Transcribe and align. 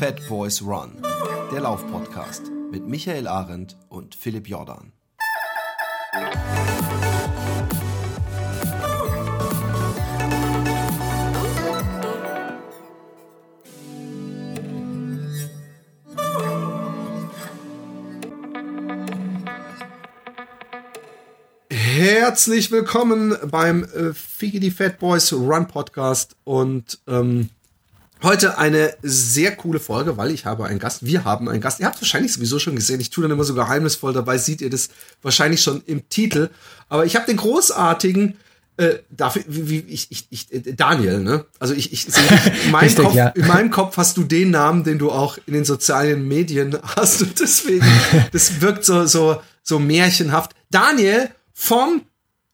Fat 0.00 0.26
Boys 0.30 0.62
Run, 0.62 0.92
der 1.52 1.60
Laufpodcast 1.60 2.50
mit 2.70 2.88
Michael 2.88 3.28
Arendt 3.28 3.76
und 3.90 4.14
Philipp 4.14 4.48
Jordan. 4.48 4.94
Herzlich 21.68 22.70
willkommen 22.70 23.36
beim 23.50 23.84
äh, 23.84 24.14
Figgy 24.14 24.70
Fat 24.70 24.98
Boys 24.98 25.30
Run 25.30 25.68
Podcast 25.68 26.36
und 26.44 27.00
ähm, 27.06 27.50
Heute 28.22 28.58
eine 28.58 28.94
sehr 29.02 29.56
coole 29.56 29.80
Folge, 29.80 30.18
weil 30.18 30.30
ich 30.30 30.44
habe 30.44 30.66
einen 30.66 30.78
Gast. 30.78 31.06
Wir 31.06 31.24
haben 31.24 31.48
einen 31.48 31.62
Gast. 31.62 31.80
Ihr 31.80 31.86
habt 31.86 31.96
es 31.96 32.02
wahrscheinlich 32.02 32.34
sowieso 32.34 32.58
schon 32.58 32.76
gesehen. 32.76 33.00
Ich 33.00 33.08
tue 33.08 33.22
dann 33.22 33.30
immer 33.30 33.44
so 33.44 33.54
geheimnisvoll 33.54 34.12
dabei. 34.12 34.36
Seht 34.36 34.60
ihr 34.60 34.68
das 34.68 34.90
wahrscheinlich 35.22 35.62
schon 35.62 35.82
im 35.86 36.06
Titel. 36.10 36.50
Aber 36.90 37.06
ich 37.06 37.16
habe 37.16 37.24
den 37.24 37.38
großartigen, 37.38 38.36
äh, 38.76 38.98
dafür, 39.08 39.42
wie, 39.46 39.68
wie 39.68 39.92
ich, 39.92 40.08
ich, 40.10 40.26
ich, 40.28 40.52
äh, 40.52 40.74
Daniel, 40.74 41.20
ne? 41.20 41.46
Also 41.58 41.72
ich, 41.72 41.92
ich 41.92 42.04
sehe 42.06 42.24
in, 42.64 42.70
meinem 42.70 42.94
Kopf, 42.94 43.14
ja. 43.14 43.28
in 43.28 43.46
meinem 43.46 43.70
Kopf 43.70 43.96
hast 43.96 44.18
du 44.18 44.24
den 44.24 44.50
Namen, 44.50 44.84
den 44.84 44.98
du 44.98 45.10
auch 45.10 45.38
in 45.46 45.54
den 45.54 45.64
sozialen 45.64 46.28
Medien 46.28 46.78
hast. 46.96 47.22
Und 47.22 47.40
deswegen, 47.40 47.86
das 48.32 48.60
wirkt 48.60 48.84
so, 48.84 49.06
so, 49.06 49.40
so 49.62 49.78
märchenhaft. 49.78 50.52
Daniel 50.70 51.30
vom 51.54 52.02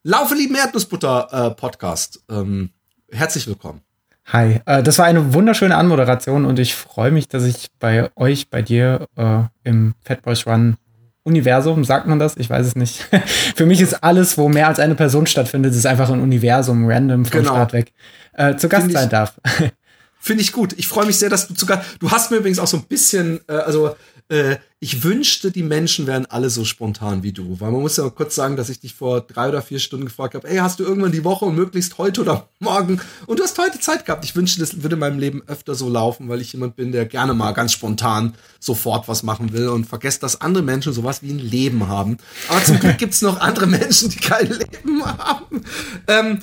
Laufe 0.04 0.36
lieben 0.36 0.54
Erdnussbutter 0.54 1.28
äh, 1.32 1.50
Podcast. 1.54 2.20
Ähm, 2.28 2.70
herzlich 3.10 3.48
willkommen. 3.48 3.85
Hi, 4.32 4.60
äh, 4.66 4.82
das 4.82 4.98
war 4.98 5.06
eine 5.06 5.34
wunderschöne 5.34 5.76
Anmoderation 5.76 6.46
und 6.46 6.58
ich 6.58 6.74
freue 6.74 7.12
mich, 7.12 7.28
dass 7.28 7.44
ich 7.44 7.68
bei 7.78 8.10
euch, 8.16 8.50
bei 8.50 8.60
dir 8.60 9.06
äh, 9.16 9.42
im 9.62 9.94
Fat 10.02 10.22
Boys 10.22 10.46
Run 10.46 10.76
Universum, 11.22 11.84
sagt 11.84 12.06
man 12.06 12.18
das? 12.18 12.36
Ich 12.36 12.50
weiß 12.50 12.66
es 12.66 12.76
nicht. 12.76 13.06
Für 13.56 13.66
mich 13.66 13.80
ist 13.80 14.02
alles, 14.02 14.36
wo 14.36 14.48
mehr 14.48 14.68
als 14.68 14.80
eine 14.80 14.94
Person 14.94 15.26
stattfindet, 15.26 15.74
ist 15.74 15.86
einfach 15.86 16.10
ein 16.10 16.20
Universum, 16.20 16.88
random 16.88 17.24
vom 17.24 17.40
genau. 17.40 17.52
Start 17.52 17.72
weg, 17.72 17.92
äh, 18.32 18.56
zu 18.56 18.68
Gast 18.68 18.90
sein 18.90 19.08
darf. 19.10 19.34
Finde 20.18 20.42
ich 20.42 20.52
gut. 20.52 20.72
Ich 20.76 20.88
freue 20.88 21.06
mich 21.06 21.18
sehr, 21.18 21.30
dass 21.30 21.46
du 21.46 21.54
zu 21.54 21.66
Gast. 21.66 21.84
Du 22.00 22.10
hast 22.10 22.30
mir 22.30 22.38
übrigens 22.38 22.58
auch 22.58 22.66
so 22.66 22.78
ein 22.78 22.84
bisschen, 22.84 23.40
äh, 23.48 23.54
also 23.54 23.96
äh, 24.28 24.56
ich 24.78 25.02
wünschte, 25.02 25.50
die 25.50 25.62
Menschen 25.62 26.06
wären 26.06 26.26
alle 26.26 26.50
so 26.50 26.64
spontan 26.64 27.22
wie 27.22 27.32
du. 27.32 27.60
Weil 27.60 27.70
man 27.70 27.80
muss 27.80 27.96
ja 27.96 28.08
kurz 28.10 28.34
sagen, 28.34 28.56
dass 28.56 28.68
ich 28.68 28.80
dich 28.80 28.94
vor 28.94 29.20
drei 29.20 29.48
oder 29.48 29.62
vier 29.62 29.78
Stunden 29.78 30.06
gefragt 30.06 30.34
habe, 30.34 30.48
ey, 30.48 30.58
hast 30.58 30.78
du 30.78 30.84
irgendwann 30.84 31.12
die 31.12 31.24
Woche 31.24 31.44
und 31.44 31.54
möglichst 31.54 31.96
heute 31.98 32.20
oder 32.20 32.48
morgen? 32.58 33.00
Und 33.26 33.38
du 33.38 33.42
hast 33.42 33.58
heute 33.58 33.80
Zeit 33.80 34.04
gehabt. 34.04 34.24
Ich 34.24 34.36
wünschte, 34.36 34.60
das 34.60 34.82
würde 34.82 34.94
in 34.94 35.00
meinem 35.00 35.18
Leben 35.18 35.42
öfter 35.46 35.74
so 35.74 35.88
laufen, 35.88 36.28
weil 36.28 36.40
ich 36.40 36.52
jemand 36.52 36.76
bin, 36.76 36.92
der 36.92 37.06
gerne 37.06 37.34
mal 37.34 37.52
ganz 37.52 37.72
spontan 37.72 38.34
sofort 38.60 39.08
was 39.08 39.22
machen 39.22 39.52
will 39.52 39.68
und 39.68 39.86
vergesst, 39.86 40.22
dass 40.22 40.40
andere 40.40 40.62
Menschen 40.62 40.92
sowas 40.92 41.22
wie 41.22 41.30
ein 41.30 41.38
Leben 41.38 41.88
haben. 41.88 42.18
Aber 42.48 42.62
zum 42.62 42.78
Glück 42.78 42.98
gibt's 42.98 43.22
noch 43.22 43.40
andere 43.40 43.66
Menschen, 43.66 44.10
die 44.10 44.18
kein 44.18 44.48
Leben 44.48 45.04
haben. 45.04 45.64
Ähm, 46.06 46.40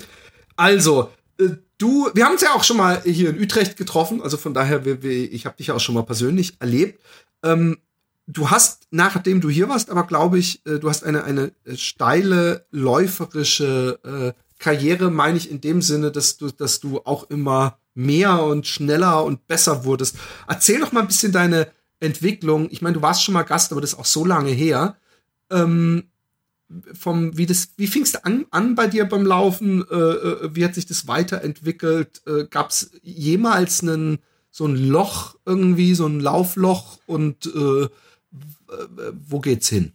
also, 0.56 1.10
äh, 1.38 1.50
du, 1.78 2.10
wir 2.14 2.26
haben 2.26 2.34
uns 2.34 2.42
ja 2.42 2.54
auch 2.54 2.64
schon 2.64 2.78
mal 2.78 3.02
hier 3.04 3.30
in 3.30 3.42
Utrecht 3.42 3.76
getroffen, 3.78 4.22
also 4.22 4.38
von 4.38 4.54
daher, 4.54 4.86
wir, 4.86 5.04
wir, 5.04 5.32
ich 5.32 5.46
habe 5.46 5.58
dich 5.58 5.68
ja 5.68 5.76
auch 5.76 5.80
schon 5.80 5.96
mal 5.96 6.04
persönlich 6.04 6.54
erlebt. 6.60 7.00
Ähm, 7.44 7.78
du 8.28 8.50
hast, 8.50 8.88
nachdem 8.92 9.42
du 9.42 9.50
hier 9.50 9.70
warst, 9.70 9.90
aber 9.90 10.06
glaube 10.06 10.40
ich, 10.40 10.66
äh, 10.66 10.80
du 10.80 10.90
hast 10.90 11.04
eine, 11.04 11.24
eine 11.24 11.52
steile, 11.76 12.66
läuferische 12.72 14.00
äh, 14.04 14.42
Karriere, 14.60 15.12
meine 15.12 15.38
ich 15.38 15.52
in 15.52 15.62
dem 15.62 15.82
Sinne, 15.82 16.12
dass 16.12 16.38
du, 16.38 16.50
dass 16.50 16.80
du 16.80 17.02
auch 17.04 17.30
immer 17.30 17.78
mehr 17.94 18.44
und 18.44 18.66
schneller 18.66 19.24
und 19.24 19.48
besser 19.48 19.86
wurdest. 19.86 20.16
Erzähl 20.48 20.80
doch 20.80 20.92
mal 20.92 21.02
ein 21.02 21.08
bisschen 21.08 21.32
deine 21.32 21.68
Entwicklung. 22.00 22.70
Ich 22.72 22.82
meine, 22.82 22.96
du 22.96 23.02
warst 23.02 23.24
schon 23.24 23.34
mal 23.34 23.44
Gast, 23.44 23.72
aber 23.72 23.82
das 23.82 23.94
ist 23.94 24.00
auch 24.00 24.06
so 24.06 24.26
lange 24.26 24.52
her. 24.52 24.98
Ähm, 25.50 26.06
vom, 26.94 27.38
wie 27.38 27.46
das, 27.46 27.70
wie 27.78 27.88
fingst 27.88 28.16
du 28.16 28.26
an, 28.26 28.46
an 28.52 28.76
bei 28.76 28.88
dir 28.88 29.06
beim 29.06 29.26
Laufen? 29.26 29.86
Äh, 29.90 29.96
äh 29.96 30.56
wie 30.56 30.66
hat 30.66 30.76
sich 30.76 30.86
das 30.86 31.08
weiterentwickelt? 31.08 32.22
Äh, 32.26 32.46
Gab 32.50 32.70
es 32.70 32.92
jemals 33.04 33.82
einen 33.82 34.20
so 34.56 34.68
ein 34.68 34.76
Loch 34.76 35.36
irgendwie, 35.48 35.96
so 35.96 36.06
ein 36.06 36.20
Laufloch 36.20 37.00
und 37.08 37.48
äh, 37.48 37.88
wo 39.28 39.40
geht's 39.40 39.68
hin? 39.68 39.94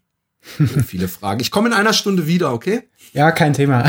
Viele 0.84 1.06
Fragen. 1.06 1.40
Ich 1.40 1.52
komme 1.52 1.68
in 1.68 1.74
einer 1.74 1.92
Stunde 1.92 2.26
wieder, 2.26 2.52
okay? 2.52 2.82
Ja, 3.12 3.30
kein 3.30 3.52
Thema. 3.52 3.84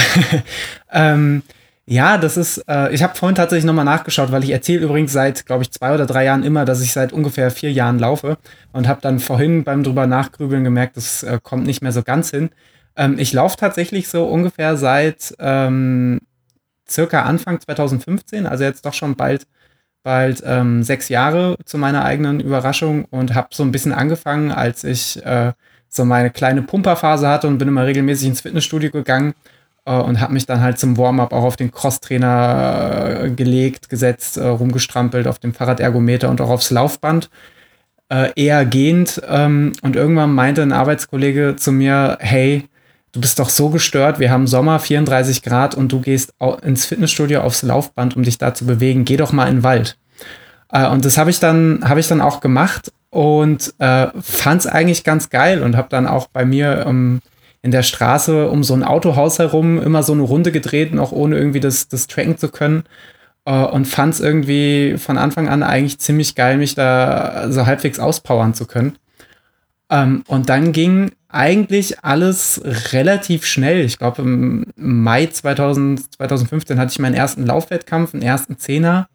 ähm, 0.92 1.42
ja, 1.88 2.20
das 2.20 2.38
ist, 2.38 2.64
äh, 2.68 2.94
ich 2.94 3.02
habe 3.02 3.16
vorhin 3.16 3.36
tatsächlich 3.36 3.66
nochmal 3.66 3.84
nachgeschaut, 3.84 4.32
weil 4.32 4.44
ich 4.44 4.52
erzähle 4.52 4.82
übrigens 4.84 5.12
seit, 5.12 5.48
glaube 5.48 5.64
ich, 5.64 5.72
zwei 5.72 5.92
oder 5.92 6.06
drei 6.06 6.26
Jahren 6.26 6.44
immer, 6.44 6.66
dass 6.66 6.84
ich 6.84 6.94
seit 6.94 7.14
ungefähr 7.14 7.50
vier 7.50 7.72
Jahren 7.72 7.98
laufe 7.98 8.38
und 8.72 8.88
habe 8.88 9.02
dann 9.02 9.20
vorhin 9.20 9.64
beim 9.64 9.84
drüber 9.84 10.06
nachgrübeln 10.06 10.64
gemerkt, 10.64 10.98
das 10.98 11.24
äh, 11.24 11.40
kommt 11.42 11.66
nicht 11.66 11.82
mehr 11.82 11.94
so 11.94 12.04
ganz 12.04 12.30
hin. 12.30 12.52
Ähm, 12.96 13.18
ich 13.18 13.34
laufe 13.34 13.58
tatsächlich 13.58 14.08
so 14.08 14.26
ungefähr 14.26 14.78
seit 14.78 15.34
ähm, 15.40 16.20
circa 16.88 17.24
Anfang 17.24 17.60
2015, 17.60 18.46
also 18.46 18.64
jetzt 18.64 18.86
doch 18.86 18.94
schon 18.94 19.16
bald 19.16 19.48
bald 20.04 20.44
ähm, 20.46 20.84
sechs 20.84 21.10
Jahre 21.10 21.58
zu 21.66 21.78
meiner 21.78 22.06
eigenen 22.06 22.40
Überraschung 22.40 23.06
und 23.06 23.36
habe 23.36 23.50
so 23.52 23.64
ein 23.64 23.72
bisschen 23.72 23.92
angefangen, 23.92 24.52
als 24.52 24.84
ich 24.84 25.24
äh, 25.26 25.54
so 25.90 26.06
meine 26.06 26.30
kleine 26.30 26.62
Pumperphase 26.62 27.28
hatte 27.28 27.48
und 27.48 27.58
bin 27.58 27.68
immer 27.68 27.86
regelmäßig 27.86 28.28
ins 28.30 28.42
Fitnessstudio 28.42 28.92
gegangen 28.92 29.34
äh, 29.86 29.94
und 29.94 30.22
habe 30.22 30.34
mich 30.34 30.46
dann 30.46 30.62
halt 30.62 30.80
zum 30.80 30.98
Warm-up 30.98 31.34
auch 31.34 31.44
auf 31.44 31.56
den 31.56 31.72
Crosstrainer 31.72 33.24
äh, 33.24 33.30
gelegt, 33.32 33.90
gesetzt, 33.90 34.38
äh, 34.38 34.48
rumgestrampelt 34.48 35.28
auf 35.28 35.40
dem 35.40 35.54
Fahrradergometer 35.54 36.30
und 36.30 36.40
auch 36.42 36.50
aufs 36.50 36.70
Laufband. 36.70 37.30
Äh, 38.12 38.32
eher 38.36 38.66
gehend 38.66 39.22
ähm, 39.28 39.74
und 39.84 39.96
irgendwann 39.96 40.34
meinte 40.34 40.64
ein 40.64 40.72
Arbeitskollege 40.72 41.56
zu 41.58 41.72
mir, 41.72 42.18
hey, 42.20 42.68
du 43.12 43.22
bist 43.22 43.40
doch 43.40 43.50
so 43.50 43.70
gestört, 43.70 44.20
wir 44.20 44.32
haben 44.32 44.48
Sommer, 44.48 44.80
34 44.80 45.42
Grad 45.44 45.76
und 45.76 45.92
du 45.92 46.00
gehst 46.00 46.34
ins 46.62 46.86
Fitnessstudio 46.86 47.42
aufs 47.42 47.64
Laufband, 47.64 48.16
um 48.16 48.24
dich 48.24 48.38
da 48.38 48.54
zu 48.54 48.66
bewegen. 48.66 49.06
Geh 49.06 49.18
doch 49.18 49.32
mal 49.32 49.48
in 49.48 49.58
den 49.58 49.64
Wald. 49.64 49.98
Äh, 50.72 50.88
und 50.88 51.06
das 51.06 51.18
habe 51.18 51.30
ich 51.30 51.40
dann, 51.40 51.84
ich 51.98 52.08
dann 52.08 52.22
auch 52.22 52.40
gemacht 52.42 52.92
und 53.10 53.74
äh, 53.80 54.08
fand 54.22 54.62
es 54.62 54.68
eigentlich 54.68 55.04
ganz 55.04 55.30
geil 55.30 55.64
und 55.64 55.76
habe 55.76 55.90
dann 55.90 56.08
auch 56.08 56.28
bei 56.28 56.46
mir 56.46 56.86
ähm, 56.86 57.22
in 57.62 57.72
der 57.72 57.84
Straße 57.84 58.50
um 58.50 58.64
so 58.64 58.74
ein 58.74 58.84
Autohaus 58.84 59.40
herum 59.40 59.82
immer 59.82 60.04
so 60.04 60.14
eine 60.14 60.22
Runde 60.22 60.52
gedreht, 60.52 60.94
noch 60.94 61.12
ohne 61.12 61.38
irgendwie 61.38 61.60
das, 61.60 61.88
das 61.88 62.08
tracken 62.08 62.38
zu 62.38 62.50
können. 62.50 62.84
Äh, 63.46 63.52
und 63.52 63.86
fand 63.86 64.14
es 64.14 64.20
irgendwie 64.20 64.98
von 64.98 65.18
Anfang 65.18 65.50
an 65.50 65.64
eigentlich 65.64 66.00
ziemlich 66.00 66.36
geil, 66.36 66.58
mich 66.58 66.76
da 66.76 67.52
so 67.52 67.66
halbwegs 67.66 68.00
auspowern 68.00 68.54
zu 68.54 68.66
können. 68.66 68.98
Ähm, 69.90 70.24
und 70.28 70.50
dann 70.50 70.72
ging 70.72 71.12
eigentlich 71.28 72.04
alles 72.04 72.62
relativ 72.92 73.46
schnell. 73.46 73.86
Ich 73.86 73.98
glaube, 73.98 74.22
im 74.24 74.66
Mai 74.76 75.28
2000, 75.28 76.14
2015 76.16 76.80
hatte 76.80 76.92
ich 76.92 77.00
meinen 77.00 77.16
ersten 77.16 77.46
Laufwettkampf, 77.46 78.14
einen 78.14 78.24
ersten 78.24 78.58
Zehner. 78.58 79.08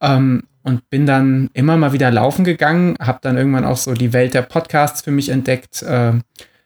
Ähm, 0.00 0.42
und 0.68 0.90
bin 0.90 1.06
dann 1.06 1.48
immer 1.54 1.76
mal 1.76 1.92
wieder 1.92 2.10
laufen 2.10 2.44
gegangen, 2.44 2.94
habe 3.00 3.20
dann 3.22 3.38
irgendwann 3.38 3.64
auch 3.64 3.78
so 3.78 3.94
die 3.94 4.12
Welt 4.12 4.34
der 4.34 4.42
Podcasts 4.42 5.00
für 5.00 5.10
mich 5.10 5.30
entdeckt, 5.30 5.82
äh, 5.82 6.12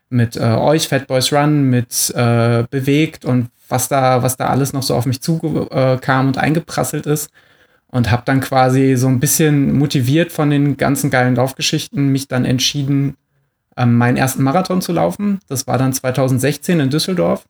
mit 0.08 0.36
äh, 0.36 0.40
euch, 0.40 0.88
Fat 0.88 1.06
Boys 1.06 1.32
Run, 1.32 1.70
mit 1.70 2.12
äh, 2.14 2.64
Bewegt 2.68 3.24
und 3.24 3.48
was 3.68 3.88
da, 3.88 4.22
was 4.22 4.36
da 4.36 4.48
alles 4.48 4.72
noch 4.72 4.82
so 4.82 4.94
auf 4.94 5.06
mich 5.06 5.22
zukam 5.22 6.26
und 6.26 6.36
eingeprasselt 6.36 7.06
ist. 7.06 7.30
Und 7.88 8.10
habe 8.10 8.22
dann 8.24 8.40
quasi 8.40 8.96
so 8.96 9.06
ein 9.06 9.20
bisschen 9.20 9.78
motiviert 9.78 10.32
von 10.32 10.50
den 10.50 10.78
ganzen 10.78 11.10
geilen 11.10 11.36
Laufgeschichten 11.36 12.08
mich 12.08 12.26
dann 12.26 12.44
entschieden, 12.44 13.16
ähm, 13.76 13.96
meinen 13.96 14.16
ersten 14.16 14.42
Marathon 14.42 14.82
zu 14.82 14.92
laufen. 14.92 15.40
Das 15.48 15.66
war 15.66 15.78
dann 15.78 15.92
2016 15.92 16.80
in 16.80 16.90
Düsseldorf. 16.90 17.44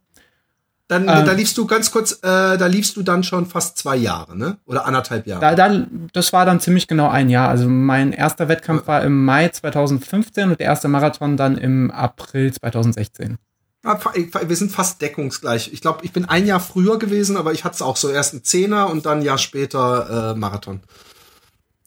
Dann, 0.89 1.03
ähm, 1.03 1.25
da 1.25 1.33
liefst 1.33 1.57
du 1.57 1.67
ganz 1.67 1.91
kurz, 1.91 2.13
äh, 2.13 2.19
da 2.23 2.67
liefst 2.67 2.97
du 2.97 3.03
dann 3.03 3.25
schon 3.25 3.47
fast 3.47 3.79
zwei 3.79 3.97
Jahre, 3.97 4.37
ne? 4.37 4.59
Oder 4.67 4.85
anderthalb 4.85 5.27
Jahre? 5.27 5.41
Da, 5.41 5.55
da, 5.55 5.87
das 6.13 6.33
war 6.35 6.45
dann 6.45 6.61
ziemlich 6.61 6.87
genau 6.87 7.09
ein 7.09 7.31
Jahr. 7.31 7.49
Also 7.49 7.67
mein 7.67 8.13
erster 8.13 8.49
Wettkampf 8.49 8.87
war 8.87 9.03
im 9.03 9.25
Mai 9.25 9.49
2015 9.49 10.51
und 10.51 10.61
der 10.61 10.67
erste 10.67 10.89
Marathon 10.89 11.39
dann 11.39 11.57
im 11.57 11.91
April 11.91 12.53
2016. 12.53 13.39
Wir 13.83 14.57
sind 14.57 14.71
fast 14.71 15.01
deckungsgleich. 15.01 15.73
Ich 15.73 15.81
glaube, 15.81 16.05
ich 16.05 16.13
bin 16.13 16.27
ein 16.27 16.47
Jahr 16.47 16.61
früher 16.61 16.99
gewesen, 16.99 17.37
aber 17.37 17.53
ich 17.53 17.65
hatte 17.65 17.77
es 17.77 17.83
auch 17.83 17.97
so 17.97 18.11
erst 18.11 18.35
einen 18.35 18.45
Zehner 18.45 18.91
und 18.91 19.07
dann 19.07 19.21
ein 19.21 19.25
Jahr 19.25 19.39
später 19.39 20.35
äh, 20.35 20.39
Marathon. 20.39 20.83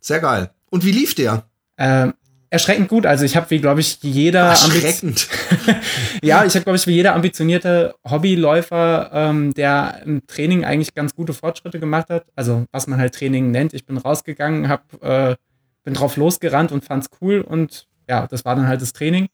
Sehr 0.01 0.19
geil. 0.19 0.49
Und 0.69 0.83
wie 0.83 0.91
lief 0.91 1.15
der? 1.15 1.45
Ähm, 1.77 2.15
erschreckend 2.55 2.87
gut. 2.87 3.05
Also 3.05 3.25
ich 3.25 3.35
habe 3.35 3.49
wie, 3.49 3.59
glaube 3.59 3.81
ich, 3.81 3.99
jeder 4.01 4.47
erschreckend. 4.47 5.27
ja, 6.23 6.45
ich 6.45 6.55
habe, 6.55 6.63
glaube 6.63 6.77
ich, 6.77 6.87
wie 6.87 6.93
jeder 6.93 7.13
ambitionierte 7.15 7.95
Hobbyläufer, 8.09 9.11
ähm, 9.13 9.53
der 9.53 10.01
im 10.05 10.25
Training 10.25 10.65
eigentlich 10.65 10.93
ganz 10.93 11.15
gute 11.15 11.33
Fortschritte 11.33 11.79
gemacht 11.79 12.09
hat. 12.09 12.25
Also 12.35 12.65
was 12.71 12.87
man 12.87 12.99
halt 12.99 13.13
Training 13.13 13.51
nennt. 13.51 13.73
Ich 13.73 13.85
bin 13.85 13.97
rausgegangen, 13.97 14.67
hab, 14.69 15.01
äh, 15.03 15.35
bin 15.83 15.93
drauf 15.93 16.17
losgerannt 16.17 16.71
und 16.71 16.83
fand's 16.83 17.09
cool 17.21 17.41
und 17.41 17.87
ja, 18.09 18.27
das 18.27 18.45
war 18.45 18.55
dann 18.55 18.67
halt 18.67 18.81
das 18.81 18.93
Training. 18.93 19.27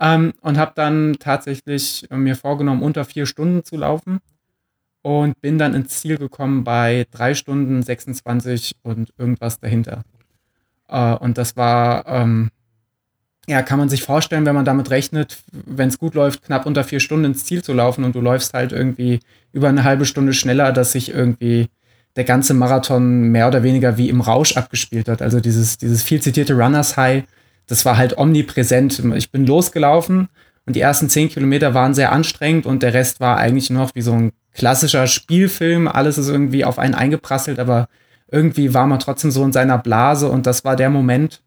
Ähm, 0.00 0.32
und 0.40 0.58
habe 0.58 0.72
dann 0.74 1.16
tatsächlich 1.20 2.06
mir 2.10 2.36
vorgenommen, 2.36 2.82
unter 2.82 3.04
vier 3.04 3.26
Stunden 3.26 3.64
zu 3.64 3.76
laufen 3.76 4.20
und 5.02 5.40
bin 5.40 5.58
dann 5.58 5.74
ins 5.74 6.00
Ziel 6.00 6.18
gekommen 6.18 6.64
bei 6.64 7.06
drei 7.10 7.34
Stunden 7.34 7.82
26 7.82 8.76
und 8.82 9.12
irgendwas 9.18 9.60
dahinter. 9.60 10.02
Äh, 10.88 11.14
und 11.14 11.38
das 11.38 11.56
war, 11.56 12.06
ähm, 12.06 12.50
ja, 13.46 13.62
kann 13.62 13.78
man 13.78 13.88
sich 13.88 14.02
vorstellen, 14.02 14.46
wenn 14.46 14.54
man 14.54 14.64
damit 14.64 14.90
rechnet, 14.90 15.38
wenn 15.52 15.88
es 15.88 15.98
gut 15.98 16.14
läuft, 16.14 16.44
knapp 16.44 16.66
unter 16.66 16.84
vier 16.84 17.00
Stunden 17.00 17.26
ins 17.26 17.44
Ziel 17.44 17.62
zu 17.62 17.72
laufen 17.72 18.04
und 18.04 18.14
du 18.14 18.20
läufst 18.20 18.54
halt 18.54 18.72
irgendwie 18.72 19.20
über 19.52 19.68
eine 19.68 19.84
halbe 19.84 20.06
Stunde 20.06 20.32
schneller, 20.32 20.72
dass 20.72 20.92
sich 20.92 21.10
irgendwie 21.12 21.68
der 22.16 22.24
ganze 22.24 22.54
Marathon 22.54 23.28
mehr 23.28 23.48
oder 23.48 23.62
weniger 23.62 23.96
wie 23.96 24.08
im 24.08 24.20
Rausch 24.20 24.56
abgespielt 24.56 25.08
hat. 25.08 25.20
Also 25.20 25.40
dieses, 25.40 25.78
dieses 25.78 26.02
viel 26.02 26.22
zitierte 26.22 26.54
Runners 26.54 26.96
High, 26.96 27.24
das 27.66 27.84
war 27.84 27.96
halt 27.96 28.16
omnipräsent. 28.16 29.02
Ich 29.16 29.30
bin 29.30 29.46
losgelaufen 29.46 30.28
und 30.66 30.76
die 30.76 30.80
ersten 30.80 31.08
zehn 31.08 31.28
Kilometer 31.28 31.74
waren 31.74 31.94
sehr 31.94 32.12
anstrengend 32.12 32.66
und 32.66 32.82
der 32.82 32.94
Rest 32.94 33.20
war 33.20 33.36
eigentlich 33.36 33.70
noch 33.70 33.94
wie 33.94 34.02
so 34.02 34.12
ein 34.12 34.32
klassischer 34.54 35.06
Spielfilm. 35.06 35.88
Alles 35.88 36.18
ist 36.18 36.28
irgendwie 36.28 36.64
auf 36.64 36.78
einen 36.78 36.94
eingeprasselt, 36.94 37.58
aber 37.58 37.88
irgendwie 38.34 38.74
war 38.74 38.88
man 38.88 38.98
trotzdem 38.98 39.30
so 39.30 39.44
in 39.44 39.52
seiner 39.52 39.78
Blase 39.78 40.28
und 40.28 40.44
das 40.46 40.64
war 40.64 40.74
der 40.74 40.90
Moment, 40.90 41.40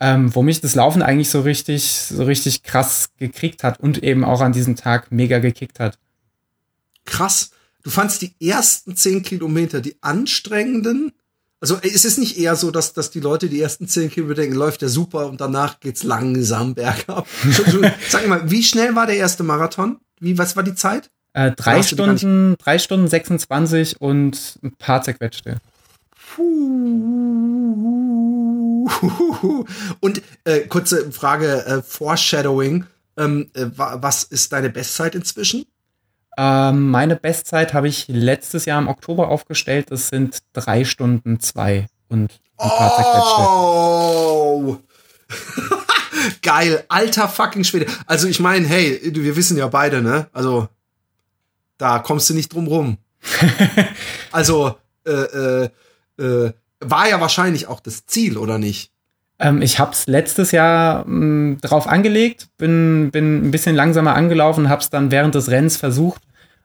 ähm, 0.00 0.34
wo 0.34 0.42
mich 0.42 0.60
das 0.60 0.74
Laufen 0.74 1.00
eigentlich 1.00 1.30
so 1.30 1.40
richtig, 1.40 1.90
so 1.90 2.24
richtig 2.24 2.62
krass 2.62 3.08
gekriegt 3.16 3.64
hat 3.64 3.80
und 3.80 4.02
eben 4.02 4.22
auch 4.22 4.42
an 4.42 4.52
diesem 4.52 4.76
Tag 4.76 5.10
mega 5.10 5.38
gekickt 5.38 5.80
hat. 5.80 5.98
Krass. 7.06 7.52
Du 7.82 7.88
fandst 7.88 8.20
die 8.20 8.34
ersten 8.38 8.94
zehn 8.96 9.22
Kilometer, 9.22 9.80
die 9.80 9.96
anstrengenden. 10.02 11.12
Also 11.58 11.76
ist 11.76 12.04
es 12.04 12.18
nicht 12.18 12.38
eher 12.38 12.54
so, 12.54 12.70
dass, 12.70 12.92
dass 12.92 13.10
die 13.10 13.20
Leute 13.20 13.48
die 13.48 13.60
ersten 13.60 13.88
zehn 13.88 14.10
Kilometer 14.10 14.42
denken, 14.42 14.56
läuft 14.56 14.82
ja 14.82 14.88
super 14.88 15.26
und 15.26 15.40
danach 15.40 15.80
geht's 15.80 16.02
langsam 16.02 16.74
bergab. 16.74 17.26
Sag 18.10 18.28
mal, 18.28 18.50
wie 18.50 18.62
schnell 18.62 18.94
war 18.94 19.06
der 19.06 19.16
erste 19.16 19.42
Marathon? 19.42 19.98
Wie, 20.20 20.36
was 20.36 20.54
war 20.54 20.62
die 20.62 20.74
Zeit? 20.74 21.10
Äh, 21.32 21.52
drei 21.52 21.82
Stunden, 21.82 22.56
drei 22.58 22.78
Stunden 22.78 23.08
26 23.08 24.02
und 24.02 24.58
ein 24.62 24.72
paar 24.76 25.00
zerquetschte. 25.00 25.56
Und 30.00 30.22
äh, 30.44 30.60
kurze 30.68 31.10
Frage, 31.12 31.64
äh, 31.66 31.82
Foreshadowing. 31.82 32.84
Ähm, 33.16 33.50
äh, 33.54 33.66
was 33.74 34.24
ist 34.24 34.52
deine 34.52 34.70
Bestzeit 34.70 35.14
inzwischen? 35.14 35.64
Ähm, 36.38 36.90
meine 36.90 37.16
Bestzeit 37.16 37.74
habe 37.74 37.88
ich 37.88 38.06
letztes 38.08 38.64
Jahr 38.64 38.80
im 38.80 38.88
Oktober 38.88 39.28
aufgestellt. 39.28 39.90
Das 39.90 40.08
sind 40.08 40.38
drei 40.52 40.84
Stunden 40.84 41.40
zwei 41.40 41.86
und 42.08 42.32
ein 42.56 42.68
paar. 42.68 43.48
Oh! 43.48 44.78
Geil, 46.42 46.84
alter 46.88 47.28
fucking 47.28 47.64
Schwede. 47.64 47.86
Also 48.06 48.28
ich 48.28 48.40
meine, 48.40 48.66
hey, 48.66 49.00
wir 49.14 49.36
wissen 49.36 49.56
ja 49.56 49.68
beide, 49.68 50.02
ne? 50.02 50.28
Also 50.32 50.68
da 51.78 51.98
kommst 51.98 52.30
du 52.30 52.34
nicht 52.34 52.52
drum 52.52 52.66
rum. 52.66 52.98
also 54.32 54.76
äh, 55.06 55.10
äh, 55.10 55.70
äh, 56.20 56.52
war 56.80 57.08
ja 57.08 57.20
wahrscheinlich 57.20 57.66
auch 57.66 57.80
das 57.80 58.06
Ziel, 58.06 58.38
oder 58.38 58.58
nicht? 58.58 58.90
Ähm, 59.38 59.62
ich 59.62 59.78
habe 59.78 59.92
es 59.92 60.06
letztes 60.06 60.52
Jahr 60.52 61.06
mh, 61.06 61.58
drauf 61.62 61.86
angelegt, 61.86 62.48
bin, 62.58 63.10
bin 63.10 63.48
ein 63.48 63.50
bisschen 63.50 63.74
langsamer 63.74 64.14
angelaufen, 64.14 64.68
habe 64.68 64.82
es 64.82 64.90
dann 64.90 65.10
während 65.10 65.34
des 65.34 65.50
Rennens 65.50 65.76
versucht 65.76 66.22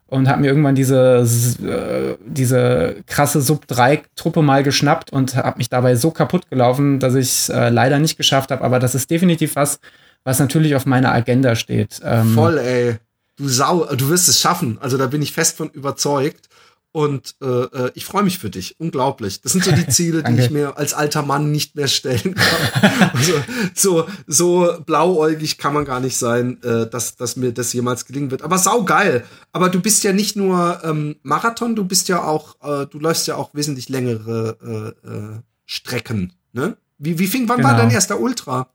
und 0.07 0.28
habe 0.28 0.42
mir 0.42 0.48
irgendwann 0.48 0.75
diese, 0.75 1.25
äh, 1.63 2.18
diese 2.25 2.98
krasse 3.07 3.42
Sub-3-Truppe 3.42 4.42
mal 4.42 4.63
geschnappt 4.63 5.12
und 5.12 5.36
habe 5.36 5.58
mich 5.58 5.69
dabei 5.69 5.96
so 5.96 6.12
kaputt 6.12 6.50
gelaufen, 6.50 7.00
dass 7.00 7.16
ich 7.16 7.28
es 7.28 7.50
äh, 7.50 7.69
leider 7.69 8.00
nicht 8.00 8.18
geschafft 8.18 8.51
habe. 8.51 8.63
Aber 8.63 8.80
das 8.80 8.94
ist 8.94 9.10
definitiv 9.10 9.56
was, 9.56 9.80
was 10.24 10.40
natürlich 10.40 10.75
auf 10.75 10.86
meiner 10.86 11.13
Agenda 11.13 11.56
steht. 11.56 12.01
Ähm, 12.04 12.34
Voll, 12.34 12.58
ey. 12.58 12.96
Du 13.38 13.50
Sau, 13.50 13.86
du 13.96 14.10
wirst 14.10 14.30
es 14.30 14.40
schaffen. 14.40 14.78
Also 14.80 14.98
da 14.98 15.08
bin 15.08 15.22
ich 15.22 15.34
fest 15.34 15.58
von 15.58 15.69
überzeugt. 15.69 16.48
Und 16.96 17.36
äh, 17.42 17.46
äh, 17.46 17.92
ich 17.94 18.06
freue 18.06 18.24
mich 18.24 18.40
für 18.40 18.50
dich. 18.50 18.80
Unglaublich. 18.80 19.42
Das 19.42 19.52
sind 19.52 19.66
so 19.66 19.72
die 19.74 19.86
Ziele, 19.90 20.24
die 20.24 20.40
ich 20.40 20.50
mir 20.50 20.78
als 20.78 20.94
alter 20.94 21.24
Mann 21.24 21.52
nicht 21.52 21.76
mehr 21.76 21.90
stellen 21.90 22.36
kann. 22.36 23.10
also, 23.14 23.34
so, 23.74 24.08
so 24.28 24.78
blauäugig 24.86 25.58
kann 25.58 25.74
man 25.74 25.84
gar 25.84 26.00
nicht 26.00 26.16
sein, 26.16 26.64
äh, 26.64 26.88
dass, 26.90 27.18
dass 27.18 27.36
mir 27.36 27.52
das 27.52 27.74
jemals 27.74 28.06
gelingen 28.06 28.32
wird. 28.32 28.44
Aber 28.44 28.58
sau 28.58 28.86
geil. 28.86 29.26
Aber 29.52 29.68
du 29.68 29.82
bist 29.82 30.06
ja 30.06 30.14
nicht 30.14 30.38
nur 30.38 30.80
ähm, 30.86 31.18
Marathon, 31.22 31.76
du 31.76 31.84
bist 31.84 32.08
ja 32.08 32.24
auch, 32.24 32.56
äh, 32.64 32.86
du 32.86 32.98
läufst 32.98 33.28
ja 33.28 33.36
auch 33.36 33.50
wesentlich 33.52 33.90
längere 33.90 34.96
äh, 35.04 35.10
äh, 35.10 35.40
Strecken. 35.66 36.32
Ne? 36.54 36.78
Wie, 36.98 37.20
wie 37.20 37.28
fing, 37.28 37.50
wann 37.50 37.58
genau. 37.58 37.72
war 37.72 37.78
dein 37.78 37.92
erster 37.92 38.22
Ultra? 38.22 38.70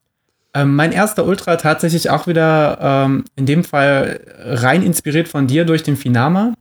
Ähm, 0.52 0.76
mein 0.76 0.92
erster 0.92 1.24
Ultra 1.24 1.56
tatsächlich 1.56 2.10
auch 2.10 2.26
wieder 2.26 2.78
ähm, 2.82 3.24
in 3.36 3.46
dem 3.46 3.64
Fall 3.64 4.20
rein 4.36 4.82
inspiriert 4.82 5.28
von 5.28 5.46
dir 5.46 5.64
durch 5.64 5.84
den 5.84 5.96
Finama 5.96 6.52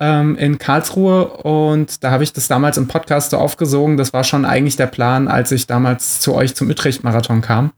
ähm, 0.00 0.36
in 0.36 0.58
Karlsruhe 0.58 1.26
und 1.26 2.02
da 2.02 2.10
habe 2.10 2.24
ich 2.24 2.32
das 2.32 2.48
damals 2.48 2.76
im 2.76 2.88
Podcast 2.88 3.30
so 3.30 3.38
aufgesogen. 3.38 3.96
Das 3.96 4.12
war 4.12 4.24
schon 4.24 4.44
eigentlich 4.44 4.76
der 4.76 4.86
Plan, 4.86 5.28
als 5.28 5.52
ich 5.52 5.66
damals 5.66 6.20
zu 6.20 6.34
euch 6.34 6.54
zum 6.54 6.70
Utrecht-Marathon 6.70 7.40
kam. 7.42 7.72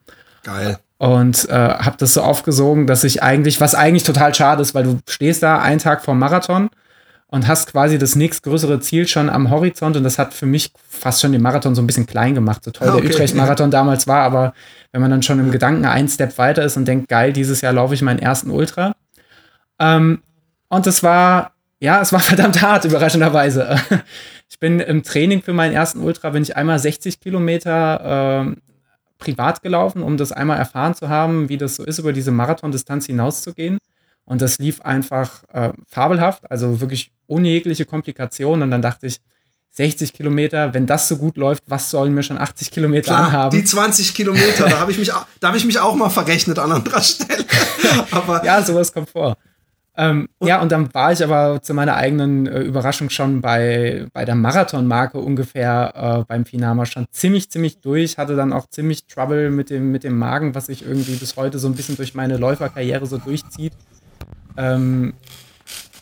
Geil. 0.45 0.79
Und 0.99 1.49
äh, 1.49 1.53
habe 1.53 1.97
das 1.99 2.15
so 2.15 2.23
aufgesogen, 2.23 2.87
dass 2.87 3.05
ich 3.05 3.23
eigentlich, 3.23 3.61
was 3.61 3.75
eigentlich 3.75 4.05
total 4.05 4.35
schade 4.35 4.63
ist, 4.63 4.75
weil 4.75 4.85
du 4.85 4.99
stehst 5.09 5.43
da 5.43 5.59
einen 5.59 5.81
Tag 5.81 6.05
vor 6.05 6.15
Marathon 6.15 6.71
und 7.27 7.49
hast 7.49 7.73
quasi 7.73 7.99
das 7.99 8.15
nächstgrößere 8.15 8.79
Ziel 8.79 9.09
schon 9.09 9.29
am 9.29 9.51
Horizont 9.51 9.97
und 9.97 10.05
das 10.05 10.19
hat 10.21 10.33
für 10.33 10.47
mich 10.47 10.73
fast 10.89 11.21
schon 11.21 11.33
den 11.33 11.43
Marathon 11.43 11.75
so 11.75 11.83
ein 11.83 11.87
bisschen 11.87 12.07
klein 12.07 12.35
gemacht, 12.35 12.63
so 12.63 12.71
toll 12.71 12.89
okay, 12.91 13.01
der 13.01 13.11
Utrecht-Marathon 13.11 13.71
damals 13.73 14.07
war, 14.07 14.23
aber 14.23 14.55
wenn 14.93 15.01
man 15.01 15.11
dann 15.11 15.23
schon 15.23 15.41
im 15.41 15.51
Gedanken 15.51 15.85
einen 15.85 16.09
Step 16.09 16.39
weiter 16.39 16.63
ist 16.63 16.77
und 16.77 16.87
denkt, 16.87 17.09
geil, 17.09 17.33
dieses 17.33 17.61
Jahr 17.61 17.73
laufe 17.73 17.93
ich 17.93 18.03
meinen 18.03 18.21
ersten 18.21 18.51
Ultra. 18.51 18.95
Ähm, 19.81 20.23
und 20.69 20.87
es 20.87 21.03
war 21.03 21.55
ja, 21.81 22.01
es 22.01 22.13
war 22.13 22.21
verdammt 22.21 22.63
hart, 22.63 22.85
überraschenderweise. 22.85 23.79
Ich 24.51 24.61
bin 24.61 24.79
im 24.79 25.03
Training 25.03 25.43
für 25.43 25.53
meinen 25.53 25.73
ersten 25.73 26.01
Ultra, 26.01 26.31
bin 26.31 26.45
ich 26.45 26.55
einmal 26.55 26.79
60 26.79 27.19
Kilometer 27.19 28.47
äh, 28.47 28.57
privat 29.19 29.63
gelaufen, 29.63 30.01
um 30.03 30.17
das 30.17 30.31
einmal 30.31 30.59
erfahren 30.59 30.95
zu 30.95 31.09
haben, 31.09 31.49
wie 31.49 31.57
das 31.57 31.75
so 31.75 31.85
ist, 31.85 31.99
über 31.99 32.13
diese 32.13 32.31
Marathondistanz 32.31 33.07
hinauszugehen. 33.07 33.79
Und 34.25 34.43
das 34.43 34.59
lief 34.59 34.81
einfach 34.83 35.43
äh, 35.53 35.73
fabelhaft, 35.89 36.49
also 36.51 36.81
wirklich 36.81 37.11
ohne 37.27 37.49
jegliche 37.49 37.85
Komplikation. 37.85 38.63
Und 38.63 38.71
dann 38.71 38.83
dachte 38.83 39.07
ich, 39.09 39.19
60 39.73 40.13
Kilometer, 40.13 40.73
wenn 40.73 40.87
das 40.87 41.09
so 41.09 41.17
gut 41.17 41.37
läuft, 41.37 41.65
was 41.67 41.91
sollen 41.91 42.15
mir 42.15 42.23
schon 42.23 42.39
80 42.39 42.71
Kilometer 42.71 43.15
Klar, 43.15 43.27
anhaben? 43.27 43.59
Die 43.59 43.65
20 43.65 44.15
Kilometer, 44.15 44.69
da 44.69 44.79
habe 44.79 44.93
ich 44.93 44.99
mich, 44.99 45.11
da 45.41 45.49
habe 45.49 45.57
ich 45.57 45.65
mich 45.65 45.81
auch 45.81 45.97
mal 45.97 46.11
verrechnet 46.11 46.61
an 46.61 46.71
anderer 46.71 47.03
Stelle. 47.03 47.45
Aber 48.13 48.45
ja, 48.45 48.63
sowas 48.63 48.93
kommt 48.93 49.11
vor. 49.11 49.37
Ähm, 49.97 50.29
und 50.39 50.49
ja, 50.49 50.61
und 50.61 50.73
dann 50.73 50.93
war 50.93 51.13
ich 51.13 51.23
aber 51.23 51.63
zu 51.63 51.73
meiner 51.73 51.95
eigenen 51.95 52.47
äh, 52.47 52.61
Überraschung 52.61 53.11
schon 53.11 53.41
bei, 53.41 54.07
bei 54.13 54.25
der 54.25 54.35
Marathonmarke 54.35 55.19
ungefähr 55.19 55.93
äh, 55.95 56.25
beim 56.27 56.45
Finama 56.45 56.85
schon 56.85 57.07
ziemlich, 57.13 57.51
ziemlich 57.51 57.81
durch, 57.81 58.19
hatte 58.19 58.35
dann 58.35 58.53
auch 58.53 58.69
ziemlich 58.69 59.07
Trouble 59.07 59.51
mit 59.51 59.71
dem, 59.71 59.93
mit 59.93 60.03
dem 60.03 60.19
Magen, 60.19 60.55
was 60.55 60.67
sich 60.67 60.85
irgendwie 60.85 61.15
bis 61.15 61.37
heute 61.37 61.61
so 61.61 61.69
ein 61.69 61.75
bisschen 61.75 61.97
durch 61.97 62.15
meine 62.15 62.39
Läuferkarriere 62.39 63.07
so 63.07 63.19
durchzieht. 63.19 63.73
Ähm, 64.57 65.15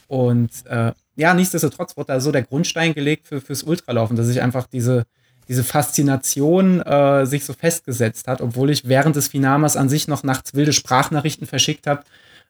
und 0.08 0.50
äh, 0.66 0.92
ja, 1.16 1.34
nichtsdestotrotz 1.34 1.96
wurde 1.96 2.14
da 2.14 2.20
so 2.20 2.32
der 2.32 2.42
Grundstein 2.42 2.94
gelegt 2.94 3.28
für, 3.28 3.42
fürs 3.42 3.62
Ultralaufen, 3.62 4.16
dass 4.16 4.28
ich 4.28 4.40
einfach 4.40 4.66
diese, 4.66 5.04
diese 5.48 5.64
Faszination 5.64 6.80
äh, 6.80 7.26
sich 7.26 7.44
so 7.44 7.52
festgesetzt 7.52 8.26
hat, 8.26 8.40
obwohl 8.40 8.70
ich 8.70 8.88
während 8.88 9.16
des 9.16 9.28
Finamas 9.28 9.76
an 9.76 9.90
sich 9.90 10.08
noch 10.08 10.22
nachts 10.22 10.54
wilde 10.54 10.72
Sprachnachrichten 10.72 11.46
verschickt 11.46 11.86
habe, 11.86 12.04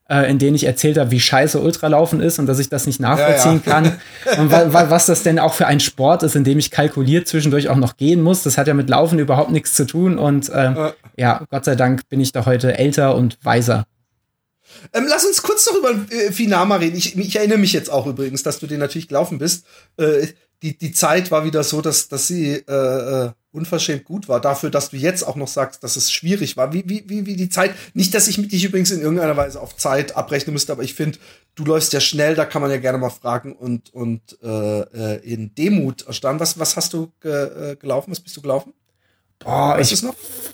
äh, 0.09 0.31
in 0.31 0.39
denen 0.39 0.55
ich 0.55 0.65
erzählt 0.65 0.99
habe, 0.99 1.11
wie 1.11 1.21
scheiße 1.21 1.61
Ultralaufen 1.61 2.21
ist 2.21 2.39
und 2.39 2.47
dass 2.47 2.59
ich 2.59 2.69
das 2.69 2.87
nicht 2.87 3.01
nachvollziehen 3.01 3.63
ja, 3.65 3.83
ja. 3.83 3.93
kann. 4.27 4.41
und 4.41 4.51
wa 4.51 4.73
wa 4.73 4.91
was 4.91 5.07
das 5.07 5.23
denn 5.23 5.39
auch 5.39 5.55
für 5.55 5.67
ein 5.67 5.81
Sport 5.81 6.23
ist, 6.23 6.37
in 6.37 6.45
dem 6.45 6.59
ich 6.59 6.71
kalkuliert 6.71 7.29
zwischendurch 7.29 7.69
auch 7.69 7.77
noch 7.77 7.97
gehen 7.97 8.23
muss. 8.23 8.43
Das 8.43 8.59
hat 8.59 8.69
ja 8.69 8.75
mit 8.75 8.91
Laufen 8.91 9.19
überhaupt 9.19 9.51
nichts 9.51 9.75
zu 9.75 9.87
tun. 9.87 10.19
Und 10.19 10.49
äh. 10.49 10.93
ja, 11.17 11.45
Gott 11.51 11.65
sei 11.65 11.75
Dank 11.75 12.09
bin 12.09 12.21
ich 12.21 12.33
da 12.33 12.47
heute 12.47 12.79
älter 12.79 13.15
und 13.15 13.39
weiser. 13.43 13.85
Ähm, 14.93 15.07
lass 15.09 15.25
uns 15.25 15.43
kurz 15.43 15.67
noch 15.67 15.77
über 15.77 15.91
äh, 16.11 16.33
Finama 16.33 16.77
reden. 16.77 16.97
Ich, 16.97 17.17
ich, 17.17 17.37
erinnere 17.37 17.59
mich 17.59 17.73
jetzt 17.73 17.91
auch 17.91 18.07
übrigens, 18.07 18.43
dass 18.43 18.59
du 18.59 18.67
den 18.67 18.81
natürlich 18.81 19.09
gelaufen 19.09 19.39
bist. 19.39 19.65
Äh, 19.97 20.29
die, 20.63 20.77
die 20.77 20.93
Zeit 20.93 21.31
war 21.31 21.45
wieder 21.45 21.63
so, 21.65 21.81
dass, 21.81 22.09
dass 22.09 22.29
sie 22.29 22.55
äh, 22.55 22.73
äh 22.73 23.31
unverschämt 23.53 24.05
gut 24.05 24.29
war, 24.29 24.41
dafür, 24.41 24.71
dass 24.71 24.91
du 24.91 24.97
jetzt 24.97 25.23
auch 25.23 25.37
noch 25.37 25.49
sagst, 25.49 25.85
dass 25.85 25.97
es 25.97 26.11
schwierig 26.11 26.57
war. 26.57 26.73
Wie, 26.73 26.85
wie, 26.89 27.05
wie, 27.07 27.27
wie 27.27 27.37
die 27.37 27.51
Zeit, 27.51 27.75
nicht, 27.95 28.15
dass 28.15 28.29
ich 28.29 28.39
mit 28.39 28.51
dich 28.53 28.65
übrigens 28.65 28.91
in 28.91 29.01
irgendeiner 29.01 29.37
Weise 29.37 29.61
auf 29.61 29.77
Zeit 29.77 30.17
abrechnen 30.17 30.55
müsste, 30.55 30.73
aber 30.73 30.83
ich 30.83 30.95
finde, 30.95 31.19
du 31.55 31.65
läufst 31.65 31.93
ja 31.93 32.01
schnell, 32.01 32.35
da 32.35 32.47
kann 32.47 32.63
man 32.63 32.71
ja 32.71 32.79
gerne 32.79 32.99
mal 32.99 33.11
fragen 33.11 33.55
und, 33.55 33.93
und 33.93 34.39
äh, 34.43 34.81
äh 34.81 35.33
in 35.33 35.55
Demut 35.55 36.07
erstanden. 36.07 36.41
Was, 36.41 36.59
was 36.59 36.77
hast 36.77 36.93
du 36.95 37.13
ge, 37.21 37.73
äh, 37.73 37.77
gelaufen? 37.77 38.11
Was 38.11 38.21
bist 38.21 38.37
du 38.37 38.43
gelaufen? 38.43 38.73
Boah, 39.45 39.79
ich 39.79 39.91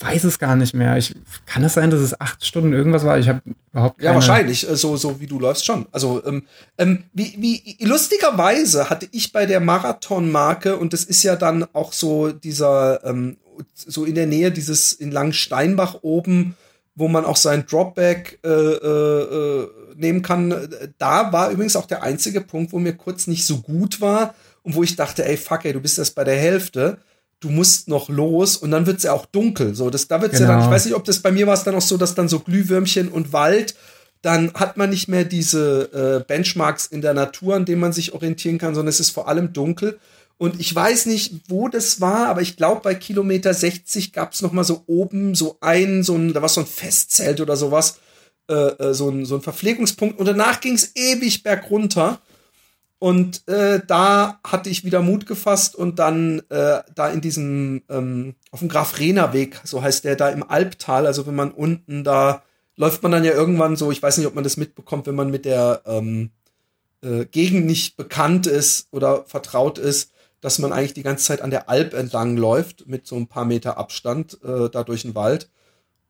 weiß 0.01 0.25
es 0.25 0.39
gar 0.39 0.57
nicht 0.57 0.75
mehr. 0.75 0.97
Ich, 0.97 1.15
kann 1.47 1.65
es 1.65 1.75
sein, 1.75 1.91
dass 1.91 2.01
es 2.01 2.21
acht 2.21 2.45
Stunden 2.45 2.73
irgendwas 2.73 3.05
war? 3.05 3.19
Ich 3.19 3.29
habe 3.29 3.41
überhaupt 3.73 3.99
keine... 3.99 4.11
Ja, 4.11 4.15
wahrscheinlich, 4.15 4.69
äh, 4.69 4.77
so, 4.77 4.97
so 4.97 5.21
wie 5.21 5.27
du 5.27 5.39
läufst 5.39 5.65
schon. 5.65 5.87
Also, 5.93 6.25
ähm, 6.25 6.45
ähm, 6.79 7.05
wie, 7.13 7.35
wie 7.39 7.85
lustigerweise 7.85 8.91
hatte 8.91 9.09
ich 9.13 9.33
bei 9.33 9.47
der 9.47 9.61
Marathonmarke, 9.61 10.77
und 10.77 10.93
das 10.93 11.05
ist 11.05 11.23
ja 11.23 11.37
dann 11.37 11.67
auch 11.73 11.93
so 11.93 12.31
dieser, 12.31 13.05
ähm, 13.05 13.37
so 13.75 14.05
in 14.05 14.15
der 14.15 14.27
Nähe 14.27 14.53
dieses 14.53 14.93
in 14.93 15.11
Langsteinbach 15.11 15.99
oben, 16.03 16.57
wo 16.95 17.09
man 17.09 17.25
auch 17.25 17.37
sein 17.37 17.65
Dropback 17.67 18.41
äh, 18.45 18.49
äh, 18.49 19.23
äh, 19.23 19.69
nehmen 19.97 20.23
kann. 20.23 20.69
Da 20.99 21.33
war 21.33 21.51
übrigens 21.51 21.77
auch 21.77 21.87
der 21.87 22.03
einzige 22.03 22.41
Punkt, 22.41 22.73
wo 22.73 22.79
mir 22.79 22.93
kurz 22.93 23.27
nicht 23.27 23.47
so 23.47 23.59
gut 23.59 24.01
war 24.01 24.35
und 24.63 24.75
wo 24.75 24.83
ich 24.83 24.97
dachte, 24.97 25.25
ey, 25.25 25.37
fuck, 25.37 25.65
ey, 25.65 25.73
du 25.73 25.81
bist 25.81 25.99
erst 25.99 26.15
bei 26.15 26.25
der 26.25 26.37
Hälfte 26.37 26.99
du 27.41 27.51
musst 27.51 27.89
noch 27.89 28.09
los 28.09 28.57
und 28.57 28.71
dann 28.71 28.87
wird's 28.87 29.05
ja 29.05 29.13
auch 29.13 29.27
dunkel. 29.27 29.75
So, 29.75 29.91
das, 29.91 30.09
da 30.09 30.21
wird's 30.21 30.39
genau. 30.39 30.45
ja 30.45 30.49
dann, 30.49 30.59
ich 30.61 30.65
genau. 30.65 30.75
weiß 30.75 30.85
nicht, 30.87 30.95
ob 30.95 31.05
das 31.05 31.21
bei 31.21 31.33
mir 31.33 31.47
war 31.47 31.55
es 31.55 31.65
dann 31.65 31.75
auch 31.75 31.83
so, 31.83 31.97
dass 31.97 32.15
dann 32.15 32.29
so 32.29 32.41
Glühwürmchen 32.41 33.09
und 33.09 33.33
Wald, 33.33 33.75
dann 34.23 34.53
hat 34.55 34.77
man 34.77 34.91
nicht 34.91 35.09
mehr 35.09 35.25
diese 35.25 36.21
äh, 36.21 36.25
Benchmarks 36.27 36.87
in 36.87 37.01
der 37.01 37.15
Natur, 37.15 37.55
an 37.55 37.65
denen 37.65 37.81
man 37.81 37.93
sich 37.93 38.13
orientieren 38.15 38.59
kann, 38.59 38.75
sondern 38.75 38.89
es 38.89 39.01
ist 39.01 39.11
vor 39.11 39.29
allem 39.29 39.53
dunkel. 39.53 39.99
Und 40.39 40.61
ich 40.61 40.73
weiß 40.73 41.07
nicht, 41.07 41.35
wo 41.49 41.69
das 41.69 42.01
war, 42.01 42.29
aber 42.29 42.43
ich 42.43 42.57
glaube, 42.57 42.81
bei 42.83 42.95
Kilometer 42.95 43.53
60 43.53 44.13
gab's 44.13 44.41
noch 44.41 44.53
mal 44.53 44.65
so 44.65 44.85
oben 44.87 45.35
so 45.35 45.57
ein, 45.61 46.05
so 46.05 46.15
ein, 46.15 46.33
da 46.33 46.43
war 46.43 46.49
so 46.49 46.61
ein 46.61 46.67
Festzelt 46.67 47.41
oder 47.41 47.57
sowas, 47.57 47.99
äh, 48.49 48.55
äh, 48.55 48.95
so, 48.95 49.11
ein, 49.11 49.25
so 49.25 49.35
ein 49.35 49.43
Verpflegungspunkt. 49.43 50.19
Und 50.19 50.27
danach 50.27 50.61
ging's 50.61 50.93
ewig 50.95 51.43
bergunter. 51.43 52.21
Und 52.99 53.47
äh, 53.47 53.81
da 53.87 54.41
hatte 54.45 54.71
ich 54.71 54.85
wieder 54.85 55.03
Mut 55.03 55.27
gefasst 55.27 55.77
und 55.77 56.01
dann 56.01 56.41
äh, 56.49 56.81
da 56.95 57.09
in 57.11 57.21
diesem, 57.21 57.83
ähm, 57.89 58.35
auf 58.51 58.59
dem 58.59 58.69
Graf 58.69 58.99
Rehner 58.99 59.33
Weg, 59.33 59.61
so 59.63 59.83
heißt 59.83 60.05
der, 60.05 60.17
da 60.17 60.31
im 60.31 60.43
Albtal, 60.43 61.07
also 61.07 61.27
wenn 61.27 61.37
man 61.37 61.53
unten 61.53 62.03
da, 62.03 62.43
läuft 62.77 63.03
man 63.03 63.13
dann 63.13 63.25
ja 63.25 63.33
irgendwann 63.33 63.77
so, 63.77 63.93
ich 63.93 64.03
weiß 64.03 64.19
nicht, 64.19 64.27
ob 64.27 64.35
man 64.35 64.45
das 64.45 64.57
mitbekommt, 64.57 65.07
wenn 65.07 65.15
man 65.15 65.31
mit 65.31 65.45
der 65.45 65.83
ähm, 65.87 66.31
äh, 67.03 67.25
Gegend 67.27 67.67
nicht 67.67 67.97
bekannt 67.97 68.49
ist 68.49 68.89
oder 68.91 69.25
vertraut 69.27 69.79
ist, 69.79 70.13
dass 70.41 70.59
man 70.59 70.73
eigentlich 70.73 70.95
die 70.95 71.03
ganze 71.03 71.25
Zeit 71.25 71.41
an 71.41 71.51
der 71.51 71.69
Alp 71.69 71.95
entlang 71.95 72.37
läuft, 72.37 72.89
mit 72.89 73.07
so 73.07 73.17
ein 73.17 73.29
paar 73.29 73.45
Meter 73.45 73.79
Abstand 73.79 74.39
äh, 74.43 74.69
da 74.71 74.85
durch 74.85 75.03
den 75.03 75.15
Wald. 75.15 75.51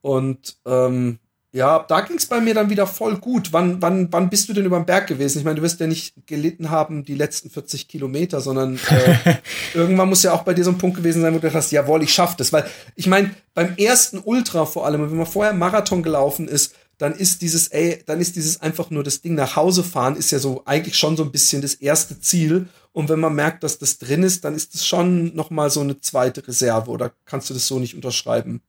Und 0.00 0.58
ähm, 0.66 1.18
ja, 1.50 1.84
da 1.88 2.02
ging 2.02 2.18
es 2.18 2.26
bei 2.26 2.42
mir 2.42 2.52
dann 2.52 2.68
wieder 2.68 2.86
voll 2.86 3.16
gut. 3.16 3.54
Wann, 3.54 3.80
wann, 3.80 4.12
wann 4.12 4.28
bist 4.28 4.48
du 4.48 4.52
denn 4.52 4.66
über 4.66 4.78
den 4.78 4.84
Berg 4.84 5.06
gewesen? 5.06 5.38
Ich 5.38 5.44
meine, 5.44 5.56
du 5.56 5.62
wirst 5.62 5.80
ja 5.80 5.86
nicht 5.86 6.14
gelitten 6.26 6.70
haben, 6.70 7.04
die 7.04 7.14
letzten 7.14 7.48
40 7.48 7.88
Kilometer, 7.88 8.42
sondern 8.42 8.78
äh, 8.90 9.36
irgendwann 9.74 10.10
muss 10.10 10.22
ja 10.22 10.32
auch 10.32 10.42
bei 10.42 10.52
dir 10.52 10.64
so 10.64 10.70
ein 10.70 10.78
Punkt 10.78 10.98
gewesen 10.98 11.22
sein, 11.22 11.32
wo 11.32 11.38
du 11.38 11.42
gedacht 11.42 11.56
hast, 11.56 11.72
jawohl, 11.72 12.02
ich 12.02 12.12
schaff 12.12 12.36
das. 12.36 12.52
Weil 12.52 12.66
ich 12.96 13.06
meine, 13.06 13.30
beim 13.54 13.76
ersten 13.76 14.18
Ultra 14.22 14.66
vor 14.66 14.84
allem, 14.84 15.10
wenn 15.10 15.16
man 15.16 15.26
vorher 15.26 15.54
Marathon 15.54 16.02
gelaufen 16.02 16.48
ist, 16.48 16.74
dann 16.98 17.14
ist 17.14 17.40
dieses, 17.40 17.68
ey, 17.68 18.02
dann 18.04 18.20
ist 18.20 18.36
dieses 18.36 18.60
einfach 18.60 18.90
nur 18.90 19.02
das 19.02 19.22
Ding 19.22 19.34
nach 19.34 19.56
Hause 19.56 19.84
fahren, 19.84 20.16
ist 20.16 20.32
ja 20.32 20.40
so 20.40 20.62
eigentlich 20.66 20.98
schon 20.98 21.16
so 21.16 21.22
ein 21.22 21.32
bisschen 21.32 21.62
das 21.62 21.74
erste 21.74 22.20
Ziel. 22.20 22.68
Und 22.92 23.08
wenn 23.08 23.20
man 23.20 23.34
merkt, 23.34 23.62
dass 23.62 23.78
das 23.78 23.98
drin 23.98 24.22
ist, 24.22 24.44
dann 24.44 24.54
ist 24.54 24.74
das 24.74 24.86
schon 24.86 25.34
noch 25.34 25.50
mal 25.50 25.70
so 25.70 25.80
eine 25.80 26.00
zweite 26.00 26.46
Reserve. 26.46 26.90
Oder 26.90 27.12
kannst 27.24 27.48
du 27.48 27.54
das 27.54 27.66
so 27.66 27.78
nicht 27.78 27.94
unterschreiben? 27.94 28.60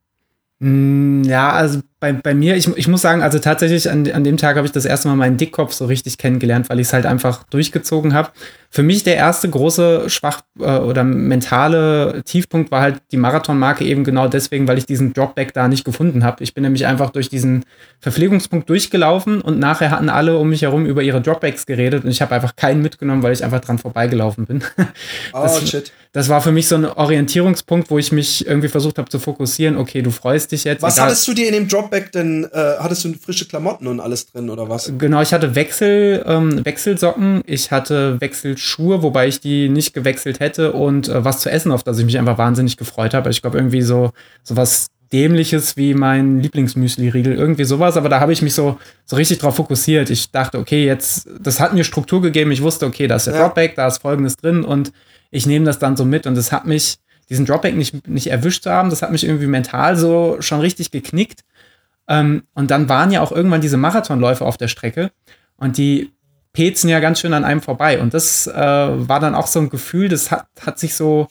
Mm, 0.59 1.23
ja, 1.23 1.51
also 1.51 1.81
bei, 1.99 2.13
bei 2.13 2.33
mir, 2.33 2.55
ich, 2.55 2.67
ich 2.77 2.87
muss 2.87 3.01
sagen, 3.01 3.21
also 3.21 3.39
tatsächlich 3.39 3.89
an, 3.89 4.09
an 4.11 4.23
dem 4.23 4.37
Tag 4.37 4.55
habe 4.55 4.65
ich 4.65 4.71
das 4.71 4.85
erste 4.85 5.09
Mal 5.09 5.15
meinen 5.15 5.35
Dickkopf 5.35 5.73
so 5.73 5.85
richtig 5.85 6.17
kennengelernt, 6.17 6.69
weil 6.69 6.79
ich 6.79 6.87
es 6.87 6.93
halt 6.93 7.05
einfach 7.05 7.43
durchgezogen 7.43 8.13
habe. 8.13 8.29
Für 8.69 8.83
mich 8.83 9.03
der 9.03 9.17
erste 9.17 9.49
große 9.49 10.09
Schwach- 10.09 10.43
äh, 10.59 10.77
oder 10.77 11.03
mentale 11.03 12.21
Tiefpunkt 12.23 12.71
war 12.71 12.81
halt 12.81 13.01
die 13.11 13.17
Marathonmarke 13.17 13.83
eben 13.83 14.05
genau 14.05 14.27
deswegen, 14.27 14.67
weil 14.67 14.77
ich 14.77 14.85
diesen 14.85 15.13
Dropback 15.13 15.53
da 15.53 15.67
nicht 15.67 15.83
gefunden 15.83 16.23
habe. 16.23 16.41
Ich 16.43 16.53
bin 16.53 16.63
nämlich 16.63 16.85
einfach 16.85 17.09
durch 17.09 17.29
diesen 17.29 17.65
Verpflegungspunkt 17.99 18.69
durchgelaufen 18.69 19.41
und 19.41 19.59
nachher 19.59 19.91
hatten 19.91 20.07
alle 20.07 20.37
um 20.37 20.49
mich 20.49 20.61
herum 20.61 20.85
über 20.85 21.01
ihre 21.01 21.19
Dropbacks 21.19 21.65
geredet 21.65 22.05
und 22.05 22.11
ich 22.11 22.21
habe 22.21 22.33
einfach 22.33 22.55
keinen 22.55 22.81
mitgenommen, 22.81 23.23
weil 23.23 23.33
ich 23.33 23.43
einfach 23.43 23.59
dran 23.59 23.77
vorbeigelaufen 23.77 24.45
bin. 24.45 24.63
Oh, 25.33 25.43
das, 25.43 25.69
shit. 25.69 25.91
Das 26.11 26.27
war 26.27 26.41
für 26.41 26.51
mich 26.51 26.67
so 26.67 26.75
ein 26.75 26.85
Orientierungspunkt, 26.85 27.91
wo 27.91 27.99
ich 27.99 28.11
mich 28.11 28.47
irgendwie 28.47 28.67
versucht 28.67 28.97
habe 28.97 29.09
zu 29.09 29.19
fokussieren. 29.19 29.77
Okay, 29.77 30.01
du 30.01 30.09
freust 30.09 30.51
dich 30.51 30.63
jetzt. 30.63 30.81
Was 30.81 30.95
egal. 30.95 31.07
hattest 31.07 31.27
du 31.27 31.33
dir 31.33 31.47
in 31.47 31.53
dem 31.53 31.67
Drop 31.67 31.88
Dropback 31.89 32.11
denn, 32.11 32.45
äh, 32.45 32.75
hattest 32.79 33.03
du 33.05 33.13
frische 33.13 33.47
Klamotten 33.47 33.87
und 33.87 33.99
alles 33.99 34.27
drin 34.27 34.49
oder 34.49 34.69
was? 34.69 34.91
Genau, 34.97 35.21
ich 35.21 35.33
hatte 35.33 35.55
Wechsel, 35.55 36.23
ähm, 36.25 36.63
Wechselsocken, 36.63 37.41
ich 37.45 37.71
hatte 37.71 38.21
Wechselschuhe, 38.21 39.01
wobei 39.01 39.27
ich 39.27 39.39
die 39.39 39.69
nicht 39.69 39.93
gewechselt 39.93 40.39
hätte 40.39 40.73
und 40.73 41.07
äh, 41.09 41.23
was 41.23 41.41
zu 41.41 41.49
essen, 41.49 41.71
auf 41.71 41.83
das 41.83 41.97
ich 41.99 42.05
mich 42.05 42.17
einfach 42.17 42.37
wahnsinnig 42.37 42.77
gefreut 42.77 43.13
habe. 43.13 43.29
Ich 43.29 43.41
glaube, 43.41 43.57
irgendwie 43.57 43.81
so, 43.81 44.11
so 44.43 44.55
was 44.55 44.87
Dämliches 45.11 45.75
wie 45.75 45.95
mein 45.95 46.39
Lieblingsmüsli-Riegel, 46.41 47.33
irgendwie 47.33 47.63
sowas, 47.63 47.97
aber 47.97 48.09
da 48.09 48.19
habe 48.19 48.31
ich 48.31 48.43
mich 48.43 48.53
so, 48.53 48.77
so 49.05 49.15
richtig 49.15 49.39
drauf 49.39 49.55
fokussiert. 49.55 50.11
Ich 50.11 50.29
dachte, 50.29 50.59
okay, 50.59 50.85
jetzt, 50.85 51.27
das 51.41 51.59
hat 51.59 51.73
mir 51.73 51.83
Struktur 51.83 52.21
gegeben. 52.21 52.51
Ich 52.51 52.61
wusste, 52.61 52.85
okay, 52.85 53.07
da 53.07 53.15
ist 53.15 53.25
der 53.25 53.33
ja. 53.33 53.41
Dropback, 53.41 53.75
da 53.75 53.87
ist 53.87 53.99
folgendes 53.99 54.37
drin 54.37 54.63
und 54.63 54.91
ich 55.31 55.47
nehme 55.47 55.65
das 55.65 55.79
dann 55.79 55.97
so 55.97 56.05
mit 56.05 56.27
und 56.27 56.37
es 56.37 56.51
hat 56.51 56.67
mich, 56.67 56.97
diesen 57.29 57.45
Dropback 57.45 57.75
nicht, 57.75 58.07
nicht 58.07 58.27
erwischt 58.27 58.63
zu 58.63 58.71
haben, 58.71 58.91
das 58.91 59.01
hat 59.01 59.11
mich 59.11 59.23
irgendwie 59.23 59.47
mental 59.47 59.95
so 59.95 60.37
schon 60.41 60.59
richtig 60.59 60.91
geknickt. 60.91 61.41
Ähm, 62.09 62.43
und 62.53 62.71
dann 62.71 62.89
waren 62.89 63.11
ja 63.11 63.21
auch 63.21 63.31
irgendwann 63.31 63.61
diese 63.61 63.77
Marathonläufe 63.77 64.43
auf 64.43 64.57
der 64.57 64.67
Strecke 64.67 65.11
und 65.55 65.77
die 65.77 66.11
pezen 66.51 66.89
ja 66.89 66.99
ganz 66.99 67.19
schön 67.19 67.33
an 67.33 67.45
einem 67.45 67.61
vorbei. 67.61 68.01
Und 68.01 68.13
das 68.13 68.47
äh, 68.47 68.53
war 68.53 69.19
dann 69.19 69.35
auch 69.35 69.47
so 69.47 69.59
ein 69.59 69.69
Gefühl, 69.69 70.09
das 70.09 70.31
hat, 70.31 70.47
hat 70.59 70.79
sich 70.79 70.95
so, 70.95 71.27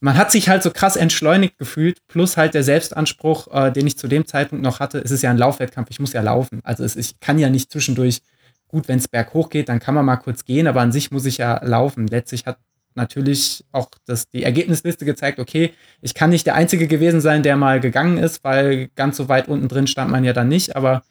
man 0.00 0.18
hat 0.18 0.30
sich 0.30 0.50
halt 0.50 0.62
so 0.62 0.70
krass 0.70 0.96
entschleunigt 0.96 1.58
gefühlt, 1.58 1.98
plus 2.06 2.36
halt 2.36 2.52
der 2.52 2.62
Selbstanspruch, 2.62 3.48
äh, 3.52 3.72
den 3.72 3.86
ich 3.86 3.98
zu 3.98 4.06
dem 4.06 4.26
Zeitpunkt 4.26 4.62
noch 4.62 4.78
hatte, 4.78 4.98
es 4.98 5.10
ist 5.10 5.22
ja 5.22 5.30
ein 5.30 5.38
Laufwettkampf, 5.38 5.88
ich 5.90 6.00
muss 6.00 6.12
ja 6.12 6.20
laufen. 6.20 6.60
Also 6.62 6.84
es, 6.84 6.96
ich 6.96 7.18
kann 7.20 7.38
ja 7.38 7.48
nicht 7.48 7.72
zwischendurch, 7.72 8.20
gut, 8.68 8.86
wenn 8.88 8.98
es 8.98 9.08
berghoch 9.08 9.48
geht, 9.48 9.70
dann 9.70 9.80
kann 9.80 9.94
man 9.94 10.04
mal 10.04 10.16
kurz 10.16 10.44
gehen, 10.44 10.66
aber 10.66 10.82
an 10.82 10.92
sich 10.92 11.10
muss 11.10 11.24
ich 11.24 11.38
ja 11.38 11.64
laufen. 11.64 12.06
Letztlich 12.06 12.44
hat 12.44 12.58
natürlich 12.94 13.64
auch 13.72 13.88
das, 14.06 14.28
die 14.28 14.42
Ergebnisliste 14.42 15.04
gezeigt, 15.04 15.38
okay, 15.38 15.72
ich 16.00 16.14
kann 16.14 16.30
nicht 16.30 16.46
der 16.46 16.54
Einzige 16.54 16.86
gewesen 16.86 17.20
sein, 17.20 17.42
der 17.42 17.56
mal 17.56 17.80
gegangen 17.80 18.18
ist, 18.18 18.44
weil 18.44 18.88
ganz 18.96 19.16
so 19.16 19.28
weit 19.28 19.48
unten 19.48 19.68
drin 19.68 19.86
stand 19.86 20.10
man 20.10 20.24
ja 20.24 20.32
dann 20.32 20.48
nicht, 20.48 20.76
aber 20.76 21.02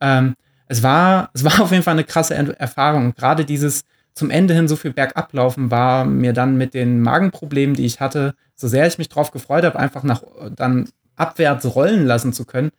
ähm, 0.00 0.34
es, 0.66 0.82
war, 0.82 1.30
es 1.34 1.44
war 1.44 1.60
auf 1.60 1.70
jeden 1.70 1.82
Fall 1.82 1.94
eine 1.94 2.04
krasse 2.04 2.34
Erfahrung. 2.34 3.14
Gerade 3.14 3.44
dieses 3.44 3.82
zum 4.14 4.30
Ende 4.30 4.54
hin 4.54 4.68
so 4.68 4.76
viel 4.76 4.92
bergab 4.92 5.32
laufen 5.32 5.70
war 5.70 6.04
mir 6.04 6.32
dann 6.32 6.56
mit 6.56 6.74
den 6.74 7.00
Magenproblemen, 7.00 7.76
die 7.76 7.86
ich 7.86 8.00
hatte, 8.00 8.34
so 8.54 8.68
sehr 8.68 8.86
ich 8.86 8.98
mich 8.98 9.08
drauf 9.08 9.30
gefreut 9.30 9.64
habe, 9.64 9.78
einfach 9.78 10.02
nach 10.02 10.22
dann 10.54 10.88
abwärts 11.16 11.74
rollen 11.74 12.06
lassen 12.06 12.32
zu 12.32 12.44
können, 12.44 12.70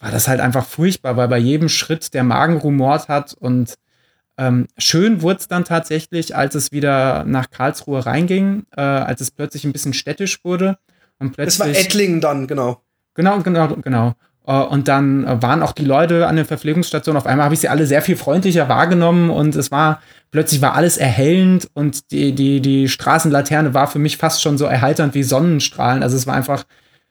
war 0.00 0.10
das 0.10 0.26
halt 0.26 0.40
einfach 0.40 0.66
furchtbar, 0.66 1.16
weil 1.16 1.28
bei 1.28 1.38
jedem 1.38 1.68
Schritt 1.68 2.14
der 2.14 2.24
Magen 2.24 2.56
rumort 2.56 3.08
hat 3.08 3.34
und 3.34 3.74
ähm, 4.42 4.66
schön 4.76 5.22
wurde 5.22 5.38
es 5.38 5.46
dann 5.46 5.64
tatsächlich, 5.64 6.34
als 6.34 6.56
es 6.56 6.72
wieder 6.72 7.24
nach 7.24 7.50
Karlsruhe 7.50 8.04
reinging, 8.04 8.64
äh, 8.76 8.80
als 8.80 9.20
es 9.20 9.30
plötzlich 9.30 9.64
ein 9.64 9.72
bisschen 9.72 9.94
städtisch 9.94 10.44
wurde. 10.44 10.78
Und 11.20 11.36
plötzlich, 11.36 11.58
das 11.58 11.76
war 11.76 11.84
Ettlingen 11.84 12.20
dann, 12.20 12.48
genau. 12.48 12.82
Genau, 13.14 13.38
genau, 13.40 13.68
genau. 13.76 14.14
Äh, 14.44 14.54
und 14.54 14.88
dann 14.88 15.24
äh, 15.24 15.40
waren 15.40 15.62
auch 15.62 15.70
die 15.70 15.84
Leute 15.84 16.26
an 16.26 16.34
der 16.34 16.44
Verpflegungsstation. 16.44 17.16
Auf 17.16 17.26
einmal 17.26 17.44
habe 17.44 17.54
ich 17.54 17.60
sie 17.60 17.68
alle 17.68 17.86
sehr 17.86 18.02
viel 18.02 18.16
freundlicher 18.16 18.68
wahrgenommen 18.68 19.30
und 19.30 19.54
es 19.54 19.70
war 19.70 20.00
plötzlich 20.32 20.60
war 20.60 20.74
alles 20.74 20.96
erhellend 20.96 21.68
und 21.74 22.10
die, 22.10 22.32
die, 22.34 22.60
die 22.60 22.88
Straßenlaterne 22.88 23.74
war 23.74 23.86
für 23.86 24.00
mich 24.00 24.16
fast 24.16 24.42
schon 24.42 24.58
so 24.58 24.64
erheiternd 24.64 25.14
wie 25.14 25.22
Sonnenstrahlen. 25.22 26.02
Also 26.02 26.16
es 26.16 26.26
war 26.26 26.34
einfach 26.34 26.64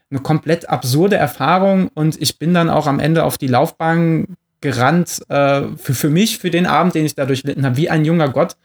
eine 0.09 0.19
komplett 0.19 0.67
absurde 0.67 1.15
Erfahrung 1.15 1.87
und 1.93 2.21
ich 2.21 2.39
bin 2.39 2.53
dann 2.53 2.69
auch 2.69 2.87
am 2.87 2.99
Ende 2.99 3.23
auf 3.23 3.37
die 3.37 3.47
Laufbahn 3.47 4.35
gerannt 4.61 5.21
äh, 5.29 5.63
für, 5.75 5.93
für 5.93 6.09
mich, 6.09 6.37
für 6.37 6.51
den 6.51 6.65
Abend, 6.65 6.95
den 6.95 7.05
ich 7.05 7.15
da 7.15 7.25
durchlitten 7.25 7.65
habe, 7.65 7.77
wie 7.77 7.89
ein 7.89 8.05
junger 8.05 8.29
Gott. 8.29 8.55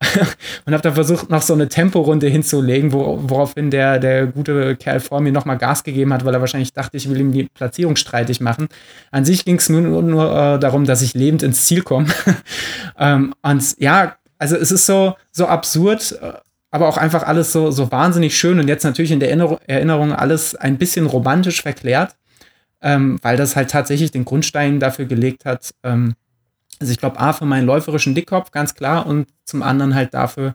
und 0.66 0.72
habe 0.72 0.82
dann 0.82 0.94
versucht, 0.94 1.30
noch 1.30 1.40
so 1.40 1.54
eine 1.54 1.68
Temporunde 1.68 2.26
hinzulegen, 2.26 2.92
wo, 2.92 3.18
woraufhin 3.22 3.70
der, 3.70 3.98
der 3.98 4.26
gute 4.26 4.76
Kerl 4.76 5.00
vor 5.00 5.20
mir 5.20 5.32
nochmal 5.32 5.56
Gas 5.56 5.84
gegeben 5.84 6.12
hat, 6.12 6.24
weil 6.24 6.34
er 6.34 6.40
wahrscheinlich 6.40 6.72
dachte, 6.72 6.96
ich 6.96 7.08
will 7.08 7.20
ihm 7.20 7.32
die 7.32 7.44
Platzierung 7.44 7.96
streitig 7.96 8.40
machen. 8.40 8.68
An 9.12 9.24
sich 9.24 9.44
ging 9.44 9.56
es 9.56 9.68
nur, 9.68 9.80
nur, 9.80 10.02
nur 10.02 10.24
äh, 10.24 10.58
darum, 10.58 10.84
dass 10.84 11.00
ich 11.00 11.14
lebend 11.14 11.42
ins 11.42 11.64
Ziel 11.64 11.82
komme. 11.82 12.08
ähm, 12.98 13.34
und 13.42 13.78
ja, 13.78 14.16
also 14.38 14.56
es 14.56 14.72
ist 14.72 14.84
so, 14.84 15.14
so 15.30 15.46
absurd, 15.46 16.18
äh, 16.20 16.32
aber 16.70 16.88
auch 16.88 16.96
einfach 16.96 17.22
alles 17.22 17.52
so, 17.52 17.70
so 17.70 17.92
wahnsinnig 17.92 18.36
schön 18.36 18.58
und 18.58 18.66
jetzt 18.66 18.82
natürlich 18.82 19.12
in 19.12 19.20
der 19.20 19.30
Erinnerung 19.30 20.12
alles 20.12 20.56
ein 20.56 20.76
bisschen 20.76 21.06
romantisch 21.06 21.62
verklärt 21.62 22.16
ähm, 22.84 23.18
weil 23.22 23.38
das 23.38 23.56
halt 23.56 23.70
tatsächlich 23.70 24.10
den 24.10 24.26
Grundstein 24.26 24.78
dafür 24.78 25.06
gelegt 25.06 25.46
hat. 25.46 25.74
Ähm, 25.82 26.14
also 26.78 26.92
ich 26.92 26.98
glaube, 26.98 27.18
A, 27.18 27.32
für 27.32 27.46
meinen 27.46 27.66
läuferischen 27.66 28.14
Dickkopf, 28.14 28.50
ganz 28.50 28.74
klar, 28.74 29.06
und 29.06 29.26
zum 29.44 29.62
anderen 29.62 29.94
halt 29.94 30.12
dafür, 30.12 30.54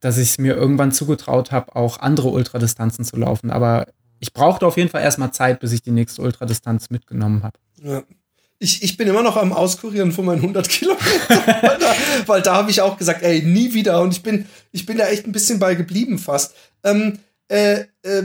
dass 0.00 0.18
ich 0.18 0.30
es 0.30 0.38
mir 0.38 0.56
irgendwann 0.56 0.90
zugetraut 0.90 1.52
habe, 1.52 1.76
auch 1.76 2.00
andere 2.00 2.28
Ultradistanzen 2.28 3.04
zu 3.04 3.16
laufen. 3.16 3.50
Aber 3.50 3.86
ich 4.18 4.32
brauchte 4.32 4.66
auf 4.66 4.76
jeden 4.76 4.90
Fall 4.90 5.02
erstmal 5.02 5.30
Zeit, 5.30 5.60
bis 5.60 5.70
ich 5.70 5.80
die 5.80 5.92
nächste 5.92 6.22
Ultradistanz 6.22 6.90
mitgenommen 6.90 7.44
habe. 7.44 7.58
Ja. 7.82 8.02
Ich, 8.58 8.82
ich 8.82 8.96
bin 8.98 9.08
immer 9.08 9.22
noch 9.22 9.36
am 9.36 9.52
Auskurieren 9.52 10.12
von 10.12 10.24
meinen 10.24 10.40
100 10.40 10.68
Kilometern, 10.68 11.06
weil 12.26 12.42
da, 12.42 12.50
da 12.50 12.56
habe 12.56 12.70
ich 12.70 12.82
auch 12.82 12.98
gesagt, 12.98 13.22
ey, 13.22 13.42
nie 13.42 13.72
wieder. 13.74 14.02
Und 14.02 14.12
ich 14.12 14.22
bin, 14.22 14.46
ich 14.72 14.86
bin 14.86 14.98
da 14.98 15.06
echt 15.06 15.24
ein 15.24 15.32
bisschen 15.32 15.60
bei 15.60 15.76
geblieben 15.76 16.18
fast. 16.18 16.54
Ähm, 16.82 17.20
äh, 17.48 17.84
äh, 18.02 18.24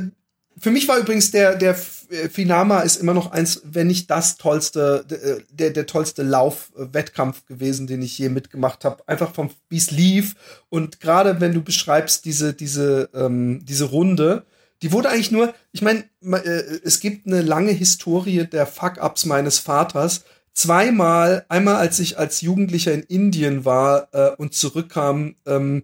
für 0.58 0.72
mich 0.72 0.88
war 0.88 0.98
übrigens 0.98 1.32
der, 1.32 1.56
der 1.56 1.76
äh, 2.10 2.30
Finama 2.30 2.80
ist 2.82 2.98
immer 2.98 3.14
noch 3.14 3.32
eins, 3.32 3.62
wenn 3.66 3.88
nicht 3.88 4.10
das 4.10 4.38
tollste, 4.38 5.06
äh, 5.10 5.44
der, 5.52 5.72
der 5.72 5.86
tollste 5.86 6.24
Lauf-Wettkampf 6.24 7.46
gewesen, 7.46 7.88
den 7.88 8.02
ich 8.02 8.18
je 8.18 8.30
mitgemacht 8.30 8.86
habe. 8.86 9.08
Einfach 9.08 9.34
vom, 9.34 9.50
es 9.70 9.92
lief. 9.92 10.36
Und 10.70 11.00
gerade 11.02 11.42
wenn 11.42 11.54
du 11.54 11.62
beschreibst 11.62 12.26
diese, 12.26 12.54
diese, 12.54 13.10
ähm, 13.14 13.66
diese 13.66 13.86
Runde, 13.86 14.46
die 14.82 14.92
wurde 14.92 15.10
eigentlich 15.10 15.32
nur, 15.32 15.54
ich 15.72 15.82
meine, 15.82 16.06
äh, 16.22 16.80
es 16.84 17.00
gibt 17.00 17.28
eine 17.28 17.42
lange 17.42 17.72
Historie 17.72 18.46
der 18.46 18.66
Fuck-Ups 18.66 19.26
meines 19.26 19.60
Vaters. 19.60 20.24
Zweimal, 20.54 21.46
einmal 21.50 21.76
als 21.76 22.00
ich 22.00 22.18
als 22.18 22.40
Jugendlicher 22.42 22.94
in 22.94 23.04
Indien 23.04 23.66
war 23.66 24.08
äh, 24.14 24.32
und 24.38 24.54
zurückkam, 24.54 25.36
ähm, 25.46 25.84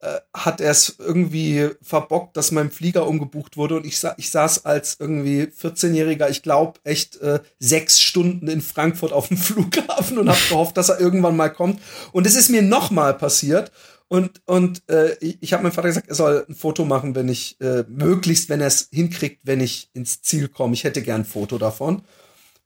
äh, 0.00 0.20
hat 0.34 0.60
er 0.60 0.70
es 0.70 0.96
irgendwie 0.98 1.70
verbockt, 1.80 2.36
dass 2.36 2.52
mein 2.52 2.70
Flieger 2.70 3.06
umgebucht 3.06 3.56
wurde 3.56 3.76
und 3.76 3.86
ich, 3.86 3.98
sa 3.98 4.14
ich 4.18 4.30
saß 4.30 4.64
als 4.64 4.98
irgendwie 5.00 5.44
14-Jähriger, 5.44 6.28
ich 6.28 6.42
glaube, 6.42 6.78
echt 6.84 7.16
äh, 7.22 7.40
sechs 7.58 8.02
Stunden 8.02 8.48
in 8.48 8.60
Frankfurt 8.60 9.12
auf 9.12 9.28
dem 9.28 9.36
Flughafen 9.38 10.18
und 10.18 10.28
habe 10.28 10.40
gehofft, 10.48 10.76
dass 10.76 10.90
er 10.90 11.00
irgendwann 11.00 11.36
mal 11.36 11.48
kommt. 11.48 11.80
Und 12.12 12.26
es 12.26 12.36
ist 12.36 12.50
mir 12.50 12.62
nochmal 12.62 13.14
passiert. 13.14 13.72
Und, 14.08 14.42
und 14.44 14.82
äh, 14.88 15.16
ich, 15.20 15.52
habe 15.52 15.64
meinem 15.64 15.72
Vater 15.72 15.88
gesagt, 15.88 16.08
er 16.08 16.14
soll 16.14 16.44
ein 16.48 16.54
Foto 16.54 16.84
machen, 16.84 17.14
wenn 17.14 17.28
ich, 17.28 17.60
äh, 17.60 17.84
möglichst, 17.88 18.48
wenn 18.48 18.60
er 18.60 18.68
es 18.68 18.88
hinkriegt, 18.92 19.40
wenn 19.44 19.60
ich 19.60 19.90
ins 19.94 20.22
Ziel 20.22 20.48
komme. 20.48 20.74
Ich 20.74 20.84
hätte 20.84 21.02
gern 21.02 21.22
ein 21.22 21.24
Foto 21.24 21.58
davon. 21.58 22.02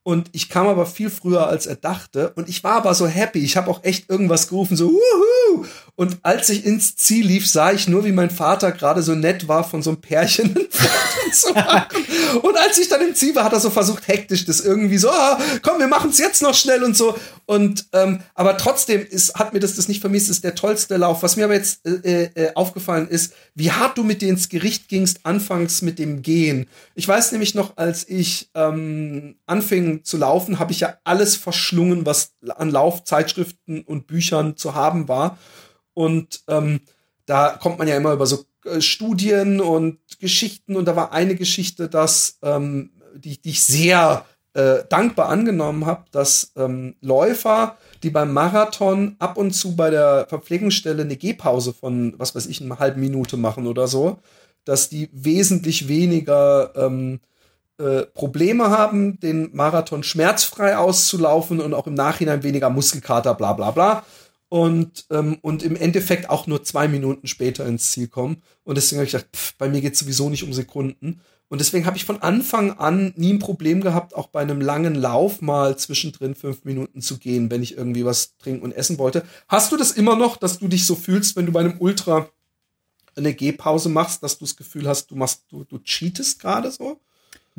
Und 0.03 0.31
ich 0.33 0.49
kam 0.49 0.67
aber 0.67 0.87
viel 0.87 1.11
früher, 1.11 1.47
als 1.47 1.67
er 1.67 1.77
dachte. 1.77 2.33
Und 2.35 2.49
ich 2.49 2.65
war 2.65 2.77
aber 2.77 2.95
so 2.95 3.07
happy. 3.07 3.41
Ich 3.41 3.57
habe 3.57 3.71
auch 3.71 3.85
echt 3.85 4.09
irgendwas 4.09 4.49
gerufen, 4.49 4.77
so, 4.77 4.91
wuhu! 4.91 5.67
Und 5.95 6.19
als 6.23 6.49
ich 6.49 6.65
ins 6.65 6.97
Ziel 6.97 7.27
lief, 7.27 7.47
sah 7.47 7.73
ich 7.73 7.87
nur, 7.87 8.05
wie 8.07 8.13
mein 8.13 8.31
Vater 8.31 8.73
gerade 8.73 9.03
so 9.03 9.15
nett 9.15 9.49
war, 9.49 9.63
von 9.65 9.83
so 9.83 9.91
einem 9.91 10.01
Pärchen 10.01 10.47
ein 10.57 10.67
Foto 10.71 11.11
zu 11.33 11.53
machen. 11.53 11.85
Und 12.43 12.57
als 12.57 12.79
ich 12.79 12.89
dann 12.89 13.07
im 13.07 13.15
Ziel 13.15 13.35
war, 13.35 13.45
hat 13.45 13.53
er 13.53 13.61
so 13.61 13.71
versucht, 13.71 14.09
hektisch 14.09 14.45
das 14.45 14.61
irgendwie 14.61 14.99
so, 14.99 15.11
ah, 15.11 15.39
komm, 15.63 15.79
wir 15.79 15.89
machen 15.89 16.11
es 16.11 16.19
jetzt 16.19 16.43
noch 16.43 16.55
schnell 16.55 16.83
und 16.83 16.97
so. 16.97 17.17
Und 17.47 17.87
ähm, 17.93 18.21
aber 18.35 18.57
trotzdem 18.57 19.05
ist, 19.07 19.35
hat 19.35 19.53
mir 19.53 19.61
das 19.61 19.75
das 19.75 19.89
nicht 19.89 20.01
vermisst, 20.01 20.31
ist 20.31 20.45
der 20.45 20.55
tollste 20.55 20.97
Lauf. 20.97 21.23
Was 21.23 21.37
mir 21.37 21.45
aber 21.45 21.55
jetzt 21.55 21.87
äh, 21.87 22.31
äh, 22.35 22.55
aufgefallen 22.55 23.09
ist, 23.09 23.35
wie 23.55 23.73
hart 23.73 23.99
du 23.99 24.05
mit 24.05 24.23
dir 24.23 24.29
ins 24.29 24.49
Gericht 24.49 24.89
gingst, 24.89 25.21
anfangs 25.25 25.83
mit 25.83 25.99
dem 25.99 26.23
Gehen. 26.23 26.69
Ich 26.95 27.07
weiß 27.07 27.33
nämlich 27.33 27.55
noch, 27.55 27.77
als 27.77 28.09
ich 28.09 28.51
ähm, 28.55 29.35
anfing 29.47 29.90
zu 30.05 30.17
laufen, 30.17 30.59
habe 30.59 30.73
ich 30.73 30.81
ja 30.81 30.95
alles 31.05 31.37
verschlungen, 31.37 32.07
was 32.07 32.35
an 32.57 32.71
Laufzeitschriften 32.71 33.83
und 33.83 34.07
Büchern 34.07 34.57
zu 34.57 34.75
haben 34.75 35.09
war. 35.09 35.39
Und 35.95 36.43
ähm, 36.49 36.81
da 37.27 37.51
kommt 37.61 37.79
man 37.79 37.89
ja 37.89 37.97
immer 37.97 38.13
über 38.13 38.27
so 38.27 38.45
äh, 38.65 38.81
Studien 38.81 39.61
und 39.61 39.99
Geschichten. 40.19 40.77
Und 40.77 40.87
da 40.87 40.97
war 40.97 41.13
eine 41.13 41.35
Geschichte, 41.35 41.89
dass 41.89 42.39
ähm, 42.43 42.91
die, 43.17 43.41
die 43.41 43.51
ich 43.51 43.63
sehr 43.63 44.25
äh, 44.55 44.85
dankbar 44.89 45.29
angenommen 45.29 45.87
habe, 45.87 46.05
dass 46.11 46.53
ähm, 46.57 46.97
Läufer, 47.01 47.77
die 48.03 48.11
beim 48.11 48.33
Marathon 48.33 49.17
ab 49.19 49.37
und 49.37 49.53
zu 49.53 49.77
bei 49.77 49.91
der 49.91 50.27
Verpflegungsstelle 50.29 51.03
eine 51.03 51.17
Gehpause 51.17 51.73
von, 51.73 52.15
was 52.19 52.35
weiß 52.35 52.47
ich, 52.47 52.61
einer 52.61 52.79
halben 52.79 53.01
Minute 53.01 53.37
machen 53.37 53.67
oder 53.67 53.87
so, 53.87 54.19
dass 54.65 54.89
die 54.89 55.09
wesentlich 55.13 55.89
weniger 55.89 56.73
ähm, 56.77 57.21
äh, 57.81 58.07
Probleme 58.07 58.71
haben, 58.71 59.19
den 59.21 59.51
Marathon 59.55 60.03
schmerzfrei 60.03 60.77
auszulaufen 60.77 61.61
und 61.61 61.75
auch 61.75 61.87
im 61.87 61.95
Nachhinein 61.95 62.43
weniger 62.43 62.71
Muskelkater, 62.71 63.35
bla 63.35 63.55
bla 63.55 63.71
bla 63.71 64.05
und, 64.51 65.07
ähm, 65.11 65.39
und 65.43 65.63
im 65.63 65.77
Endeffekt 65.77 66.29
auch 66.29 66.47
nur 66.47 66.65
zwei 66.65 66.89
Minuten 66.89 67.29
später 67.29 67.65
ins 67.67 67.93
Ziel 67.93 68.09
kommen. 68.09 68.43
Und 68.65 68.77
deswegen 68.77 68.99
habe 68.99 69.07
ich 69.07 69.13
gedacht, 69.13 69.31
pff, 69.35 69.55
bei 69.57 69.69
mir 69.69 69.81
geht 69.81 69.95
es 69.95 70.01
sowieso 70.01 70.29
nicht 70.29 70.43
um 70.43 70.53
Sekunden. 70.53 71.21
Und 71.49 71.61
deswegen 71.61 71.87
habe 71.87 71.97
ich 71.97 72.05
von 72.05 72.21
Anfang 72.21 72.73
an 72.73 73.13
nie 73.17 73.33
ein 73.33 73.39
Problem 73.39 73.81
gehabt, 73.81 74.15
auch 74.15 74.27
bei 74.27 74.41
einem 74.41 74.61
langen 74.61 74.97
Lauf 74.97 75.41
mal 75.41 75.79
zwischendrin 75.79 76.35
fünf 76.35 76.65
Minuten 76.65 77.01
zu 77.01 77.19
gehen, 77.19 77.51
wenn 77.51 77.63
ich 77.63 77.77
irgendwie 77.77 78.05
was 78.05 78.37
trinken 78.39 78.63
und 78.63 78.73
essen 78.73 78.99
wollte. 78.99 79.25
Hast 79.49 79.71
du 79.71 79.77
das 79.77 79.93
immer 79.93 80.17
noch, 80.17 80.37
dass 80.37 80.59
du 80.59 80.67
dich 80.67 80.85
so 80.85 80.97
fühlst, 80.97 81.37
wenn 81.37 81.47
du 81.47 81.53
bei 81.53 81.61
einem 81.61 81.81
Ultra 81.81 82.29
eine 83.17 83.35
Gehpause 83.35 83.89
machst, 83.89 84.23
dass 84.23 84.39
du 84.39 84.45
das 84.45 84.57
Gefühl 84.57 84.89
hast, 84.89 85.13
du 85.13 85.17
machst, 85.17 85.45
du, 85.49 85.63
du 85.65 85.79
cheatest 85.79 86.41
gerade 86.41 86.71
so? 86.73 87.01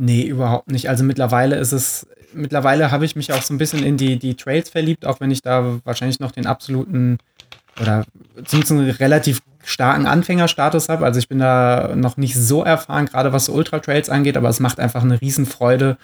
Nee, 0.04 0.24
überhaupt 0.24 0.72
nicht. 0.72 0.90
Also 0.90 1.04
mittlerweile 1.04 1.58
ist 1.58 1.74
es, 1.74 2.08
mittlerweile 2.34 2.90
habe 2.90 3.06
ich 3.06 3.16
mich 3.16 3.34
auch 3.34 3.44
so 3.44 3.54
ein 3.54 3.60
bisschen 3.60 3.84
in 3.84 3.98
die, 3.98 4.18
die 4.18 4.34
Trails 4.34 4.68
verliebt, 4.68 5.06
auch 5.06 5.20
wenn 5.20 5.30
ich 5.30 5.44
da 5.44 5.78
wahrscheinlich 5.84 6.20
noch 6.20 6.32
den 6.32 6.48
absoluten 6.48 7.20
oder 7.80 8.04
zumindest 8.46 8.72
einen 8.72 8.90
relativ 8.90 9.44
starken 9.64 10.08
Anfängerstatus 10.08 10.90
habe. 10.90 11.06
Also 11.06 11.20
ich 11.20 11.30
bin 11.30 11.38
da 11.38 11.92
noch 11.96 12.18
nicht 12.18 12.36
so 12.36 12.64
erfahren, 12.64 13.06
gerade 13.06 13.32
was 13.32 13.46
so 13.46 13.54
Ultra 13.54 13.78
Trails 13.78 14.10
angeht, 14.10 14.38
aber 14.38 14.50
es 14.50 14.60
macht 14.60 14.80
einfach 14.80 15.04
eine 15.04 15.22
Riesenfreude 15.22 15.98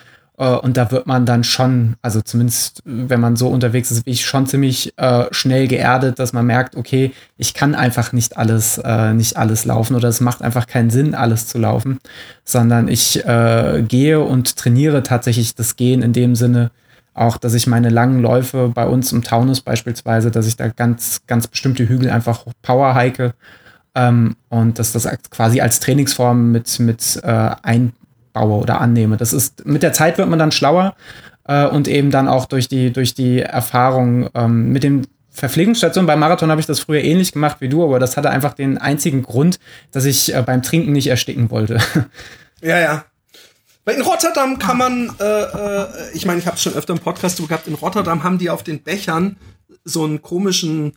und 0.45 0.77
da 0.77 0.91
wird 0.91 1.07
man 1.07 1.25
dann 1.25 1.43
schon, 1.43 1.95
also 2.01 2.21
zumindest 2.21 2.81
wenn 2.85 3.19
man 3.19 3.35
so 3.35 3.47
unterwegs 3.47 3.89
ist 3.91 4.05
wie 4.05 4.11
ich, 4.11 4.25
schon 4.25 4.45
ziemlich 4.45 4.93
äh, 4.97 5.25
schnell 5.31 5.67
geerdet, 5.67 6.19
dass 6.19 6.31
man 6.31 6.45
merkt, 6.45 6.75
okay, 6.75 7.11
ich 7.37 7.53
kann 7.55 7.73
einfach 7.73 8.13
nicht 8.13 8.37
alles, 8.37 8.77
äh, 8.77 9.13
nicht 9.13 9.35
alles 9.35 9.65
laufen 9.65 9.95
oder 9.95 10.07
es 10.09 10.21
macht 10.21 10.43
einfach 10.43 10.67
keinen 10.67 10.91
Sinn, 10.91 11.15
alles 11.15 11.47
zu 11.47 11.57
laufen, 11.57 11.97
sondern 12.43 12.87
ich 12.87 13.25
äh, 13.25 13.83
gehe 13.87 14.19
und 14.19 14.55
trainiere 14.57 15.01
tatsächlich 15.03 15.55
das 15.55 15.75
Gehen 15.75 16.03
in 16.03 16.13
dem 16.13 16.35
Sinne, 16.35 16.69
auch, 17.15 17.37
dass 17.37 17.55
ich 17.55 17.65
meine 17.65 17.89
langen 17.89 18.21
Läufe 18.21 18.69
bei 18.69 18.85
uns 18.85 19.11
im 19.11 19.23
Taunus 19.23 19.61
beispielsweise, 19.61 20.29
dass 20.29 20.45
ich 20.45 20.55
da 20.55 20.67
ganz, 20.67 21.21
ganz 21.25 21.47
bestimmte 21.47 21.89
Hügel 21.89 22.11
einfach 22.11 22.45
power 22.61 22.93
hike 22.93 23.33
ähm, 23.95 24.35
und 24.49 24.77
dass 24.77 24.91
das 24.91 25.09
quasi 25.31 25.59
als 25.59 25.79
Trainingsform 25.79 26.51
mit, 26.51 26.79
mit 26.79 27.19
äh, 27.23 27.49
ein, 27.63 27.93
baue 28.37 28.61
oder 28.61 28.81
annehme. 28.81 29.17
Das 29.17 29.33
ist, 29.33 29.65
mit 29.65 29.83
der 29.83 29.93
Zeit 29.93 30.17
wird 30.17 30.29
man 30.29 30.39
dann 30.39 30.51
schlauer 30.51 30.95
äh, 31.47 31.65
und 31.65 31.87
eben 31.87 32.11
dann 32.11 32.27
auch 32.27 32.45
durch 32.45 32.67
die, 32.67 32.91
durch 32.91 33.13
die 33.13 33.41
Erfahrung 33.41 34.29
ähm, 34.35 34.71
mit 34.71 34.83
den 34.83 35.07
Verpflegungsstationen 35.31 36.07
beim 36.07 36.19
Marathon 36.19 36.49
habe 36.49 36.59
ich 36.59 36.65
das 36.65 36.79
früher 36.79 37.03
ähnlich 37.03 37.31
gemacht 37.31 37.57
wie 37.59 37.69
du, 37.69 37.83
aber 37.83 37.99
das 37.99 38.17
hatte 38.17 38.31
einfach 38.31 38.53
den 38.53 38.79
einzigen 38.79 39.21
Grund, 39.21 39.59
dass 39.91 40.05
ich 40.05 40.33
äh, 40.33 40.41
beim 40.41 40.63
Trinken 40.63 40.91
nicht 40.91 41.07
ersticken 41.07 41.49
wollte. 41.51 41.79
Ja, 42.59 42.79
ja. 42.79 43.05
In 43.85 44.01
Rotterdam 44.01 44.57
kann 44.57 44.79
man, 44.79 45.11
äh, 45.19 45.23
äh, 45.23 45.87
ich 46.15 46.25
meine, 46.25 46.39
ich 46.39 46.47
habe 46.47 46.55
es 46.55 46.63
schon 46.63 46.73
öfter 46.73 46.93
im 46.93 46.99
Podcast 46.99 47.37
gehabt, 47.37 47.67
in 47.67 47.75
Rotterdam 47.75 48.23
haben 48.23 48.39
die 48.39 48.49
auf 48.49 48.63
den 48.63 48.81
Bechern 48.81 49.37
so 49.83 50.03
einen 50.03 50.23
komischen 50.23 50.93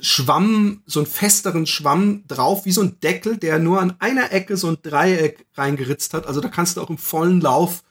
Schwamm, 0.00 0.82
so 0.86 1.00
einen 1.00 1.06
festeren 1.06 1.66
Schwamm 1.66 2.24
drauf, 2.26 2.64
wie 2.64 2.72
so 2.72 2.82
ein 2.82 2.98
Deckel, 3.00 3.36
der 3.36 3.58
nur 3.58 3.80
an 3.80 3.94
einer 4.00 4.32
Ecke 4.32 4.56
so 4.56 4.68
ein 4.68 4.78
Dreieck 4.82 5.46
reingeritzt 5.54 6.14
hat. 6.14 6.26
Also 6.26 6.40
da 6.40 6.48
kannst 6.48 6.76
du 6.76 6.80
auch 6.80 6.90
im 6.90 6.98
vollen 6.98 7.40
Lauf 7.40 7.82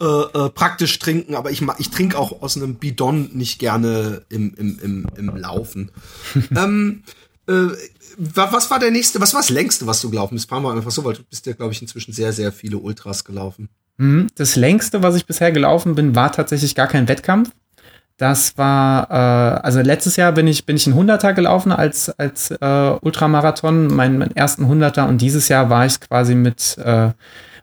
äh, 0.00 0.04
äh, 0.04 0.50
praktisch 0.50 0.98
trinken, 0.98 1.34
aber 1.34 1.50
ich, 1.50 1.62
ich 1.78 1.90
trinke 1.90 2.18
auch 2.18 2.40
aus 2.40 2.56
einem 2.56 2.76
Bidon 2.76 3.30
nicht 3.34 3.58
gerne 3.58 4.22
im, 4.30 4.54
im, 4.54 4.78
im, 4.78 5.06
im 5.16 5.36
Laufen. 5.36 5.90
ähm, 6.56 7.02
äh, 7.46 7.68
was 8.16 8.70
war 8.70 8.78
der 8.78 8.90
nächste, 8.90 9.20
was 9.20 9.34
war 9.34 9.40
das 9.40 9.50
längste, 9.50 9.86
was 9.86 10.00
du 10.00 10.10
gelaufen 10.10 10.34
bist? 10.34 10.48
Fahren 10.48 10.62
wir 10.62 10.72
einfach 10.72 10.90
so, 10.90 11.04
weil 11.04 11.14
du 11.14 11.22
bist 11.22 11.46
ja, 11.46 11.52
glaube 11.52 11.72
ich, 11.72 11.82
inzwischen 11.82 12.12
sehr, 12.12 12.32
sehr 12.32 12.52
viele 12.52 12.78
Ultras 12.78 13.24
gelaufen. 13.24 13.68
Mhm. 13.98 14.28
Das 14.36 14.56
längste, 14.56 15.02
was 15.02 15.16
ich 15.16 15.26
bisher 15.26 15.52
gelaufen 15.52 15.94
bin, 15.94 16.14
war 16.14 16.32
tatsächlich 16.32 16.74
gar 16.74 16.86
kein 16.86 17.08
Wettkampf. 17.08 17.50
Das 18.20 18.58
war, 18.58 19.10
äh, 19.10 19.60
also 19.62 19.80
letztes 19.80 20.16
Jahr 20.16 20.32
bin 20.32 20.46
ich, 20.46 20.66
bin 20.66 20.76
ich 20.76 20.86
ein 20.86 20.94
Hunderter 20.94 21.32
gelaufen 21.32 21.72
als, 21.72 22.10
als 22.18 22.50
äh, 22.50 22.90
Ultramarathon, 23.00 23.86
meinen, 23.86 24.18
meinen 24.18 24.36
ersten 24.36 24.68
Hunderter. 24.68 25.08
Und 25.08 25.22
dieses 25.22 25.48
Jahr 25.48 25.70
war 25.70 25.86
ich 25.86 25.98
quasi 26.00 26.34
mit, 26.34 26.76
äh, 26.84 27.12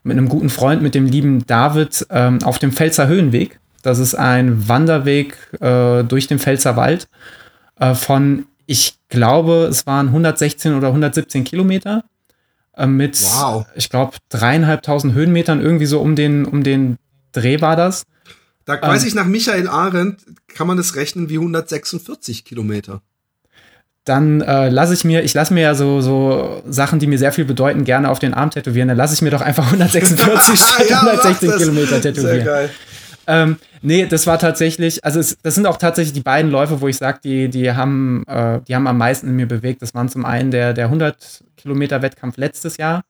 mit 0.02 0.18
einem 0.18 0.28
guten 0.28 0.50
Freund, 0.50 0.82
mit 0.82 0.96
dem 0.96 1.06
lieben 1.06 1.46
David, 1.46 2.08
ähm, 2.10 2.40
auf 2.44 2.58
dem 2.58 2.72
Pfälzer 2.72 3.08
Höhenweg. 3.08 3.60
Das 3.84 4.00
ist 4.00 4.16
ein 4.16 4.68
Wanderweg 4.68 5.38
äh, 5.62 6.04
durch 6.04 6.26
den 6.26 6.40
Pfälzer 6.40 6.76
Wald 6.76 7.08
äh, 7.80 7.94
von, 7.94 8.48
ich 8.66 8.96
glaube, 9.10 9.68
es 9.70 9.86
waren 9.86 10.08
116 10.08 10.74
oder 10.74 10.88
117 10.88 11.44
Kilometer 11.44 12.04
äh, 12.76 12.88
mit, 12.88 13.22
wow. 13.22 13.68
ich 13.76 13.92
glaube, 13.92 14.18
dreieinhalbtausend 14.30 15.14
Höhenmetern, 15.14 15.62
irgendwie 15.62 15.86
so 15.86 16.00
um 16.00 16.16
den, 16.16 16.46
um 16.46 16.64
den 16.64 16.98
Dreh 17.32 17.62
war 17.62 17.76
das. 17.76 18.06
Da 18.68 18.76
ähm, 18.76 18.82
weiß 18.82 19.06
ich 19.06 19.16
nach 19.16 19.26
Michael 19.26 19.68
Arendt, 19.68 20.20
kann 20.54 20.68
man 20.68 20.78
das 20.78 20.96
rechnen 20.96 21.30
wie 21.30 21.38
146 21.38 22.46
Kilometer. 22.46 23.02
Dann 24.04 24.42
äh, 24.42 24.70
lasse 24.70 24.94
ich 24.94 25.04
mir, 25.04 25.24
ich 25.24 25.34
lasse 25.34 25.54
mir 25.54 25.62
ja 25.62 25.74
so, 25.74 26.02
so 26.02 26.62
Sachen, 26.68 27.00
die 27.00 27.08
mir 27.08 27.18
sehr 27.18 27.32
viel 27.32 27.46
bedeuten, 27.46 27.86
gerne 27.86 28.10
auf 28.10 28.20
den 28.20 28.34
Arm 28.34 28.52
tätowieren. 28.52 28.90
Dann 28.90 28.98
lasse 28.98 29.14
ich 29.14 29.22
mir 29.22 29.32
doch 29.32 29.42
einfach 29.42 29.66
146 29.66 30.60
statt 30.60 30.86
ja, 30.90 31.00
160 31.00 31.58
Kilometer 31.58 32.02
tätowieren. 32.02 32.36
Sehr 32.36 32.46
geil. 32.46 32.70
Ähm, 33.30 33.58
nee, 33.82 34.06
das 34.06 34.28
war 34.28 34.38
tatsächlich, 34.38 35.04
also 35.04 35.20
es, 35.20 35.38
das 35.42 35.56
sind 35.56 35.66
auch 35.66 35.78
tatsächlich 35.78 36.14
die 36.14 36.22
beiden 36.22 36.52
Läufe, 36.52 36.80
wo 36.80 36.88
ich 36.88 36.98
sage, 36.98 37.20
die, 37.24 37.50
die, 37.50 37.72
haben, 37.72 38.24
äh, 38.28 38.60
die 38.68 38.76
haben 38.76 38.88
am 38.88 38.98
meisten 38.98 39.28
in 39.28 39.36
mir 39.36 39.48
bewegt. 39.48 39.82
Das 39.82 39.94
waren 39.94 40.10
zum 40.10 40.26
einen 40.26 40.52
der, 40.52 40.74
der 40.74 40.86
100 40.86 41.44
Kilometer 41.56 42.02
Wettkampf 42.02 42.38
letztes 42.38 42.78
Jahr 42.78 43.04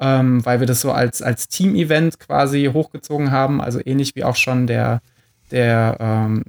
ähm, 0.00 0.44
weil 0.44 0.60
wir 0.60 0.66
das 0.66 0.80
so 0.80 0.92
als, 0.92 1.20
als 1.22 1.48
Team-Event 1.48 2.18
quasi 2.18 2.70
hochgezogen 2.72 3.30
haben. 3.30 3.60
Also 3.60 3.80
ähnlich 3.84 4.16
wie 4.16 4.24
auch 4.24 4.36
schon 4.36 4.66
der, 4.66 5.02
der, 5.50 5.96
ähm, 6.00 6.42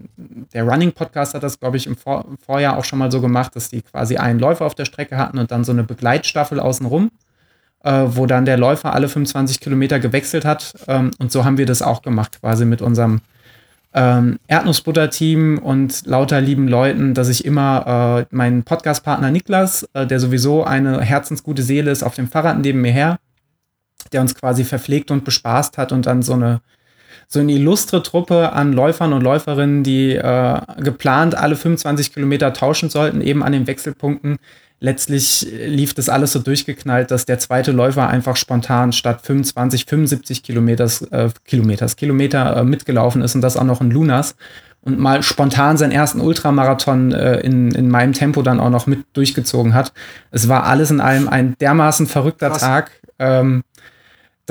der 0.53 0.63
Running 0.63 0.93
Podcast 0.93 1.33
hat 1.33 1.43
das, 1.43 1.59
glaube 1.59 1.77
ich, 1.77 1.85
im, 1.85 1.97
Vor 1.97 2.25
im, 2.27 2.37
Vorjahr 2.37 2.77
auch 2.77 2.85
schon 2.85 2.99
mal 2.99 3.11
so 3.11 3.19
gemacht, 3.19 3.55
dass 3.55 3.69
die 3.69 3.81
quasi 3.81 4.17
einen 4.17 4.39
Läufer 4.39 4.65
auf 4.65 4.75
der 4.75 4.85
Strecke 4.85 5.17
hatten 5.17 5.37
und 5.37 5.51
dann 5.51 5.65
so 5.65 5.73
eine 5.73 5.83
Begleitstaffel 5.83 6.59
außenrum, 6.59 7.11
äh, 7.83 8.03
wo 8.07 8.25
dann 8.25 8.45
der 8.45 8.57
Läufer 8.57 8.93
alle 8.93 9.09
25 9.09 9.59
Kilometer 9.59 9.99
gewechselt 9.99 10.45
hat. 10.45 10.73
Ähm, 10.87 11.11
und 11.19 11.31
so 11.31 11.43
haben 11.43 11.57
wir 11.57 11.65
das 11.65 11.81
auch 11.81 12.01
gemacht, 12.01 12.39
quasi 12.39 12.63
mit 12.63 12.81
unserem 12.81 13.19
ähm, 13.93 14.39
Erdnussbutter-Team 14.47 15.57
und 15.57 16.05
lauter 16.05 16.39
lieben 16.39 16.69
Leuten, 16.69 17.13
dass 17.13 17.27
ich 17.27 17.43
immer 17.43 18.27
äh, 18.31 18.33
meinen 18.33 18.63
Podcast-Partner 18.63 19.29
Niklas, 19.31 19.89
äh, 19.93 20.07
der 20.07 20.21
sowieso 20.21 20.63
eine 20.63 21.01
herzensgute 21.01 21.63
Seele 21.63 21.91
ist, 21.91 22.01
auf 22.01 22.15
dem 22.15 22.29
Fahrrad 22.29 22.59
neben 22.59 22.79
mir 22.79 22.93
her, 22.93 23.19
der 24.09 24.21
uns 24.21 24.35
quasi 24.35 24.63
verpflegt 24.63 25.11
und 25.11 25.23
bespaßt 25.25 25.77
hat 25.77 25.91
und 25.91 26.05
dann 26.05 26.21
so 26.21 26.33
eine 26.33 26.61
so 27.27 27.39
eine 27.39 27.53
illustre 27.53 28.03
Truppe 28.03 28.51
an 28.51 28.73
Läufern 28.73 29.13
und 29.13 29.21
Läuferinnen, 29.21 29.83
die 29.83 30.15
äh, 30.15 30.59
geplant 30.79 31.33
alle 31.33 31.55
25 31.55 32.13
Kilometer 32.13 32.51
tauschen 32.51 32.89
sollten, 32.89 33.21
eben 33.21 33.41
an 33.41 33.53
den 33.53 33.67
Wechselpunkten, 33.67 34.37
letztlich 34.81 35.47
lief 35.49 35.93
das 35.93 36.09
alles 36.09 36.33
so 36.33 36.39
durchgeknallt, 36.39 37.09
dass 37.09 37.25
der 37.25 37.39
zweite 37.39 37.71
Läufer 37.71 38.09
einfach 38.09 38.35
spontan 38.35 38.91
statt 38.91 39.21
25, 39.23 39.85
75 39.85 40.43
Kilometers, 40.43 41.03
äh, 41.03 41.29
Kilometers, 41.45 41.95
Kilometer 41.95 42.57
äh, 42.57 42.63
mitgelaufen 42.65 43.21
ist 43.21 43.35
und 43.35 43.41
das 43.41 43.55
auch 43.55 43.63
noch 43.63 43.79
in 43.79 43.91
Lunas 43.91 44.35
und 44.81 44.99
mal 44.99 45.21
spontan 45.23 45.77
seinen 45.77 45.91
ersten 45.91 46.19
Ultramarathon 46.19 47.13
äh, 47.13 47.39
in, 47.41 47.71
in 47.71 47.89
meinem 47.89 48.13
Tempo 48.13 48.41
dann 48.41 48.59
auch 48.59 48.71
noch 48.71 48.87
mit 48.87 49.05
durchgezogen 49.13 49.73
hat. 49.73 49.93
Es 50.31 50.49
war 50.49 50.65
alles 50.65 50.91
in 50.91 50.99
allem 50.99 51.29
ein 51.29 51.55
dermaßen 51.59 52.07
verrückter 52.07 52.49
Krass. 52.49 52.61
Tag. 52.61 52.91
Ähm, 53.19 53.63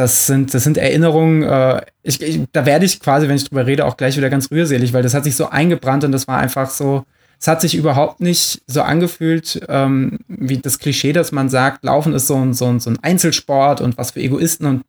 das 0.00 0.26
sind, 0.26 0.54
das 0.54 0.64
sind 0.64 0.78
Erinnerungen, 0.78 1.42
äh, 1.42 1.82
ich, 2.02 2.22
ich, 2.22 2.40
da 2.52 2.64
werde 2.64 2.86
ich 2.86 3.00
quasi, 3.00 3.28
wenn 3.28 3.36
ich 3.36 3.44
drüber 3.44 3.66
rede, 3.66 3.84
auch 3.84 3.96
gleich 3.96 4.16
wieder 4.16 4.30
ganz 4.30 4.50
rührselig, 4.50 4.92
weil 4.92 5.02
das 5.02 5.12
hat 5.12 5.24
sich 5.24 5.36
so 5.36 5.50
eingebrannt 5.50 6.04
und 6.04 6.12
das 6.12 6.26
war 6.26 6.38
einfach 6.38 6.70
so, 6.70 7.04
es 7.38 7.46
hat 7.46 7.60
sich 7.60 7.74
überhaupt 7.74 8.20
nicht 8.20 8.62
so 8.66 8.80
angefühlt, 8.82 9.60
ähm, 9.68 10.18
wie 10.26 10.58
das 10.58 10.78
Klischee, 10.78 11.12
dass 11.12 11.32
man 11.32 11.50
sagt, 11.50 11.84
Laufen 11.84 12.14
ist 12.14 12.26
so 12.26 12.36
ein, 12.36 12.54
so, 12.54 12.66
ein, 12.66 12.80
so 12.80 12.88
ein 12.88 12.98
Einzelsport 13.02 13.82
und 13.82 13.98
was 13.98 14.12
für 14.12 14.20
Egoisten 14.20 14.66
und 14.66 14.82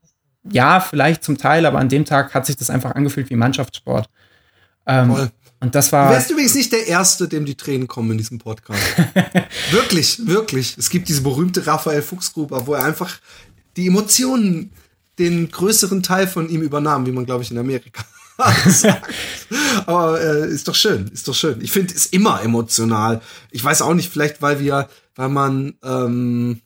ja, 0.50 0.80
vielleicht 0.80 1.24
zum 1.24 1.38
Teil, 1.38 1.66
aber 1.66 1.78
an 1.78 1.90
dem 1.90 2.06
Tag 2.06 2.34
hat 2.34 2.46
sich 2.46 2.56
das 2.56 2.70
einfach 2.70 2.96
angefühlt 2.96 3.30
wie 3.30 3.36
Mannschaftssport. 3.36 4.10
Ähm, 4.88 5.12
Voll. 5.12 5.30
Und 5.60 5.76
das 5.76 5.92
war. 5.92 6.08
Du 6.08 6.16
wärst 6.16 6.32
übrigens 6.32 6.56
nicht 6.56 6.72
der 6.72 6.88
Erste, 6.88 7.28
dem 7.28 7.46
die 7.46 7.54
Tränen 7.54 7.88
kommen 7.88 8.12
in 8.12 8.18
diesem 8.18 8.40
Podcast. 8.40 8.82
wirklich, 9.72 10.26
wirklich. 10.26 10.76
Es 10.80 10.90
gibt 10.90 11.08
diese 11.08 11.22
berühmte 11.22 11.68
Raphael 11.68 12.02
Fuchsgruber, 12.02 12.66
wo 12.66 12.74
er 12.74 12.84
einfach 12.86 13.20
die 13.78 13.86
Emotionen 13.86 14.72
den 15.20 15.52
größeren 15.52 16.04
Teil 16.04 16.28
von 16.28 16.50
ihm 16.50 16.62
übernahm, 16.62 17.06
wie 17.06 17.12
man, 17.12 17.26
glaube 17.26 17.44
ich, 17.44 17.52
in 17.52 17.58
Amerika 17.58 18.04
sagt. 18.68 19.14
Aber 19.86 20.22
äh, 20.22 20.50
ist 20.50 20.68
doch 20.68 20.76
schön, 20.76 21.08
ist 21.08 21.28
doch 21.28 21.36
schön. 21.36 21.62
Ich 21.62 21.72
finde, 21.72 21.94
es 21.94 22.06
ist 22.06 22.14
immer 22.14 22.42
emotional. 22.42 23.22
Ich 23.52 23.64
weiß 23.64 23.82
auch 23.82 23.94
nicht, 23.94 24.12
vielleicht 24.12 24.42
weil 24.42 24.60
wir, 24.60 24.90
weil 25.16 25.30
man 25.30 25.76
ähm, 25.84 26.62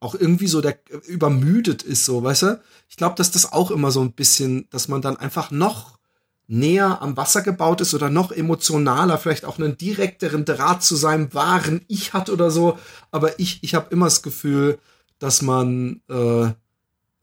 auch 0.00 0.14
irgendwie 0.14 0.46
so 0.46 0.60
der 0.60 0.78
übermüdet 1.06 1.82
ist, 1.82 2.04
so, 2.04 2.22
weißt 2.22 2.42
du? 2.42 2.60
Ich 2.88 2.96
glaube, 2.96 3.16
dass 3.16 3.30
das 3.30 3.52
auch 3.52 3.70
immer 3.70 3.90
so 3.90 4.00
ein 4.02 4.12
bisschen, 4.12 4.68
dass 4.70 4.88
man 4.88 5.02
dann 5.02 5.16
einfach 5.16 5.50
noch 5.50 5.98
näher 6.46 7.00
am 7.00 7.16
Wasser 7.16 7.42
gebaut 7.42 7.80
ist 7.80 7.94
oder 7.94 8.10
noch 8.10 8.30
emotionaler, 8.30 9.18
vielleicht 9.18 9.44
auch 9.44 9.58
einen 9.58 9.78
direkteren 9.78 10.44
Draht 10.44 10.82
zu 10.82 10.94
seinem 10.94 11.32
wahren 11.32 11.80
Ich 11.88 12.12
hat 12.12 12.28
oder 12.28 12.50
so. 12.50 12.78
Aber 13.10 13.38
ich, 13.38 13.60
ich 13.62 13.74
habe 13.74 13.86
immer 13.90 14.06
das 14.06 14.22
Gefühl, 14.22 14.78
dass 15.18 15.40
man 15.42 16.02
äh, 16.10 16.52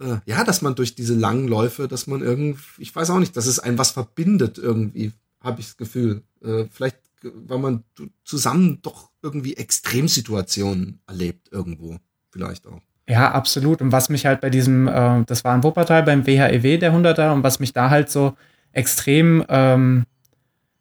äh, 0.01 0.17
ja, 0.25 0.43
dass 0.43 0.61
man 0.61 0.75
durch 0.75 0.95
diese 0.95 1.13
langen 1.13 1.47
Läufe, 1.47 1.87
dass 1.87 2.07
man 2.07 2.21
irgendwie, 2.21 2.61
ich 2.79 2.95
weiß 2.95 3.09
auch 3.11 3.19
nicht, 3.19 3.37
dass 3.37 3.45
es 3.45 3.59
ein 3.59 3.77
was 3.77 3.91
verbindet 3.91 4.57
irgendwie, 4.57 5.11
habe 5.39 5.61
ich 5.61 5.67
das 5.67 5.77
Gefühl. 5.77 6.23
Äh, 6.43 6.65
vielleicht, 6.71 6.97
weil 7.21 7.59
man 7.59 7.83
zusammen 8.23 8.79
doch 8.81 9.09
irgendwie 9.21 9.55
Extremsituationen 9.55 10.99
erlebt 11.07 11.49
irgendwo, 11.51 11.97
vielleicht 12.31 12.67
auch. 12.67 12.81
Ja, 13.07 13.31
absolut. 13.31 13.81
Und 13.81 13.91
was 13.91 14.09
mich 14.09 14.25
halt 14.25 14.41
bei 14.41 14.49
diesem, 14.49 14.87
äh, 14.87 15.23
das 15.25 15.43
war 15.43 15.55
in 15.55 15.63
Wuppertal 15.63 16.03
beim 16.03 16.25
WHEW, 16.25 16.65
e 16.65 16.77
der 16.77 16.93
100er, 16.93 17.33
und 17.33 17.43
was 17.43 17.59
mich 17.59 17.73
da 17.73 17.89
halt 17.89 18.09
so 18.09 18.35
extrem, 18.71 19.43
ähm, 19.49 20.05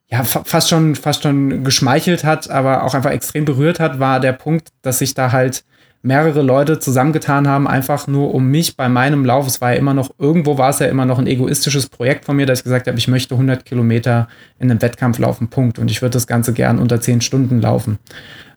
ja, 0.09 0.25
fa 0.25 0.45
fast 0.45 0.69
schon, 0.69 0.97
fast 0.97 1.23
schon 1.23 1.65
geschmeichelt 1.65 2.25
hat, 2.25 2.51
aber 2.51 2.85
auch 2.85 2.95
einfach 2.95 3.11
extrem 3.11 3.45
berührt 3.45 3.81
hat, 3.81 3.99
war 3.99 4.21
der 4.21 4.33
Punkt, 4.33 4.69
dass 4.83 4.99
sich 4.99 5.15
da 5.15 5.33
halt 5.33 5.65
mehrere 6.03 6.43
Leute 6.43 6.79
zusammengetan 6.79 7.47
haben, 7.47 7.69
einfach 7.69 8.07
nur 8.07 8.35
um 8.35 8.47
mich 8.47 8.77
bei 8.77 8.89
meinem 8.89 9.25
Lauf. 9.25 9.47
Es 9.47 9.61
war 9.61 9.73
ja 9.73 9.79
immer 9.79 9.95
noch, 9.95 10.11
irgendwo 10.19 10.57
war 10.57 10.71
es 10.71 10.79
ja 10.79 10.87
immer 10.87 11.05
noch 11.05 11.19
ein 11.19 11.27
egoistisches 11.27 11.89
Projekt 11.89 12.25
von 12.25 12.37
mir, 12.37 12.47
dass 12.47 12.61
ich 12.61 12.65
gesagt 12.65 12.87
habe, 12.87 12.99
ich 12.99 13.09
möchte 13.09 13.35
100 13.35 13.65
Kilometer 13.65 14.29
in 14.59 14.71
einem 14.71 14.81
Wettkampf 14.81 15.19
laufen, 15.19 15.49
Punkt. 15.49 15.79
Und 15.79 15.91
ich 15.91 16.01
würde 16.01 16.15
das 16.15 16.27
Ganze 16.27 16.53
gern 16.53 16.79
unter 16.79 17.01
10 17.01 17.21
Stunden 17.21 17.61
laufen. 17.61 17.99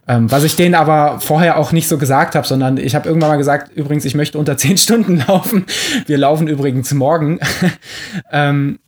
Ähm, 0.07 0.29
was 0.29 0.43
ich 0.43 0.55
denen 0.55 0.75
aber 0.75 1.21
vorher 1.21 1.57
auch 1.57 1.71
nicht 1.71 1.87
so 1.87 1.97
gesagt 1.97 2.35
habe, 2.35 2.45
sondern 2.45 2.77
ich 2.77 2.93
habe 2.93 3.07
irgendwann 3.07 3.29
mal 3.29 3.37
gesagt, 3.37 3.71
übrigens, 3.75 4.03
ich 4.03 4.15
möchte 4.15 4.37
unter 4.37 4.57
10 4.57 4.77
Stunden 4.77 5.23
laufen. 5.27 5.65
Wir 6.05 6.17
laufen 6.17 6.47
übrigens 6.47 6.93
morgen. 6.93 7.39
ähm, 8.31 8.79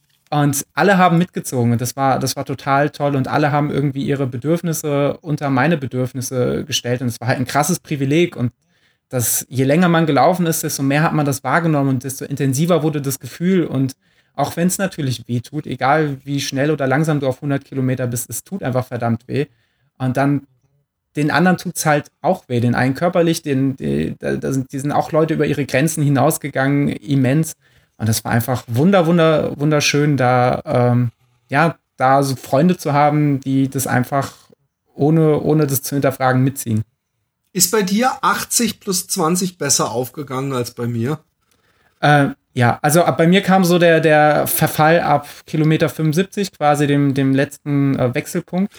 und 0.41 0.65
alle 0.73 0.97
haben 0.97 1.17
mitgezogen 1.17 1.71
und 1.71 1.81
das 1.81 1.95
war, 1.95 2.19
das 2.19 2.35
war 2.35 2.45
total 2.45 2.89
toll 2.89 3.15
und 3.15 3.27
alle 3.27 3.51
haben 3.51 3.71
irgendwie 3.71 4.03
ihre 4.03 4.27
Bedürfnisse 4.27 5.17
unter 5.21 5.49
meine 5.49 5.77
Bedürfnisse 5.77 6.65
gestellt 6.65 7.01
und 7.01 7.07
es 7.07 7.21
war 7.21 7.29
halt 7.29 7.39
ein 7.39 7.45
krasses 7.45 7.79
Privileg 7.79 8.35
und 8.35 8.51
das, 9.09 9.45
je 9.49 9.63
länger 9.63 9.87
man 9.87 10.05
gelaufen 10.05 10.45
ist, 10.45 10.63
desto 10.63 10.83
mehr 10.83 11.03
hat 11.03 11.13
man 11.13 11.25
das 11.25 11.43
wahrgenommen 11.43 11.89
und 11.89 12.03
desto 12.03 12.25
intensiver 12.25 12.83
wurde 12.83 13.01
das 13.01 13.19
Gefühl 13.19 13.65
und 13.65 13.93
auch 14.33 14.57
wenn 14.57 14.67
es 14.67 14.77
natürlich 14.77 15.27
weh 15.27 15.39
tut, 15.39 15.65
egal 15.65 16.17
wie 16.25 16.41
schnell 16.41 16.71
oder 16.71 16.87
langsam 16.87 17.19
du 17.19 17.27
auf 17.27 17.37
100 17.37 17.63
Kilometer 17.63 18.07
bist, 18.07 18.29
es 18.29 18.43
tut 18.43 18.63
einfach 18.63 18.85
verdammt 18.85 19.27
weh. 19.27 19.45
Und 19.97 20.17
dann 20.17 20.47
den 21.15 21.31
anderen 21.31 21.57
tut 21.57 21.77
es 21.77 21.85
halt 21.85 22.11
auch 22.21 22.49
weh, 22.49 22.59
den 22.59 22.75
einen 22.75 22.93
körperlich, 22.93 23.41
den, 23.41 23.77
die, 23.77 24.15
da 24.19 24.51
sind, 24.51 24.73
die 24.73 24.79
sind 24.79 24.91
auch 24.91 25.13
Leute 25.13 25.33
über 25.33 25.45
ihre 25.45 25.65
Grenzen 25.65 26.03
hinausgegangen, 26.03 26.89
immens. 26.89 27.53
Und 27.97 28.09
das 28.09 28.23
war 28.25 28.31
einfach 28.31 28.63
wunder, 28.67 29.05
wunder, 29.05 29.57
wunderschön, 29.59 30.17
da, 30.17 30.61
ähm, 30.65 31.11
ja, 31.49 31.77
da 31.97 32.23
so 32.23 32.35
Freunde 32.35 32.77
zu 32.77 32.93
haben, 32.93 33.39
die 33.39 33.69
das 33.69 33.87
einfach 33.87 34.33
ohne, 34.93 35.39
ohne 35.39 35.67
das 35.67 35.81
zu 35.81 35.95
hinterfragen 35.95 36.43
mitziehen. 36.43 36.83
Ist 37.53 37.71
bei 37.71 37.83
dir 37.83 38.11
80 38.21 38.79
plus 38.79 39.07
20 39.07 39.57
besser 39.57 39.91
aufgegangen 39.91 40.51
als 40.53 40.71
bei 40.71 40.87
mir? 40.87 41.19
Äh, 42.01 42.29
ja, 42.53 42.79
also 42.81 43.03
bei 43.17 43.27
mir 43.27 43.41
kam 43.41 43.63
so 43.63 43.79
der, 43.79 43.99
der 43.99 44.47
Verfall 44.47 45.01
ab 45.01 45.27
Kilometer 45.45 45.89
75, 45.89 46.51
quasi 46.53 46.87
dem, 46.87 47.13
dem 47.13 47.33
letzten 47.33 47.97
äh, 47.97 48.13
Wechselpunkt. 48.13 48.73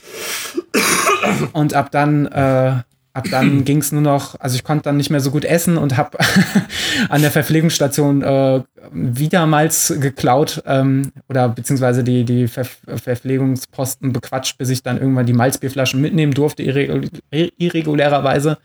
Und 1.52 1.74
ab 1.74 1.90
dann 1.90 2.26
äh, 2.26 2.82
Ab 3.16 3.24
dann 3.30 3.64
ging 3.64 3.78
es 3.78 3.92
nur 3.92 4.02
noch, 4.02 4.38
also 4.40 4.56
ich 4.56 4.62
konnte 4.62 4.84
dann 4.84 4.98
nicht 4.98 5.08
mehr 5.08 5.20
so 5.20 5.30
gut 5.30 5.46
essen 5.46 5.78
und 5.78 5.96
habe 5.96 6.18
an 7.08 7.22
der 7.22 7.30
Verpflegungsstation 7.30 8.22
äh, 8.22 8.62
wiedermals 8.92 9.94
geklaut 9.98 10.62
ähm, 10.66 11.12
oder 11.26 11.48
beziehungsweise 11.48 12.04
die, 12.04 12.24
die 12.24 12.46
Ver 12.46 12.66
Verpflegungsposten 12.86 14.12
bequatscht, 14.12 14.58
bis 14.58 14.68
ich 14.68 14.82
dann 14.82 14.98
irgendwann 14.98 15.24
die 15.24 15.32
Malzbierflaschen 15.32 15.98
mitnehmen 15.98 16.34
durfte, 16.34 16.62
irre 16.62 17.08
irregulärerweise. 17.30 18.58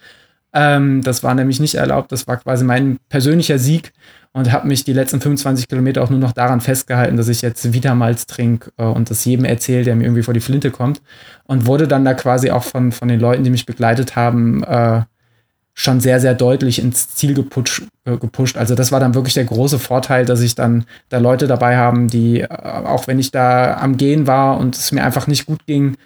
Ähm, 0.54 1.02
das 1.02 1.24
war 1.24 1.34
nämlich 1.34 1.62
nicht 1.62 1.76
erlaubt, 1.76 2.12
das 2.12 2.28
war 2.28 2.36
quasi 2.36 2.66
mein 2.66 3.00
persönlicher 3.08 3.58
Sieg 3.58 3.94
und 4.34 4.52
habe 4.52 4.68
mich 4.68 4.84
die 4.84 4.94
letzten 4.94 5.20
25 5.20 5.68
Kilometer 5.68 6.04
auch 6.04 6.10
nur 6.10 6.20
noch 6.20 6.32
daran 6.32 6.62
festgehalten, 6.62 7.18
dass 7.18 7.28
ich 7.28 7.42
jetzt 7.42 7.74
Vitamalz 7.74 8.26
trinke 8.26 8.72
äh, 8.78 8.84
und 8.84 9.10
das 9.10 9.26
jedem 9.26 9.46
erzähle, 9.46 9.84
der 9.84 9.96
mir 9.96 10.06
irgendwie 10.06 10.24
vor 10.24 10.34
die 10.34 10.40
Flinte 10.40 10.72
kommt. 10.72 11.02
Und 11.44 11.66
wurde 11.66 11.88
dann 11.88 12.06
da 12.06 12.14
quasi 12.14 12.50
auch 12.52 12.64
von, 12.64 12.92
von 12.92 13.10
den 13.10 13.20
Leuten, 13.20 13.44
die 13.44 13.50
mich 13.50 13.66
begleitet 13.66 14.16
haben, 14.16 14.64
äh, 14.64 15.02
schon 15.74 16.00
sehr, 16.00 16.20
sehr 16.20 16.34
deutlich 16.34 16.80
ins 16.80 17.16
Ziel 17.16 17.34
gepusht, 17.34 17.84
äh, 18.06 18.18
gepusht. 18.18 18.58
Also 18.58 18.76
das 18.76 18.92
war 18.92 19.00
dann 19.00 19.16
wirklich 19.16 19.34
der 19.34 19.46
große 19.46 19.80
Vorteil, 19.80 20.26
dass 20.26 20.42
ich 20.42 20.56
dann 20.56 20.86
da 21.10 21.18
Leute 21.18 21.48
dabei 21.48 21.78
haben, 21.78 22.08
die, 22.08 22.42
äh, 22.42 22.48
auch 22.48 23.08
wenn 23.08 23.20
ich 23.20 23.32
da 23.32 23.78
am 23.78 23.98
Gehen 23.98 24.28
war 24.28 24.58
und 24.58 24.76
es 24.76 24.92
mir 24.92 25.04
einfach 25.04 25.28
nicht 25.28 25.46
gut 25.46 25.66
ging, 25.66 25.98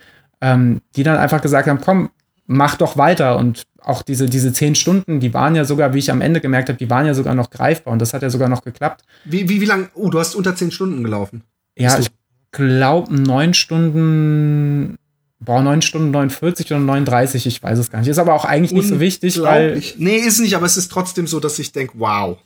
ähm, 0.42 0.82
die 0.96 1.04
dann 1.04 1.18
einfach 1.18 1.42
gesagt 1.42 1.68
haben, 1.68 1.82
komm, 1.82 2.10
mach 2.48 2.76
doch 2.76 2.98
weiter. 2.98 3.38
Und 3.38 3.64
auch 3.86 4.02
diese, 4.02 4.26
diese 4.26 4.52
zehn 4.52 4.76
Stunden, 4.76 5.20
die 5.20 5.34
waren 5.34 5.56
ja 5.56 5.64
sogar, 5.64 5.94
wie 5.94 6.00
ich 6.00 6.12
am 6.12 6.22
Ende 6.22 6.42
gemerkt 6.42 6.70
habe, 6.70 6.78
die 6.78 6.90
waren 6.90 7.06
ja 7.06 7.14
sogar 7.14 7.36
noch 7.36 7.50
greifbar 7.50 7.94
und 7.94 8.00
das 8.00 8.14
hat 8.14 8.24
ja 8.24 8.30
sogar 8.30 8.50
noch 8.50 8.64
geklappt. 8.64 9.04
Wie, 9.26 9.48
wie, 9.48 9.62
wie 9.62 9.66
lange? 9.66 9.90
Oh, 9.94 10.10
du 10.10 10.20
hast 10.20 10.36
unter 10.36 10.56
zehn 10.56 10.72
Stunden 10.72 11.04
gelaufen. 11.04 11.44
Ja, 11.78 11.98
ich 12.00 12.10
glaube 12.52 13.14
neun 13.14 13.54
Stunden, 13.54 14.98
boah, 15.40 15.62
neun 15.62 15.82
Stunden 15.82 16.12
49 16.12 16.72
oder 16.72 16.80
39, 16.80 17.46
ich 17.46 17.62
weiß 17.62 17.78
es 17.78 17.92
gar 17.92 18.00
nicht. 18.00 18.08
Ist 18.08 18.18
aber 18.18 18.34
auch 18.34 18.46
eigentlich 18.46 18.72
nicht 18.72 18.88
so 18.88 19.00
wichtig, 19.00 19.42
weil. 19.42 19.82
Nee, 19.98 20.18
ist 20.18 20.40
nicht, 20.40 20.56
aber 20.56 20.66
es 20.66 20.78
ist 20.78 20.92
trotzdem 20.92 21.28
so, 21.28 21.40
dass 21.40 21.60
ich 21.60 21.72
denke, 21.72 21.94
wow. 21.98 22.38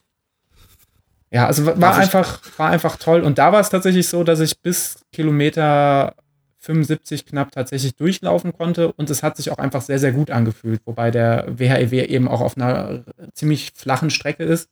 Ja, 1.31 1.45
also 1.45 1.65
war 1.65 1.95
einfach, 1.95 2.41
war 2.57 2.71
einfach 2.71 2.97
toll. 2.97 3.21
Und 3.21 3.37
da 3.37 3.51
war 3.51 3.59
es 3.59 3.69
tatsächlich 3.69 4.07
so, 4.07 4.23
dass 4.23 4.39
ich 4.39 4.59
bis 4.59 4.97
Kilometer 5.13 6.15
75 6.59 7.25
knapp 7.25 7.51
tatsächlich 7.51 7.95
durchlaufen 7.95 8.53
konnte 8.53 8.91
und 8.91 9.09
es 9.09 9.23
hat 9.23 9.37
sich 9.37 9.51
auch 9.51 9.57
einfach 9.57 9.81
sehr, 9.81 9.99
sehr 9.99 10.11
gut 10.11 10.29
angefühlt, 10.29 10.81
wobei 10.85 11.09
der 11.09 11.45
WHEW 11.47 11.93
e 11.93 12.05
eben 12.05 12.27
auch 12.27 12.41
auf 12.41 12.57
einer 12.57 13.05
ziemlich 13.33 13.71
flachen 13.75 14.09
Strecke 14.09 14.43
ist, 14.43 14.69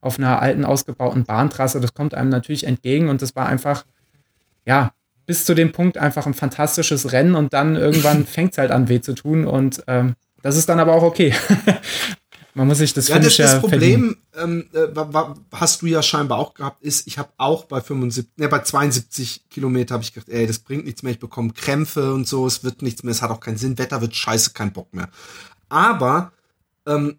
auf 0.00 0.18
einer 0.18 0.42
alten 0.42 0.64
ausgebauten 0.64 1.24
Bahntrasse. 1.24 1.80
Das 1.80 1.94
kommt 1.94 2.14
einem 2.14 2.30
natürlich 2.30 2.64
entgegen 2.64 3.08
und 3.08 3.22
das 3.22 3.36
war 3.36 3.46
einfach, 3.46 3.84
ja, 4.66 4.92
bis 5.26 5.44
zu 5.44 5.54
dem 5.54 5.70
Punkt 5.70 5.98
einfach 5.98 6.26
ein 6.26 6.34
fantastisches 6.34 7.12
Rennen 7.12 7.36
und 7.36 7.52
dann 7.52 7.76
irgendwann 7.76 8.24
fängt 8.26 8.52
es 8.52 8.58
halt 8.58 8.72
an 8.72 8.88
weh 8.88 9.00
zu 9.00 9.14
tun 9.14 9.46
und 9.46 9.84
ähm, 9.86 10.14
das 10.42 10.56
ist 10.56 10.68
dann 10.68 10.80
aber 10.80 10.94
auch 10.94 11.04
okay. 11.04 11.32
Man 12.54 12.66
muss 12.66 12.78
sich 12.78 12.92
das 12.92 13.08
ja, 13.08 13.18
das, 13.18 13.36
das 13.36 13.60
Problem 13.60 14.16
ähm, 14.36 14.66
äh, 14.72 14.88
hast 15.52 15.82
du 15.82 15.86
ja 15.86 16.02
scheinbar 16.02 16.38
auch 16.38 16.54
gehabt, 16.54 16.82
ist, 16.82 17.06
ich 17.06 17.18
habe 17.18 17.30
auch 17.36 17.64
bei 17.64 17.80
75, 17.80 18.32
ne, 18.38 18.48
bei 18.48 18.60
72 18.60 19.48
Kilometer 19.50 19.94
habe 19.94 20.02
ich 20.02 20.12
gedacht, 20.12 20.28
ey, 20.28 20.46
das 20.46 20.58
bringt 20.58 20.84
nichts 20.84 21.02
mehr, 21.02 21.12
ich 21.12 21.20
bekomme 21.20 21.52
Krämpfe 21.52 22.12
und 22.12 22.26
so, 22.26 22.46
es 22.46 22.64
wird 22.64 22.82
nichts 22.82 23.02
mehr, 23.02 23.12
es 23.12 23.22
hat 23.22 23.30
auch 23.30 23.40
keinen 23.40 23.56
Sinn, 23.56 23.78
Wetter 23.78 24.00
wird 24.00 24.16
scheiße, 24.16 24.50
kein 24.52 24.72
Bock 24.72 24.92
mehr. 24.92 25.10
Aber 25.68 26.32
ähm, 26.86 27.18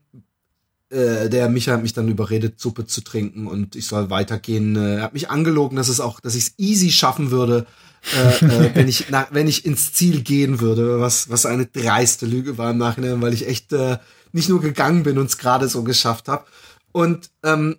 äh, 0.89 1.29
der 1.29 1.47
mich 1.49 1.69
hat 1.69 1.81
mich 1.81 1.93
dann 1.93 2.09
überredet, 2.09 2.59
Suppe 2.59 2.85
zu 2.85 3.01
trinken 3.01 3.47
und 3.47 3.75
ich 3.75 3.87
soll 3.87 4.09
weitergehen. 4.09 4.75
Äh, 4.75 4.95
er 4.95 5.03
hat 5.03 5.13
mich 5.13 5.29
angelogen, 5.29 5.77
dass 5.77 5.87
es 5.87 6.01
auch, 6.01 6.19
dass 6.19 6.35
ich 6.35 6.47
es 6.47 6.53
easy 6.57 6.91
schaffen 6.91 7.31
würde, 7.31 7.65
äh, 8.13 8.45
äh, 8.45 8.71
wenn 8.75 8.89
ich 8.89 9.05
na, 9.09 9.27
wenn 9.31 9.47
ich 9.47 9.65
ins 9.65 9.93
Ziel 9.93 10.21
gehen 10.21 10.59
würde, 10.59 10.99
was 10.99 11.29
was 11.29 11.45
eine 11.45 11.65
dreiste 11.65 12.25
Lüge 12.25 12.57
war 12.57 12.71
im 12.71 12.77
Nachhinein, 12.77 13.21
weil 13.21 13.33
ich 13.33 13.47
echt 13.47 13.71
äh, 13.71 13.99
nicht 14.33 14.49
nur 14.49 14.61
gegangen 14.61 15.03
bin 15.03 15.17
und 15.17 15.25
es 15.25 15.37
gerade 15.37 15.67
so 15.67 15.83
geschafft 15.83 16.27
habe. 16.27 16.45
Und 16.91 17.29
ähm, 17.43 17.77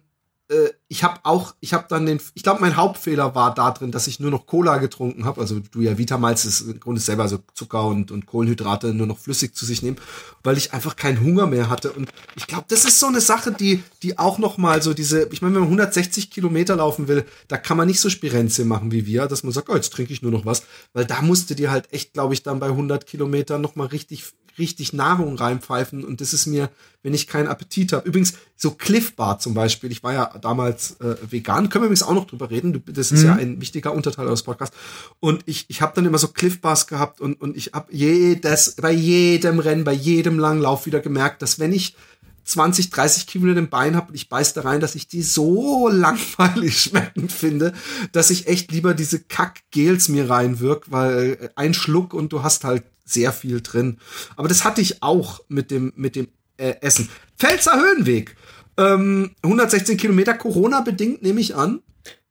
äh, 0.52 0.70
ich 0.88 1.02
habe 1.04 1.20
auch, 1.22 1.54
ich 1.60 1.72
habe 1.72 1.86
dann 1.88 2.04
den, 2.04 2.20
ich 2.34 2.42
glaube, 2.42 2.60
mein 2.60 2.76
Hauptfehler 2.76 3.34
war 3.34 3.54
da 3.54 3.70
drin, 3.70 3.92
dass 3.92 4.06
ich 4.06 4.20
nur 4.20 4.30
noch 4.30 4.46
Cola 4.46 4.76
getrunken 4.76 5.24
habe. 5.24 5.40
Also 5.40 5.60
du 5.60 5.80
ja 5.80 5.96
Vitamals 5.96 6.44
ist 6.44 6.60
im 6.60 6.80
Grunde 6.80 7.00
selber 7.00 7.26
so 7.28 7.38
Zucker 7.54 7.86
und, 7.86 8.10
und 8.10 8.26
Kohlenhydrate 8.26 8.92
nur 8.92 9.06
noch 9.06 9.18
flüssig 9.18 9.54
zu 9.54 9.64
sich 9.64 9.82
nehmen, 9.82 9.96
weil 10.44 10.58
ich 10.58 10.74
einfach 10.74 10.96
keinen 10.96 11.22
Hunger 11.22 11.46
mehr 11.46 11.70
hatte. 11.70 11.92
Und 11.92 12.10
ich 12.36 12.46
glaube, 12.46 12.66
das 12.68 12.84
ist 12.84 13.00
so 13.00 13.06
eine 13.06 13.22
Sache, 13.22 13.52
die, 13.52 13.82
die 14.02 14.18
auch 14.18 14.38
noch 14.38 14.58
mal 14.58 14.82
so 14.82 14.92
diese, 14.92 15.28
ich 15.32 15.40
meine, 15.40 15.54
wenn 15.54 15.62
man 15.62 15.70
160 15.70 16.30
Kilometer 16.30 16.76
laufen 16.76 17.08
will, 17.08 17.24
da 17.48 17.56
kann 17.56 17.78
man 17.78 17.88
nicht 17.88 18.00
so 18.00 18.10
Spirenze 18.10 18.66
machen 18.66 18.92
wie 18.92 19.06
wir, 19.06 19.26
dass 19.26 19.44
man 19.44 19.52
sagt, 19.52 19.70
oh, 19.70 19.74
jetzt 19.74 19.92
trinke 19.92 20.12
ich 20.12 20.20
nur 20.20 20.32
noch 20.32 20.44
was, 20.44 20.64
weil 20.92 21.06
da 21.06 21.22
musste 21.22 21.54
dir 21.54 21.70
halt 21.70 21.90
echt, 21.92 22.12
glaube 22.12 22.34
ich, 22.34 22.42
dann 22.42 22.60
bei 22.60 22.66
100 22.66 23.06
Kilometern 23.06 23.62
noch 23.62 23.76
mal 23.76 23.86
richtig 23.86 24.24
richtig 24.58 24.92
Nahrung 24.92 25.36
reinpfeifen 25.36 26.04
und 26.04 26.20
das 26.20 26.32
ist 26.32 26.46
mir, 26.46 26.70
wenn 27.02 27.14
ich 27.14 27.26
keinen 27.26 27.48
Appetit 27.48 27.92
habe. 27.92 28.06
Übrigens, 28.06 28.34
so 28.56 28.72
Cliff 28.72 29.16
Bar 29.16 29.38
zum 29.38 29.54
Beispiel, 29.54 29.90
ich 29.90 30.02
war 30.02 30.12
ja 30.12 30.38
damals 30.40 31.00
äh, 31.00 31.16
vegan, 31.28 31.68
können 31.68 31.82
wir 31.82 31.86
übrigens 31.86 32.02
auch 32.02 32.14
noch 32.14 32.26
drüber 32.26 32.50
reden, 32.50 32.82
das 32.86 33.12
ist 33.12 33.22
mhm. 33.22 33.26
ja 33.26 33.34
ein 33.34 33.60
wichtiger 33.60 33.92
Unterteil 33.92 34.28
aus 34.28 34.42
Podcast 34.42 34.72
und 35.20 35.42
ich, 35.46 35.66
ich 35.68 35.82
habe 35.82 35.92
dann 35.94 36.06
immer 36.06 36.18
so 36.18 36.28
Cliff 36.28 36.60
Bars 36.60 36.86
gehabt 36.86 37.20
und, 37.20 37.40
und 37.40 37.56
ich 37.56 37.72
habe 37.72 37.92
jedes, 37.92 38.76
bei 38.76 38.92
jedem 38.92 39.58
Rennen, 39.58 39.84
bei 39.84 39.92
jedem 39.92 40.38
Langlauf 40.38 40.86
wieder 40.86 41.00
gemerkt, 41.00 41.42
dass 41.42 41.58
wenn 41.58 41.72
ich 41.72 41.96
20, 42.44 42.90
30 42.90 43.26
Kilometer 43.26 43.60
im 43.60 43.68
Bein 43.68 43.96
habe 43.96 44.08
und 44.08 44.14
ich 44.14 44.28
beiß 44.28 44.54
da 44.54 44.62
rein, 44.62 44.80
dass 44.80 44.94
ich 44.94 45.06
die 45.06 45.22
so 45.22 45.88
langweilig 45.88 46.78
schmeckend 46.82 47.32
finde, 47.32 47.72
dass 48.12 48.30
ich 48.30 48.48
echt 48.48 48.72
lieber 48.72 48.94
diese 48.94 49.20
Kack-Gels 49.20 50.08
mir 50.08 50.28
reinwirk, 50.28 50.90
weil 50.90 51.38
äh, 51.40 51.48
ein 51.54 51.74
Schluck 51.74 52.14
und 52.14 52.32
du 52.32 52.42
hast 52.42 52.64
halt 52.64 52.84
sehr 53.12 53.32
viel 53.32 53.60
drin. 53.60 53.98
Aber 54.36 54.48
das 54.48 54.64
hatte 54.64 54.80
ich 54.80 55.02
auch 55.02 55.40
mit 55.48 55.70
dem, 55.70 55.92
mit 55.96 56.16
dem 56.16 56.28
äh, 56.56 56.74
Essen. 56.80 57.08
Pfälzer 57.38 57.74
Höhenweg. 57.74 58.36
Ähm, 58.78 59.32
116 59.42 59.96
Kilometer 59.96 60.34
Corona-bedingt, 60.34 61.22
nehme 61.22 61.40
ich 61.40 61.54
an. 61.54 61.80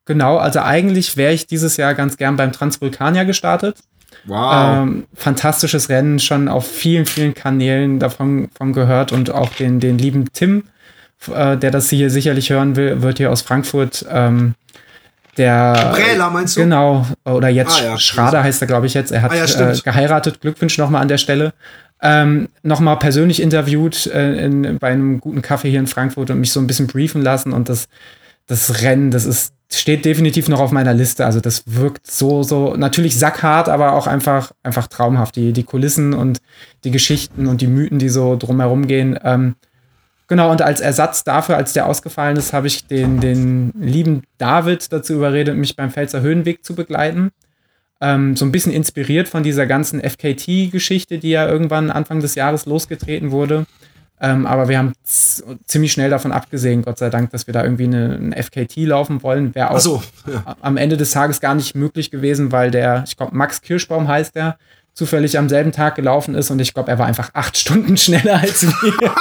Genau, 0.04 0.38
also 0.38 0.60
eigentlich 0.60 1.16
wäre 1.16 1.32
ich 1.32 1.46
dieses 1.46 1.76
Jahr 1.76 1.94
ganz 1.94 2.16
gern 2.16 2.36
beim 2.36 2.52
Transvulkanier 2.52 3.24
gestartet. 3.24 3.78
Wow. 4.24 4.82
Ähm, 4.82 5.06
fantastisches 5.14 5.88
Rennen, 5.88 6.18
schon 6.18 6.48
auf 6.48 6.66
vielen, 6.66 7.06
vielen 7.06 7.34
Kanälen 7.34 7.98
davon, 7.98 8.48
davon 8.52 8.72
gehört 8.72 9.12
und 9.12 9.30
auch 9.30 9.50
den, 9.54 9.80
den 9.80 9.98
lieben 9.98 10.32
Tim, 10.32 10.64
äh, 11.32 11.56
der 11.56 11.70
das 11.70 11.88
hier 11.88 12.10
sicherlich 12.10 12.50
hören 12.50 12.76
will, 12.76 13.02
wird 13.02 13.18
hier 13.18 13.30
aus 13.30 13.42
Frankfurt 13.42 14.04
ähm, 14.10 14.54
der 15.36 15.92
Bräler 15.94 16.30
meinst 16.30 16.56
du? 16.56 16.60
Genau, 16.60 17.06
oder 17.24 17.48
jetzt 17.48 17.80
ah, 17.80 17.84
ja. 17.84 17.98
Schrader 17.98 18.42
heißt 18.42 18.60
er, 18.60 18.66
glaube 18.66 18.86
ich, 18.86 18.94
jetzt. 18.94 19.12
Er 19.12 19.22
hat 19.22 19.32
ah, 19.32 19.36
ja, 19.36 19.72
äh, 19.72 19.78
geheiratet. 19.78 20.40
Glückwunsch 20.40 20.76
nochmal 20.76 21.02
an 21.02 21.08
der 21.08 21.18
Stelle. 21.18 21.54
Ähm, 22.02 22.48
nochmal 22.62 22.98
persönlich 22.98 23.40
interviewt 23.40 24.06
äh, 24.08 24.44
in, 24.44 24.78
bei 24.78 24.88
einem 24.88 25.20
guten 25.20 25.40
Kaffee 25.40 25.70
hier 25.70 25.78
in 25.78 25.86
Frankfurt 25.86 26.30
und 26.30 26.40
mich 26.40 26.52
so 26.52 26.60
ein 26.60 26.66
bisschen 26.66 26.86
briefen 26.86 27.22
lassen. 27.22 27.52
Und 27.52 27.68
das, 27.68 27.86
das 28.46 28.82
Rennen, 28.82 29.10
das 29.10 29.24
ist, 29.24 29.54
steht 29.72 30.04
definitiv 30.04 30.48
noch 30.48 30.60
auf 30.60 30.72
meiner 30.72 30.92
Liste. 30.92 31.24
Also 31.24 31.40
das 31.40 31.62
wirkt 31.66 32.10
so, 32.10 32.42
so, 32.42 32.74
natürlich 32.76 33.16
sackhart, 33.16 33.68
aber 33.68 33.92
auch 33.94 34.06
einfach, 34.08 34.52
einfach 34.62 34.88
traumhaft. 34.88 35.36
Die, 35.36 35.52
die 35.52 35.62
Kulissen 35.62 36.12
und 36.12 36.40
die 36.84 36.90
Geschichten 36.90 37.46
und 37.46 37.60
die 37.60 37.68
Mythen, 37.68 37.98
die 37.98 38.08
so 38.08 38.36
drumherum 38.36 38.86
gehen. 38.86 39.18
Ähm, 39.22 39.54
Genau, 40.32 40.50
und 40.50 40.62
als 40.62 40.80
Ersatz 40.80 41.24
dafür, 41.24 41.58
als 41.58 41.74
der 41.74 41.86
ausgefallen 41.86 42.38
ist, 42.38 42.54
habe 42.54 42.66
ich 42.66 42.86
den, 42.86 43.20
den 43.20 43.70
lieben 43.78 44.22
David 44.38 44.90
dazu 44.90 45.12
überredet, 45.12 45.58
mich 45.58 45.76
beim 45.76 45.90
Pfälzer 45.90 46.22
Höhenweg 46.22 46.64
zu 46.64 46.74
begleiten. 46.74 47.32
Ähm, 48.00 48.34
so 48.34 48.46
ein 48.46 48.50
bisschen 48.50 48.72
inspiriert 48.72 49.28
von 49.28 49.42
dieser 49.42 49.66
ganzen 49.66 50.00
FKT-Geschichte, 50.00 51.18
die 51.18 51.28
ja 51.28 51.46
irgendwann 51.46 51.90
Anfang 51.90 52.20
des 52.20 52.34
Jahres 52.34 52.64
losgetreten 52.64 53.30
wurde. 53.30 53.66
Ähm, 54.22 54.46
aber 54.46 54.70
wir 54.70 54.78
haben 54.78 54.94
ziemlich 55.66 55.92
schnell 55.92 56.08
davon 56.08 56.32
abgesehen, 56.32 56.80
Gott 56.80 56.96
sei 56.96 57.10
Dank, 57.10 57.28
dass 57.28 57.46
wir 57.46 57.52
da 57.52 57.62
irgendwie 57.62 57.84
eine, 57.84 58.14
eine 58.14 58.42
FKT 58.42 58.76
laufen 58.86 59.22
wollen. 59.22 59.54
Wäre 59.54 59.70
auch 59.70 59.80
so, 59.80 60.02
ja. 60.26 60.56
am 60.62 60.78
Ende 60.78 60.96
des 60.96 61.10
Tages 61.10 61.42
gar 61.42 61.54
nicht 61.54 61.74
möglich 61.74 62.10
gewesen, 62.10 62.52
weil 62.52 62.70
der, 62.70 63.04
ich 63.06 63.18
glaube, 63.18 63.36
Max 63.36 63.60
Kirschbaum 63.60 64.08
heißt 64.08 64.34
der, 64.34 64.56
zufällig 64.94 65.38
am 65.38 65.48
selben 65.48 65.72
Tag 65.72 65.94
gelaufen 65.94 66.34
ist 66.34 66.50
und 66.50 66.60
ich 66.60 66.74
glaube, 66.74 66.90
er 66.90 66.98
war 66.98 67.06
einfach 67.06 67.30
acht 67.32 67.56
Stunden 67.56 67.96
schneller 67.98 68.40
als 68.40 68.62
wir. 68.62 69.14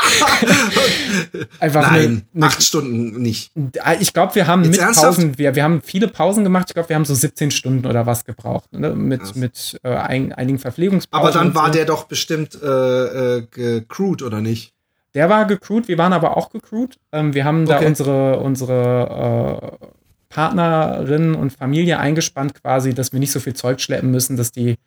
einfach 1.59 1.91
Nein, 1.91 1.93
eine, 1.93 2.21
eine, 2.35 2.45
acht 2.45 2.61
Stunden 2.61 3.21
nicht. 3.21 3.51
Ich 3.99 4.13
glaube, 4.13 4.35
wir 4.35 4.47
haben 4.47 4.63
Jetzt 4.63 4.71
mit 4.71 4.81
ernsthaft? 4.81 5.17
Pausen, 5.17 5.37
wir, 5.37 5.55
wir 5.55 5.63
haben 5.63 5.81
viele 5.81 6.07
Pausen 6.09 6.43
gemacht. 6.43 6.65
Ich 6.69 6.73
glaube, 6.73 6.89
wir 6.89 6.95
haben 6.95 7.05
so 7.05 7.15
17 7.15 7.51
Stunden 7.51 7.85
oder 7.85 8.05
was 8.05 8.25
gebraucht, 8.25 8.73
ne? 8.73 8.93
mit, 8.93 9.35
mit 9.35 9.79
äh, 9.83 9.95
ein, 9.95 10.33
einigen 10.33 10.59
Verpflegungspausen. 10.59 11.25
Aber 11.25 11.31
dann 11.31 11.55
war 11.55 11.67
so. 11.67 11.73
der 11.73 11.85
doch 11.85 12.03
bestimmt 12.03 12.57
äh, 12.61 13.37
äh, 13.37 13.47
gecrewt, 13.49 14.21
oder 14.23 14.41
nicht? 14.41 14.73
Der 15.13 15.29
war 15.29 15.45
gecrewt, 15.45 15.87
wir 15.87 15.97
waren 15.97 16.13
aber 16.13 16.37
auch 16.37 16.49
gecrewt. 16.49 16.97
Ähm, 17.11 17.33
wir 17.33 17.45
haben 17.45 17.63
okay. 17.63 17.79
da 17.79 17.87
unsere, 17.87 18.39
unsere 18.39 19.81
äh, 19.81 19.87
Partnerin 20.29 21.35
und 21.35 21.51
Familie 21.51 21.99
eingespannt 21.99 22.61
quasi, 22.61 22.93
dass 22.93 23.11
wir 23.11 23.19
nicht 23.19 23.31
so 23.31 23.39
viel 23.39 23.53
Zeug 23.53 23.81
schleppen 23.81 24.11
müssen, 24.11 24.37
dass 24.37 24.51
die 24.51 24.77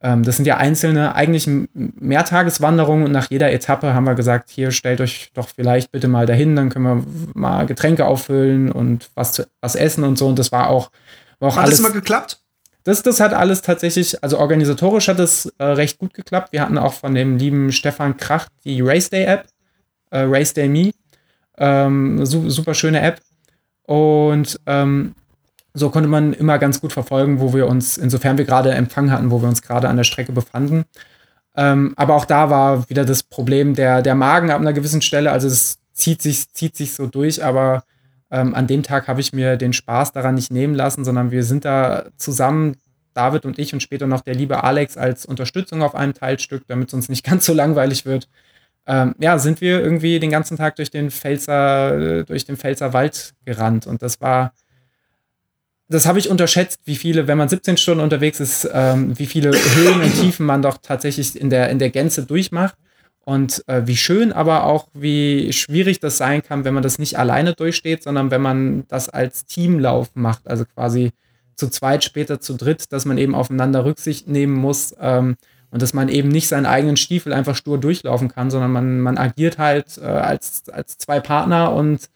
das 0.00 0.36
sind 0.36 0.46
ja 0.46 0.58
einzelne, 0.58 1.14
eigentlich 1.14 1.48
Mehrtageswanderungen 1.74 3.04
und 3.04 3.12
nach 3.12 3.30
jeder 3.30 3.52
Etappe 3.52 3.94
haben 3.94 4.04
wir 4.04 4.14
gesagt, 4.14 4.48
hier 4.48 4.70
stellt 4.70 5.00
euch 5.00 5.30
doch 5.34 5.48
vielleicht 5.48 5.90
bitte 5.90 6.06
mal 6.06 6.24
dahin, 6.24 6.54
dann 6.54 6.68
können 6.68 6.84
wir 6.84 7.04
mal 7.34 7.66
Getränke 7.66 8.06
auffüllen 8.06 8.70
und 8.70 9.10
was, 9.14 9.32
zu, 9.32 9.46
was 9.60 9.74
essen 9.74 10.04
und 10.04 10.16
so. 10.16 10.28
Und 10.28 10.38
das 10.38 10.52
war 10.52 10.70
auch, 10.70 10.90
war 11.40 11.48
auch 11.48 11.56
hat 11.56 11.64
alles. 11.64 11.78
Hat 11.78 11.84
das 11.84 11.92
mal 11.92 11.98
geklappt? 11.98 12.40
Das, 12.84 13.02
das 13.02 13.20
hat 13.20 13.34
alles 13.34 13.60
tatsächlich, 13.60 14.22
also 14.22 14.38
organisatorisch 14.38 15.08
hat 15.08 15.18
es 15.18 15.46
äh, 15.58 15.64
recht 15.64 15.98
gut 15.98 16.14
geklappt. 16.14 16.52
Wir 16.52 16.62
hatten 16.62 16.78
auch 16.78 16.94
von 16.94 17.14
dem 17.14 17.36
lieben 17.36 17.72
Stefan 17.72 18.16
Krach 18.16 18.48
die 18.64 18.80
Race 18.80 19.10
Day 19.10 19.24
App, 19.24 19.46
äh, 20.10 20.20
Race 20.20 20.54
Day 20.54 20.68
Me. 20.68 20.92
Ähm, 21.58 22.24
su 22.24 22.48
super 22.48 22.74
schöne 22.74 23.00
App. 23.00 23.20
Und 23.82 24.60
ähm, 24.66 25.14
so 25.74 25.90
konnte 25.90 26.08
man 26.08 26.32
immer 26.32 26.58
ganz 26.58 26.80
gut 26.80 26.92
verfolgen, 26.92 27.40
wo 27.40 27.54
wir 27.54 27.66
uns, 27.66 27.98
insofern 27.98 28.38
wir 28.38 28.44
gerade 28.44 28.72
Empfang 28.72 29.10
hatten, 29.10 29.30
wo 29.30 29.40
wir 29.42 29.48
uns 29.48 29.62
gerade 29.62 29.88
an 29.88 29.96
der 29.96 30.04
Strecke 30.04 30.32
befanden. 30.32 30.84
Ähm, 31.56 31.94
aber 31.96 32.14
auch 32.14 32.24
da 32.24 32.50
war 32.50 32.88
wieder 32.88 33.04
das 33.04 33.22
Problem 33.22 33.74
der, 33.74 34.02
der 34.02 34.14
Magen 34.14 34.50
ab 34.50 34.60
einer 34.60 34.72
gewissen 34.72 35.02
Stelle. 35.02 35.32
Also 35.32 35.48
es 35.48 35.78
zieht 35.92 36.22
sich, 36.22 36.52
zieht 36.52 36.76
sich 36.76 36.94
so 36.94 37.06
durch, 37.06 37.44
aber 37.44 37.84
ähm, 38.30 38.54
an 38.54 38.66
dem 38.66 38.82
Tag 38.82 39.08
habe 39.08 39.20
ich 39.20 39.32
mir 39.32 39.56
den 39.56 39.72
Spaß 39.72 40.12
daran 40.12 40.34
nicht 40.34 40.52
nehmen 40.52 40.74
lassen, 40.74 41.04
sondern 41.04 41.30
wir 41.30 41.44
sind 41.44 41.64
da 41.64 42.06
zusammen, 42.16 42.76
David 43.14 43.46
und 43.46 43.58
ich 43.58 43.72
und 43.72 43.80
später 43.80 44.06
noch 44.06 44.20
der 44.20 44.34
liebe 44.34 44.62
Alex 44.62 44.96
als 44.96 45.26
Unterstützung 45.26 45.82
auf 45.82 45.94
einem 45.96 46.14
Teilstück, 46.14 46.62
damit 46.68 46.88
es 46.88 46.94
uns 46.94 47.08
nicht 47.08 47.24
ganz 47.26 47.44
so 47.46 47.52
langweilig 47.52 48.06
wird. 48.06 48.28
Ähm, 48.86 49.14
ja, 49.18 49.38
sind 49.38 49.60
wir 49.60 49.82
irgendwie 49.82 50.20
den 50.20 50.30
ganzen 50.30 50.56
Tag 50.56 50.76
durch 50.76 50.90
den 50.90 51.10
Pfälzer, 51.10 52.24
durch 52.24 52.44
den 52.44 52.56
Pfälzer 52.56 52.92
Wald 52.92 53.34
gerannt 53.44 53.86
und 53.86 54.02
das 54.02 54.20
war 54.20 54.52
das 55.88 56.06
habe 56.06 56.18
ich 56.18 56.28
unterschätzt, 56.28 56.80
wie 56.84 56.96
viele, 56.96 57.26
wenn 57.26 57.38
man 57.38 57.48
17 57.48 57.76
Stunden 57.78 58.02
unterwegs 58.02 58.40
ist, 58.40 58.68
ähm, 58.72 59.18
wie 59.18 59.26
viele 59.26 59.52
Höhen 59.52 60.02
und 60.02 60.14
Tiefen 60.20 60.44
man 60.44 60.62
doch 60.62 60.78
tatsächlich 60.82 61.40
in 61.40 61.50
der, 61.50 61.70
in 61.70 61.78
der 61.78 61.90
Gänze 61.90 62.24
durchmacht. 62.24 62.76
Und 63.20 63.62
äh, 63.68 63.86
wie 63.86 63.96
schön, 63.96 64.32
aber 64.32 64.64
auch 64.64 64.88
wie 64.94 65.52
schwierig 65.52 66.00
das 66.00 66.16
sein 66.16 66.42
kann, 66.42 66.64
wenn 66.64 66.72
man 66.72 66.82
das 66.82 66.98
nicht 66.98 67.18
alleine 67.18 67.52
durchsteht, 67.52 68.02
sondern 68.02 68.30
wenn 68.30 68.40
man 68.40 68.84
das 68.88 69.10
als 69.10 69.44
Teamlauf 69.44 70.08
macht, 70.14 70.48
also 70.48 70.64
quasi 70.64 71.10
zu 71.54 71.68
zweit, 71.68 72.04
später 72.04 72.40
zu 72.40 72.54
dritt, 72.54 72.90
dass 72.90 73.04
man 73.04 73.18
eben 73.18 73.34
aufeinander 73.34 73.84
Rücksicht 73.84 74.28
nehmen 74.28 74.54
muss 74.54 74.94
ähm, 74.98 75.36
und 75.70 75.82
dass 75.82 75.92
man 75.92 76.08
eben 76.08 76.28
nicht 76.28 76.48
seinen 76.48 76.64
eigenen 76.64 76.96
Stiefel 76.96 77.34
einfach 77.34 77.54
stur 77.54 77.76
durchlaufen 77.76 78.28
kann, 78.28 78.50
sondern 78.50 78.72
man, 78.72 79.00
man 79.00 79.18
agiert 79.18 79.58
halt 79.58 79.98
äh, 79.98 80.06
als, 80.06 80.62
als 80.70 80.96
zwei 80.96 81.20
Partner 81.20 81.74
und 81.74 82.08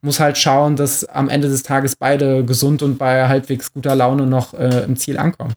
muss 0.00 0.20
halt 0.20 0.38
schauen, 0.38 0.76
dass 0.76 1.04
am 1.04 1.28
Ende 1.28 1.48
des 1.48 1.62
Tages 1.62 1.96
beide 1.96 2.44
gesund 2.44 2.82
und 2.82 2.98
bei 2.98 3.28
halbwegs 3.28 3.72
guter 3.72 3.96
Laune 3.96 4.26
noch 4.26 4.54
äh, 4.54 4.84
im 4.84 4.96
Ziel 4.96 5.18
ankommen. 5.18 5.54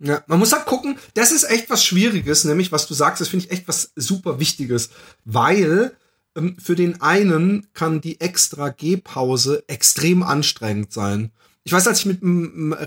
Ja, 0.00 0.22
man 0.26 0.38
muss 0.38 0.52
halt 0.52 0.66
gucken, 0.66 0.98
das 1.14 1.32
ist 1.32 1.44
echt 1.44 1.68
was 1.70 1.84
Schwieriges, 1.84 2.44
nämlich 2.44 2.70
was 2.70 2.86
du 2.86 2.94
sagst, 2.94 3.20
das 3.20 3.28
finde 3.28 3.46
ich 3.46 3.50
echt 3.50 3.66
was 3.66 3.92
super 3.96 4.38
Wichtiges, 4.38 4.90
weil 5.24 5.92
ähm, 6.36 6.56
für 6.62 6.76
den 6.76 7.00
einen 7.02 7.66
kann 7.74 8.00
die 8.00 8.20
extra 8.20 8.68
Gehpause 8.68 9.64
extrem 9.66 10.22
anstrengend 10.22 10.92
sein. 10.92 11.32
Ich 11.64 11.72
weiß, 11.72 11.86
als 11.88 12.00
ich 12.00 12.06
mit 12.06 12.20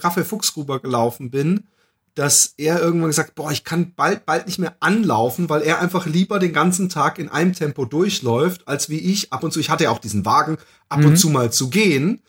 Raphael 0.04 0.26
Fuchsgruber 0.26 0.80
gelaufen 0.80 1.30
bin, 1.30 1.67
dass 2.15 2.54
er 2.58 2.82
irgendwann 2.82 3.10
gesagt, 3.10 3.36
boah, 3.36 3.52
ich 3.52 3.63
kann 3.63 3.93
bald, 3.95 4.26
bald 4.26 4.45
nicht 4.47 4.60
mehr 4.60 4.76
anlaufen, 4.80 5.50
weil 5.50 5.62
er 5.62 5.80
einfach 5.80 6.06
lieber 6.06 6.39
den 6.39 6.54
ganzen 6.54 6.89
Tag 6.89 7.19
in 7.19 7.30
einem 7.30 7.54
Tempo 7.54 7.86
durchläuft, 7.86 8.67
als 8.67 8.89
wie 8.89 9.00
ich 9.00 9.32
ab 9.32 9.43
und 9.43 9.52
zu, 9.52 9.60
ich 9.60 9.69
hatte 9.69 9.86
ja 9.86 9.91
auch 9.91 10.00
diesen 10.00 10.26
Wagen, 10.26 10.58
ab 10.89 11.00
mhm. 11.00 11.06
und 11.08 11.17
zu 11.17 11.30
mal 11.30 11.52
zu 11.52 11.69
gehen. 11.69 12.21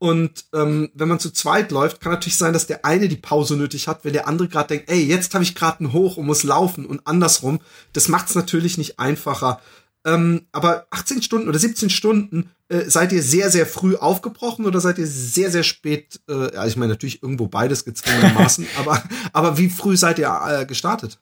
Und 0.00 0.44
ähm, 0.54 0.90
wenn 0.94 1.08
man 1.08 1.18
zu 1.18 1.32
zweit 1.32 1.72
läuft, 1.72 2.00
kann 2.00 2.12
natürlich 2.12 2.36
sein, 2.36 2.52
dass 2.52 2.68
der 2.68 2.84
eine 2.84 3.08
die 3.08 3.16
Pause 3.16 3.56
nötig 3.56 3.88
hat, 3.88 4.04
wenn 4.04 4.12
der 4.12 4.28
andere 4.28 4.48
gerade 4.48 4.68
denkt, 4.68 4.90
ey, 4.90 5.02
jetzt 5.02 5.34
habe 5.34 5.42
ich 5.42 5.56
gerade 5.56 5.80
einen 5.80 5.92
Hoch 5.92 6.16
und 6.16 6.26
muss 6.26 6.44
laufen 6.44 6.86
und 6.86 7.06
andersrum. 7.06 7.58
Das 7.92 8.06
macht 8.06 8.28
es 8.28 8.36
natürlich 8.36 8.78
nicht 8.78 9.00
einfacher. 9.00 9.60
Ähm, 10.08 10.46
aber 10.52 10.86
18 10.90 11.22
Stunden 11.22 11.48
oder 11.48 11.58
17 11.58 11.90
Stunden 11.90 12.50
äh, 12.68 12.84
seid 12.84 13.12
ihr 13.12 13.22
sehr, 13.22 13.50
sehr 13.50 13.66
früh 13.66 13.96
aufgebrochen 13.96 14.64
oder 14.64 14.80
seid 14.80 14.98
ihr 14.98 15.06
sehr, 15.06 15.50
sehr 15.50 15.62
spät, 15.62 16.20
äh, 16.28 16.54
ja, 16.54 16.66
ich 16.66 16.76
meine 16.76 16.92
natürlich 16.92 17.22
irgendwo 17.22 17.46
beides 17.46 17.84
gezwungenermaßen, 17.84 18.66
aber, 18.78 19.02
aber 19.32 19.58
wie 19.58 19.68
früh 19.68 19.96
seid 19.96 20.18
ihr 20.18 20.40
äh, 20.46 20.66
gestartet? 20.66 21.18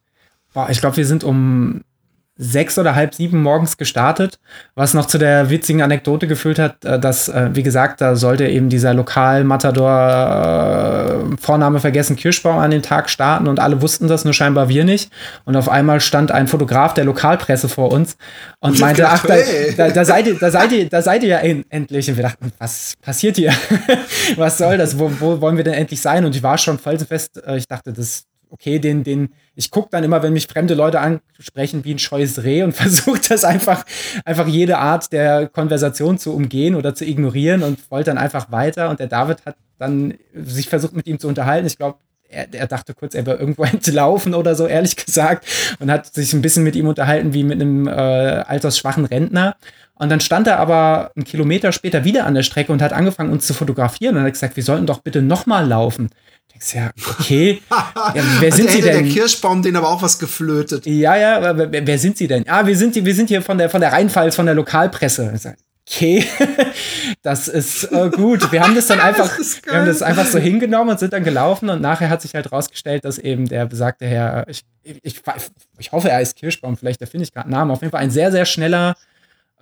Boah, 0.52 0.70
ich 0.70 0.80
glaube, 0.80 0.96
wir 0.96 1.06
sind 1.06 1.24
um 1.24 1.82
sechs 2.38 2.78
oder 2.78 2.94
halb 2.94 3.14
sieben 3.14 3.42
morgens 3.42 3.78
gestartet, 3.78 4.38
was 4.74 4.92
noch 4.92 5.06
zu 5.06 5.16
der 5.16 5.48
witzigen 5.48 5.80
Anekdote 5.80 6.26
geführt 6.26 6.58
hat, 6.58 6.84
äh, 6.84 7.00
dass, 7.00 7.28
äh, 7.28 7.50
wie 7.54 7.62
gesagt, 7.62 8.02
da 8.02 8.14
sollte 8.14 8.46
eben 8.46 8.68
dieser 8.68 8.92
Lokal-Matador 8.92 11.32
äh, 11.32 11.36
Vorname 11.40 11.80
vergessen 11.80 12.16
Kirschbaum 12.16 12.58
an 12.58 12.70
den 12.70 12.82
Tag 12.82 13.08
starten 13.08 13.48
und 13.48 13.58
alle 13.58 13.80
wussten 13.80 14.06
das, 14.06 14.24
nur 14.24 14.34
scheinbar 14.34 14.68
wir 14.68 14.84
nicht. 14.84 15.10
Und 15.44 15.56
auf 15.56 15.70
einmal 15.70 16.00
stand 16.00 16.30
ein 16.30 16.46
Fotograf 16.46 16.92
der 16.92 17.04
Lokalpresse 17.04 17.70
vor 17.70 17.90
uns 17.90 18.18
und 18.60 18.78
meinte, 18.80 19.02
gedacht, 19.02 19.22
ach, 19.24 19.26
da, 19.26 19.36
da, 19.76 19.90
da, 19.90 20.04
seid 20.04 20.26
ihr, 20.26 20.38
da 20.38 20.50
seid 20.50 20.72
ihr, 20.72 20.88
da 20.90 21.00
seid 21.00 21.22
ihr 21.22 21.30
ja 21.30 21.38
endlich. 21.38 22.10
Und 22.10 22.16
wir 22.16 22.24
dachten, 22.24 22.52
was 22.58 22.94
passiert 23.00 23.36
hier? 23.36 23.54
was 24.36 24.58
soll 24.58 24.76
das? 24.76 24.98
Wo, 24.98 25.10
wo 25.20 25.40
wollen 25.40 25.56
wir 25.56 25.64
denn 25.64 25.74
endlich 25.74 26.02
sein? 26.02 26.26
Und 26.26 26.36
ich 26.36 26.42
war 26.42 26.58
schon 26.58 26.78
voll 26.78 26.98
fest, 26.98 27.40
ich 27.56 27.66
dachte, 27.66 27.92
das 27.92 28.24
okay, 28.50 28.78
den, 28.78 29.04
den, 29.04 29.30
ich 29.56 29.70
gucke 29.70 29.88
dann 29.90 30.04
immer, 30.04 30.22
wenn 30.22 30.34
mich 30.34 30.46
fremde 30.46 30.74
Leute 30.74 31.00
ansprechen, 31.00 31.84
wie 31.84 31.94
ein 31.94 31.98
scheues 31.98 32.44
Reh 32.44 32.62
und 32.62 32.72
versuche 32.76 33.20
das 33.28 33.44
einfach, 33.44 33.84
einfach 34.24 34.46
jede 34.46 34.78
Art 34.78 35.12
der 35.12 35.48
Konversation 35.48 36.18
zu 36.18 36.34
umgehen 36.34 36.74
oder 36.74 36.94
zu 36.94 37.04
ignorieren 37.04 37.62
und 37.62 37.90
wollte 37.90 38.10
dann 38.10 38.18
einfach 38.18 38.52
weiter. 38.52 38.90
Und 38.90 39.00
der 39.00 39.08
David 39.08 39.44
hat 39.46 39.56
dann 39.78 40.14
sich 40.34 40.68
versucht, 40.68 40.94
mit 40.94 41.06
ihm 41.06 41.18
zu 41.18 41.26
unterhalten. 41.26 41.66
Ich 41.66 41.78
glaube, 41.78 41.98
er, 42.28 42.52
er, 42.52 42.66
dachte 42.66 42.92
kurz, 42.94 43.14
er 43.14 43.24
wäre 43.24 43.38
irgendwo 43.38 43.64
entlaufen 43.64 44.34
oder 44.34 44.54
so, 44.54 44.66
ehrlich 44.66 44.96
gesagt, 44.96 45.46
und 45.80 45.90
hat 45.90 46.06
sich 46.14 46.32
ein 46.32 46.42
bisschen 46.42 46.62
mit 46.62 46.76
ihm 46.76 46.86
unterhalten 46.86 47.32
wie 47.32 47.44
mit 47.44 47.60
einem 47.60 47.88
äh, 47.88 47.90
altersschwachen 47.90 49.06
Rentner. 49.06 49.56
Und 49.94 50.10
dann 50.10 50.20
stand 50.20 50.46
er 50.46 50.58
aber 50.58 51.12
einen 51.16 51.24
Kilometer 51.24 51.72
später 51.72 52.04
wieder 52.04 52.26
an 52.26 52.34
der 52.34 52.42
Strecke 52.42 52.70
und 52.70 52.82
hat 52.82 52.92
angefangen, 52.92 53.32
uns 53.32 53.46
zu 53.46 53.54
fotografieren 53.54 54.16
und 54.16 54.24
hat 54.24 54.32
gesagt, 54.32 54.56
wir 54.56 54.62
sollten 54.62 54.84
doch 54.84 55.00
bitte 55.00 55.22
nochmal 55.22 55.66
laufen. 55.66 56.10
Denkst 56.56 56.74
ja, 56.74 56.90
okay. 57.18 57.60
Ja, 57.70 58.14
wer 58.40 58.50
sind 58.52 58.68
also 58.68 58.78
Sie 58.78 58.82
denn? 58.82 59.04
Der 59.04 59.12
Kirschbaum, 59.12 59.60
den 59.60 59.76
aber 59.76 59.90
auch 59.90 60.00
was 60.00 60.18
geflötet. 60.18 60.86
Ja, 60.86 61.14
ja, 61.14 61.36
aber 61.36 61.70
wer, 61.70 61.86
wer 61.86 61.98
sind 61.98 62.16
Sie 62.16 62.26
denn? 62.26 62.48
Ah, 62.48 62.66
wir 62.66 62.74
sind, 62.74 62.94
wir 62.94 63.14
sind 63.14 63.28
hier 63.28 63.42
von 63.42 63.58
der, 63.58 63.68
von 63.68 63.82
der 63.82 63.92
Rheinpfalz, 63.92 64.34
von 64.34 64.46
der 64.46 64.54
Lokalpresse. 64.54 65.34
Okay, 65.86 66.24
das 67.22 67.48
ist 67.48 67.92
äh, 67.92 68.08
gut. 68.08 68.50
Wir 68.52 68.62
haben 68.62 68.74
das 68.74 68.86
dann 68.86 69.00
einfach, 69.02 69.36
das 69.36 69.60
wir 69.66 69.74
haben 69.74 69.84
das 69.84 70.00
einfach 70.00 70.24
so 70.24 70.38
hingenommen 70.38 70.92
und 70.92 70.98
sind 70.98 71.12
dann 71.12 71.24
gelaufen 71.24 71.68
und 71.68 71.82
nachher 71.82 72.08
hat 72.08 72.22
sich 72.22 72.34
halt 72.34 72.50
rausgestellt, 72.50 73.04
dass 73.04 73.18
eben 73.18 73.46
der 73.46 73.66
besagte 73.66 74.06
Herr, 74.06 74.48
ich, 74.48 74.64
ich, 74.82 75.20
ich 75.76 75.92
hoffe, 75.92 76.08
er 76.08 76.22
ist 76.22 76.36
Kirschbaum, 76.36 76.78
vielleicht 76.78 77.02
da 77.02 77.06
finde 77.06 77.24
ich 77.24 77.34
gerade 77.34 77.48
einen 77.48 77.52
Namen, 77.52 77.70
auf 77.70 77.82
jeden 77.82 77.90
Fall 77.90 78.00
ein 78.00 78.10
sehr, 78.10 78.32
sehr 78.32 78.46
schneller 78.46 78.96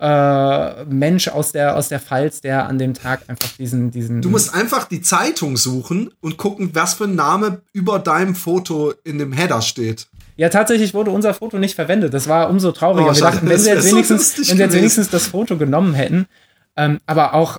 äh, 0.05 0.85
Mensch 0.85 1.27
aus 1.29 1.51
der, 1.51 1.75
aus 1.75 1.89
der 1.89 1.99
Pfalz, 1.99 2.39
der 2.39 2.67
an 2.67 2.77
dem 2.77 2.93
Tag 2.93 3.23
einfach 3.27 3.49
diesen, 3.57 3.89
diesen. 3.89 4.21
Du 4.21 4.29
musst 4.29 4.53
einfach 4.53 4.85
die 4.85 5.01
Zeitung 5.01 5.57
suchen 5.57 6.11
und 6.21 6.37
gucken, 6.37 6.69
was 6.73 6.93
für 6.93 7.05
ein 7.05 7.15
Name 7.15 7.61
über 7.73 7.97
deinem 7.97 8.35
Foto 8.35 8.93
in 9.03 9.17
dem 9.17 9.33
Header 9.33 9.63
steht. 9.63 10.05
Ja, 10.37 10.49
tatsächlich 10.49 10.93
wurde 10.93 11.09
unser 11.09 11.33
Foto 11.33 11.57
nicht 11.57 11.73
verwendet. 11.73 12.13
Das 12.13 12.27
war 12.27 12.51
umso 12.51 12.71
trauriger. 12.71 13.09
Oh, 13.09 13.15
Wir 13.15 13.21
dachten, 13.21 13.49
wenn 13.49 13.57
sie 13.57 13.71
jetzt 13.71 13.89
wenigstens, 13.89 14.37
wenn 14.37 14.57
sie 14.57 14.63
jetzt 14.63 14.75
wenigstens 14.75 15.09
das 15.09 15.25
Foto 15.25 15.57
genommen 15.57 15.95
hätten, 15.95 16.27
ähm, 16.75 16.99
aber 17.07 17.33
auch 17.33 17.57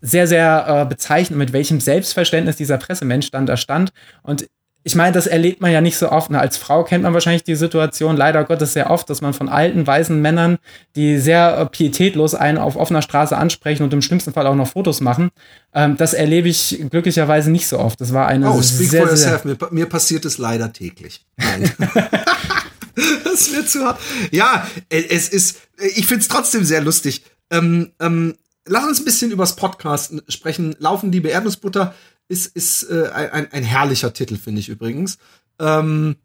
sehr, 0.00 0.28
sehr 0.28 0.66
äh, 0.68 0.86
bezeichnend, 0.86 1.38
mit 1.38 1.52
welchem 1.52 1.80
Selbstverständnis 1.80 2.54
dieser 2.54 2.76
Pressemensch 2.78 3.32
dann 3.32 3.46
da 3.46 3.56
stand. 3.56 3.92
Und 4.22 4.48
ich 4.88 4.94
meine, 4.94 5.12
das 5.12 5.26
erlebt 5.26 5.60
man 5.60 5.70
ja 5.70 5.82
nicht 5.82 5.98
so 5.98 6.10
oft. 6.10 6.32
Als 6.32 6.56
Frau 6.56 6.82
kennt 6.82 7.02
man 7.02 7.12
wahrscheinlich 7.12 7.44
die 7.44 7.56
Situation 7.56 8.16
leider 8.16 8.42
Gottes 8.44 8.72
sehr 8.72 8.90
oft, 8.90 9.10
dass 9.10 9.20
man 9.20 9.34
von 9.34 9.50
alten, 9.50 9.86
weißen 9.86 10.18
Männern, 10.18 10.56
die 10.96 11.18
sehr 11.18 11.58
äh, 11.58 11.66
pietätlos 11.66 12.34
einen 12.34 12.56
auf 12.56 12.74
offener 12.74 13.02
Straße 13.02 13.36
ansprechen 13.36 13.82
und 13.82 13.92
im 13.92 14.00
schlimmsten 14.00 14.32
Fall 14.32 14.46
auch 14.46 14.54
noch 14.54 14.68
Fotos 14.68 15.02
machen. 15.02 15.28
Ähm, 15.74 15.98
das 15.98 16.14
erlebe 16.14 16.48
ich 16.48 16.82
glücklicherweise 16.88 17.50
nicht 17.50 17.68
so 17.68 17.78
oft. 17.78 18.00
Das 18.00 18.14
war 18.14 18.28
eine 18.28 18.50
oh, 18.50 18.62
speak 18.62 18.88
sehr, 18.88 19.02
for 19.02 19.10
yourself. 19.10 19.44
Mir, 19.44 19.58
mir 19.72 19.86
passiert 19.86 20.24
es 20.24 20.38
leider 20.38 20.72
täglich. 20.72 21.26
Nein. 21.36 21.70
das 23.24 23.52
wird 23.52 23.68
zu 23.68 23.84
hart. 23.84 24.00
Ja, 24.30 24.66
es 24.88 25.28
ist, 25.28 25.58
ich 25.96 26.06
finde 26.06 26.22
es 26.22 26.28
trotzdem 26.28 26.64
sehr 26.64 26.80
lustig. 26.80 27.24
Ähm, 27.50 27.92
ähm, 28.00 28.36
lass 28.64 28.86
uns 28.86 29.00
ein 29.00 29.04
bisschen 29.04 29.32
übers 29.32 29.54
Podcast 29.54 30.14
sprechen. 30.28 30.76
Laufen, 30.78 31.12
liebe 31.12 31.28
Erdnussbutter 31.28 31.94
ist, 32.28 32.54
ist 32.54 32.84
äh, 32.84 33.08
ein, 33.12 33.50
ein 33.50 33.64
herrlicher 33.64 34.12
Titel, 34.12 34.36
finde 34.36 34.60
ich 34.60 34.68
übrigens. 34.68 35.18
Ähm, 35.58 36.16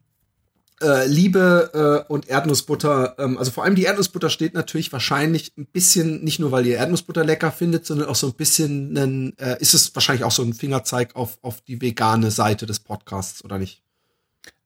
äh, 0.82 1.06
Liebe 1.06 2.04
äh, 2.08 2.12
und 2.12 2.28
Erdnussbutter, 2.28 3.14
ähm, 3.18 3.38
also 3.38 3.50
vor 3.50 3.64
allem 3.64 3.74
die 3.74 3.84
Erdnussbutter 3.84 4.28
steht 4.28 4.54
natürlich 4.54 4.92
wahrscheinlich 4.92 5.52
ein 5.56 5.66
bisschen, 5.66 6.22
nicht 6.24 6.40
nur 6.40 6.52
weil 6.52 6.66
ihr 6.66 6.76
Erdnussbutter 6.76 7.24
lecker 7.24 7.52
findet, 7.52 7.86
sondern 7.86 8.08
auch 8.08 8.16
so 8.16 8.26
ein 8.28 8.34
bisschen, 8.34 8.96
ein, 8.96 9.38
äh, 9.38 9.56
ist 9.60 9.74
es 9.74 9.94
wahrscheinlich 9.94 10.24
auch 10.24 10.30
so 10.30 10.42
ein 10.42 10.52
Fingerzeig 10.52 11.16
auf, 11.16 11.38
auf 11.42 11.60
die 11.62 11.80
vegane 11.80 12.30
Seite 12.30 12.66
des 12.66 12.80
Podcasts, 12.80 13.44
oder 13.44 13.58
nicht? 13.58 13.82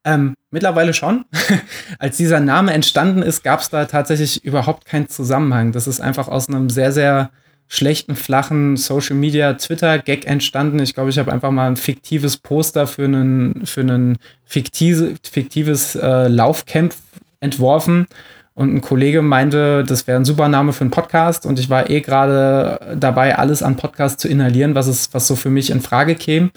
Ähm, 0.04 0.34
mittlerweile 0.50 0.94
schon. 0.94 1.24
Als 1.98 2.16
dieser 2.16 2.40
Name 2.40 2.72
entstanden 2.72 3.22
ist, 3.22 3.44
gab 3.44 3.60
es 3.60 3.68
da 3.68 3.84
tatsächlich 3.84 4.44
überhaupt 4.44 4.86
keinen 4.86 5.08
Zusammenhang. 5.08 5.72
Das 5.72 5.86
ist 5.86 6.00
einfach 6.00 6.28
aus 6.28 6.48
einem 6.48 6.70
sehr, 6.70 6.92
sehr 6.92 7.30
schlechten, 7.68 8.16
flachen 8.16 8.76
Social 8.76 9.16
Media 9.16 9.54
Twitter 9.54 9.98
Gag 9.98 10.26
entstanden. 10.26 10.80
Ich 10.80 10.94
glaube, 10.94 11.10
ich 11.10 11.18
habe 11.18 11.30
einfach 11.32 11.50
mal 11.50 11.68
ein 11.68 11.76
fiktives 11.76 12.38
Poster 12.38 12.86
für 12.86 13.04
einen 13.04 13.66
für 13.66 13.82
einen 13.82 14.18
fiktive, 14.44 15.14
fiktives 15.22 15.94
äh, 15.94 16.28
Laufcamp 16.28 16.94
entworfen 17.40 18.06
und 18.54 18.74
ein 18.74 18.80
Kollege 18.80 19.22
meinte, 19.22 19.84
das 19.84 20.08
wäre 20.08 20.18
ein 20.18 20.24
super 20.24 20.48
Name 20.48 20.72
für 20.72 20.80
einen 20.80 20.90
Podcast 20.90 21.46
und 21.46 21.60
ich 21.60 21.70
war 21.70 21.90
eh 21.90 22.00
gerade 22.00 22.96
dabei, 22.98 23.38
alles 23.38 23.62
an 23.62 23.76
Podcast 23.76 24.18
zu 24.18 24.26
inhalieren, 24.26 24.74
was 24.74 24.88
es 24.88 25.14
was 25.14 25.28
so 25.28 25.36
für 25.36 25.50
mich 25.50 25.70
in 25.70 25.80
Frage 25.80 26.16
käme. 26.16 26.50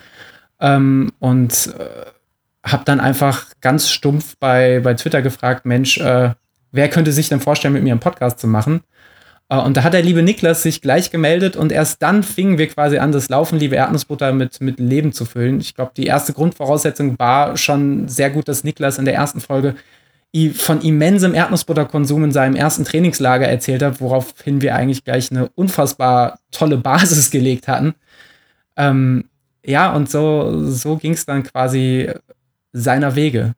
Ähm, 0.60 1.12
und 1.20 1.74
äh, 1.78 2.70
habe 2.70 2.86
dann 2.86 3.00
einfach 3.00 3.46
ganz 3.62 3.90
stumpf 3.90 4.36
bei, 4.40 4.80
bei 4.80 4.94
Twitter 4.96 5.22
gefragt, 5.22 5.66
Mensch, 5.66 6.00
äh, 6.00 6.32
wer 6.72 6.90
könnte 6.90 7.12
sich 7.12 7.30
denn 7.30 7.40
vorstellen, 7.40 7.74
mit 7.76 7.84
mir 7.84 7.92
einen 7.92 8.00
Podcast 8.00 8.40
zu 8.40 8.48
machen? 8.48 8.82
Äh, 9.52 9.58
und 9.58 9.78
da 9.78 9.84
hat 9.84 9.94
der 9.94 10.02
liebe 10.02 10.24
Niklas 10.24 10.64
sich 10.64 10.82
gleich 10.82 11.12
gemeldet 11.12 11.56
und 11.56 11.72
erst 11.72 12.02
dann 12.02 12.24
fingen 12.24 12.58
wir 12.58 12.68
quasi 12.68 12.98
an, 12.98 13.12
das 13.12 13.30
Laufen, 13.30 13.60
liebe 13.60 13.76
Erdnussbutter, 13.76 14.32
mit, 14.32 14.62
mit 14.62 14.80
Leben 14.80 15.12
zu 15.12 15.26
füllen. 15.26 15.60
Ich 15.60 15.76
glaube, 15.76 15.92
die 15.96 16.06
erste 16.06 16.34
Grundvoraussetzung 16.34 17.20
war 17.20 17.58
schon 17.58 18.08
sehr 18.08 18.32
gut, 18.32 18.48
dass 18.48 18.64
Niklas 18.64 18.98
in 18.98 19.06
der 19.06 19.14
ersten 19.14 19.42
Folge 19.42 19.76
von 20.54 20.82
immensem 20.82 21.34
Erdnussbutterkonsum 21.34 22.24
in 22.24 22.32
seinem 22.32 22.56
ersten 22.56 22.86
Trainingslager 22.86 23.48
erzählt 23.50 23.84
hat, 23.84 24.00
woraufhin 24.00 24.62
wir 24.62 24.76
eigentlich 24.76 25.04
gleich 25.04 25.30
eine 25.30 25.50
unfassbar 25.56 26.40
tolle 26.52 26.78
Basis 26.78 27.32
gelegt 27.32 27.68
hatten. 27.68 27.96
Ähm, 28.78 29.26
ja, 29.66 29.92
und 29.94 30.10
so, 30.10 30.70
so 30.70 30.96
ging 30.96 31.12
es 31.12 31.26
dann 31.26 31.44
quasi 31.44 32.10
seiner 32.72 33.16
Wege 33.16 33.56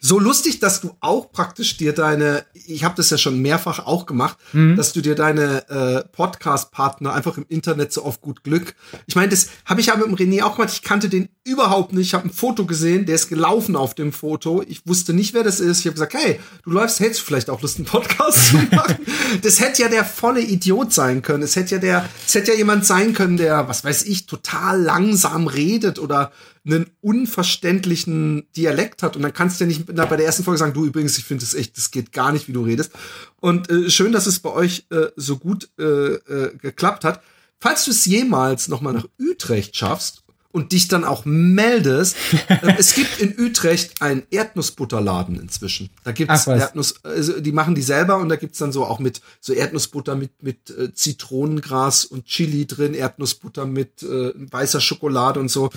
so 0.00 0.18
lustig, 0.18 0.60
dass 0.60 0.80
du 0.80 0.96
auch 1.00 1.32
praktisch 1.32 1.76
dir 1.76 1.92
deine, 1.92 2.44
ich 2.52 2.84
habe 2.84 2.94
das 2.96 3.10
ja 3.10 3.18
schon 3.18 3.40
mehrfach 3.40 3.84
auch 3.86 4.06
gemacht, 4.06 4.38
mhm. 4.52 4.76
dass 4.76 4.92
du 4.92 5.00
dir 5.00 5.14
deine 5.14 5.68
äh, 5.68 6.04
Podcast-Partner 6.12 7.12
einfach 7.12 7.36
im 7.36 7.46
Internet 7.48 7.92
so 7.92 8.02
auf 8.02 8.20
gut 8.20 8.44
Glück. 8.44 8.74
Ich 9.06 9.16
meine, 9.16 9.28
das 9.28 9.48
habe 9.64 9.80
ich 9.80 9.88
ja 9.88 9.96
mit 9.96 10.06
dem 10.06 10.14
René 10.14 10.44
auch 10.44 10.56
gemacht. 10.56 10.72
Ich 10.72 10.82
kannte 10.82 11.08
den 11.08 11.28
überhaupt 11.44 11.92
nicht. 11.92 12.06
Ich 12.08 12.14
habe 12.14 12.28
ein 12.28 12.32
Foto 12.32 12.64
gesehen, 12.66 13.06
der 13.06 13.16
ist 13.16 13.28
gelaufen 13.28 13.74
auf 13.74 13.94
dem 13.94 14.12
Foto. 14.12 14.62
Ich 14.68 14.86
wusste 14.86 15.12
nicht, 15.12 15.34
wer 15.34 15.42
das 15.42 15.60
ist. 15.60 15.80
Ich 15.80 15.86
habe 15.86 15.94
gesagt, 15.94 16.14
hey, 16.14 16.38
du 16.64 16.70
läufst, 16.70 17.00
hättest 17.00 17.20
du 17.20 17.24
vielleicht 17.24 17.50
auch 17.50 17.60
Lust, 17.62 17.78
einen 17.78 17.86
Podcast 17.86 18.50
zu 18.50 18.56
machen? 18.70 18.98
das 19.42 19.60
hätte 19.60 19.82
ja 19.82 19.88
der 19.88 20.04
volle 20.04 20.40
Idiot 20.40 20.92
sein 20.92 21.22
können. 21.22 21.42
Es 21.42 21.56
hätte 21.56 21.76
ja 21.76 21.80
der, 21.80 22.08
es 22.26 22.34
hätte 22.34 22.52
ja 22.52 22.56
jemand 22.58 22.86
sein 22.86 23.14
können, 23.14 23.36
der, 23.36 23.68
was 23.68 23.82
weiß 23.84 24.04
ich, 24.04 24.26
total 24.26 24.80
langsam 24.80 25.46
redet 25.46 25.98
oder 25.98 26.30
einen 26.68 26.90
unverständlichen 27.00 28.46
Dialekt 28.56 29.02
hat 29.02 29.16
und 29.16 29.22
dann 29.22 29.32
kannst 29.32 29.60
du 29.60 29.64
ja 29.64 29.68
nicht 29.68 29.86
bei 29.86 30.16
der 30.16 30.26
ersten 30.26 30.44
Folge 30.44 30.58
sagen, 30.58 30.74
du 30.74 30.84
übrigens, 30.84 31.18
ich 31.18 31.24
finde 31.24 31.44
es 31.44 31.54
echt, 31.54 31.76
das 31.76 31.90
geht 31.90 32.12
gar 32.12 32.32
nicht, 32.32 32.48
wie 32.48 32.52
du 32.52 32.62
redest. 32.62 32.92
Und 33.40 33.70
äh, 33.70 33.90
schön, 33.90 34.12
dass 34.12 34.26
es 34.26 34.40
bei 34.40 34.50
euch 34.50 34.86
äh, 34.90 35.06
so 35.16 35.38
gut 35.38 35.68
äh, 35.78 35.84
äh, 35.84 36.56
geklappt 36.56 37.04
hat. 37.04 37.22
Falls 37.60 37.84
du 37.84 37.90
es 37.90 38.06
jemals 38.06 38.68
noch 38.68 38.80
mal 38.80 38.92
nach 38.92 39.08
Utrecht 39.18 39.76
schaffst 39.76 40.22
und 40.58 40.72
dich 40.72 40.88
dann 40.88 41.04
auch 41.04 41.24
meldest. 41.24 42.16
Ähm, 42.48 42.74
es 42.78 42.94
gibt 42.94 43.20
in 43.20 43.38
Utrecht 43.38 44.00
einen 44.00 44.22
Erdnussbutterladen 44.30 45.38
inzwischen. 45.38 45.90
Da 46.02 46.12
gibt's 46.12 46.48
Ach, 46.48 46.56
Erdnuss, 46.56 47.04
also 47.04 47.40
die 47.40 47.52
machen 47.52 47.74
die 47.74 47.82
selber 47.82 48.16
und 48.16 48.28
da 48.30 48.36
gibt's 48.36 48.58
dann 48.58 48.72
so 48.72 48.84
auch 48.84 48.98
mit 48.98 49.20
so 49.40 49.52
Erdnussbutter 49.52 50.16
mit 50.16 50.42
mit 50.42 50.70
äh, 50.70 50.92
Zitronengras 50.94 52.04
und 52.06 52.24
Chili 52.24 52.66
drin, 52.66 52.94
Erdnussbutter 52.94 53.66
mit 53.66 54.02
äh, 54.02 54.32
weißer 54.34 54.80
Schokolade 54.80 55.40
und 55.40 55.50
so. 55.50 55.70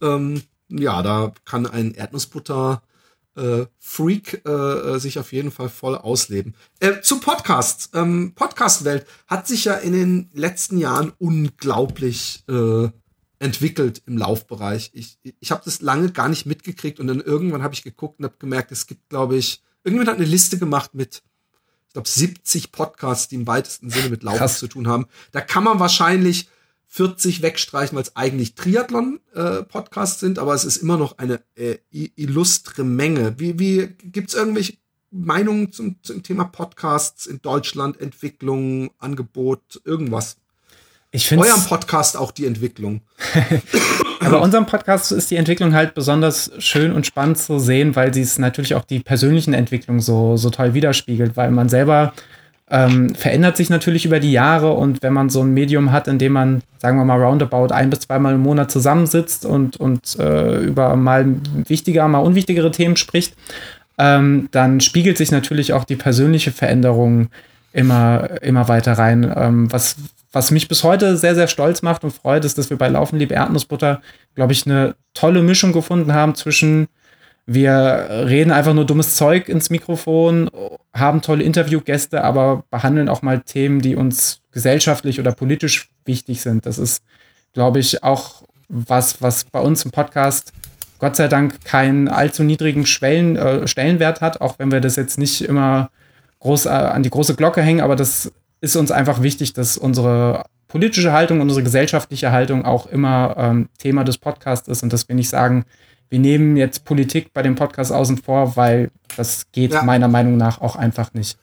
Ähm, 0.00 0.42
ja, 0.68 1.02
da 1.02 1.34
kann 1.44 1.66
ein 1.66 1.92
Erdnussbutter 1.94 2.82
äh, 3.36 3.66
Freak 3.78 4.42
äh, 4.46 4.50
äh 4.50 4.98
sich 4.98 5.18
auf 5.18 5.32
jeden 5.32 5.50
Fall 5.50 5.68
voll 5.68 5.96
ausleben. 5.96 6.54
Äh, 6.80 7.00
zu 7.02 7.20
Podcasts. 7.20 7.90
Ähm, 7.92 8.32
Podcast-Welt 8.34 9.06
hat 9.26 9.46
sich 9.46 9.66
ja 9.66 9.74
in 9.74 9.92
den 9.92 10.30
letzten 10.32 10.78
Jahren 10.78 11.12
unglaublich 11.18 12.44
äh, 12.48 12.88
entwickelt 13.38 14.02
im 14.06 14.18
Laufbereich. 14.18 14.90
Ich, 14.94 15.18
ich 15.40 15.50
habe 15.50 15.62
das 15.64 15.80
lange 15.80 16.12
gar 16.12 16.28
nicht 16.28 16.46
mitgekriegt 16.46 17.00
und 17.00 17.06
dann 17.06 17.20
irgendwann 17.20 17.62
habe 17.62 17.74
ich 17.74 17.82
geguckt 17.82 18.18
und 18.18 18.24
habe 18.24 18.36
gemerkt, 18.38 18.72
es 18.72 18.86
gibt, 18.86 19.08
glaube 19.08 19.36
ich, 19.36 19.62
irgendjemand 19.82 20.10
hat 20.10 20.16
eine 20.16 20.30
Liste 20.30 20.58
gemacht 20.58 20.94
mit 20.94 21.22
glaube, 21.94 22.08
70 22.08 22.72
Podcasts, 22.72 23.28
die 23.28 23.36
im 23.36 23.46
weitesten 23.46 23.88
Sinne 23.88 24.10
mit 24.10 24.22
Laufen 24.22 24.38
Krass. 24.38 24.58
zu 24.58 24.68
tun 24.68 24.86
haben. 24.86 25.06
Da 25.32 25.40
kann 25.40 25.64
man 25.64 25.80
wahrscheinlich 25.80 26.48
40 26.88 27.40
wegstreichen, 27.40 27.96
weil 27.96 28.02
es 28.02 28.14
eigentlich 28.14 28.54
Triathlon-Podcasts 28.56 30.16
äh, 30.22 30.26
sind, 30.26 30.38
aber 30.38 30.54
es 30.54 30.64
ist 30.64 30.76
immer 30.76 30.98
noch 30.98 31.18
eine 31.18 31.40
äh, 31.56 31.78
illustre 31.90 32.84
Menge. 32.84 33.38
Wie, 33.38 33.58
wie 33.58 33.86
gibt's 33.86 34.34
irgendwelche 34.34 34.76
Meinungen 35.10 35.72
zum, 35.72 35.96
zum 36.02 36.22
Thema 36.22 36.44
Podcasts 36.44 37.26
in 37.26 37.40
Deutschland, 37.40 38.00
Entwicklung, 38.00 38.90
Angebot, 38.98 39.80
irgendwas? 39.84 40.36
Ich 41.14 41.28
finde 41.28 41.46
eurem 41.46 41.62
Podcast 41.62 42.16
auch 42.16 42.32
die 42.32 42.44
Entwicklung. 42.44 43.00
Aber 44.20 44.42
unserem 44.42 44.66
Podcast 44.66 45.12
ist 45.12 45.30
die 45.30 45.36
Entwicklung 45.36 45.72
halt 45.72 45.94
besonders 45.94 46.50
schön 46.58 46.90
und 46.90 47.06
spannend 47.06 47.38
zu 47.38 47.60
sehen, 47.60 47.94
weil 47.94 48.12
sie 48.12 48.22
es 48.22 48.40
natürlich 48.40 48.74
auch 48.74 48.84
die 48.84 48.98
persönlichen 48.98 49.54
Entwicklungen 49.54 50.00
so, 50.00 50.36
so 50.36 50.50
toll 50.50 50.74
widerspiegelt, 50.74 51.36
weil 51.36 51.52
man 51.52 51.68
selber 51.68 52.14
ähm, 52.68 53.14
verändert 53.14 53.56
sich 53.56 53.70
natürlich 53.70 54.04
über 54.04 54.18
die 54.18 54.32
Jahre 54.32 54.72
und 54.72 55.04
wenn 55.04 55.12
man 55.12 55.30
so 55.30 55.42
ein 55.42 55.54
Medium 55.54 55.92
hat, 55.92 56.08
in 56.08 56.18
dem 56.18 56.32
man, 56.32 56.62
sagen 56.78 56.98
wir 56.98 57.04
mal, 57.04 57.22
roundabout 57.22 57.72
ein 57.72 57.90
bis 57.90 58.00
zweimal 58.00 58.34
im 58.34 58.40
Monat 58.40 58.72
zusammensitzt 58.72 59.46
und, 59.46 59.76
und 59.76 60.18
äh, 60.18 60.64
über 60.64 60.96
mal 60.96 61.26
wichtiger, 61.68 62.08
mal 62.08 62.18
unwichtigere 62.18 62.72
Themen 62.72 62.96
spricht, 62.96 63.36
ähm, 63.98 64.48
dann 64.50 64.80
spiegelt 64.80 65.18
sich 65.18 65.30
natürlich 65.30 65.74
auch 65.74 65.84
die 65.84 65.94
persönliche 65.94 66.50
Veränderung 66.50 67.28
immer, 67.72 68.42
immer 68.42 68.66
weiter 68.68 68.94
rein, 68.94 69.32
ähm, 69.36 69.72
was, 69.72 69.96
was 70.34 70.50
mich 70.50 70.68
bis 70.68 70.82
heute 70.82 71.16
sehr, 71.16 71.34
sehr 71.34 71.46
stolz 71.46 71.82
macht 71.82 72.02
und 72.04 72.10
freut, 72.10 72.44
ist, 72.44 72.58
dass 72.58 72.68
wir 72.68 72.76
bei 72.76 72.88
Laufen 72.88 73.18
Liebe 73.18 73.34
Erdnussbutter, 73.34 74.02
glaube 74.34 74.52
ich, 74.52 74.66
eine 74.66 74.96
tolle 75.14 75.42
Mischung 75.42 75.72
gefunden 75.72 76.12
haben 76.12 76.34
zwischen 76.34 76.88
wir 77.46 78.08
reden 78.26 78.52
einfach 78.52 78.72
nur 78.72 78.86
dummes 78.86 79.16
Zeug 79.16 79.50
ins 79.50 79.68
Mikrofon, 79.68 80.50
haben 80.94 81.20
tolle 81.20 81.44
Interviewgäste, 81.44 82.24
aber 82.24 82.64
behandeln 82.70 83.10
auch 83.10 83.20
mal 83.20 83.40
Themen, 83.40 83.80
die 83.80 83.96
uns 83.96 84.40
gesellschaftlich 84.50 85.20
oder 85.20 85.32
politisch 85.32 85.90
wichtig 86.06 86.40
sind. 86.40 86.64
Das 86.64 86.78
ist, 86.78 87.02
glaube 87.52 87.80
ich, 87.80 88.02
auch 88.02 88.42
was, 88.68 89.20
was 89.20 89.44
bei 89.44 89.60
uns 89.60 89.84
im 89.84 89.90
Podcast 89.90 90.52
Gott 90.98 91.16
sei 91.16 91.28
Dank 91.28 91.62
keinen 91.64 92.08
allzu 92.08 92.44
niedrigen 92.44 92.86
Schwellen, 92.86 93.36
äh, 93.36 93.68
Stellenwert 93.68 94.22
hat, 94.22 94.40
auch 94.40 94.58
wenn 94.58 94.72
wir 94.72 94.80
das 94.80 94.96
jetzt 94.96 95.18
nicht 95.18 95.42
immer 95.42 95.90
groß 96.40 96.64
äh, 96.64 96.70
an 96.70 97.02
die 97.02 97.10
große 97.10 97.34
Glocke 97.34 97.60
hängen, 97.60 97.82
aber 97.82 97.94
das 97.94 98.32
ist 98.64 98.76
uns 98.76 98.90
einfach 98.90 99.22
wichtig, 99.22 99.52
dass 99.52 99.76
unsere 99.76 100.44
politische 100.68 101.12
Haltung, 101.12 101.40
unsere 101.40 101.62
gesellschaftliche 101.62 102.32
Haltung 102.32 102.64
auch 102.64 102.86
immer 102.86 103.36
ähm, 103.38 103.68
Thema 103.78 104.02
des 104.02 104.18
Podcasts 104.18 104.66
ist 104.68 104.82
und 104.82 104.92
dass 104.92 105.06
wir 105.08 105.14
nicht 105.14 105.28
sagen, 105.28 105.64
wir 106.08 106.18
nehmen 106.18 106.56
jetzt 106.56 106.84
Politik 106.84 107.32
bei 107.32 107.42
dem 107.42 107.54
Podcast 107.54 107.92
außen 107.92 108.18
vor, 108.18 108.56
weil 108.56 108.90
das 109.16 109.52
geht 109.52 109.72
ja. 109.72 109.82
meiner 109.82 110.08
Meinung 110.08 110.36
nach 110.36 110.60
auch 110.60 110.76
einfach 110.76 111.12
nicht. 111.12 111.38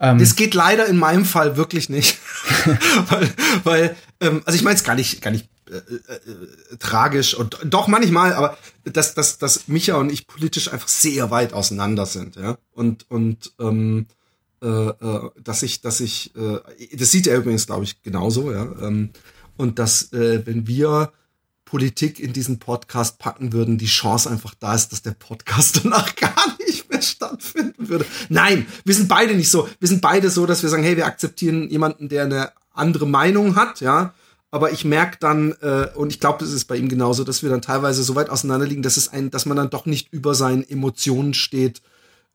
Ähm, 0.00 0.18
das 0.18 0.36
geht 0.36 0.54
leider 0.54 0.86
in 0.86 0.98
meinem 0.98 1.24
Fall 1.24 1.56
wirklich 1.56 1.88
nicht. 1.88 2.18
weil, 3.08 3.30
weil 3.64 3.96
ähm, 4.20 4.42
also 4.44 4.56
ich 4.56 4.62
meine 4.62 4.76
es 4.76 4.84
gar 4.84 4.94
nicht, 4.94 5.22
gar 5.22 5.30
nicht 5.30 5.48
äh, 5.70 5.76
äh, 5.76 6.76
tragisch 6.78 7.34
und 7.34 7.58
doch 7.64 7.88
manchmal, 7.88 8.34
aber 8.34 8.58
dass, 8.84 9.14
dass, 9.14 9.38
dass 9.38 9.66
Micha 9.66 9.96
und 9.96 10.12
ich 10.12 10.26
politisch 10.26 10.70
einfach 10.70 10.88
sehr 10.88 11.30
weit 11.30 11.54
auseinander 11.54 12.04
sind, 12.04 12.36
ja. 12.36 12.58
Und, 12.74 13.10
und 13.10 13.52
ähm, 13.58 14.00
äh, 14.00 14.02
äh, 14.02 14.14
dass 14.60 15.62
ich, 15.62 15.80
dass 15.80 16.00
ich, 16.00 16.34
äh, 16.36 16.58
das 16.96 17.10
sieht 17.10 17.26
er 17.26 17.38
übrigens, 17.38 17.66
glaube 17.66 17.84
ich, 17.84 18.02
genauso, 18.02 18.52
ja. 18.52 18.62
Ähm, 18.80 19.10
und 19.56 19.78
dass, 19.78 20.12
äh, 20.12 20.46
wenn 20.46 20.66
wir 20.66 21.12
Politik 21.64 22.20
in 22.20 22.32
diesen 22.32 22.58
Podcast 22.58 23.18
packen 23.18 23.52
würden, 23.52 23.78
die 23.78 23.86
Chance 23.86 24.30
einfach 24.30 24.54
da 24.54 24.74
ist, 24.74 24.90
dass 24.92 25.02
der 25.02 25.12
Podcast 25.12 25.80
danach 25.84 26.14
gar 26.16 26.56
nicht 26.66 26.90
mehr 26.90 27.02
stattfinden 27.02 27.88
würde. 27.88 28.06
Nein, 28.28 28.66
wir 28.84 28.94
sind 28.94 29.08
beide 29.08 29.34
nicht 29.34 29.50
so. 29.50 29.68
Wir 29.80 29.88
sind 29.88 30.00
beide 30.00 30.30
so, 30.30 30.46
dass 30.46 30.62
wir 30.62 30.70
sagen, 30.70 30.84
hey, 30.84 30.96
wir 30.96 31.06
akzeptieren 31.06 31.68
jemanden, 31.68 32.08
der 32.08 32.24
eine 32.24 32.52
andere 32.72 33.06
Meinung 33.06 33.56
hat, 33.56 33.80
ja. 33.80 34.14
Aber 34.50 34.70
ich 34.70 34.84
merke 34.84 35.16
dann, 35.18 35.52
äh, 35.62 35.88
und 35.96 36.10
ich 36.10 36.20
glaube, 36.20 36.38
das 36.38 36.52
ist 36.52 36.66
bei 36.66 36.76
ihm 36.76 36.88
genauso, 36.88 37.24
dass 37.24 37.42
wir 37.42 37.50
dann 37.50 37.60
teilweise 37.60 38.04
so 38.04 38.14
weit 38.14 38.30
auseinander 38.30 38.66
liegen, 38.66 38.82
dass 38.82 38.96
es 38.96 39.08
ein, 39.08 39.30
dass 39.32 39.46
man 39.46 39.56
dann 39.56 39.70
doch 39.70 39.84
nicht 39.84 40.12
über 40.12 40.36
seinen 40.36 40.62
Emotionen 40.62 41.34
steht 41.34 41.82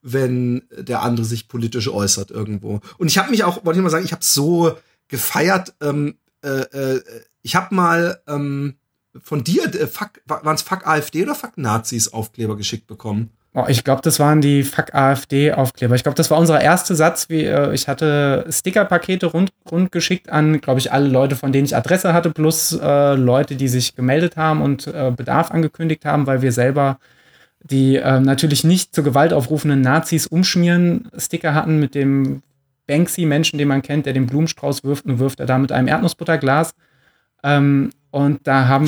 wenn 0.01 0.63
der 0.71 1.01
andere 1.01 1.25
sich 1.25 1.47
politisch 1.47 1.89
äußert 1.89 2.31
irgendwo. 2.31 2.79
Und 2.97 3.07
ich 3.07 3.17
habe 3.17 3.31
mich 3.31 3.43
auch, 3.43 3.65
wollte 3.65 3.79
ich 3.79 3.83
mal 3.83 3.89
sagen, 3.89 4.05
ich 4.05 4.11
habe 4.11 4.23
so 4.23 4.77
gefeiert. 5.07 5.73
Ähm, 5.81 6.15
äh, 6.43 6.61
äh, 6.61 7.01
ich 7.41 7.55
habe 7.55 7.73
mal 7.75 8.21
ähm, 8.27 8.75
von 9.21 9.43
dir, 9.43 9.63
äh, 9.65 9.87
waren 10.25 10.55
es 10.55 10.61
Fuck 10.61 10.87
AfD 10.87 11.23
oder 11.23 11.35
Fuck 11.35 11.57
Nazis 11.57 12.13
Aufkleber 12.13 12.55
geschickt 12.55 12.87
bekommen? 12.87 13.31
Oh, 13.55 13.65
ich 13.67 13.83
glaube, 13.83 14.01
das 14.03 14.19
waren 14.19 14.41
die 14.41 14.63
Fuck 14.63 14.93
AfD 14.93 15.51
Aufkleber. 15.51 15.95
Ich 15.95 16.03
glaube, 16.03 16.15
das 16.15 16.29
war 16.29 16.37
unser 16.37 16.61
erster 16.61 16.95
Satz. 16.95 17.29
Wie, 17.29 17.45
äh, 17.45 17.73
ich 17.73 17.87
hatte 17.87 18.45
Stickerpakete 18.49 19.25
rund, 19.25 19.51
rund 19.69 19.91
geschickt 19.91 20.29
an, 20.29 20.61
glaube 20.61 20.79
ich, 20.79 20.91
alle 20.93 21.09
Leute, 21.09 21.35
von 21.35 21.51
denen 21.51 21.65
ich 21.65 21.75
Adresse 21.75 22.13
hatte, 22.13 22.29
plus 22.29 22.77
äh, 22.79 23.15
Leute, 23.15 23.55
die 23.55 23.67
sich 23.67 23.95
gemeldet 23.95 24.37
haben 24.37 24.61
und 24.61 24.85
äh, 24.87 25.11
Bedarf 25.15 25.49
angekündigt 25.49 26.05
haben, 26.05 26.27
weil 26.27 26.43
wir 26.43 26.51
selber 26.51 26.99
die 27.63 27.97
äh, 27.97 28.19
natürlich 28.19 28.63
nicht 28.63 28.95
zur 28.95 29.03
Gewalt 29.03 29.33
aufrufenden 29.33 29.81
Nazis 29.81 30.27
umschmieren 30.27 31.09
Sticker 31.17 31.53
hatten 31.53 31.79
mit 31.79 31.95
dem 31.95 32.41
Banksy-Menschen, 32.87 33.59
den 33.59 33.67
man 33.67 33.81
kennt, 33.81 34.05
der 34.05 34.13
den 34.13 34.27
Blumenstrauß 34.27 34.83
wirft 34.83 35.05
und 35.05 35.19
wirft 35.19 35.39
er 35.39 35.45
da 35.45 35.57
mit 35.57 35.71
einem 35.71 35.87
Erdnussbutterglas. 35.87 36.73
Ähm, 37.43 37.91
und 38.11 38.47
da 38.47 38.67
haben. 38.67 38.87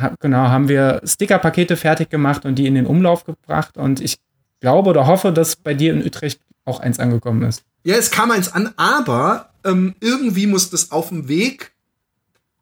Ha, 0.00 0.14
genau, 0.20 0.48
haben 0.48 0.68
wir 0.68 1.02
Stickerpakete 1.04 1.76
fertig 1.76 2.08
gemacht 2.08 2.46
und 2.46 2.54
die 2.54 2.66
in 2.66 2.74
den 2.74 2.86
Umlauf 2.86 3.24
gebracht. 3.24 3.76
Und 3.76 4.00
ich 4.00 4.18
glaube 4.60 4.88
oder 4.88 5.06
hoffe, 5.06 5.32
dass 5.32 5.56
bei 5.56 5.74
dir 5.74 5.92
in 5.92 6.04
Utrecht 6.04 6.40
auch 6.64 6.80
eins 6.80 6.98
angekommen 6.98 7.42
ist. 7.42 7.64
Ja, 7.84 7.96
es 7.96 8.10
kam 8.10 8.30
eins 8.30 8.52
an, 8.52 8.72
aber 8.76 9.50
ähm, 9.64 9.94
irgendwie 10.00 10.46
muss 10.46 10.70
das 10.70 10.92
auf 10.92 11.08
dem 11.08 11.28
Weg 11.28 11.72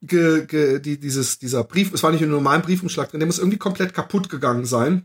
ge, 0.03 0.47
ge, 0.47 0.81
die, 0.81 0.99
dieses, 0.99 1.39
dieser 1.39 1.63
Brief, 1.65 1.93
es 1.93 2.03
war 2.03 2.11
nicht 2.11 2.23
ein 2.23 2.31
normaler 2.31 2.63
Briefumschlag 2.63 3.11
drin, 3.11 3.21
der 3.21 3.27
muss 3.27 3.39
irgendwie 3.39 3.59
komplett 3.59 3.95
kaputt 3.95 4.29
gegangen 4.29 4.65
sein. 4.65 5.05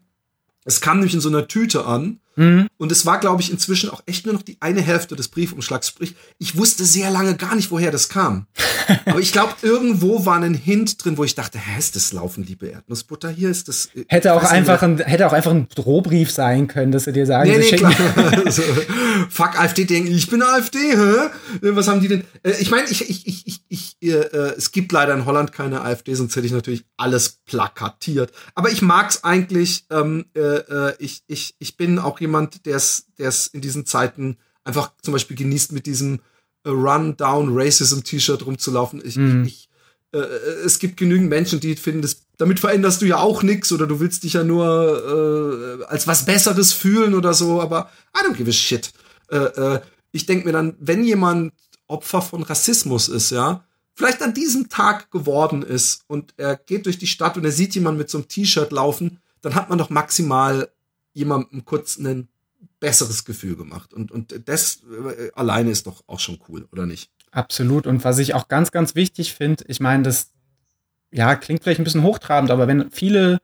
Es 0.65 0.81
kam 0.81 0.97
nämlich 0.97 1.13
in 1.13 1.21
so 1.21 1.29
einer 1.29 1.47
Tüte 1.47 1.85
an 1.85 2.19
Mhm. 2.35 2.67
Und 2.77 2.91
es 2.91 3.05
war, 3.05 3.19
glaube 3.19 3.41
ich, 3.41 3.51
inzwischen 3.51 3.89
auch 3.89 4.03
echt 4.05 4.25
nur 4.25 4.33
noch 4.33 4.41
die 4.41 4.57
eine 4.59 4.81
Hälfte 4.81 5.15
des 5.15 5.29
Briefumschlags. 5.29 5.87
Sprich, 5.87 6.15
ich 6.37 6.57
wusste 6.57 6.85
sehr 6.85 7.09
lange 7.09 7.35
gar 7.35 7.55
nicht, 7.55 7.71
woher 7.71 7.91
das 7.91 8.09
kam. 8.09 8.47
Aber 9.05 9.19
ich 9.19 9.31
glaube, 9.31 9.53
irgendwo 9.61 10.25
war 10.25 10.41
ein 10.41 10.53
Hint 10.53 11.03
drin, 11.03 11.17
wo 11.17 11.23
ich 11.23 11.35
dachte, 11.35 11.57
hä, 11.57 11.79
ist 11.79 11.95
das 11.95 12.11
Laufen, 12.13 12.45
liebe 12.45 12.67
Erdnussbutter 12.67 13.29
hier? 13.29 13.49
Ist 13.49 13.67
das. 13.67 13.89
Äh, 13.95 14.05
hätte 14.07 14.33
auch 14.33 14.43
einfach 14.43 14.81
ein, 14.81 14.97
hätte 14.99 15.27
auch 15.27 15.33
einfach 15.33 15.51
ein 15.51 15.67
Drohbrief 15.73 16.31
sein 16.31 16.67
können, 16.67 16.91
dass 16.91 17.05
sie 17.05 17.13
dir 17.13 17.25
sagen, 17.25 17.49
nee, 17.49 17.57
nee, 17.57 17.77
klar. 17.77 17.95
also, 18.45 18.61
fuck 19.29 19.59
AfD, 19.59 19.85
denken, 19.85 20.11
ich 20.11 20.29
bin 20.29 20.41
AfD, 20.41 20.77
hä? 20.79 21.29
Was 21.61 21.87
haben 21.87 22.01
die 22.01 22.07
denn? 22.07 22.23
Äh, 22.43 22.53
ich 22.59 22.69
meine, 22.69 22.89
ich, 22.89 23.09
ich, 23.09 23.27
ich, 23.27 23.47
ich, 23.47 23.61
ich 23.69 23.97
äh, 24.03 24.15
äh, 24.15 24.55
es 24.57 24.71
gibt 24.71 24.91
leider 24.91 25.13
in 25.13 25.25
Holland 25.25 25.51
keine 25.51 25.81
AfD, 25.81 26.13
sonst 26.13 26.35
hätte 26.35 26.45
ich 26.45 26.53
natürlich 26.53 26.85
alles 26.97 27.41
plakatiert. 27.45 28.31
Aber 28.53 28.69
ich 28.69 28.81
mag's 28.81 29.23
eigentlich, 29.23 29.85
ähm, 29.89 30.25
äh, 30.35 30.39
äh 30.39 30.93
ich, 30.99 31.23
ich, 31.27 31.55
ich 31.59 31.77
bin 31.77 31.99
auch 31.99 32.19
jemand, 32.25 32.65
der 32.65 32.75
es 32.75 33.47
in 33.47 33.61
diesen 33.61 33.85
Zeiten 33.85 34.37
einfach 34.65 34.91
zum 35.01 35.13
Beispiel 35.13 35.37
genießt, 35.37 35.71
mit 35.71 35.85
diesem 35.85 36.19
äh, 36.63 36.69
Run 36.69 37.15
Down 37.15 37.49
Racism 37.53 38.01
T-Shirt 38.01 38.45
rumzulaufen. 38.45 39.01
Ich, 39.05 39.15
mhm. 39.15 39.45
ich, 39.45 39.69
äh, 40.11 40.17
es 40.17 40.79
gibt 40.79 40.97
genügend 40.97 41.29
Menschen, 41.29 41.59
die 41.59 41.75
finden, 41.75 42.01
das, 42.01 42.23
damit 42.37 42.59
veränderst 42.59 43.01
du 43.01 43.05
ja 43.05 43.17
auch 43.17 43.43
nichts 43.43 43.71
oder 43.71 43.87
du 43.87 43.99
willst 43.99 44.23
dich 44.23 44.33
ja 44.33 44.43
nur 44.43 45.79
äh, 45.79 45.85
als 45.85 46.07
was 46.07 46.25
Besseres 46.25 46.73
fühlen 46.73 47.13
oder 47.13 47.33
so, 47.33 47.61
aber 47.61 47.89
I 48.17 48.27
don't 48.27 48.35
give 48.35 48.49
a 48.49 48.53
shit. 48.53 48.91
Äh, 49.29 49.37
äh, 49.37 49.81
ich 50.11 50.25
denke 50.25 50.45
mir 50.45 50.53
dann, 50.53 50.75
wenn 50.79 51.03
jemand 51.03 51.53
Opfer 51.87 52.21
von 52.21 52.43
Rassismus 52.43 53.07
ist, 53.07 53.31
ja, 53.31 53.63
vielleicht 53.93 54.21
an 54.21 54.33
diesem 54.33 54.69
Tag 54.69 55.11
geworden 55.11 55.61
ist 55.61 56.01
und 56.07 56.33
er 56.37 56.55
geht 56.57 56.85
durch 56.87 56.97
die 56.97 57.07
Stadt 57.07 57.37
und 57.37 57.45
er 57.45 57.51
sieht 57.51 57.75
jemanden 57.75 57.99
mit 57.99 58.09
so 58.09 58.17
einem 58.17 58.27
T-Shirt 58.27 58.71
laufen, 58.71 59.19
dann 59.41 59.55
hat 59.55 59.69
man 59.69 59.77
doch 59.77 59.91
maximal 59.91 60.69
jemandem 61.15 61.65
kurz 61.65 61.97
ein 61.97 62.27
besseres 62.79 63.25
Gefühl 63.25 63.55
gemacht. 63.55 63.93
Und, 63.93 64.11
und 64.11 64.47
das 64.47 64.83
äh, 64.83 65.31
alleine 65.33 65.71
ist 65.71 65.87
doch 65.87 66.03
auch 66.05 66.19
schon 66.19 66.39
cool, 66.47 66.67
oder 66.71 66.85
nicht? 66.85 67.09
Absolut. 67.31 67.87
Und 67.87 68.03
was 68.03 68.19
ich 68.19 68.35
auch 68.35 68.47
ganz, 68.47 68.71
ganz 68.71 68.93
wichtig 68.93 69.33
finde, 69.33 69.63
ich 69.67 69.79
meine, 69.79 70.03
das 70.03 70.31
ja, 71.11 71.35
klingt 71.35 71.63
vielleicht 71.63 71.79
ein 71.79 71.83
bisschen 71.83 72.03
hochtrabend, 72.03 72.51
aber 72.51 72.67
wenn 72.67 72.91
viele 72.91 73.39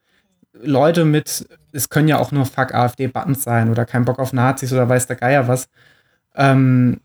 Leute 0.53 1.05
mit, 1.05 1.47
es 1.71 1.89
können 1.89 2.07
ja 2.07 2.19
auch 2.19 2.31
nur 2.31 2.45
Fuck 2.45 2.73
AfD-Buttons 2.73 3.43
sein 3.43 3.69
oder 3.69 3.85
kein 3.85 4.05
Bock 4.05 4.19
auf 4.19 4.33
Nazis 4.33 4.73
oder 4.73 4.89
weiß 4.89 5.07
der 5.07 5.15
Geier 5.15 5.47
was, 5.47 5.69
ähm, 6.35 6.99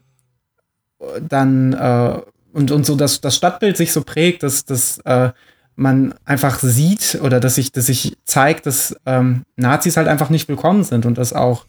dann 1.21 1.73
äh, 1.73 2.21
und, 2.53 2.71
und 2.71 2.87
so, 2.87 2.97
dass 2.97 3.21
das 3.21 3.37
Stadtbild 3.37 3.77
sich 3.77 3.93
so 3.93 4.03
prägt, 4.03 4.43
dass, 4.43 4.64
dass 4.64 4.99
äh, 5.05 5.31
man 5.77 6.14
einfach 6.24 6.59
sieht 6.59 7.18
oder 7.22 7.39
dass 7.39 7.55
sich, 7.55 7.70
dass 7.70 7.87
sich 7.87 8.16
zeigt, 8.24 8.66
dass 8.66 8.97
ähm, 9.07 9.43
Nazis 9.57 9.97
halt 9.97 10.09
einfach 10.09 10.31
nicht 10.31 10.49
willkommen 10.49 10.85
sind 10.85 11.07
und 11.07 11.18
dass 11.18 11.33
auch 11.33 11.66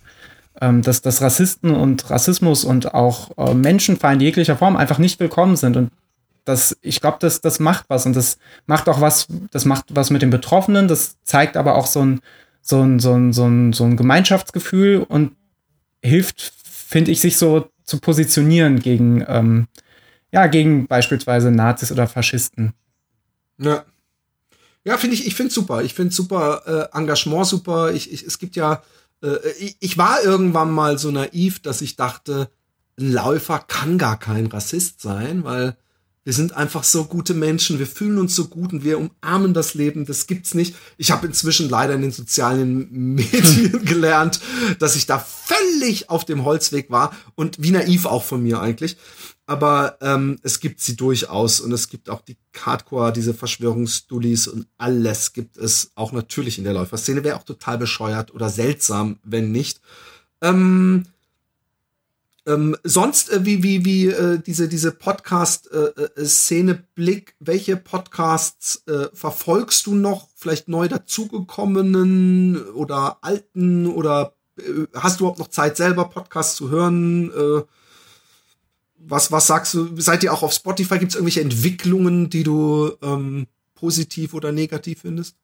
ähm, 0.60 0.82
dass, 0.82 1.02
dass 1.02 1.22
Rassisten 1.22 1.72
und 1.72 2.10
Rassismus 2.10 2.64
und 2.64 2.94
auch 2.94 3.38
äh, 3.38 3.54
Menschenfeind 3.54 4.22
jeglicher 4.22 4.58
Form 4.58 4.76
einfach 4.76 4.98
nicht 4.98 5.20
willkommen 5.20 5.56
sind 5.56 5.78
und 5.78 5.92
das, 6.46 6.78
ich 6.82 7.02
glaube, 7.02 7.18
das, 7.20 7.42
das 7.42 7.60
macht 7.60 7.86
was 7.90 8.06
und 8.06 8.16
das 8.16 8.38
macht 8.66 8.88
auch 8.88 9.02
was, 9.02 9.28
das 9.52 9.66
macht 9.66 9.86
was 9.90 10.10
mit 10.10 10.22
den 10.22 10.30
Betroffenen, 10.30 10.88
das 10.88 11.18
zeigt 11.24 11.58
aber 11.58 11.76
auch 11.76 11.88
so 11.88 12.04
ein, 12.04 12.22
so 12.62 12.82
ein, 12.82 13.00
so 13.00 13.14
ein, 13.14 13.34
so 13.34 13.46
ein, 13.46 13.74
so 13.74 13.84
ein 13.84 13.98
Gemeinschaftsgefühl 13.98 15.06
und 15.08 15.36
hilft, 16.02 16.54
finde 16.64 17.12
ich, 17.12 17.20
sich 17.20 17.38
so 17.38 17.70
zu 17.84 18.00
positionieren 18.00 18.80
gegen, 18.80 19.26
ähm, 19.28 19.68
ja, 20.32 20.48
gegen 20.48 20.88
beispielsweise 20.88 21.52
Nazis 21.52 21.92
oder 21.92 22.08
Faschisten. 22.08 22.74
Ja. 23.58 23.84
Ja, 24.88 24.98
finde 24.98 25.16
ich, 25.16 25.28
ich 25.28 25.36
finde 25.36 25.54
super. 25.54 25.84
Ich 25.84 25.94
finde 25.94 26.16
super 26.16 26.62
äh, 26.94 26.98
Engagement 26.98 27.46
super. 27.46 27.92
Ich, 27.92 28.10
ich, 28.14 28.24
es 28.24 28.40
gibt 28.40 28.56
ja, 28.56 28.82
äh, 29.22 29.36
ich, 29.60 29.76
ich 29.82 29.98
war 29.98 30.24
irgendwann 30.24 30.72
mal 30.72 30.98
so 30.98 31.12
naiv, 31.12 31.62
dass 31.62 31.82
ich 31.82 31.98
dachte, 31.98 32.50
ein 32.98 33.12
Läufer 33.12 33.60
kann 33.60 33.98
gar 33.98 34.18
kein 34.18 34.46
Rassist 34.46 35.02
sein, 35.02 35.44
weil 35.44 35.76
wir 36.28 36.34
sind 36.34 36.58
einfach 36.58 36.84
so 36.84 37.06
gute 37.06 37.34
Menschen, 37.34 37.80
wir 37.80 37.88
fühlen 37.88 38.18
uns 38.18 38.36
so 38.36 38.50
gut 38.50 38.74
und 38.74 38.84
wir 38.84 39.00
umarmen 39.00 39.54
das 39.54 39.76
Leben, 39.76 40.06
das 40.06 40.28
gibt's 40.28 40.56
nicht. 40.56 40.76
Ich 40.98 41.12
habe 41.12 41.26
inzwischen 41.26 41.70
leider 41.70 41.94
in 41.94 42.02
den 42.02 42.12
sozialen 42.12 42.92
Medien 42.92 43.86
gelernt, 43.86 44.42
dass 44.80 44.98
ich 44.98 45.06
da 45.06 45.20
völlig 45.20 46.10
auf 46.10 46.26
dem 46.26 46.44
Holzweg 46.44 46.92
war 46.92 47.16
und 47.36 47.64
wie 47.64 47.72
naiv 47.72 48.06
auch 48.06 48.26
von 48.26 48.44
mir 48.44 48.60
eigentlich. 48.60 48.98
Aber 49.46 50.00
ähm, 50.02 50.38
es 50.44 50.60
gibt 50.60 50.82
sie 50.82 50.98
durchaus 50.98 51.62
und 51.62 51.72
es 51.72 51.88
gibt 51.88 52.10
auch 52.10 52.20
die 52.20 52.36
Hardcore, 52.58 53.14
diese 53.14 53.34
Verschwörungsdullis 53.34 54.50
und 54.50 54.68
alles 54.78 55.32
gibt 55.32 55.56
es 55.56 55.92
auch 55.96 56.12
natürlich 56.12 56.58
in 56.58 56.66
der 56.66 56.74
Läuferszene. 56.74 57.24
Wäre 57.24 57.38
auch 57.38 57.44
total 57.44 57.78
bescheuert 57.78 58.34
oder 58.34 58.50
seltsam, 58.50 59.20
wenn 59.24 59.54
nicht. 59.54 59.80
Ähm, 60.42 61.06
ähm, 62.48 62.78
sonst, 62.84 63.30
äh, 63.30 63.46
wie, 63.46 63.62
wie, 63.62 63.84
wie 63.84 64.08
äh, 64.08 64.40
diese, 64.40 64.70
diese 64.70 64.94
Podcast-Szene 64.94 66.72
äh, 66.72 66.76
äh 66.76 66.82
Blick, 66.96 67.36
welche 67.40 67.76
Podcasts 67.76 68.84
äh, 68.88 69.10
verfolgst 69.14 69.86
du 69.86 69.96
noch? 69.96 70.30
Vielleicht 70.34 70.70
neu 70.70 70.88
dazugekommenen 70.88 72.72
oder 72.72 73.18
alten 73.22 73.86
oder 73.88 74.34
hast 74.96 75.20
du 75.20 75.26
überhaupt 75.26 75.40
noch 75.40 75.50
Zeit, 75.50 75.78
selber 75.78 76.06
Podcasts 76.06 76.56
zu 76.56 76.72
hören? 76.72 77.32
Was, 78.98 79.32
was 79.32 79.46
sagst 79.46 79.76
du? 79.76 80.02
Seid 80.02 80.24
ihr 80.24 80.34
auch 80.34 80.42
auf 80.42 80.52
Spotify? 80.52 80.98
Gibt 80.98 81.12
es 81.12 81.16
irgendwelche 81.16 81.42
Entwicklungen, 81.42 82.32
die 82.32 82.42
du 82.42 82.92
ähm, 83.04 83.46
positiv 83.76 84.34
oder 84.34 84.52
negativ 84.52 85.02
findest? 85.02 85.36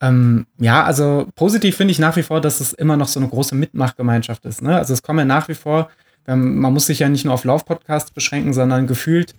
Ähm, 0.00 0.46
ja, 0.58 0.84
also 0.84 1.28
positiv 1.34 1.76
finde 1.76 1.92
ich 1.92 1.98
nach 1.98 2.16
wie 2.16 2.22
vor, 2.22 2.40
dass 2.40 2.60
es 2.60 2.72
immer 2.72 2.96
noch 2.96 3.08
so 3.08 3.20
eine 3.20 3.28
große 3.28 3.54
Mitmachgemeinschaft 3.54 4.46
ist. 4.46 4.62
Ne? 4.62 4.74
Also 4.74 4.94
es 4.94 5.02
kommen 5.02 5.18
ja 5.18 5.24
nach 5.26 5.48
wie 5.48 5.54
vor 5.54 5.90
man 6.34 6.72
muss 6.72 6.86
sich 6.86 7.00
ja 7.00 7.08
nicht 7.08 7.24
nur 7.24 7.34
auf 7.34 7.44
Laufpodcasts 7.44 8.10
beschränken, 8.10 8.52
sondern 8.52 8.86
gefühlt, 8.86 9.34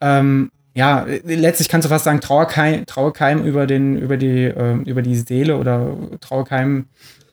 ähm, 0.00 0.50
ja, 0.74 1.06
letztlich 1.24 1.68
kannst 1.68 1.86
du 1.86 1.88
fast 1.88 2.04
sagen, 2.04 2.20
Trauerkeim, 2.20 2.86
Trauerkeim 2.86 3.44
über, 3.44 3.66
den, 3.66 3.96
über, 3.96 4.16
die, 4.16 4.44
äh, 4.44 4.76
über 4.84 5.02
die 5.02 5.16
Seele 5.16 5.56
oder 5.56 5.96
Trauerkeim, 6.20 6.86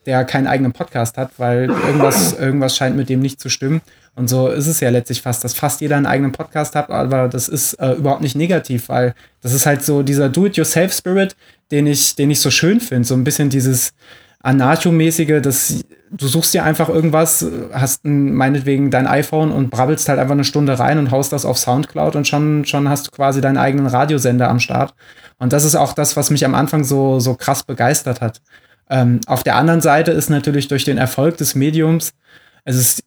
der 0.04 0.24
keinen 0.24 0.48
eigenen 0.48 0.72
Podcast 0.72 1.16
hat, 1.16 1.30
weil 1.38 1.70
irgendwas, 1.70 2.32
irgendwas 2.38 2.76
scheint 2.76 2.96
mit 2.96 3.08
dem 3.08 3.20
nicht 3.20 3.40
zu 3.40 3.48
stimmen. 3.48 3.82
Und 4.16 4.28
so 4.28 4.48
ist 4.48 4.66
es 4.66 4.80
ja 4.80 4.90
letztlich 4.90 5.22
fast, 5.22 5.44
dass 5.44 5.54
fast 5.54 5.80
jeder 5.80 5.96
einen 5.96 6.06
eigenen 6.06 6.32
Podcast 6.32 6.74
hat, 6.74 6.90
aber 6.90 7.28
das 7.28 7.48
ist 7.48 7.74
äh, 7.74 7.92
überhaupt 7.92 8.22
nicht 8.22 8.34
negativ, 8.34 8.88
weil 8.88 9.14
das 9.42 9.52
ist 9.52 9.66
halt 9.66 9.84
so 9.84 10.02
dieser 10.02 10.28
Do-it-yourself-Spirit, 10.28 11.36
den 11.70 11.86
ich, 11.86 12.16
den 12.16 12.30
ich 12.30 12.40
so 12.40 12.50
schön 12.50 12.80
finde. 12.80 13.06
So 13.06 13.14
ein 13.14 13.24
bisschen 13.24 13.50
dieses, 13.50 13.92
Anarcho-mäßige, 14.46 15.40
dass 15.40 15.80
du 16.10 16.28
suchst 16.28 16.54
dir 16.54 16.64
einfach 16.64 16.88
irgendwas, 16.88 17.44
hast 17.72 18.04
ein, 18.04 18.34
meinetwegen 18.34 18.90
dein 18.90 19.06
iPhone 19.06 19.50
und 19.50 19.70
brabbelst 19.70 20.08
halt 20.08 20.18
einfach 20.18 20.34
eine 20.34 20.44
Stunde 20.44 20.78
rein 20.78 20.98
und 20.98 21.10
haust 21.10 21.32
das 21.32 21.44
auf 21.44 21.58
Soundcloud 21.58 22.16
und 22.16 22.26
schon, 22.26 22.64
schon 22.64 22.88
hast 22.88 23.06
du 23.06 23.10
quasi 23.10 23.40
deinen 23.40 23.56
eigenen 23.56 23.86
Radiosender 23.86 24.48
am 24.48 24.60
Start. 24.60 24.94
Und 25.38 25.52
das 25.52 25.64
ist 25.64 25.74
auch 25.74 25.92
das, 25.92 26.16
was 26.16 26.30
mich 26.30 26.44
am 26.44 26.54
Anfang 26.54 26.84
so, 26.84 27.20
so 27.20 27.34
krass 27.34 27.64
begeistert 27.64 28.20
hat. 28.20 28.40
Ähm, 28.88 29.20
auf 29.26 29.42
der 29.42 29.56
anderen 29.56 29.80
Seite 29.80 30.12
ist 30.12 30.30
natürlich 30.30 30.68
durch 30.68 30.84
den 30.84 30.98
Erfolg 30.98 31.36
des 31.36 31.54
Mediums, 31.54 32.12
es 32.64 32.76
ist 32.76 33.04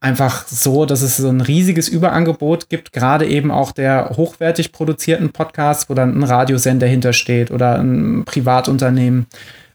einfach 0.00 0.46
so, 0.48 0.84
dass 0.84 1.02
es 1.02 1.16
so 1.16 1.28
ein 1.28 1.40
riesiges 1.40 1.88
Überangebot 1.88 2.68
gibt, 2.68 2.92
gerade 2.92 3.26
eben 3.26 3.50
auch 3.50 3.72
der 3.72 4.10
hochwertig 4.16 4.72
produzierten 4.72 5.30
Podcasts, 5.30 5.88
wo 5.88 5.94
dann 5.94 6.18
ein 6.18 6.24
Radiosender 6.24 6.86
hintersteht 6.86 7.50
oder 7.50 7.78
ein 7.78 8.24
Privatunternehmen 8.24 9.26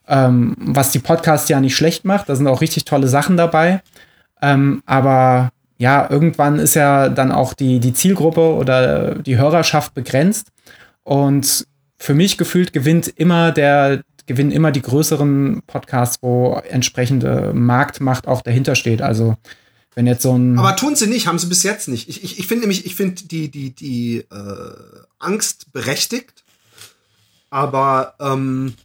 ähm, 0.07 0.55
was 0.59 0.91
die 0.91 0.99
Podcasts 0.99 1.49
ja 1.49 1.59
nicht 1.59 1.75
schlecht 1.75 2.05
macht. 2.05 2.29
Da 2.29 2.35
sind 2.35 2.47
auch 2.47 2.61
richtig 2.61 2.85
tolle 2.85 3.07
Sachen 3.07 3.37
dabei. 3.37 3.81
Ähm, 4.41 4.81
aber 4.85 5.51
ja, 5.77 6.09
irgendwann 6.09 6.59
ist 6.59 6.73
ja 6.73 7.09
dann 7.09 7.31
auch 7.31 7.53
die, 7.53 7.79
die 7.79 7.93
Zielgruppe 7.93 8.53
oder 8.53 9.15
die 9.15 9.37
Hörerschaft 9.37 9.93
begrenzt. 9.93 10.47
Und 11.03 11.67
für 11.97 12.13
mich 12.13 12.37
gefühlt 12.37 12.73
gewinnt 12.73 13.07
immer 13.07 13.51
der, 13.51 14.03
gewinnen 14.25 14.51
immer 14.51 14.71
die 14.71 14.81
größeren 14.81 15.61
Podcasts, 15.67 16.19
wo 16.21 16.61
entsprechende 16.69 17.53
Marktmacht 17.53 18.27
auch 18.27 18.41
dahinter 18.41 18.75
steht. 18.75 19.01
Also 19.01 19.37
wenn 19.95 20.05
jetzt 20.05 20.21
so 20.21 20.37
ein. 20.37 20.59
Aber 20.59 20.75
tun 20.75 20.95
sie 20.95 21.07
nicht, 21.07 21.27
haben 21.27 21.39
sie 21.39 21.47
bis 21.47 21.63
jetzt 21.63 21.87
nicht. 21.87 22.07
Ich, 22.07 22.23
ich, 22.23 22.39
ich 22.39 22.47
finde 22.47 22.61
nämlich, 22.61 22.85
ich 22.85 22.95
finde 22.95 23.23
die, 23.23 23.49
die, 23.49 23.71
die 23.73 24.17
äh, 24.17 24.75
Angst 25.19 25.71
berechtigt. 25.73 26.43
Aber 27.49 28.13
ähm, 28.19 28.75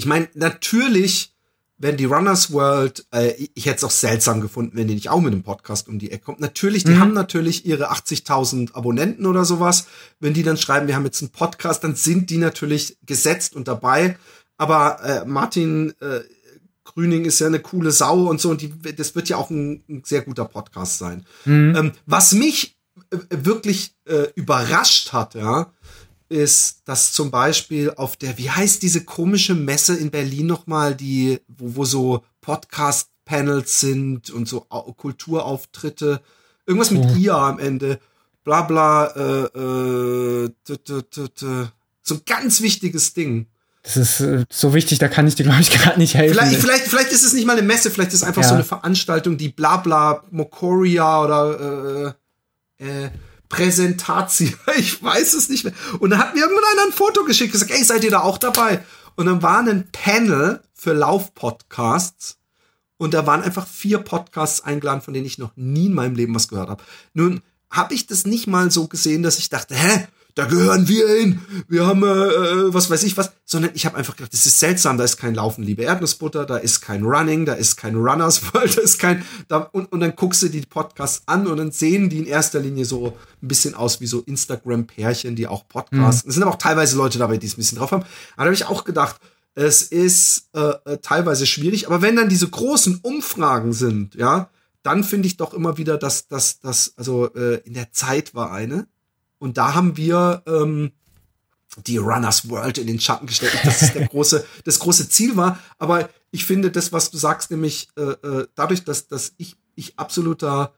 ich 0.00 0.06
meine, 0.06 0.30
natürlich, 0.32 1.34
wenn 1.76 1.98
die 1.98 2.06
Runners 2.06 2.54
World, 2.54 3.04
äh, 3.12 3.34
ich 3.54 3.66
hätte 3.66 3.76
es 3.76 3.84
auch 3.84 3.90
seltsam 3.90 4.40
gefunden, 4.40 4.78
wenn 4.78 4.88
die 4.88 4.94
nicht 4.94 5.10
auch 5.10 5.20
mit 5.20 5.34
einem 5.34 5.42
Podcast 5.42 5.88
um 5.88 5.98
die 5.98 6.10
Ecke 6.10 6.24
kommt. 6.24 6.40
Natürlich, 6.40 6.84
die 6.84 6.92
mhm. 6.92 7.00
haben 7.00 7.12
natürlich 7.12 7.66
ihre 7.66 7.92
80.000 7.92 8.72
Abonnenten 8.72 9.26
oder 9.26 9.44
sowas. 9.44 9.88
Wenn 10.18 10.32
die 10.32 10.42
dann 10.42 10.56
schreiben, 10.56 10.88
wir 10.88 10.96
haben 10.96 11.04
jetzt 11.04 11.20
einen 11.20 11.32
Podcast, 11.32 11.84
dann 11.84 11.96
sind 11.96 12.30
die 12.30 12.38
natürlich 12.38 12.96
gesetzt 13.04 13.54
und 13.54 13.68
dabei. 13.68 14.16
Aber 14.56 15.04
äh, 15.04 15.26
Martin 15.26 15.92
äh, 16.00 16.20
Grüning 16.84 17.26
ist 17.26 17.40
ja 17.40 17.46
eine 17.46 17.60
coole 17.60 17.90
Sau 17.90 18.22
und 18.26 18.40
so 18.40 18.48
und 18.48 18.62
die, 18.62 18.72
das 18.96 19.14
wird 19.14 19.28
ja 19.28 19.36
auch 19.36 19.50
ein, 19.50 19.84
ein 19.86 20.02
sehr 20.06 20.22
guter 20.22 20.46
Podcast 20.46 20.96
sein. 20.96 21.26
Mhm. 21.44 21.74
Ähm, 21.76 21.92
was 22.06 22.32
mich 22.32 22.78
äh, 23.10 23.18
wirklich 23.30 23.94
äh, 24.06 24.28
überrascht 24.34 25.12
hat, 25.12 25.34
ja, 25.34 25.70
ist, 26.30 26.82
dass 26.84 27.12
zum 27.12 27.30
Beispiel 27.30 27.92
auf 27.96 28.16
der, 28.16 28.38
wie 28.38 28.50
heißt 28.50 28.82
diese 28.82 29.04
komische 29.04 29.54
Messe 29.54 29.96
in 29.96 30.10
Berlin 30.10 30.46
nochmal, 30.46 30.94
die, 30.94 31.40
wo, 31.48 31.76
wo 31.76 31.84
so 31.84 32.24
Podcast-Panels 32.40 33.80
sind 33.80 34.30
und 34.30 34.48
so 34.48 34.60
Kulturauftritte, 34.60 36.22
irgendwas 36.66 36.92
mit 36.92 37.04
oh. 37.04 37.16
ihr 37.16 37.34
am 37.34 37.58
Ende, 37.58 37.98
bla 38.44 38.62
bla, 38.62 39.06
äh, 39.08 40.44
äh, 40.44 40.50
so 42.02 42.14
ein 42.14 42.22
ganz 42.26 42.60
wichtiges 42.60 43.12
Ding. 43.12 43.46
Das 43.82 43.96
ist 43.96 44.20
äh, 44.20 44.44
so 44.50 44.74
wichtig, 44.74 44.98
da 44.98 45.08
kann 45.08 45.26
ich 45.26 45.34
dir, 45.34 45.44
glaube 45.44 45.60
ich, 45.60 45.70
gerade 45.78 45.98
nicht 45.98 46.14
helfen. 46.14 46.34
Vielleicht, 46.34 46.60
vielleicht, 46.60 46.84
vielleicht 46.84 47.12
ist 47.12 47.24
es 47.24 47.32
nicht 47.32 47.46
mal 47.46 47.56
eine 47.56 47.66
Messe, 47.66 47.90
vielleicht 47.90 48.12
ist 48.12 48.22
es 48.22 48.22
einfach 48.22 48.42
ja. 48.42 48.48
so 48.48 48.54
eine 48.54 48.64
Veranstaltung, 48.64 49.36
die 49.36 49.48
bla 49.48 49.78
bla 49.78 50.22
Mokoria 50.30 51.22
oder 51.22 52.14
äh, 52.78 52.84
äh, 52.86 53.10
Präsentation, 53.50 54.54
ich 54.78 55.02
weiß 55.02 55.34
es 55.34 55.50
nicht 55.50 55.64
mehr. 55.64 55.74
Und 55.98 56.10
dann 56.10 56.18
hat 56.18 56.34
mir 56.34 56.40
irgendwann 56.40 56.64
einer 56.72 56.86
ein 56.86 56.92
Foto 56.92 57.24
geschickt, 57.24 57.52
gesagt, 57.52 57.70
ey, 57.70 57.84
seid 57.84 58.02
ihr 58.04 58.10
da 58.10 58.20
auch 58.20 58.38
dabei? 58.38 58.82
Und 59.16 59.26
dann 59.26 59.42
war 59.42 59.58
ein 59.58 59.90
Panel 59.92 60.62
für 60.72 60.94
Laufpodcasts 60.94 62.38
und 62.96 63.12
da 63.12 63.26
waren 63.26 63.42
einfach 63.42 63.66
vier 63.66 63.98
Podcasts 63.98 64.62
eingeladen, 64.62 65.02
von 65.02 65.12
denen 65.12 65.26
ich 65.26 65.36
noch 65.36 65.52
nie 65.56 65.86
in 65.86 65.94
meinem 65.94 66.14
Leben 66.14 66.34
was 66.34 66.48
gehört 66.48 66.70
habe. 66.70 66.82
Nun 67.12 67.42
habe 67.70 67.92
ich 67.92 68.06
das 68.06 68.24
nicht 68.24 68.46
mal 68.46 68.70
so 68.70 68.88
gesehen, 68.88 69.22
dass 69.22 69.38
ich 69.38 69.50
dachte, 69.50 69.74
hä, 69.74 70.06
da 70.40 70.46
gehören 70.46 70.88
wir 70.88 71.06
hin, 71.06 71.40
wir 71.68 71.86
haben, 71.86 72.02
äh, 72.02 72.06
äh, 72.06 72.72
was 72.72 72.88
weiß 72.88 73.02
ich 73.02 73.18
was, 73.18 73.32
sondern 73.44 73.72
ich 73.74 73.84
habe 73.84 73.98
einfach 73.98 74.16
gedacht, 74.16 74.32
das 74.32 74.46
ist 74.46 74.58
seltsam, 74.58 74.96
da 74.96 75.04
ist 75.04 75.18
kein 75.18 75.34
Laufen, 75.34 75.62
liebe 75.62 75.82
Erdnussbutter, 75.82 76.46
da 76.46 76.56
ist 76.56 76.80
kein 76.80 77.04
Running, 77.04 77.44
da 77.44 77.52
ist 77.52 77.76
kein 77.76 77.94
Runners 77.94 78.42
World, 78.54 78.78
da 78.78 78.80
ist 78.80 78.98
kein, 78.98 79.22
da, 79.48 79.58
und, 79.58 79.92
und 79.92 80.00
dann 80.00 80.16
guckst 80.16 80.40
du 80.42 80.48
die 80.48 80.62
Podcasts 80.62 81.24
an 81.26 81.46
und 81.46 81.58
dann 81.58 81.72
sehen 81.72 82.08
die 82.08 82.20
in 82.20 82.26
erster 82.26 82.58
Linie 82.58 82.86
so 82.86 83.18
ein 83.42 83.48
bisschen 83.48 83.74
aus 83.74 84.00
wie 84.00 84.06
so 84.06 84.20
Instagram-Pärchen, 84.20 85.36
die 85.36 85.46
auch 85.46 85.68
Podcasts, 85.68 86.24
mhm. 86.24 86.30
es 86.30 86.34
sind 86.36 86.42
aber 86.42 86.52
auch 86.52 86.58
teilweise 86.58 86.96
Leute 86.96 87.18
dabei, 87.18 87.36
die 87.36 87.46
es 87.46 87.52
ein 87.52 87.56
bisschen 87.56 87.76
drauf 87.76 87.92
haben, 87.92 88.04
aber 88.36 88.36
da 88.36 88.44
habe 88.44 88.54
ich 88.54 88.64
auch 88.64 88.84
gedacht, 88.84 89.16
es 89.54 89.82
ist 89.82 90.48
äh, 90.54 90.72
äh, 90.86 90.98
teilweise 91.02 91.44
schwierig, 91.44 91.86
aber 91.86 92.00
wenn 92.00 92.16
dann 92.16 92.30
diese 92.30 92.48
großen 92.48 93.00
Umfragen 93.02 93.74
sind, 93.74 94.14
ja, 94.14 94.48
dann 94.82 95.04
finde 95.04 95.26
ich 95.26 95.36
doch 95.36 95.52
immer 95.52 95.76
wieder, 95.76 95.98
dass 95.98 96.28
dass, 96.28 96.60
dass 96.60 96.94
also 96.96 97.34
äh, 97.34 97.56
in 97.66 97.74
der 97.74 97.92
Zeit 97.92 98.34
war 98.34 98.52
eine, 98.52 98.86
und 99.40 99.56
da 99.56 99.74
haben 99.74 99.96
wir 99.96 100.42
ähm, 100.46 100.92
die 101.86 101.96
Runners 101.96 102.48
World 102.48 102.78
in 102.78 102.86
den 102.86 103.00
Schatten 103.00 103.26
gestellt. 103.26 103.58
Das 103.64 103.82
ist 103.82 103.94
der 103.94 104.06
große, 104.06 104.44
das 104.64 104.78
große 104.78 105.08
Ziel 105.08 105.36
war. 105.36 105.58
Aber 105.78 106.08
ich 106.30 106.44
finde 106.44 106.70
das, 106.70 106.92
was 106.92 107.10
du 107.10 107.16
sagst, 107.16 107.50
nämlich 107.50 107.88
äh, 107.96 108.02
äh, 108.02 108.46
dadurch, 108.54 108.84
dass, 108.84 109.08
dass 109.08 109.32
ich, 109.38 109.56
ich 109.74 109.98
absoluter 109.98 110.74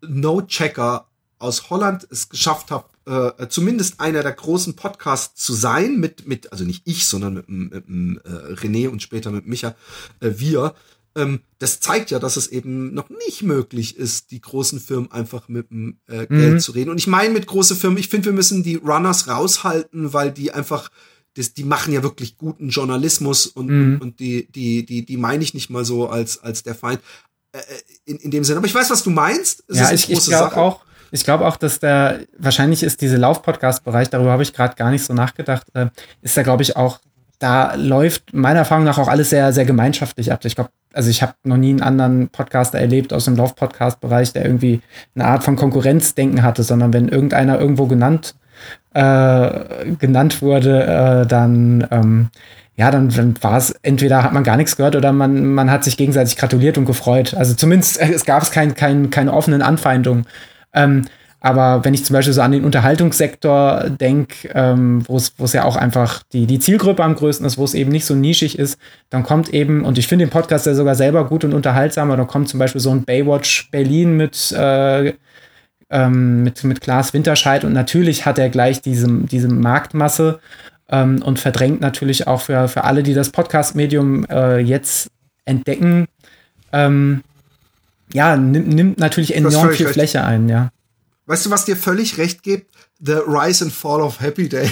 No-Checker 0.00 1.08
aus 1.38 1.70
Holland 1.70 2.06
es 2.10 2.28
geschafft 2.28 2.70
habe, 2.70 2.86
äh, 3.06 3.48
zumindest 3.48 4.00
einer 4.00 4.22
der 4.22 4.32
großen 4.32 4.76
Podcasts 4.76 5.42
zu 5.42 5.52
sein, 5.52 5.98
mit, 5.98 6.26
mit, 6.26 6.52
also 6.52 6.64
nicht 6.64 6.82
ich, 6.86 7.06
sondern 7.06 7.34
mit, 7.34 7.48
mit, 7.48 7.88
mit 7.88 8.24
äh, 8.24 8.28
René 8.54 8.88
und 8.88 9.02
später 9.02 9.30
mit 9.30 9.46
Micha, 9.46 9.74
äh, 10.20 10.30
wir, 10.36 10.74
ähm, 11.16 11.40
das 11.58 11.80
zeigt 11.80 12.10
ja, 12.10 12.18
dass 12.18 12.36
es 12.36 12.48
eben 12.48 12.92
noch 12.94 13.08
nicht 13.08 13.42
möglich 13.42 13.96
ist, 13.96 14.30
die 14.30 14.40
großen 14.40 14.80
Firmen 14.80 15.12
einfach 15.12 15.48
mit 15.48 15.70
dem 15.70 15.98
äh, 16.06 16.26
Geld 16.26 16.54
mhm. 16.54 16.60
zu 16.60 16.72
reden. 16.72 16.90
Und 16.90 16.98
ich 16.98 17.06
meine 17.06 17.32
mit 17.32 17.46
große 17.46 17.76
Firmen, 17.76 17.98
ich 17.98 18.08
finde, 18.08 18.26
wir 18.26 18.32
müssen 18.32 18.62
die 18.62 18.76
Runners 18.76 19.28
raushalten, 19.28 20.12
weil 20.12 20.32
die 20.32 20.52
einfach, 20.52 20.90
das, 21.34 21.54
die 21.54 21.64
machen 21.64 21.92
ja 21.92 22.02
wirklich 22.02 22.36
guten 22.36 22.68
Journalismus 22.68 23.46
und, 23.46 23.68
mhm. 23.68 24.00
und 24.00 24.20
die, 24.20 24.50
die, 24.50 24.84
die, 24.84 25.04
die 25.04 25.16
meine 25.16 25.42
ich 25.44 25.54
nicht 25.54 25.70
mal 25.70 25.84
so 25.84 26.08
als, 26.08 26.42
als 26.42 26.62
der 26.62 26.74
Feind. 26.74 27.00
äh, 27.54 27.58
in, 28.04 28.16
in 28.18 28.30
dem 28.30 28.44
Sinne. 28.44 28.58
Aber 28.58 28.66
ich 28.66 28.74
weiß, 28.74 28.90
was 28.90 29.02
du 29.02 29.10
meinst. 29.10 29.64
Es 29.68 29.78
ja, 29.78 29.92
ich, 29.92 30.10
ich 30.10 30.24
glaube 30.26 30.56
auch, 30.56 30.84
ich 31.10 31.24
glaube 31.24 31.46
auch, 31.46 31.56
dass 31.56 31.78
der, 31.78 32.26
wahrscheinlich 32.36 32.82
ist 32.82 33.00
diese 33.00 33.16
Lauf-Podcast-Bereich, 33.16 34.10
darüber 34.10 34.32
habe 34.32 34.42
ich 34.42 34.52
gerade 34.52 34.74
gar 34.74 34.90
nicht 34.90 35.04
so 35.04 35.14
nachgedacht, 35.14 35.66
äh, 35.74 35.86
ist 36.22 36.36
da, 36.36 36.42
glaube 36.42 36.62
ich, 36.62 36.76
auch, 36.76 37.00
da 37.38 37.74
läuft 37.74 38.32
meiner 38.32 38.60
Erfahrung 38.60 38.84
nach 38.84 38.98
auch 38.98 39.08
alles 39.08 39.30
sehr, 39.30 39.52
sehr 39.52 39.64
gemeinschaftlich 39.64 40.32
ab. 40.32 40.44
Ich 40.44 40.54
glaube, 40.54 40.70
also 40.94 41.10
ich 41.10 41.22
habe 41.22 41.34
noch 41.44 41.56
nie 41.56 41.70
einen 41.70 41.82
anderen 41.82 42.28
Podcaster 42.28 42.78
erlebt 42.78 43.12
aus 43.12 43.26
dem 43.26 43.36
Lauf-Podcast-Bereich, 43.36 44.32
der 44.32 44.44
irgendwie 44.44 44.80
eine 45.14 45.26
Art 45.26 45.44
von 45.44 45.56
Konkurrenzdenken 45.56 46.42
hatte, 46.42 46.62
sondern 46.62 46.92
wenn 46.92 47.08
irgendeiner 47.08 47.58
irgendwo 47.60 47.86
genannt, 47.86 48.34
äh, 48.94 49.94
genannt 49.98 50.40
wurde, 50.40 50.84
äh, 50.84 51.26
dann 51.26 51.86
ähm, 51.90 52.30
ja, 52.76 52.90
dann, 52.90 53.08
dann 53.08 53.34
war 53.40 53.56
es, 53.56 53.70
entweder 53.82 54.24
hat 54.24 54.32
man 54.32 54.42
gar 54.42 54.56
nichts 54.56 54.76
gehört 54.76 54.96
oder 54.96 55.12
man, 55.12 55.54
man 55.54 55.70
hat 55.70 55.84
sich 55.84 55.96
gegenseitig 55.96 56.36
gratuliert 56.36 56.76
und 56.76 56.86
gefreut. 56.86 57.34
Also 57.34 57.54
zumindest, 57.54 58.00
äh, 58.00 58.12
es 58.12 58.24
gab 58.24 58.42
es 58.42 58.50
kein, 58.50 58.74
kein, 58.74 59.10
keine 59.10 59.32
offenen 59.32 59.62
Anfeindungen. 59.62 60.26
Ähm, 60.72 61.06
aber 61.44 61.84
wenn 61.84 61.92
ich 61.92 62.06
zum 62.06 62.14
Beispiel 62.14 62.32
so 62.32 62.40
an 62.40 62.52
den 62.52 62.64
Unterhaltungssektor 62.64 63.90
denke, 63.90 64.48
ähm, 64.54 65.04
wo 65.06 65.16
es 65.18 65.52
ja 65.52 65.64
auch 65.64 65.76
einfach 65.76 66.22
die, 66.32 66.46
die 66.46 66.58
Zielgruppe 66.58 67.04
am 67.04 67.14
größten 67.14 67.46
ist, 67.46 67.58
wo 67.58 67.64
es 67.64 67.74
eben 67.74 67.90
nicht 67.90 68.06
so 68.06 68.14
nischig 68.14 68.58
ist, 68.58 68.78
dann 69.10 69.24
kommt 69.24 69.52
eben, 69.52 69.84
und 69.84 69.98
ich 69.98 70.06
finde 70.06 70.24
den 70.24 70.30
Podcast 70.30 70.64
ja 70.64 70.72
sogar 70.72 70.94
selber 70.94 71.26
gut 71.26 71.44
und 71.44 71.52
unterhaltsam, 71.52 72.08
aber 72.08 72.16
dann 72.16 72.28
kommt 72.28 72.48
zum 72.48 72.58
Beispiel 72.58 72.80
so 72.80 72.90
ein 72.92 73.04
Baywatch 73.04 73.70
Berlin 73.70 74.16
mit, 74.16 74.52
äh, 74.52 75.12
ähm, 75.90 76.44
mit, 76.44 76.64
mit 76.64 76.80
Klaas 76.80 77.12
Winterscheid 77.12 77.62
und 77.64 77.74
natürlich 77.74 78.24
hat 78.24 78.38
er 78.38 78.48
gleich 78.48 78.80
diese, 78.80 79.06
diese 79.06 79.48
Marktmasse 79.48 80.40
ähm, 80.88 81.20
und 81.22 81.38
verdrängt 81.38 81.82
natürlich 81.82 82.26
auch 82.26 82.40
für, 82.40 82.68
für 82.68 82.84
alle, 82.84 83.02
die 83.02 83.12
das 83.12 83.28
Podcast-Medium 83.28 84.24
äh, 84.30 84.60
jetzt 84.60 85.08
entdecken, 85.44 86.06
ähm, 86.72 87.20
ja, 88.14 88.34
nimmt, 88.34 88.68
nimmt 88.68 88.98
natürlich 88.98 89.36
enorm 89.36 89.72
viel. 89.72 89.88
Fläche 89.88 90.24
ein, 90.24 90.48
ja. 90.48 90.70
Weißt 91.26 91.46
du, 91.46 91.50
was 91.50 91.64
dir 91.64 91.76
völlig 91.76 92.18
recht 92.18 92.42
gibt? 92.42 92.70
The 93.00 93.18
Rise 93.26 93.64
and 93.64 93.72
Fall 93.72 94.00
of 94.00 94.20
Happy 94.20 94.48
Day. 94.48 94.70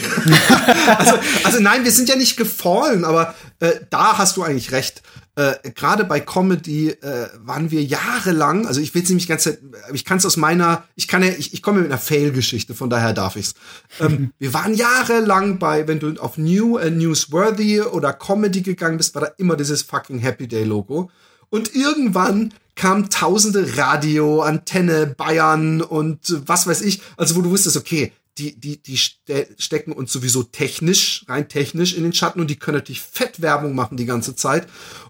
also, 0.99 1.19
also 1.45 1.61
nein, 1.61 1.85
wir 1.85 1.93
sind 1.93 2.09
ja 2.09 2.17
nicht 2.17 2.37
gefallen, 2.37 3.05
aber 3.05 3.35
äh, 3.61 3.73
da 3.91 4.19
hast 4.19 4.37
du 4.37 4.43
eigentlich 4.43 4.73
recht 4.73 5.03
äh, 5.35 5.71
gerade 5.71 6.05
bei 6.05 6.21
Comedy 6.21 6.91
äh, 6.91 7.29
waren 7.39 7.71
wir 7.71 7.83
jahrelang, 7.83 8.67
also 8.67 8.83
ich 8.83 8.95
will 8.95 9.03
es 9.03 9.09
nämlich 9.09 9.27
ganz, 9.27 9.49
ich 9.95 10.05
kann 10.05 10.19
es 10.19 10.27
aus 10.27 10.37
meiner, 10.37 10.85
ich 10.95 11.09
kann 11.09 11.23
ja, 11.23 11.31
ich, 11.31 11.55
ich 11.55 11.63
komme 11.63 11.81
mit 11.81 11.91
einer 11.91 11.99
Fail-Geschichte, 11.99 12.75
von 12.75 12.91
daher 12.91 13.15
darf 13.15 13.37
ich's. 13.37 13.55
Ähm, 13.99 14.33
wir 14.39 14.53
waren 14.53 14.75
jahrelang 14.75 15.59
bei, 15.59 15.89
wenn 15.89 16.01
du 16.01 16.21
auf 16.21 16.37
New, 16.37 16.77
äh, 16.77 16.91
Newsworthy 16.91 17.81
oder 17.81 18.13
Comedy 18.13 18.61
gegangen 18.61 18.99
bist, 18.99 19.15
war 19.15 19.23
da 19.23 19.29
immer 19.39 19.57
dieses 19.57 19.83
fucking 19.83 20.19
Happy 20.19 20.47
Day 20.47 20.65
Logo. 20.65 21.11
Und 21.53 21.75
irgendwann 21.75 22.55
kam 22.77 23.11
tausende 23.11 23.77
Radio, 23.77 24.41
Antenne, 24.41 25.07
Bayern 25.07 25.83
und 25.83 26.41
was 26.47 26.67
weiß 26.67 26.81
ich, 26.81 27.03
also 27.19 27.37
wo 27.37 27.43
du 27.43 27.51
wusstest, 27.51 27.77
okay, 27.77 28.11
die, 28.39 28.59
die, 28.59 28.83
die 28.83 28.97
ste 28.97 29.47
stecken 29.59 29.93
uns 29.93 30.11
sowieso 30.11 30.45
technisch, 30.45 31.27
rein 31.29 31.51
technisch 31.51 31.95
in 31.95 32.05
den 32.05 32.15
Schatten 32.15 32.41
und 32.41 32.49
die 32.49 32.57
können 32.57 32.79
natürlich 32.79 33.03
Fettwerbung 33.03 33.75
machen 33.75 33.99
die 33.99 34.07
ganze 34.07 34.35
Zeit. 34.35 34.67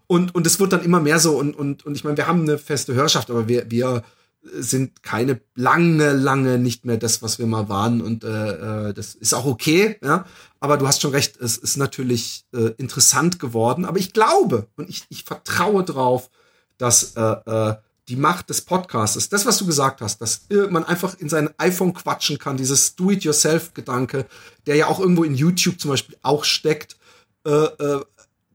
Und, 0.09 0.35
und 0.35 0.45
es 0.45 0.59
wird 0.59 0.73
dann 0.73 0.83
immer 0.83 0.99
mehr 0.99 1.21
so 1.21 1.39
und, 1.39 1.55
und, 1.55 1.87
und 1.87 1.95
ich 1.95 2.03
meine, 2.03 2.17
wir 2.17 2.27
haben 2.27 2.43
eine 2.43 2.59
feste 2.59 2.93
Hörerschaft, 2.93 3.31
aber 3.31 3.47
wir, 3.47 3.71
wir 3.71 4.03
sind 4.43 5.05
keine 5.05 5.41
lange, 5.55 6.13
lange 6.13 6.59
nicht 6.59 6.85
mehr 6.85 6.97
das, 6.97 7.23
was 7.23 7.39
wir 7.39 7.47
mal 7.47 7.69
waren. 7.69 8.01
Und 8.01 8.25
äh, 8.25 8.89
äh, 8.89 8.95
das 8.95 9.15
ist 9.15 9.33
auch 9.33 9.47
okay, 9.47 9.97
ja. 10.03 10.27
Aber 10.63 10.77
du 10.77 10.87
hast 10.87 11.03
schon 11.03 11.11
recht, 11.11 11.39
es 11.39 11.57
ist 11.59 11.77
natürlich 11.77 12.45
äh, 12.55 12.71
interessant 12.79 13.41
geworden. 13.41 13.85
Aber 13.85 13.99
ich 13.99 14.13
glaube 14.13 14.69
und 14.77 14.89
ich, 14.89 15.05
ich 15.09 15.25
vertraue 15.25 15.83
drauf, 15.83 16.31
dass 16.79 17.17
äh, 17.17 17.21
äh, 17.21 17.75
die 18.07 18.15
Macht 18.15 18.49
des 18.49 18.61
Podcasts, 18.61 19.29
das, 19.29 19.45
was 19.45 19.59
du 19.59 19.67
gesagt 19.67 20.01
hast, 20.03 20.21
dass 20.21 20.43
man 20.71 20.85
einfach 20.85 21.19
in 21.19 21.29
sein 21.29 21.51
iPhone 21.59 21.95
quatschen 21.95 22.39
kann, 22.39 22.57
dieses 22.57 22.95
Do-it-yourself-Gedanke, 22.95 24.27
der 24.67 24.77
ja 24.77 24.87
auch 24.87 25.01
irgendwo 25.01 25.25
in 25.25 25.35
YouTube 25.35 25.81
zum 25.81 25.91
Beispiel 25.91 26.17
auch 26.23 26.45
steckt, 26.45 26.97
äh, 27.45 27.51
äh, 27.51 28.05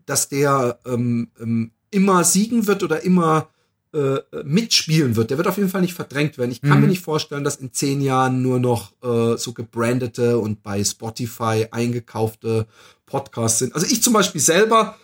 dass 0.05 0.29
der 0.29 0.79
ähm, 0.85 1.29
ähm, 1.41 1.71
immer 1.91 2.23
siegen 2.23 2.67
wird 2.67 2.83
oder 2.83 3.03
immer 3.03 3.49
äh, 3.97 4.43
mitspielen 4.43 5.15
wird. 5.15 5.31
Der 5.31 5.37
wird 5.37 5.47
auf 5.47 5.57
jeden 5.57 5.69
Fall 5.69 5.81
nicht 5.81 5.93
verdrängt 5.93 6.37
werden. 6.37 6.51
Ich 6.51 6.61
kann 6.61 6.75
mhm. 6.75 6.81
mir 6.81 6.87
nicht 6.87 7.01
vorstellen, 7.01 7.43
dass 7.43 7.55
in 7.55 7.73
zehn 7.73 8.01
Jahren 8.01 8.41
nur 8.41 8.59
noch 8.59 8.91
äh, 9.01 9.37
so 9.37 9.53
gebrandete 9.53 10.37
und 10.37 10.61
bei 10.61 10.83
Spotify 10.83 11.67
eingekaufte 11.71 12.67
Podcasts 13.05 13.59
sind. 13.59 13.73
Also 13.73 13.87
ich 13.87 14.03
zum 14.03 14.13
Beispiel 14.13 14.41
selber, 14.41 14.97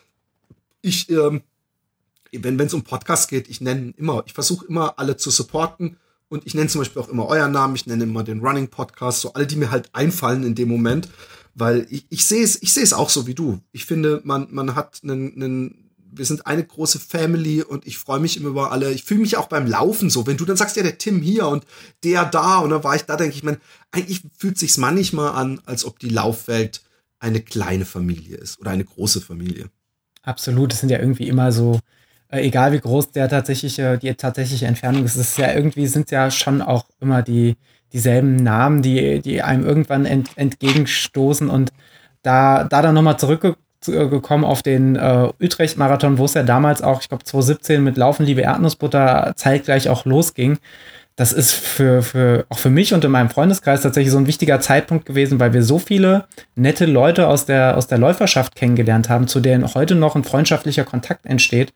ich 0.81 1.09
ähm, 1.09 1.41
wenn 2.33 2.59
es 2.59 2.73
um 2.73 2.83
Podcasts 2.83 3.27
geht, 3.27 3.49
ich 3.49 3.61
nenne 3.61 3.93
immer, 3.97 4.23
ich 4.25 4.33
versuche 4.33 4.65
immer 4.65 4.97
alle 4.97 5.17
zu 5.17 5.29
supporten 5.29 5.97
und 6.29 6.45
ich 6.47 6.55
nenne 6.55 6.67
zum 6.67 6.81
Beispiel 6.81 7.01
auch 7.01 7.09
immer 7.09 7.27
euren 7.27 7.51
Namen, 7.51 7.75
ich 7.75 7.85
nenne 7.85 8.03
immer 8.03 8.23
den 8.23 8.39
Running 8.39 8.67
Podcast, 8.69 9.21
so 9.21 9.33
alle, 9.33 9.45
die 9.45 9.55
mir 9.55 9.71
halt 9.71 9.89
einfallen 9.93 10.43
in 10.43 10.55
dem 10.55 10.69
Moment, 10.69 11.09
weil 11.53 11.85
ich, 11.89 12.05
ich 12.09 12.25
sehe 12.25 12.43
es, 12.43 12.61
ich 12.61 12.73
sehe 12.73 12.83
es 12.83 12.93
auch 12.93 13.09
so 13.09 13.27
wie 13.27 13.35
du. 13.35 13.59
Ich 13.71 13.85
finde, 13.85 14.21
man, 14.23 14.47
man 14.49 14.75
hat 14.75 15.01
einen, 15.03 15.33
einen 15.35 15.82
wir 16.17 16.25
sind 16.25 16.47
eine 16.47 16.63
große 16.63 16.99
Family 16.99 17.61
und 17.61 17.85
ich 17.87 17.97
freue 17.97 18.19
mich 18.19 18.37
immer 18.37 18.49
über 18.49 18.71
alle. 18.71 18.91
Ich 18.91 19.03
fühle 19.03 19.21
mich 19.21 19.37
auch 19.37 19.47
beim 19.47 19.67
Laufen 19.67 20.09
so. 20.09 20.27
Wenn 20.27 20.37
du 20.37 20.45
dann 20.45 20.57
sagst, 20.57 20.75
ja, 20.75 20.83
der 20.83 20.97
Tim 20.97 21.21
hier 21.21 21.47
und 21.47 21.65
der 22.03 22.25
da 22.25 22.59
und 22.59 22.69
dann 22.69 22.83
war 22.83 22.95
ich 22.95 23.03
da, 23.03 23.15
denke 23.15 23.35
ich, 23.35 23.43
man, 23.43 23.57
eigentlich 23.91 24.21
fühlt 24.37 24.57
sich's 24.57 24.77
manchmal 24.77 25.31
an, 25.33 25.61
als 25.65 25.85
ob 25.85 25.99
die 25.99 26.09
Laufwelt 26.09 26.81
eine 27.19 27.41
kleine 27.41 27.85
Familie 27.85 28.37
ist 28.37 28.59
oder 28.59 28.71
eine 28.71 28.85
große 28.85 29.21
Familie. 29.21 29.69
Absolut. 30.21 30.73
Es 30.73 30.79
sind 30.79 30.89
ja 30.89 30.99
irgendwie 30.99 31.27
immer 31.27 31.51
so 31.51 31.79
äh, 32.33 32.41
egal 32.41 32.71
wie 32.71 32.79
groß 32.79 33.11
der 33.11 33.29
tatsächliche, 33.29 33.97
die 33.97 34.13
tatsächliche 34.15 34.65
Entfernung 34.65 35.05
ist, 35.05 35.15
es 35.15 35.29
ist 35.29 35.37
ja 35.37 35.53
irgendwie 35.53 35.85
sind 35.87 36.09
ja 36.09 36.31
schon 36.31 36.61
auch 36.61 36.85
immer 36.99 37.21
die, 37.21 37.57
dieselben 37.93 38.35
Namen, 38.37 38.81
die, 38.81 39.21
die 39.21 39.43
einem 39.43 39.63
irgendwann 39.63 40.05
ent, 40.05 40.31
entgegenstoßen 40.35 41.49
und 41.49 41.71
da, 42.23 42.63
da 42.63 42.81
dann 42.81 42.95
nochmal 42.95 43.17
zurückgekommen 43.83 44.43
auf 44.43 44.63
den 44.63 44.95
äh, 44.95 45.29
Utrecht-Marathon, 45.41 46.17
wo 46.17 46.25
es 46.25 46.33
ja 46.33 46.43
damals 46.43 46.81
auch, 46.81 47.01
ich 47.01 47.09
glaube 47.09 47.23
2017 47.23 47.83
mit 47.83 47.97
Laufen, 47.97 48.25
liebe 48.25 48.41
Erdnussbutter 48.41 49.33
zeitgleich 49.35 49.89
auch 49.89 50.05
losging. 50.05 50.57
Das 51.15 51.31
ist 51.31 51.53
für, 51.53 52.01
für, 52.01 52.45
auch 52.49 52.57
für 52.57 52.71
mich 52.71 52.93
und 52.93 53.05
in 53.05 53.11
meinem 53.11 53.29
Freundeskreis 53.29 53.81
tatsächlich 53.81 54.11
so 54.11 54.17
ein 54.17 54.25
wichtiger 54.25 54.59
Zeitpunkt 54.59 55.05
gewesen, 55.05 55.39
weil 55.39 55.53
wir 55.53 55.61
so 55.61 55.77
viele 55.77 56.25
nette 56.55 56.85
Leute 56.85 57.27
aus 57.27 57.45
der, 57.45 57.77
aus 57.77 57.85
der 57.87 57.99
Läuferschaft 57.99 58.55
kennengelernt 58.55 59.09
haben, 59.09 59.27
zu 59.27 59.39
denen 59.39 59.75
heute 59.75 59.93
noch 59.93 60.15
ein 60.15 60.23
freundschaftlicher 60.23 60.85
Kontakt 60.85 61.25
entsteht. 61.25 61.73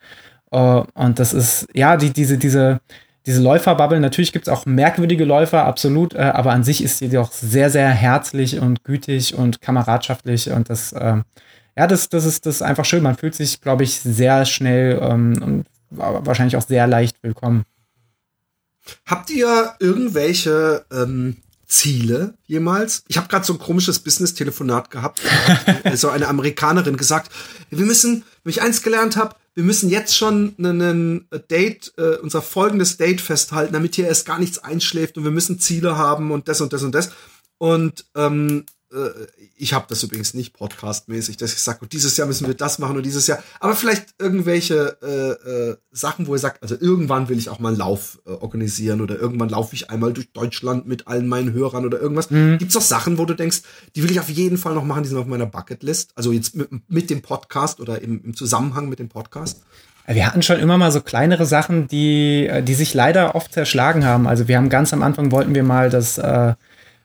Uh, 0.49 0.85
und 0.93 1.19
das 1.19 1.33
ist, 1.33 1.67
ja, 1.73 1.97
die, 1.97 2.11
diese, 2.11 2.37
diese, 2.37 2.79
diese 3.27 3.41
Läuferbubble, 3.41 3.99
natürlich 3.99 4.31
gibt 4.31 4.47
es 4.47 4.53
auch 4.53 4.65
merkwürdige 4.65 5.25
Läufer, 5.25 5.65
absolut, 5.65 6.15
äh, 6.15 6.19
aber 6.19 6.53
an 6.53 6.63
sich 6.63 6.81
ist 6.81 6.99
sie 6.99 7.09
doch 7.09 7.33
sehr, 7.33 7.69
sehr 7.69 7.89
herzlich 7.89 8.57
und 8.59 8.85
gütig 8.85 9.35
und 9.35 9.61
kameradschaftlich 9.61 10.49
und 10.51 10.69
das, 10.69 10.93
äh, 10.93 11.17
ja, 11.77 11.85
das, 11.85 12.09
das, 12.09 12.25
ist, 12.25 12.45
das 12.45 12.55
ist 12.55 12.61
einfach 12.63 12.85
schön. 12.85 13.03
Man 13.03 13.17
fühlt 13.17 13.35
sich, 13.35 13.61
glaube 13.61 13.83
ich, 13.83 13.99
sehr 13.99 14.45
schnell 14.45 14.99
ähm, 15.01 15.41
und 15.43 15.65
wahrscheinlich 15.91 16.57
auch 16.57 16.67
sehr 16.67 16.87
leicht 16.87 17.21
willkommen. 17.21 17.65
Habt 19.05 19.29
ihr 19.29 19.75
irgendwelche 19.79 20.85
ähm, 20.91 21.37
Ziele 21.67 22.33
jemals? 22.45 23.03
Ich 23.07 23.17
habe 23.17 23.27
gerade 23.27 23.45
so 23.45 23.53
ein 23.53 23.59
komisches 23.59 23.99
Business-Telefonat 23.99 24.89
gehabt. 24.89 25.21
so 25.93 26.09
eine 26.09 26.27
Amerikanerin 26.27 26.97
gesagt, 26.97 27.31
wir 27.69 27.85
müssen, 27.85 28.23
wenn 28.43 28.49
ich 28.49 28.61
eins 28.63 28.81
gelernt 28.81 29.15
habe, 29.15 29.35
wir 29.53 29.63
müssen 29.63 29.89
jetzt 29.89 30.15
schon 30.15 30.55
einen 30.57 31.27
Date, 31.49 31.93
äh, 31.97 32.17
unser 32.17 32.41
folgendes 32.41 32.97
Date 32.97 33.21
festhalten, 33.21 33.73
damit 33.73 33.95
hier 33.95 34.07
erst 34.07 34.25
gar 34.25 34.39
nichts 34.39 34.57
einschläft 34.59 35.17
und 35.17 35.25
wir 35.25 35.31
müssen 35.31 35.59
Ziele 35.59 35.97
haben 35.97 36.31
und 36.31 36.47
das 36.47 36.59
und 36.59 36.73
das 36.73 36.81
und 36.81 36.93
das. 36.93 37.11
Und 37.59 38.05
ähm, 38.15 38.65
äh, 38.67 38.76
ich 39.57 39.73
habe 39.73 39.85
das 39.89 40.01
übrigens 40.03 40.33
nicht 40.33 40.53
podcastmäßig, 40.53 41.37
dass 41.37 41.53
ich 41.53 41.59
sage, 41.59 41.87
dieses 41.87 42.15
Jahr 42.15 42.27
müssen 42.27 42.47
wir 42.47 42.53
das 42.53 42.79
machen 42.79 42.95
und 42.95 43.05
dieses 43.05 43.27
Jahr. 43.27 43.43
Aber 43.59 43.75
vielleicht 43.75 44.15
irgendwelche 44.17 44.97
äh, 45.01 45.71
äh, 45.71 45.77
Sachen, 45.91 46.27
wo 46.27 46.35
ihr 46.35 46.39
sagt, 46.39 46.63
also 46.63 46.75
irgendwann 46.79 47.27
will 47.27 47.37
ich 47.37 47.49
auch 47.49 47.59
mal 47.59 47.69
einen 47.69 47.77
Lauf 47.77 48.19
äh, 48.25 48.31
organisieren 48.31 49.01
oder 49.01 49.19
irgendwann 49.19 49.49
laufe 49.49 49.75
ich 49.75 49.89
einmal 49.89 50.13
durch 50.13 50.31
Deutschland 50.31 50.87
mit 50.87 51.07
allen 51.07 51.27
meinen 51.27 51.53
Hörern 51.53 51.85
oder 51.85 51.99
irgendwas. 51.99 52.29
Mhm. 52.29 52.57
Gibt 52.59 52.71
es 52.71 52.77
auch 52.77 52.81
Sachen, 52.81 53.17
wo 53.17 53.25
du 53.25 53.33
denkst, 53.33 53.61
die 53.95 54.03
will 54.03 54.11
ich 54.11 54.19
auf 54.19 54.29
jeden 54.29 54.57
Fall 54.57 54.73
noch 54.73 54.85
machen, 54.85 55.03
die 55.03 55.09
sind 55.09 55.17
auf 55.17 55.27
meiner 55.27 55.45
Bucketlist? 55.45 56.11
Also 56.15 56.31
jetzt 56.31 56.55
mit, 56.55 56.69
mit 56.89 57.09
dem 57.09 57.21
Podcast 57.21 57.79
oder 57.81 58.01
im, 58.01 58.23
im 58.23 58.35
Zusammenhang 58.35 58.87
mit 58.87 58.99
dem 58.99 59.09
Podcast? 59.09 59.61
Wir 60.09 60.25
hatten 60.25 60.41
schon 60.41 60.59
immer 60.59 60.77
mal 60.77 60.93
so 60.93 61.01
kleinere 61.01 61.45
Sachen, 61.45 61.89
die, 61.89 62.49
die 62.63 62.73
sich 62.75 62.93
leider 62.93 63.35
oft 63.35 63.51
zerschlagen 63.51 64.05
haben. 64.05 64.25
Also 64.25 64.47
wir 64.47 64.55
haben 64.55 64.69
ganz 64.69 64.93
am 64.93 65.03
Anfang 65.03 65.31
wollten 65.31 65.53
wir 65.53 65.63
mal 65.63 65.89
das 65.89 66.17
äh, 66.17 66.53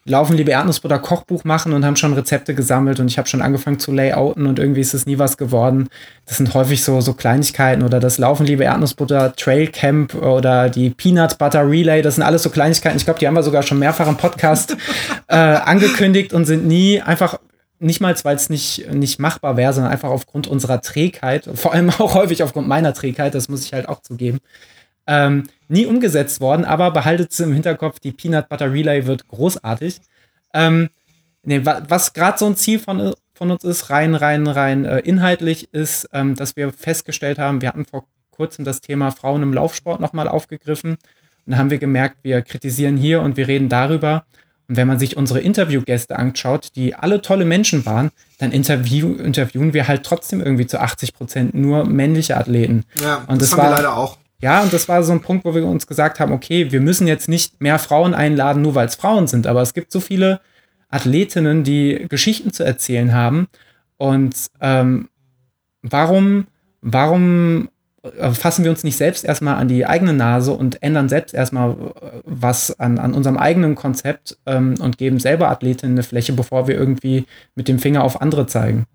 laufen 0.05 0.37
liebe 0.37 0.51
Erdnussbutter 0.51 0.99
Kochbuch 0.99 1.45
machen 1.45 1.73
und 1.73 1.85
haben 1.85 1.97
schon 1.97 2.13
Rezepte 2.13 2.55
gesammelt 2.55 2.99
und 2.99 3.07
ich 3.07 3.19
habe 3.19 3.29
schon 3.29 3.41
angefangen 3.41 3.79
zu 3.79 3.93
layouten 3.93 4.47
und 4.47 4.59
irgendwie 4.59 4.81
ist 4.81 4.95
es 4.95 5.07
nie 5.07 5.19
was 5.19 5.37
geworden. 5.37 5.89
Das 6.27 6.39
sind 6.39 6.53
häufig 6.55 6.83
so, 6.83 7.01
so 7.01 7.15
Kleinigkeiten 7.15 7.83
oder 7.83 8.01
das 8.01 8.19
Laufen 8.19 8.45
liebe 8.45 8.65
Erdnussbutter 8.65 9.35
Trail 9.37 9.69
Camp 9.69 10.15
oder 10.15 10.69
die 10.69 10.91
Peanut 10.91 11.39
Butter 11.39 11.69
Relay, 11.69 12.03
das 12.03 12.17
sind 12.17 12.25
alles 12.25 12.43
so 12.43 12.51
Kleinigkeiten. 12.51 12.97
Ich 12.97 13.05
glaube, 13.05 13.21
die 13.21 13.27
haben 13.29 13.35
wir 13.35 13.45
sogar 13.45 13.63
schon 13.63 13.79
mehrfach 13.79 14.09
im 14.09 14.17
Podcast 14.17 14.77
äh, 15.29 15.37
angekündigt 15.37 16.33
und 16.33 16.47
sind 16.47 16.67
nie 16.67 17.01
einfach 17.01 17.39
nicht 17.79 18.01
mal, 18.01 18.15
weil 18.23 18.37
es 18.37 18.49
nicht, 18.49 18.93
nicht 18.93 19.19
machbar 19.19 19.57
wäre, 19.57 19.73
sondern 19.73 19.93
einfach 19.93 20.11
aufgrund 20.11 20.47
unserer 20.47 20.81
Trägheit, 20.81 21.49
vor 21.55 21.73
allem 21.73 21.91
auch 21.91 22.15
häufig 22.15 22.43
aufgrund 22.43 22.69
meiner 22.69 22.95
Trägheit, 22.95 23.35
das 23.35 23.49
muss 23.49 23.65
ich 23.65 23.73
halt 23.73 23.89
auch 23.89 24.01
zugeben, 24.03 24.39
Ähm, 25.07 25.45
nie 25.69 25.87
umgesetzt 25.87 26.41
worden, 26.41 26.65
aber 26.65 26.91
behaltet 26.91 27.33
es 27.33 27.41
im 27.41 27.53
Hinterkopf, 27.53 27.99
die 27.99 28.13
Peanut 28.13 28.49
Butter 28.49 28.73
Relay 28.73 29.07
wird 29.07 29.27
großartig. 29.29 30.01
Ähm, 30.55 30.91
nee, 31.43 31.65
wa 31.65 31.83
was 31.89 32.13
gerade 32.13 32.39
so 32.39 32.47
ein 32.47 32.57
Ziel 32.57 32.79
von, 32.79 33.15
von 33.35 33.51
uns 33.51 33.65
ist, 33.65 33.91
rein, 33.91 34.15
rein, 34.15 34.47
rein 34.47 34.85
äh, 34.85 34.99
inhaltlich, 35.01 35.73
ist, 35.73 36.09
ähm, 36.13 36.37
dass 36.37 36.57
wir 36.57 36.73
festgestellt 36.73 37.39
haben, 37.39 37.63
wir 37.63 37.69
hatten 37.69 37.85
vor 37.85 38.07
kurzem 38.31 38.65
das 38.65 38.81
Thema 38.81 39.11
Frauen 39.11 39.43
im 39.43 39.53
Laufsport 39.53 40.01
nochmal 40.01 40.29
aufgegriffen. 40.29 40.93
Und 41.47 41.53
da 41.53 41.59
haben 41.59 41.71
wir 41.71 41.79
gemerkt, 41.79 42.19
wir 42.23 42.43
kritisieren 42.43 42.97
hier 42.97 43.21
und 43.21 43.37
wir 43.37 43.49
reden 43.49 43.69
darüber. 43.69 44.25
Und 44.69 44.77
wenn 44.77 44.87
man 44.87 44.99
sich 44.99 45.17
unsere 45.17 45.41
Interviewgäste 45.41 46.19
anschaut, 46.19 46.71
die 46.77 46.95
alle 46.95 47.21
tolle 47.21 47.45
Menschen 47.45 47.85
waren, 47.85 48.11
dann 48.39 48.53
interview 48.53 49.15
interviewen 49.15 49.75
wir 49.75 49.89
halt 49.89 50.05
trotzdem 50.05 50.41
irgendwie 50.41 50.67
zu 50.67 50.81
80 50.81 51.15
Prozent 51.15 51.55
nur 51.55 51.85
männliche 51.85 52.37
Athleten. 52.37 52.85
Ja, 53.03 53.25
und 53.27 53.43
das, 53.43 53.51
das 53.51 53.53
haben 53.53 53.59
war, 53.59 53.71
wir 53.71 53.77
leider 53.77 53.97
auch. 53.97 54.19
Ja, 54.43 54.61
und 54.63 54.73
das 54.73 54.89
war 54.89 55.05
so 55.05 55.13
ein 55.13 55.23
Punkt, 55.23 55.45
wo 55.45 55.55
wir 55.55 55.65
uns 55.65 55.87
gesagt 55.87 56.19
haben, 56.19 56.33
okay, 56.33 56.73
wir 56.73 56.81
müssen 56.81 57.07
jetzt 57.07 57.29
nicht 57.29 57.61
mehr 57.61 57.79
Frauen 57.79 58.13
einladen, 58.13 58.61
nur 58.61 58.75
weil 58.75 58.89
es 58.89 58.97
Frauen 58.97 59.29
sind, 59.29 59.47
aber 59.47 59.63
es 59.63 59.73
gibt 59.73 59.93
so 59.93 60.01
viele 60.01 60.41
Athletinnen, 60.89 61.63
die 61.63 62.07
Geschichten 62.09 62.53
zu 62.53 62.65
erzählen 62.65 63.15
haben. 63.15 63.47
Und 63.99 64.35
ähm, 64.61 65.09
warum, 65.83 66.49
warum 66.81 67.69
äh, 68.03 68.33
fassen 68.33 68.65
wir 68.65 68.73
uns 68.73 68.83
nicht 68.83 68.97
selbst 68.97 69.25
erstmal 69.25 69.55
an 69.57 69.69
die 69.69 69.87
eigene 69.87 70.13
Nase 70.13 70.53
und 70.53 70.83
ändern 70.83 71.09
selbst 71.09 71.35
erstmal 71.35 71.71
äh, 71.71 71.75
was 72.25 72.79
an, 72.81 72.99
an 72.99 73.15
unserem 73.15 73.39
eigenen 73.39 73.77
Konzept 73.77 74.39
ähm, 74.47 74.75
und 74.81 74.99
geben 74.99 75.21
selber 75.21 75.51
Athletinnen 75.51 75.95
eine 75.95 76.03
Fläche, 76.03 76.33
bevor 76.33 76.67
wir 76.67 76.75
irgendwie 76.75 77.27
mit 77.55 77.69
dem 77.69 77.79
Finger 77.79 78.03
auf 78.03 78.21
andere 78.21 78.47
zeigen. 78.49 78.87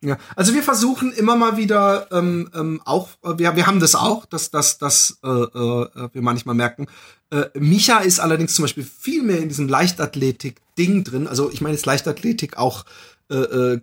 Ja, 0.00 0.16
also 0.36 0.54
wir 0.54 0.62
versuchen 0.62 1.12
immer 1.12 1.34
mal 1.34 1.56
wieder 1.56 2.06
ähm, 2.12 2.48
ähm, 2.54 2.80
auch, 2.84 3.08
äh, 3.24 3.38
wir, 3.38 3.56
wir 3.56 3.66
haben 3.66 3.80
das 3.80 3.96
auch, 3.96 4.26
dass, 4.26 4.50
dass, 4.50 4.78
dass 4.78 5.18
äh, 5.24 5.28
äh, 5.28 6.08
wir 6.12 6.22
manchmal 6.22 6.54
merken, 6.54 6.86
äh, 7.30 7.46
Micha 7.58 7.98
ist 7.98 8.20
allerdings 8.20 8.54
zum 8.54 8.62
Beispiel 8.62 8.84
viel 8.84 9.22
mehr 9.22 9.38
in 9.38 9.48
diesem 9.48 9.68
Leichtathletik-Ding 9.68 11.04
drin. 11.04 11.26
Also 11.26 11.50
ich 11.50 11.60
meine 11.60 11.74
jetzt 11.74 11.86
Leichtathletik 11.86 12.58
auch 12.58 12.84
äh, 13.28 13.34
äh, 13.34 13.80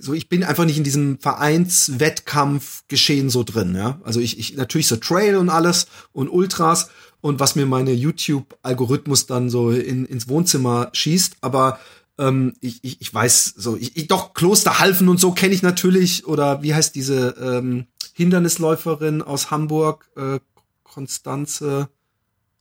so, 0.00 0.14
ich 0.14 0.28
bin 0.28 0.44
einfach 0.44 0.64
nicht 0.64 0.78
in 0.78 0.84
diesem 0.84 1.18
Vereinswettkampf-Geschehen 1.18 3.28
so 3.28 3.42
drin, 3.42 3.74
ja. 3.74 4.00
Also 4.04 4.20
ich, 4.20 4.38
ich, 4.38 4.56
natürlich 4.56 4.86
so 4.86 4.94
Trail 4.96 5.36
und 5.36 5.48
alles 5.48 5.86
und 6.12 6.28
Ultras 6.28 6.90
und 7.20 7.40
was 7.40 7.56
mir 7.56 7.66
meine 7.66 7.92
YouTube-Algorithmus 7.92 9.26
dann 9.26 9.50
so 9.50 9.70
in, 9.70 10.06
ins 10.06 10.28
Wohnzimmer 10.28 10.90
schießt, 10.92 11.38
aber 11.40 11.80
ähm, 12.20 12.54
ich, 12.60 12.84
ich, 12.84 13.00
ich 13.00 13.12
weiß 13.12 13.54
so, 13.56 13.76
ich, 13.76 13.96
ich 13.96 14.06
doch 14.06 14.34
Klosterhalfen 14.34 15.08
und 15.08 15.18
so 15.18 15.32
kenne 15.32 15.54
ich 15.54 15.62
natürlich 15.62 16.26
oder 16.26 16.62
wie 16.62 16.74
heißt 16.74 16.94
diese 16.94 17.34
ähm, 17.40 17.86
Hindernisläuferin 18.12 19.22
aus 19.22 19.50
Hamburg, 19.50 20.08
äh, 20.16 20.38
Konstanze, 20.84 21.88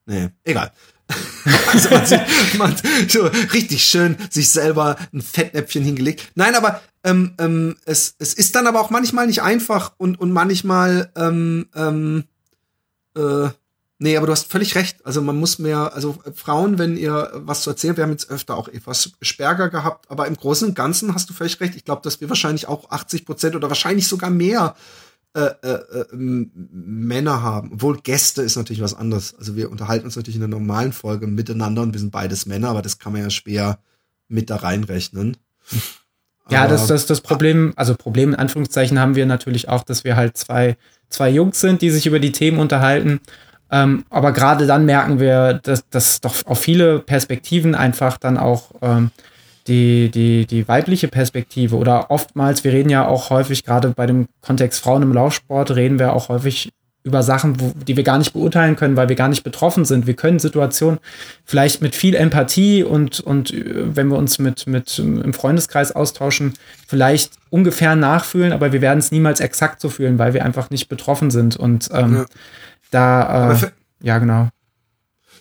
nee, 0.05 0.29
egal. 0.43 0.71
also 1.67 1.89
man, 1.89 2.05
sieht, 2.05 2.21
man 2.57 2.75
so 3.07 3.25
richtig 3.53 3.83
schön 3.83 4.15
sich 4.29 4.49
selber 4.49 4.95
ein 5.11 5.21
Fettnäpfchen 5.21 5.83
hingelegt. 5.83 6.31
Nein, 6.35 6.55
aber 6.55 6.81
ähm, 7.03 7.33
ähm, 7.39 7.77
es, 7.85 8.15
es 8.19 8.33
ist 8.35 8.55
dann 8.55 8.67
aber 8.67 8.79
auch 8.79 8.91
manchmal 8.91 9.27
nicht 9.27 9.41
einfach 9.41 9.93
und, 9.97 10.19
und 10.19 10.31
manchmal 10.31 11.11
ähm, 11.15 11.67
ähm, 11.75 12.25
äh, 13.15 13.49
Nee, 14.01 14.15
aber 14.15 14.27
du 14.27 14.31
hast 14.31 14.49
völlig 14.49 14.75
recht. 14.75 15.05
Also 15.05 15.21
man 15.21 15.35
muss 15.35 15.59
mehr, 15.59 15.93
also 15.93 16.17
Frauen, 16.33 16.77
wenn 16.77 16.95
ihr 16.95 17.31
was 17.33 17.63
zu 17.63 17.69
erzählen, 17.69 17.97
wir 17.97 18.05
haben 18.05 18.11
jetzt 18.11 18.31
öfter 18.31 18.55
auch 18.55 18.69
etwas 18.69 19.11
Sperger 19.21 19.69
gehabt, 19.69 20.09
aber 20.09 20.25
im 20.25 20.35
Großen 20.35 20.69
und 20.69 20.73
Ganzen 20.73 21.13
hast 21.13 21.29
du 21.29 21.33
völlig 21.33 21.59
recht. 21.59 21.75
Ich 21.75 21.83
glaube, 21.83 22.01
dass 22.01 22.21
wir 22.21 22.29
wahrscheinlich 22.29 22.69
auch 22.69 22.89
80 22.89 23.25
Prozent 23.25 23.55
oder 23.57 23.67
wahrscheinlich 23.67 24.07
sogar 24.07 24.29
mehr 24.29 24.75
äh, 25.35 25.51
äh, 25.61 25.73
äh, 25.73 26.05
Männer 26.13 27.43
haben. 27.43 27.73
Obwohl 27.73 27.99
Gäste 27.99 28.41
ist 28.41 28.55
natürlich 28.55 28.81
was 28.81 28.93
anderes. 28.93 29.35
Also 29.37 29.57
wir 29.57 29.69
unterhalten 29.69 30.05
uns 30.05 30.15
natürlich 30.15 30.37
in 30.37 30.41
der 30.41 30.47
normalen 30.47 30.93
Folge 30.93 31.27
miteinander 31.27 31.81
und 31.81 31.91
wir 31.91 31.99
sind 31.99 32.11
beides 32.11 32.45
Männer, 32.45 32.69
aber 32.69 32.81
das 32.81 32.99
kann 32.99 33.11
man 33.11 33.23
ja 33.23 33.29
schwer 33.29 33.79
mit 34.29 34.49
da 34.49 34.55
reinrechnen. 34.55 35.35
Ja, 36.49 36.67
das, 36.67 36.87
das, 36.87 37.05
das 37.05 37.19
Problem, 37.19 37.73
also 37.75 37.95
Problem 37.95 38.29
in 38.29 38.35
Anführungszeichen 38.35 38.97
haben 38.97 39.15
wir 39.15 39.25
natürlich 39.25 39.67
auch, 39.67 39.83
dass 39.83 40.05
wir 40.05 40.15
halt 40.15 40.37
zwei, 40.37 40.77
zwei 41.09 41.29
Jungs 41.29 41.59
sind, 41.59 41.81
die 41.81 41.91
sich 41.91 42.07
über 42.07 42.19
die 42.19 42.31
Themen 42.31 42.59
unterhalten 42.59 43.19
ähm, 43.71 44.03
aber 44.09 44.31
gerade 44.31 44.65
dann 44.67 44.85
merken 44.85 45.19
wir, 45.19 45.53
dass, 45.53 45.87
dass 45.89 46.21
doch 46.21 46.45
auf 46.45 46.59
viele 46.59 46.99
Perspektiven 46.99 47.75
einfach 47.75 48.17
dann 48.17 48.37
auch 48.37 48.71
ähm, 48.81 49.11
die, 49.67 50.09
die, 50.09 50.45
die 50.45 50.67
weibliche 50.67 51.07
Perspektive 51.07 51.75
oder 51.75 52.09
oftmals, 52.09 52.63
wir 52.63 52.73
reden 52.73 52.89
ja 52.89 53.07
auch 53.07 53.29
häufig, 53.29 53.63
gerade 53.63 53.89
bei 53.89 54.07
dem 54.07 54.27
Kontext 54.41 54.81
Frauen 54.81 55.03
im 55.03 55.13
Laufsport, 55.13 55.71
reden 55.75 55.99
wir 55.99 56.13
auch 56.13 56.29
häufig 56.29 56.71
über 57.03 57.23
Sachen, 57.23 57.59
wo, 57.59 57.71
die 57.87 57.95
wir 57.95 58.03
gar 58.03 58.17
nicht 58.17 58.33
beurteilen 58.33 58.75
können, 58.75 58.97
weil 58.97 59.09
wir 59.09 59.15
gar 59.15 59.29
nicht 59.29 59.43
betroffen 59.43 59.85
sind. 59.85 60.05
Wir 60.05 60.15
können 60.15 60.39
Situationen 60.39 60.99
vielleicht 61.45 61.81
mit 61.81 61.95
viel 61.95 62.13
Empathie 62.13 62.83
und, 62.83 63.19
und 63.19 63.53
äh, 63.53 63.95
wenn 63.95 64.09
wir 64.09 64.17
uns 64.17 64.39
mit, 64.39 64.67
mit 64.67 64.99
im 64.99 65.33
Freundeskreis 65.33 65.91
austauschen, 65.95 66.53
vielleicht 66.87 67.33
ungefähr 67.49 67.95
nachfühlen, 67.95 68.51
aber 68.51 68.73
wir 68.73 68.81
werden 68.81 68.99
es 68.99 69.11
niemals 69.11 69.39
exakt 69.39 69.79
so 69.81 69.89
fühlen, 69.89 70.19
weil 70.19 70.33
wir 70.33 70.43
einfach 70.43 70.69
nicht 70.71 70.89
betroffen 70.89 71.31
sind. 71.31 71.55
Und 71.55 71.89
ähm, 71.93 72.15
ja. 72.15 72.25
Da, 72.91 73.53
äh, 73.53 73.71
ja, 74.01 74.17
genau. 74.17 74.49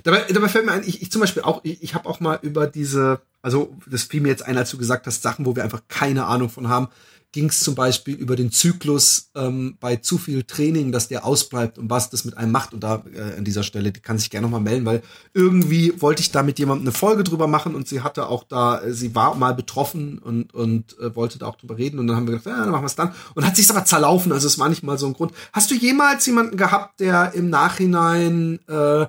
Dabei, 0.05 0.24
dabei 0.32 0.49
fällt 0.49 0.66
mir 0.66 0.72
ein, 0.72 0.84
ich, 0.84 1.03
ich 1.03 1.11
zum 1.11 1.20
Beispiel 1.20 1.42
auch, 1.42 1.61
ich, 1.64 1.82
ich 1.82 1.94
habe 1.94 2.09
auch 2.09 2.20
mal 2.20 2.38
über 2.42 2.66
diese, 2.66 3.20
also 3.42 3.76
das 3.86 4.05
fiel 4.05 4.20
mir 4.20 4.28
jetzt 4.28 4.44
ein, 4.44 4.57
als 4.57 4.70
du 4.70 4.78
gesagt 4.78 5.07
hast, 5.07 5.22
Sachen, 5.22 5.44
wo 5.44 5.57
wir 5.57 5.64
einfach 5.64 5.82
keine 5.88 6.26
Ahnung 6.26 6.51
von 6.51 6.68
haben, 6.68 6.88
ging 7.33 7.51
es 7.51 7.61
zum 7.61 7.74
Beispiel 7.74 8.14
über 8.14 8.37
den 8.37 8.51
Zyklus 8.51 9.31
ähm, 9.35 9.76
bei 9.81 9.97
zu 9.97 10.16
viel 10.16 10.45
Training, 10.45 10.93
dass 10.93 11.09
der 11.09 11.26
ausbleibt 11.26 11.79
und 11.79 11.91
was 11.91 12.09
das 12.09 12.24
mit 12.24 12.39
einem 12.39 12.53
macht. 12.53 12.72
Und 12.72 12.81
da 12.81 13.05
äh, 13.12 13.37
an 13.37 13.45
dieser 13.45 13.62
Stelle, 13.62 13.93
die 13.93 14.01
kann 14.01 14.18
sich 14.18 14.31
gerne 14.31 14.47
nochmal 14.47 14.62
melden, 14.62 14.87
weil 14.87 15.03
irgendwie 15.35 16.01
wollte 16.01 16.22
ich 16.22 16.31
da 16.31 16.43
mit 16.43 16.59
jemandem 16.59 16.87
eine 16.87 16.93
Folge 16.93 17.24
drüber 17.24 17.47
machen 17.47 17.74
und 17.74 17.87
sie 17.87 18.01
hatte 18.01 18.29
auch 18.29 18.45
da, 18.45 18.81
äh, 18.81 18.95
sie 18.95 19.14
war 19.14 19.35
mal 19.35 19.55
betroffen 19.55 20.18
und, 20.18 20.55
und 20.55 20.99
äh, 21.01 21.14
wollte 21.14 21.39
da 21.39 21.47
auch 21.47 21.57
drüber 21.57 21.76
reden. 21.76 21.99
Und 21.99 22.07
dann 22.07 22.16
haben 22.16 22.26
wir 22.26 22.37
gesagt, 22.37 22.57
ja, 22.57 22.62
dann 22.62 22.70
machen 22.70 22.83
wir 22.83 22.87
es 22.87 22.97
dann. 22.97 23.14
Und 23.35 23.45
hat 23.45 23.57
sich 23.57 23.68
aber 23.68 23.85
zerlaufen. 23.85 24.33
Also 24.33 24.47
es 24.47 24.59
war 24.59 24.70
nicht 24.70 24.83
mal 24.83 24.99
so 24.99 25.07
ein 25.07 25.12
Grund. 25.12 25.33
Hast 25.53 25.70
du 25.70 25.74
jemals 25.74 26.24
jemanden 26.24 26.57
gehabt, 26.57 27.01
der 27.01 27.35
im 27.35 27.51
Nachhinein 27.51 28.59
äh, 28.68 29.07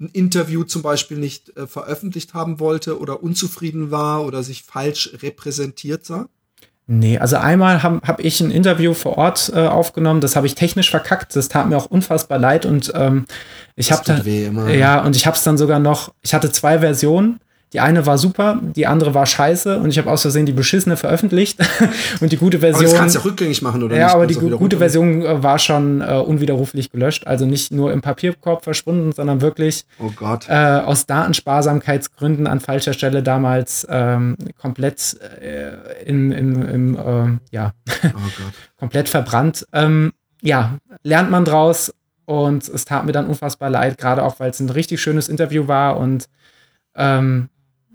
ein 0.00 0.08
Interview 0.12 0.64
zum 0.64 0.82
Beispiel 0.82 1.16
nicht 1.16 1.56
äh, 1.56 1.66
veröffentlicht 1.66 2.34
haben 2.34 2.60
wollte 2.60 2.98
oder 2.98 3.22
unzufrieden 3.22 3.90
war 3.90 4.24
oder 4.24 4.42
sich 4.42 4.64
falsch 4.64 5.16
repräsentiert 5.22 6.04
sah? 6.04 6.28
Nee, 6.86 7.18
also 7.18 7.36
einmal 7.36 7.82
habe 7.82 8.00
hab 8.06 8.20
ich 8.20 8.40
ein 8.40 8.50
Interview 8.50 8.92
vor 8.92 9.16
Ort 9.16 9.50
äh, 9.54 9.66
aufgenommen, 9.66 10.20
das 10.20 10.36
habe 10.36 10.46
ich 10.46 10.54
technisch 10.54 10.90
verkackt, 10.90 11.34
das 11.34 11.48
tat 11.48 11.66
mir 11.68 11.78
auch 11.78 11.86
unfassbar 11.86 12.38
leid. 12.38 12.66
Und 12.66 12.92
ähm, 12.94 13.24
ich 13.74 13.90
habe 13.90 14.02
da, 14.04 14.18
ja 14.70 15.02
und 15.02 15.16
ich 15.16 15.26
habe 15.26 15.34
es 15.36 15.42
dann 15.42 15.56
sogar 15.56 15.78
noch, 15.78 16.12
ich 16.20 16.34
hatte 16.34 16.52
zwei 16.52 16.80
Versionen 16.80 17.40
die 17.74 17.80
eine 17.80 18.06
war 18.06 18.18
super, 18.18 18.60
die 18.62 18.86
andere 18.86 19.14
war 19.14 19.26
scheiße 19.26 19.80
und 19.80 19.90
ich 19.90 19.98
habe 19.98 20.08
aus 20.08 20.22
Versehen 20.22 20.46
die 20.46 20.52
beschissene 20.52 20.96
veröffentlicht 20.96 21.58
und 22.20 22.30
die 22.30 22.36
gute 22.36 22.60
Version. 22.60 22.84
Aber 22.84 22.92
das 22.92 22.98
kannst 22.98 23.14
du 23.16 23.18
ja 23.18 23.24
rückgängig 23.24 23.62
machen, 23.62 23.82
oder? 23.82 23.96
Ja, 23.96 24.04
nicht? 24.04 24.14
aber 24.14 24.26
die 24.28 24.34
gute 24.36 24.78
Version 24.78 25.22
äh, 25.22 25.42
war 25.42 25.58
schon 25.58 26.00
äh, 26.00 26.14
unwiderruflich 26.14 26.92
gelöscht. 26.92 27.26
Also 27.26 27.46
nicht 27.46 27.72
nur 27.72 27.92
im 27.92 28.00
Papierkorb 28.00 28.62
verschwunden, 28.62 29.10
sondern 29.10 29.40
wirklich 29.40 29.86
oh 29.98 30.12
äh, 30.48 30.54
aus 30.54 31.06
Datensparsamkeitsgründen 31.06 32.46
an 32.46 32.60
falscher 32.60 32.92
Stelle 32.92 33.24
damals 33.24 33.84
ähm, 33.90 34.36
komplett 34.56 35.16
äh, 35.40 36.04
in, 36.04 36.30
in, 36.30 36.62
im, 36.62 36.94
äh, 36.96 37.38
ja, 37.50 37.72
oh 38.04 38.08
komplett 38.78 39.08
verbrannt. 39.08 39.66
Ähm, 39.72 40.12
ja, 40.42 40.78
lernt 41.02 41.32
man 41.32 41.44
draus 41.44 41.92
und 42.24 42.68
es 42.68 42.84
tat 42.84 43.04
mir 43.04 43.10
dann 43.10 43.26
unfassbar 43.26 43.68
leid, 43.68 43.98
gerade 43.98 44.22
auch 44.22 44.38
weil 44.38 44.50
es 44.50 44.60
ein 44.60 44.70
richtig 44.70 45.02
schönes 45.02 45.28
Interview 45.28 45.66
war 45.66 45.96
und 45.96 46.28
ähm, 46.94 47.48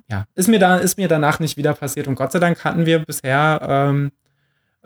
ja, 0.09 0.25
ist 0.35 0.47
mir, 0.47 0.59
da, 0.59 0.77
ist 0.77 0.97
mir 0.97 1.07
danach 1.07 1.39
nicht 1.39 1.57
wieder 1.57 1.73
passiert. 1.73 2.07
Und 2.07 2.15
Gott 2.15 2.31
sei 2.31 2.39
Dank 2.39 2.63
hatten 2.63 2.85
wir 2.85 2.99
bisher 2.99 3.59
ähm, 3.63 4.11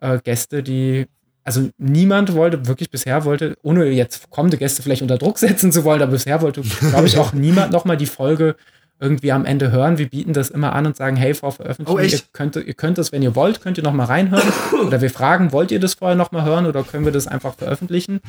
äh, 0.02 0.20
Gäste, 0.20 0.64
die, 0.64 1.08
also 1.44 1.70
niemand 1.78 2.34
wollte, 2.34 2.68
wirklich 2.68 2.90
bisher 2.90 3.24
wollte, 3.24 3.58
ohne 3.64 3.86
jetzt 3.86 4.30
kommende 4.30 4.58
Gäste 4.58 4.84
vielleicht 4.84 5.02
unter 5.02 5.18
Druck 5.18 5.40
setzen 5.40 5.72
zu 5.72 5.84
wollen, 5.86 6.02
aber 6.02 6.12
bisher 6.12 6.42
wollte, 6.42 6.62
glaube 6.80 7.08
ich, 7.08 7.18
auch 7.18 7.34
niemand 7.34 7.72
nochmal 7.72 7.98
die 7.98 8.06
Folge 8.06 8.56
irgendwie 9.00 9.32
am 9.32 9.46
Ende 9.46 9.72
hören. 9.72 9.98
Wir 9.98 10.08
bieten 10.08 10.34
das 10.34 10.50
immer 10.50 10.74
an 10.74 10.86
und 10.86 10.96
sagen, 10.96 11.16
hey, 11.16 11.34
Frau 11.34 11.52
Veröffentlichung, 11.52 12.02
oh, 12.02 12.04
ihr, 12.04 12.20
könnt, 12.32 12.56
ihr 12.56 12.74
könnt 12.74 12.98
das, 12.98 13.12
wenn 13.12 13.22
ihr 13.22 13.36
wollt, 13.36 13.62
könnt 13.62 13.78
ihr 13.78 13.84
nochmal 13.84 14.08
reinhören. 14.08 14.48
Oder 14.88 15.02
wir 15.02 15.10
fragen, 15.10 15.52
wollt 15.52 15.72
ihr 15.72 15.80
das 15.80 15.96
vorher 15.96 16.16
nochmal 16.16 16.46
hören 16.46 16.66
oder 16.66 16.84
können 16.84 17.04
wir 17.06 17.12
das 17.12 17.28
einfach 17.28 17.56
veröffentlichen? 17.56 18.22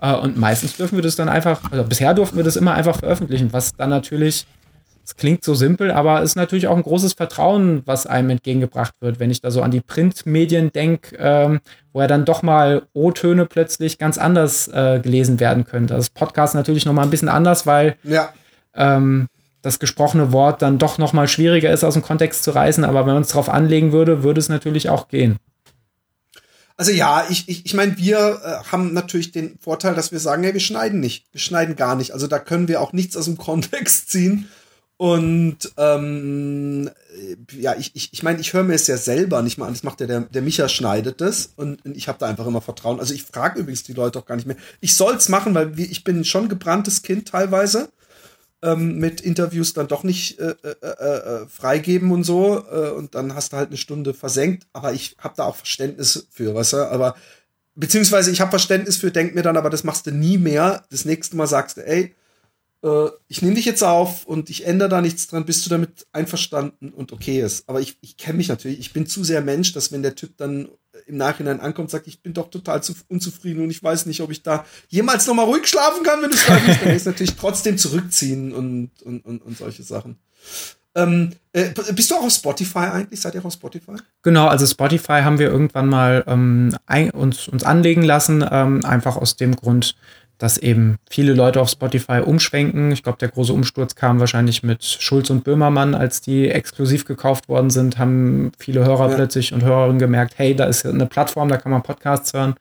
Äh, 0.00 0.14
und 0.14 0.36
meistens 0.36 0.76
dürfen 0.76 0.96
wir 0.96 1.02
das 1.02 1.16
dann 1.16 1.28
einfach, 1.28 1.70
also 1.70 1.84
bisher 1.84 2.14
durften 2.14 2.36
wir 2.36 2.44
das 2.44 2.56
immer 2.56 2.74
einfach 2.74 2.98
veröffentlichen, 2.98 3.52
was 3.52 3.76
dann 3.76 3.90
natürlich 3.90 4.46
es 5.06 5.14
klingt 5.14 5.44
so 5.44 5.54
simpel, 5.54 5.92
aber 5.92 6.20
es 6.20 6.30
ist 6.30 6.36
natürlich 6.36 6.66
auch 6.66 6.76
ein 6.76 6.82
großes 6.82 7.12
Vertrauen, 7.12 7.82
was 7.84 8.08
einem 8.08 8.30
entgegengebracht 8.30 8.92
wird. 8.98 9.20
Wenn 9.20 9.30
ich 9.30 9.40
da 9.40 9.52
so 9.52 9.62
an 9.62 9.70
die 9.70 9.80
Printmedien 9.80 10.72
denke, 10.72 11.16
ähm, 11.20 11.60
wo 11.92 12.00
ja 12.00 12.08
dann 12.08 12.24
doch 12.24 12.42
mal 12.42 12.82
O-Töne 12.92 13.46
plötzlich 13.46 13.98
ganz 13.98 14.18
anders 14.18 14.66
äh, 14.66 14.98
gelesen 15.00 15.38
werden 15.38 15.64
können. 15.64 15.86
Das 15.86 16.10
Podcast 16.10 16.56
natürlich 16.56 16.86
noch 16.86 16.92
mal 16.92 17.04
ein 17.04 17.10
bisschen 17.10 17.28
anders, 17.28 17.66
weil 17.66 17.94
ja. 18.02 18.30
ähm, 18.74 19.28
das 19.62 19.78
gesprochene 19.78 20.32
Wort 20.32 20.60
dann 20.60 20.78
doch 20.78 20.98
noch 20.98 21.12
mal 21.12 21.28
schwieriger 21.28 21.70
ist, 21.70 21.84
aus 21.84 21.94
dem 21.94 22.02
Kontext 22.02 22.42
zu 22.42 22.50
reißen. 22.50 22.82
Aber 22.82 23.06
wenn 23.06 23.14
man 23.14 23.22
es 23.22 23.28
darauf 23.28 23.48
anlegen 23.48 23.92
würde, 23.92 24.24
würde 24.24 24.40
es 24.40 24.48
natürlich 24.48 24.88
auch 24.88 25.06
gehen. 25.06 25.36
Also 26.76 26.90
ja, 26.90 27.24
ich, 27.30 27.48
ich, 27.48 27.64
ich 27.64 27.74
meine, 27.74 27.96
wir 27.96 28.40
äh, 28.44 28.72
haben 28.72 28.92
natürlich 28.92 29.30
den 29.30 29.56
Vorteil, 29.60 29.94
dass 29.94 30.10
wir 30.10 30.18
sagen, 30.18 30.42
hey, 30.42 30.52
wir 30.52 30.60
schneiden 30.60 30.98
nicht. 30.98 31.26
Wir 31.30 31.40
schneiden 31.40 31.76
gar 31.76 31.94
nicht. 31.94 32.10
Also 32.10 32.26
da 32.26 32.40
können 32.40 32.66
wir 32.66 32.80
auch 32.80 32.92
nichts 32.92 33.16
aus 33.16 33.26
dem 33.26 33.36
Kontext 33.36 34.10
ziehen. 34.10 34.48
Und 34.98 35.58
ähm, 35.76 36.90
ja, 37.52 37.74
ich, 37.76 37.90
ich, 37.94 38.12
ich 38.12 38.22
meine, 38.22 38.40
ich 38.40 38.54
höre 38.54 38.62
mir 38.62 38.74
es 38.74 38.86
ja 38.86 38.96
selber 38.96 39.42
nicht 39.42 39.58
mal 39.58 39.66
an. 39.66 39.74
Das 39.74 39.82
macht 39.82 40.00
ja 40.00 40.06
der, 40.06 40.20
der 40.20 40.42
Micha 40.42 40.68
schneidet 40.68 41.20
es 41.20 41.52
und, 41.56 41.84
und 41.84 41.96
ich 41.96 42.08
habe 42.08 42.18
da 42.18 42.26
einfach 42.26 42.46
immer 42.46 42.62
Vertrauen. 42.62 42.98
Also 42.98 43.12
ich 43.12 43.22
frage 43.22 43.60
übrigens 43.60 43.82
die 43.82 43.92
Leute 43.92 44.18
auch 44.18 44.26
gar 44.26 44.36
nicht 44.36 44.46
mehr. 44.46 44.56
Ich 44.80 44.96
soll's 44.96 45.28
machen, 45.28 45.54
weil 45.54 45.78
ich 45.78 46.02
bin 46.02 46.24
schon 46.24 46.48
gebranntes 46.48 47.02
Kind 47.02 47.28
teilweise 47.28 47.90
ähm, 48.62 48.98
mit 48.98 49.20
Interviews 49.20 49.74
dann 49.74 49.88
doch 49.88 50.02
nicht 50.02 50.38
äh, 50.38 50.54
äh, 50.62 50.74
äh, 50.80 51.42
äh, 51.42 51.46
freigeben 51.46 52.10
und 52.10 52.24
so. 52.24 52.64
Äh, 52.70 52.90
und 52.90 53.14
dann 53.14 53.34
hast 53.34 53.52
du 53.52 53.58
halt 53.58 53.68
eine 53.68 53.76
Stunde 53.76 54.14
versenkt. 54.14 54.66
Aber 54.72 54.94
ich 54.94 55.16
habe 55.18 55.34
da 55.36 55.44
auch 55.44 55.56
Verständnis 55.56 56.26
für, 56.30 56.54
weißt 56.54 56.74
du? 56.74 56.90
Aber 56.90 57.16
beziehungsweise 57.74 58.30
ich 58.30 58.40
habe 58.40 58.50
Verständnis 58.50 58.96
für, 58.96 59.10
denk 59.10 59.34
mir 59.34 59.42
dann, 59.42 59.58
aber 59.58 59.68
das 59.68 59.84
machst 59.84 60.06
du 60.06 60.10
nie 60.10 60.38
mehr. 60.38 60.84
Das 60.90 61.04
nächste 61.04 61.36
Mal 61.36 61.46
sagst 61.46 61.76
du, 61.76 61.86
ey, 61.86 62.14
äh, 62.86 63.10
ich 63.28 63.42
nehme 63.42 63.56
dich 63.56 63.64
jetzt 63.64 63.82
auf 63.82 64.24
und 64.24 64.48
ich 64.48 64.64
ändere 64.64 64.88
da 64.88 65.00
nichts 65.00 65.26
dran, 65.26 65.44
bist 65.44 65.66
du 65.66 65.70
damit 65.70 66.06
einverstanden 66.12 66.90
und 66.90 67.12
okay 67.12 67.40
ist. 67.40 67.68
Aber 67.68 67.80
ich, 67.80 67.98
ich 68.00 68.16
kenne 68.16 68.36
mich 68.36 68.48
natürlich, 68.48 68.78
ich 68.78 68.92
bin 68.92 69.06
zu 69.06 69.24
sehr 69.24 69.40
Mensch, 69.40 69.72
dass 69.72 69.92
wenn 69.92 70.02
der 70.02 70.14
Typ 70.14 70.36
dann 70.36 70.68
im 71.06 71.16
Nachhinein 71.16 71.60
ankommt, 71.60 71.90
sagt, 71.90 72.06
ich 72.06 72.22
bin 72.22 72.32
doch 72.32 72.48
total 72.48 72.82
zu, 72.82 72.94
unzufrieden 73.08 73.62
und 73.62 73.70
ich 73.70 73.82
weiß 73.82 74.06
nicht, 74.06 74.20
ob 74.22 74.30
ich 74.30 74.42
da 74.42 74.64
jemals 74.88 75.26
noch 75.26 75.34
mal 75.34 75.44
ruhig 75.44 75.66
schlafen 75.66 76.02
kann, 76.04 76.22
wenn 76.22 76.30
du 76.30 76.36
schreibst, 76.36 76.82
dann 76.82 76.94
ist 76.94 77.06
natürlich 77.06 77.34
trotzdem 77.34 77.76
zurückziehen 77.76 78.54
und, 78.54 78.90
und, 79.02 79.24
und, 79.24 79.42
und 79.42 79.58
solche 79.58 79.82
Sachen. 79.82 80.18
Ähm, 80.94 81.32
äh, 81.52 81.70
bist 81.92 82.10
du 82.10 82.14
auch 82.14 82.24
auf 82.24 82.32
Spotify 82.32 82.78
eigentlich? 82.78 83.20
Seid 83.20 83.34
ihr 83.34 83.42
auch 83.42 83.46
auf 83.46 83.52
Spotify? 83.52 83.96
Genau, 84.22 84.46
also 84.46 84.64
Spotify 84.64 85.20
haben 85.22 85.38
wir 85.38 85.48
irgendwann 85.48 85.88
mal 85.88 86.24
ähm, 86.26 86.74
ein, 86.86 87.10
uns, 87.10 87.48
uns 87.48 87.64
anlegen 87.64 88.02
lassen, 88.02 88.42
ähm, 88.50 88.82
einfach 88.84 89.16
aus 89.16 89.36
dem 89.36 89.54
Grund, 89.54 89.94
dass 90.38 90.58
eben 90.58 90.96
viele 91.08 91.32
Leute 91.32 91.60
auf 91.60 91.70
Spotify 91.70 92.20
umschwenken. 92.24 92.92
Ich 92.92 93.02
glaube, 93.02 93.18
der 93.18 93.28
große 93.28 93.52
Umsturz 93.52 93.94
kam 93.94 94.20
wahrscheinlich 94.20 94.62
mit 94.62 94.84
Schulz 94.84 95.30
und 95.30 95.44
Böhmermann, 95.44 95.94
als 95.94 96.20
die 96.20 96.50
exklusiv 96.50 97.04
gekauft 97.04 97.48
worden 97.48 97.70
sind, 97.70 97.98
haben 97.98 98.52
viele 98.58 98.84
Hörer 98.84 99.10
ja. 99.10 99.14
plötzlich 99.14 99.52
und 99.52 99.64
Hörerinnen 99.64 99.98
gemerkt, 99.98 100.34
hey, 100.36 100.54
da 100.54 100.64
ist 100.64 100.84
eine 100.84 101.06
Plattform, 101.06 101.48
da 101.48 101.56
kann 101.56 101.72
man 101.72 101.82
Podcasts 101.82 102.32
hören. 102.32 102.54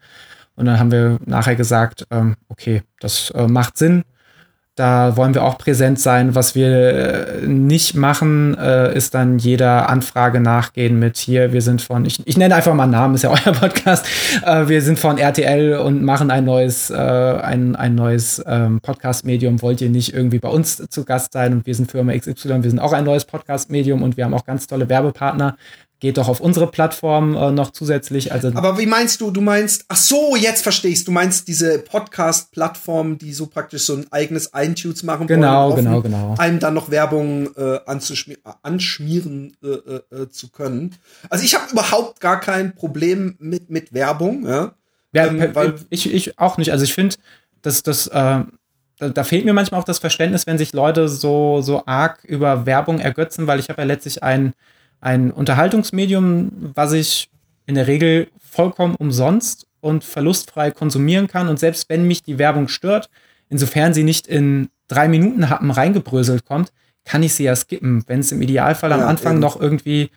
Und 0.56 0.66
dann 0.66 0.80
haben 0.80 0.92
wir 0.92 1.20
nachher 1.26 1.56
gesagt, 1.56 2.08
ähm, 2.12 2.36
okay, 2.48 2.84
das 3.00 3.30
äh, 3.32 3.48
macht 3.48 3.78
Sinn. 3.78 4.04
Da 4.76 5.16
wollen 5.16 5.34
wir 5.34 5.46
auch 5.46 5.58
präsent 5.58 6.02
sein. 6.02 6.36
Was 6.36 6.54
wir 6.54 6.68
äh, 6.68 7.48
nicht 7.48 7.96
machen, 7.96 8.58
äh, 8.58 8.94
ist 8.94 9.14
dann 9.14 9.38
jeder 9.38 9.90
Anfrage 9.90 10.42
nachgehen 10.42 11.00
mit 11.00 11.16
hier, 11.16 11.54
wir 11.54 11.62
sind 11.62 11.82
von, 11.82 12.04
ich, 12.04 12.22
ich 12.28 12.36
nenne 12.36 12.56
einfach 12.56 12.74
mal 12.74 12.86
Namen, 12.86 13.16
ist 13.16 13.24
ja 13.24 13.30
euer 13.46 13.54
Podcast. 13.54 14.06
Äh, 14.46 14.68
wir 14.68 14.82
sind 14.82 15.00
von 15.00 15.18
RTL 15.18 15.78
und 15.78 16.04
machen 16.04 16.30
ein 16.30 16.44
neues, 16.44 16.92
ein, 16.92 17.76
ein 17.76 17.96
neues 17.96 18.44
ähm, 18.46 18.82
Podcast-Medium. 18.82 19.62
Wollt 19.62 19.80
ihr 19.80 19.90
nicht 19.90 20.14
irgendwie 20.14 20.40
bei 20.40 20.50
uns 20.50 20.84
zu 20.90 21.06
Gast 21.06 21.32
sein? 21.32 21.54
Und 21.54 21.66
wir 21.66 21.74
sind 21.74 21.90
Firma 21.90 22.12
XY, 22.12 22.64
wir 22.64 22.70
sind 22.70 22.80
auch 22.80 22.92
ein 22.92 23.06
neues 23.06 23.24
Podcast-Medium 23.24 24.04
und 24.04 24.18
wir 24.18 24.26
haben 24.26 24.34
auch 24.34 24.46
ganz 24.46 24.68
tolle 24.68 24.90
Werbepartner 24.90 25.56
geht 26.00 26.18
doch 26.18 26.28
auf 26.28 26.40
unsere 26.40 26.68
Plattform 26.68 27.36
äh, 27.36 27.52
noch 27.52 27.72
zusätzlich. 27.72 28.32
Also 28.32 28.50
Aber 28.54 28.78
wie 28.78 28.86
meinst 28.86 29.22
du? 29.22 29.32
Du 29.32 29.42
meinst, 29.42 29.86
ach 29.88 29.98
so, 29.98 30.36
jetzt 30.36 30.62
verstehe 30.62 30.92
ich 30.92 31.04
Du 31.06 31.12
meinst 31.12 31.48
diese 31.48 31.80
Podcast-Plattform, 31.80 33.18
die 33.18 33.34
so 33.34 33.48
praktisch 33.48 33.84
so 33.86 33.96
ein 33.96 34.06
eigenes 34.12 34.52
iTunes 34.54 35.04
machen 35.04 35.28
genau, 35.28 35.72
wollen, 35.72 35.86
genau, 35.86 36.02
genau. 36.02 36.36
einem 36.38 36.60
dann 36.60 36.74
noch 36.74 36.92
Werbung 36.92 37.50
äh, 37.56 37.80
anschmieren 38.64 39.56
äh, 39.64 39.68
äh, 39.68 40.24
äh, 40.24 40.30
zu 40.30 40.50
können. 40.50 40.96
Also 41.30 41.46
ich 41.46 41.56
habe 41.56 41.72
überhaupt 41.72 42.20
gar 42.20 42.40
kein 42.40 42.76
Problem 42.76 43.36
mit 43.40 43.70
mit 43.70 43.94
Werbung. 43.94 44.46
Ja, 44.48 44.74
ja 45.14 45.28
ähm, 45.28 45.50
weil 45.54 45.76
ich, 45.90 46.14
ich 46.14 46.38
auch 46.40 46.58
nicht. 46.58 46.72
Also 46.72 46.84
ich 46.84 46.94
finde, 46.94 47.16
dass 47.62 47.84
das 47.84 48.08
äh, 48.08 48.42
da, 49.00 49.10
da, 49.10 49.24
fehlt 49.24 49.46
mir 49.46 49.54
manchmal 49.54 49.80
auch 49.80 49.86
das 49.86 50.00
Verständnis, 50.00 50.48
wenn 50.48 50.58
sich 50.58 50.74
Leute 50.74 51.10
so, 51.10 51.62
so 51.62 51.84
arg 51.86 52.24
über 52.24 52.66
Werbung 52.66 53.00
ergötzen, 53.00 53.48
weil 53.48 53.60
ich 53.60 53.70
habe 53.70 53.82
ja 53.82 53.86
letztlich 53.86 54.24
ein 54.24 54.54
ein 55.06 55.30
Unterhaltungsmedium, 55.30 56.52
was 56.74 56.92
ich 56.92 57.30
in 57.68 57.76
der 57.76 57.86
Regel 57.86 58.28
vollkommen 58.40 58.96
umsonst 58.96 59.68
und 59.80 60.04
verlustfrei 60.04 60.72
konsumieren 60.72 61.28
kann. 61.28 61.48
Und 61.48 61.60
selbst 61.60 61.90
wenn 61.90 62.08
mich 62.08 62.24
die 62.24 62.40
Werbung 62.40 62.68
stört, 62.68 63.10
insofern 63.48 63.94
sie 63.94 64.04
nicht 64.04 64.26
in 64.26 64.70
drei 64.88 65.08
Minuten 65.08 65.50
Happen 65.50 65.70
reingebröselt 65.70 66.46
kommt, 66.46 66.72
kann 67.04 67.22
ich 67.22 67.36
sie 67.36 67.44
ja 67.44 67.56
skippen. 67.56 68.04
Wenn 68.08 68.22
es 68.22 68.32
im 68.32 68.42
Idealfall 68.42 68.92
am 68.94 69.02
Anfang 69.02 69.34
eben. 69.34 69.42
noch 69.42 69.62
irgendwie, 69.62 70.10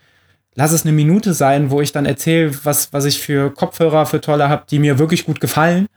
lass 0.55 0.73
es 0.73 0.87
eine 0.87 0.93
Minute 0.93 1.35
sein, 1.35 1.71
wo 1.71 1.83
ich 1.83 1.93
dann 1.93 2.07
erzähle, 2.07 2.53
was, 2.65 2.91
was 2.95 3.05
ich 3.05 3.21
für 3.21 3.51
Kopfhörer 3.51 4.07
für 4.07 4.23
tolle 4.23 4.49
habe, 4.49 4.65
die 4.71 4.79
mir 4.79 4.99
wirklich 4.99 5.27
gut 5.27 5.39
gefallen 5.39 5.89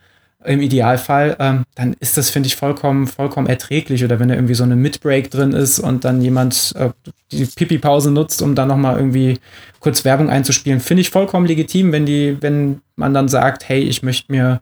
im 0.44 0.60
Idealfall, 0.60 1.36
ähm, 1.38 1.64
dann 1.74 1.94
ist 2.00 2.16
das, 2.16 2.30
finde 2.30 2.46
ich, 2.46 2.56
vollkommen, 2.56 3.06
vollkommen 3.06 3.46
erträglich. 3.46 4.04
Oder 4.04 4.20
wenn 4.20 4.28
da 4.28 4.34
irgendwie 4.34 4.54
so 4.54 4.64
eine 4.64 4.76
Mid-Break 4.76 5.30
drin 5.30 5.52
ist 5.52 5.78
und 5.78 6.04
dann 6.04 6.20
jemand 6.20 6.74
äh, 6.76 6.90
die 7.30 7.44
Pipi-Pause 7.44 8.10
nutzt, 8.10 8.42
um 8.42 8.54
dann 8.54 8.68
nochmal 8.68 8.96
irgendwie 8.96 9.38
kurz 9.80 10.04
Werbung 10.04 10.30
einzuspielen, 10.30 10.80
finde 10.80 11.00
ich 11.00 11.10
vollkommen 11.10 11.46
legitim, 11.46 11.92
wenn 11.92 12.06
die, 12.06 12.36
wenn 12.40 12.80
man 12.96 13.14
dann 13.14 13.28
sagt, 13.28 13.68
hey, 13.68 13.80
ich 13.82 14.02
möchte 14.02 14.30
mir 14.30 14.60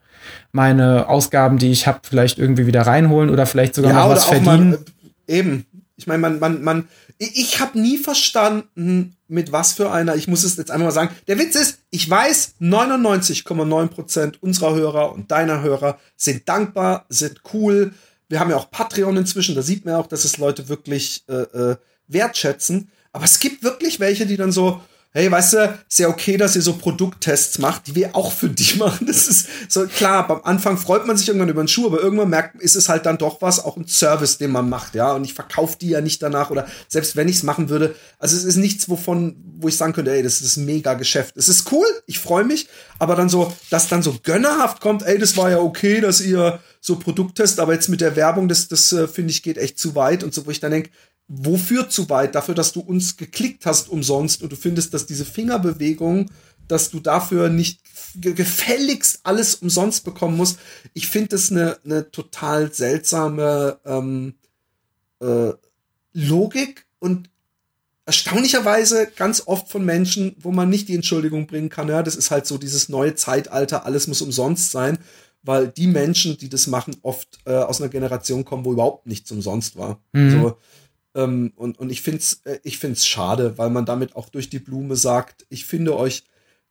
meine 0.52 1.08
Ausgaben, 1.08 1.58
die 1.58 1.70
ich 1.70 1.86
habe, 1.86 2.00
vielleicht 2.02 2.38
irgendwie 2.38 2.66
wieder 2.66 2.82
reinholen 2.82 3.30
oder 3.30 3.46
vielleicht 3.46 3.74
sogar 3.74 3.92
ja, 3.92 4.00
noch 4.00 4.10
was 4.10 4.24
verdienen. 4.24 4.70
Mal, 4.70 4.78
äh, 5.26 5.38
eben. 5.38 5.66
Ich 5.96 6.06
meine, 6.06 6.20
man, 6.20 6.38
man, 6.38 6.62
man, 6.62 6.88
ich 7.20 7.60
habe 7.60 7.78
nie 7.78 7.98
verstanden, 7.98 9.14
mit 9.28 9.52
was 9.52 9.74
für 9.74 9.92
einer, 9.92 10.16
ich 10.16 10.26
muss 10.26 10.42
es 10.42 10.56
jetzt 10.56 10.70
einmal 10.70 10.86
mal 10.86 10.92
sagen. 10.92 11.14
Der 11.28 11.38
Witz 11.38 11.54
ist, 11.54 11.80
ich 11.90 12.08
weiß, 12.08 12.54
99,9% 12.60 14.38
unserer 14.40 14.74
Hörer 14.74 15.12
und 15.12 15.30
deiner 15.30 15.60
Hörer 15.60 15.98
sind 16.16 16.48
dankbar, 16.48 17.04
sind 17.10 17.42
cool. 17.52 17.92
Wir 18.30 18.40
haben 18.40 18.50
ja 18.50 18.56
auch 18.56 18.70
Patreon 18.70 19.18
inzwischen, 19.18 19.54
da 19.54 19.60
sieht 19.60 19.84
man 19.84 19.96
auch, 19.96 20.06
dass 20.06 20.24
es 20.24 20.38
Leute 20.38 20.70
wirklich 20.70 21.24
äh, 21.28 21.42
äh, 21.42 21.76
wertschätzen. 22.08 22.90
Aber 23.12 23.26
es 23.26 23.38
gibt 23.38 23.62
wirklich 23.62 24.00
welche, 24.00 24.24
die 24.24 24.38
dann 24.38 24.50
so, 24.52 24.80
hey, 25.12 25.30
weißt 25.30 25.52
du, 25.54 25.78
ist 25.88 25.98
ja 25.98 26.08
okay, 26.08 26.36
dass 26.36 26.54
ihr 26.54 26.62
so 26.62 26.74
Produkttests 26.74 27.58
macht, 27.58 27.88
die 27.88 27.96
wir 27.96 28.14
auch 28.14 28.32
für 28.32 28.48
dich 28.48 28.76
machen. 28.78 29.06
Das 29.06 29.26
ist 29.26 29.48
so 29.68 29.86
klar, 29.86 30.26
beim 30.26 30.40
Anfang 30.44 30.78
freut 30.78 31.06
man 31.06 31.16
sich 31.16 31.28
irgendwann 31.28 31.48
über 31.48 31.60
einen 31.60 31.68
Schuh, 31.68 31.86
aber 31.86 32.00
irgendwann 32.00 32.30
merkt, 32.30 32.60
ist 32.62 32.76
es 32.76 32.88
halt 32.88 33.06
dann 33.06 33.18
doch 33.18 33.42
was, 33.42 33.64
auch 33.64 33.76
ein 33.76 33.88
Service, 33.88 34.38
den 34.38 34.52
man 34.52 34.68
macht, 34.68 34.94
ja. 34.94 35.12
Und 35.12 35.24
ich 35.24 35.34
verkaufe 35.34 35.76
die 35.80 35.90
ja 35.90 36.00
nicht 36.00 36.22
danach 36.22 36.50
oder 36.50 36.66
selbst 36.88 37.16
wenn 37.16 37.28
ich 37.28 37.36
es 37.36 37.42
machen 37.42 37.68
würde. 37.68 37.96
Also 38.18 38.36
es 38.36 38.44
ist 38.44 38.56
nichts, 38.56 38.88
wovon, 38.88 39.36
wo 39.58 39.68
ich 39.68 39.76
sagen 39.76 39.92
könnte, 39.92 40.12
ey, 40.12 40.22
das 40.22 40.40
ist 40.40 40.56
ein 40.56 40.64
mega 40.64 40.94
Geschäft. 40.94 41.36
Es 41.36 41.48
ist 41.48 41.70
cool, 41.72 41.86
ich 42.06 42.20
freue 42.20 42.44
mich, 42.44 42.68
aber 42.98 43.16
dann 43.16 43.28
so, 43.28 43.52
dass 43.70 43.88
dann 43.88 44.02
so 44.02 44.16
gönnerhaft 44.22 44.80
kommt, 44.80 45.02
ey, 45.02 45.18
das 45.18 45.36
war 45.36 45.50
ja 45.50 45.58
okay, 45.58 46.00
dass 46.00 46.20
ihr 46.20 46.60
so 46.80 46.96
Produkttest, 46.96 47.60
aber 47.60 47.74
jetzt 47.74 47.88
mit 47.88 48.00
der 48.00 48.16
Werbung, 48.16 48.48
das, 48.48 48.68
das 48.68 48.90
äh, 48.92 49.06
finde 49.06 49.30
ich 49.32 49.42
geht 49.42 49.58
echt 49.58 49.78
zu 49.78 49.94
weit 49.94 50.24
und 50.24 50.32
so, 50.32 50.46
wo 50.46 50.50
ich 50.50 50.60
dann 50.60 50.70
denke, 50.70 50.90
wofür 51.32 51.88
zu 51.88 52.10
weit? 52.10 52.34
Dafür, 52.34 52.56
dass 52.56 52.72
du 52.72 52.80
uns 52.80 53.16
geklickt 53.16 53.64
hast 53.64 53.88
umsonst 53.88 54.42
und 54.42 54.50
du 54.50 54.56
findest, 54.56 54.92
dass 54.92 55.06
diese 55.06 55.24
Fingerbewegung, 55.24 56.30
dass 56.66 56.90
du 56.90 56.98
dafür 56.98 57.48
nicht 57.48 57.80
gefälligst 58.16 59.20
alles 59.22 59.54
umsonst 59.54 60.04
bekommen 60.04 60.36
musst. 60.36 60.58
Ich 60.92 61.06
finde 61.06 61.28
das 61.28 61.52
eine, 61.52 61.78
eine 61.84 62.10
total 62.10 62.72
seltsame 62.72 63.78
ähm, 63.86 64.34
äh, 65.20 65.52
Logik 66.12 66.86
und 66.98 67.30
erstaunlicherweise 68.06 69.06
ganz 69.14 69.44
oft 69.46 69.68
von 69.68 69.84
Menschen, 69.84 70.34
wo 70.40 70.50
man 70.50 70.68
nicht 70.68 70.88
die 70.88 70.96
Entschuldigung 70.96 71.46
bringen 71.46 71.68
kann, 71.68 71.88
ja, 71.88 72.02
das 72.02 72.16
ist 72.16 72.32
halt 72.32 72.44
so 72.44 72.58
dieses 72.58 72.88
neue 72.88 73.14
Zeitalter, 73.14 73.86
alles 73.86 74.08
muss 74.08 74.20
umsonst 74.20 74.72
sein, 74.72 74.98
weil 75.42 75.68
die 75.68 75.86
Menschen, 75.86 76.36
die 76.36 76.48
das 76.48 76.66
machen, 76.66 76.96
oft 77.02 77.38
äh, 77.44 77.52
aus 77.52 77.80
einer 77.80 77.88
Generation 77.88 78.44
kommen, 78.44 78.64
wo 78.64 78.72
überhaupt 78.72 79.06
nichts 79.06 79.30
umsonst 79.30 79.76
war. 79.76 80.00
Mhm. 80.12 80.30
So, 80.32 80.56
ähm, 81.14 81.52
und, 81.56 81.78
und 81.78 81.90
ich 81.90 82.02
finde 82.02 82.18
es 82.18 82.40
äh, 82.44 82.58
ich 82.62 82.78
find's 82.78 83.06
schade, 83.06 83.58
weil 83.58 83.70
man 83.70 83.86
damit 83.86 84.16
auch 84.16 84.28
durch 84.28 84.50
die 84.50 84.58
Blume 84.58 84.96
sagt, 84.96 85.46
ich 85.48 85.64
finde 85.64 85.96
euch 85.96 86.24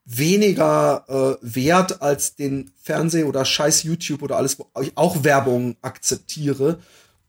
weniger 0.04 1.04
äh, 1.08 1.36
wert 1.42 2.02
als 2.02 2.34
den 2.34 2.72
Fernseh 2.82 3.24
oder 3.24 3.44
scheiß 3.44 3.82
YouTube 3.82 4.22
oder 4.22 4.36
alles, 4.36 4.58
wo 4.58 4.66
ich 4.80 4.92
auch 4.96 5.24
Werbung 5.24 5.76
akzeptiere 5.82 6.78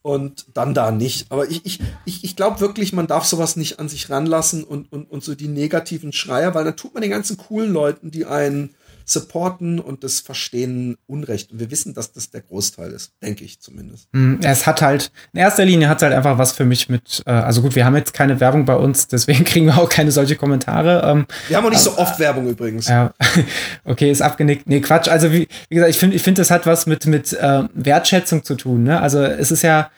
und 0.02 0.48
dann 0.54 0.74
da 0.74 0.92
nicht. 0.92 1.32
Aber 1.32 1.50
ich, 1.50 1.66
ich, 1.66 1.80
ich, 2.06 2.24
ich 2.24 2.36
glaube 2.36 2.60
wirklich, 2.60 2.94
man 2.94 3.08
darf 3.08 3.26
sowas 3.26 3.56
nicht 3.56 3.80
an 3.80 3.90
sich 3.90 4.10
ranlassen 4.10 4.64
und, 4.64 4.92
und, 4.92 5.10
und 5.12 5.24
so 5.24 5.36
die 5.36 5.48
negativen 5.48 6.12
Schreier, 6.12 6.56
weil 6.56 6.64
dann 6.64 6.78
tut 6.78 6.94
man 6.94 7.02
den 7.02 7.12
ganzen 7.12 7.38
coolen 7.38 7.72
Leuten, 7.72 8.10
die 8.10 8.26
einen 8.26 8.74
supporten 9.06 9.80
und 9.80 10.04
das 10.04 10.20
verstehen 10.20 10.98
Unrecht. 11.08 11.52
Und 11.52 11.60
wir 11.60 11.72
wissen, 11.72 11.94
dass 11.94 12.14
das 12.14 12.30
der 12.30 12.42
Großteil 12.42 12.92
ist, 12.92 13.14
denke 13.22 13.44
ich 13.44 13.60
zumindest. 13.60 14.08
Hm, 14.14 14.40
es 14.44 14.66
hat 14.66 14.82
halt, 14.82 15.12
in 15.34 15.40
erster 15.40 15.66
Linie 15.66 15.90
hat 15.90 15.98
es 15.98 16.04
halt 16.04 16.14
einfach 16.14 16.38
was 16.38 16.52
für 16.52 16.66
mich 16.66 16.90
mit, 16.90 17.24
äh, 17.26 17.32
also 17.32 17.62
gut, 17.62 17.76
wir 17.76 17.86
haben 17.86 17.96
jetzt 17.96 18.14
keine 18.14 18.40
Werbung 18.40 18.66
bei 18.66 18.76
uns, 18.76 19.08
deswegen 19.08 19.44
kriegen 19.46 19.66
wir 19.66 19.78
auch 19.78 19.90
keine 19.90 20.12
solche 20.12 20.36
Kommentare. 20.36 21.04
Ähm, 21.06 21.26
wir 21.48 21.58
haben 21.58 21.66
auch 21.66 21.70
nicht 21.70 21.82
so 21.82 21.98
oft 21.98 22.20
Werbung 22.20 22.48
übrigens. 22.48 22.88
Ja, 22.88 23.14
okay, 23.84 24.12
ist 24.12 24.22
abgenickt. 24.22 24.68
Nee, 24.68 24.82
Quatsch. 24.82 25.08
Also 25.08 25.32
wie, 25.32 25.48
wie 25.70 25.76
gesagt, 25.76 25.92
ich 25.92 25.98
finde, 25.98 26.16
ich 26.16 26.22
finde, 26.22 26.42
das 26.42 26.52
hat 26.52 26.66
was 26.66 26.86
mit, 26.86 27.06
mit 27.06 27.34
äh, 27.34 27.64
Wertschätzung 27.74 28.44
zu 28.44 28.56
tun. 28.56 28.84
Ne? 28.84 29.02
Also 29.02 29.22
es 29.24 29.52
ist 29.52 29.62
ja, 29.62 29.90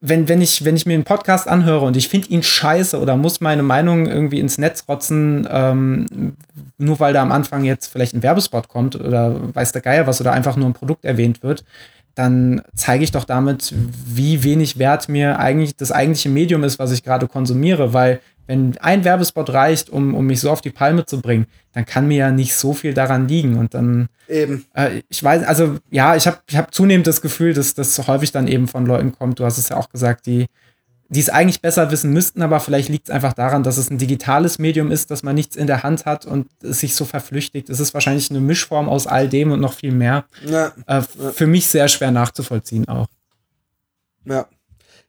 wenn, 0.00 0.28
wenn, 0.28 0.40
ich, 0.40 0.64
wenn 0.64 0.76
ich 0.76 0.86
mir 0.86 0.94
einen 0.94 1.04
Podcast 1.04 1.46
anhöre 1.46 1.84
und 1.84 1.96
ich 1.96 2.08
finde 2.08 2.28
ihn 2.28 2.42
scheiße 2.42 2.98
oder 2.98 3.16
muss 3.16 3.40
meine 3.40 3.62
Meinung 3.62 4.06
irgendwie 4.06 4.40
ins 4.40 4.56
Netz 4.56 4.84
rotzen, 4.88 5.46
ähm, 5.50 6.36
nur 6.78 6.98
weil 7.00 7.12
da 7.12 7.20
am 7.20 7.32
Anfang 7.32 7.64
jetzt 7.64 7.88
vielleicht 7.88 8.14
ein 8.14 8.22
Werbespot 8.22 8.68
kommt 8.68 8.96
oder 8.96 9.54
weiß 9.54 9.72
der 9.72 9.82
Geier 9.82 10.06
was 10.06 10.20
oder 10.20 10.32
einfach 10.32 10.56
nur 10.56 10.68
ein 10.68 10.72
Produkt 10.72 11.04
erwähnt 11.04 11.42
wird, 11.42 11.64
dann 12.14 12.62
zeige 12.74 13.04
ich 13.04 13.12
doch 13.12 13.24
damit, 13.24 13.74
wie 14.06 14.42
wenig 14.42 14.78
wert 14.78 15.08
mir 15.08 15.38
eigentlich 15.38 15.76
das 15.76 15.92
eigentliche 15.92 16.30
Medium 16.30 16.64
ist, 16.64 16.78
was 16.78 16.92
ich 16.92 17.02
gerade 17.02 17.28
konsumiere, 17.28 17.92
weil 17.92 18.20
wenn 18.50 18.76
ein 18.78 19.04
Werbespot 19.04 19.50
reicht, 19.50 19.90
um, 19.90 20.12
um 20.12 20.26
mich 20.26 20.40
so 20.40 20.50
auf 20.50 20.60
die 20.60 20.70
Palme 20.70 21.06
zu 21.06 21.20
bringen, 21.20 21.46
dann 21.72 21.86
kann 21.86 22.08
mir 22.08 22.16
ja 22.16 22.30
nicht 22.32 22.56
so 22.56 22.74
viel 22.74 22.94
daran 22.94 23.28
liegen. 23.28 23.56
Und 23.56 23.74
dann, 23.74 24.08
eben. 24.28 24.66
Äh, 24.74 25.02
ich 25.08 25.22
weiß, 25.22 25.44
also 25.44 25.76
ja, 25.88 26.16
ich 26.16 26.26
habe 26.26 26.38
ich 26.48 26.56
hab 26.56 26.74
zunehmend 26.74 27.06
das 27.06 27.22
Gefühl, 27.22 27.54
dass 27.54 27.74
das 27.74 28.08
häufig 28.08 28.32
dann 28.32 28.48
eben 28.48 28.66
von 28.66 28.86
Leuten 28.86 29.12
kommt, 29.12 29.38
du 29.38 29.44
hast 29.44 29.56
es 29.56 29.68
ja 29.68 29.76
auch 29.76 29.88
gesagt, 29.88 30.26
die, 30.26 30.46
die 31.08 31.20
es 31.20 31.28
eigentlich 31.28 31.60
besser 31.60 31.92
wissen 31.92 32.12
müssten, 32.12 32.42
aber 32.42 32.58
vielleicht 32.58 32.88
liegt 32.88 33.08
es 33.08 33.14
einfach 33.14 33.34
daran, 33.34 33.62
dass 33.62 33.76
es 33.76 33.88
ein 33.88 33.98
digitales 33.98 34.58
Medium 34.58 34.90
ist, 34.90 35.12
dass 35.12 35.22
man 35.22 35.36
nichts 35.36 35.54
in 35.54 35.68
der 35.68 35.84
Hand 35.84 36.04
hat 36.04 36.26
und 36.26 36.48
es 36.60 36.80
sich 36.80 36.96
so 36.96 37.04
verflüchtigt. 37.04 37.70
Es 37.70 37.78
ist 37.78 37.94
wahrscheinlich 37.94 38.30
eine 38.30 38.40
Mischform 38.40 38.88
aus 38.88 39.06
all 39.06 39.28
dem 39.28 39.52
und 39.52 39.60
noch 39.60 39.74
viel 39.74 39.92
mehr. 39.92 40.24
Ja, 40.44 40.72
äh. 40.88 41.02
Für 41.02 41.46
mich 41.46 41.68
sehr 41.68 41.86
schwer 41.86 42.10
nachzuvollziehen 42.10 42.88
auch. 42.88 43.06
Ja. 44.24 44.48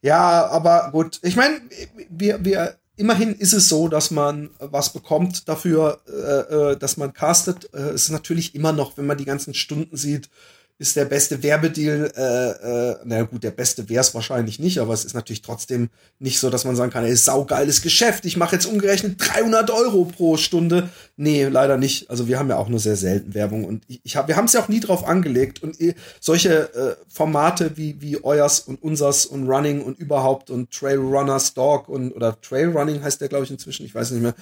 Ja, 0.03 0.47
aber 0.47 0.89
gut. 0.91 1.19
Ich 1.21 1.35
meine, 1.35 1.61
wir, 2.09 2.43
wir 2.43 2.75
immerhin 2.95 3.35
ist 3.35 3.53
es 3.53 3.69
so, 3.69 3.87
dass 3.87 4.11
man 4.11 4.49
was 4.59 4.93
bekommt 4.93 5.47
dafür, 5.47 6.01
äh, 6.07 6.71
äh, 6.71 6.77
dass 6.77 6.97
man 6.97 7.13
castet. 7.13 7.73
Äh, 7.73 7.89
es 7.89 8.03
ist 8.03 8.11
natürlich 8.11 8.55
immer 8.55 8.71
noch, 8.71 8.97
wenn 8.97 9.05
man 9.05 9.17
die 9.17 9.25
ganzen 9.25 9.53
Stunden 9.53 9.97
sieht, 9.97 10.29
ist 10.77 10.95
der 10.95 11.05
beste 11.05 11.43
Werbedeal, 11.43 12.11
äh, 12.15 12.91
äh, 12.91 12.95
naja 13.03 13.23
gut, 13.23 13.43
der 13.43 13.51
beste 13.51 13.87
wäre 13.87 14.01
es 14.01 14.13
wahrscheinlich 14.15 14.59
nicht, 14.59 14.79
aber 14.79 14.93
es 14.93 15.05
ist 15.05 15.13
natürlich 15.13 15.41
trotzdem 15.41 15.89
nicht 16.19 16.39
so, 16.39 16.49
dass 16.49 16.65
man 16.65 16.75
sagen 16.75 16.91
kann, 16.91 17.05
ey, 17.05 17.15
saugeiles 17.15 17.81
Geschäft, 17.81 18.25
ich 18.25 18.37
mache 18.37 18.55
jetzt 18.55 18.65
umgerechnet 18.65 19.15
300 19.19 19.69
Euro 19.69 20.05
pro 20.05 20.37
Stunde. 20.37 20.89
Nee, 21.17 21.45
leider 21.45 21.77
nicht. 21.77 22.09
Also 22.09 22.27
wir 22.27 22.39
haben 22.39 22.49
ja 22.49 22.57
auch 22.57 22.67
nur 22.67 22.79
sehr 22.79 22.95
selten 22.95 23.33
Werbung 23.33 23.65
und 23.65 23.83
ich, 23.87 24.01
ich 24.03 24.15
hab, 24.15 24.27
wir 24.27 24.35
haben 24.35 24.45
es 24.45 24.53
ja 24.53 24.61
auch 24.61 24.69
nie 24.69 24.79
drauf 24.79 25.07
angelegt 25.07 25.61
und 25.61 25.79
eh, 25.79 25.93
solche 26.19 26.73
äh, 26.73 26.95
Formate 27.07 27.77
wie, 27.77 28.01
wie 28.01 28.23
euers 28.23 28.61
und 28.61 28.81
unsers 28.81 29.25
und 29.25 29.47
Running 29.47 29.81
und 29.81 29.99
überhaupt 29.99 30.49
und 30.49 30.71
Trailrunners 30.71 31.53
Dog 31.53 31.89
und 31.89 32.11
oder 32.11 32.39
Trailrunning 32.41 33.03
heißt 33.03 33.21
der 33.21 33.27
glaube 33.29 33.45
ich 33.45 33.51
inzwischen, 33.51 33.85
ich 33.85 33.93
weiß 33.93 34.11
nicht 34.11 34.23
mehr, 34.23 34.35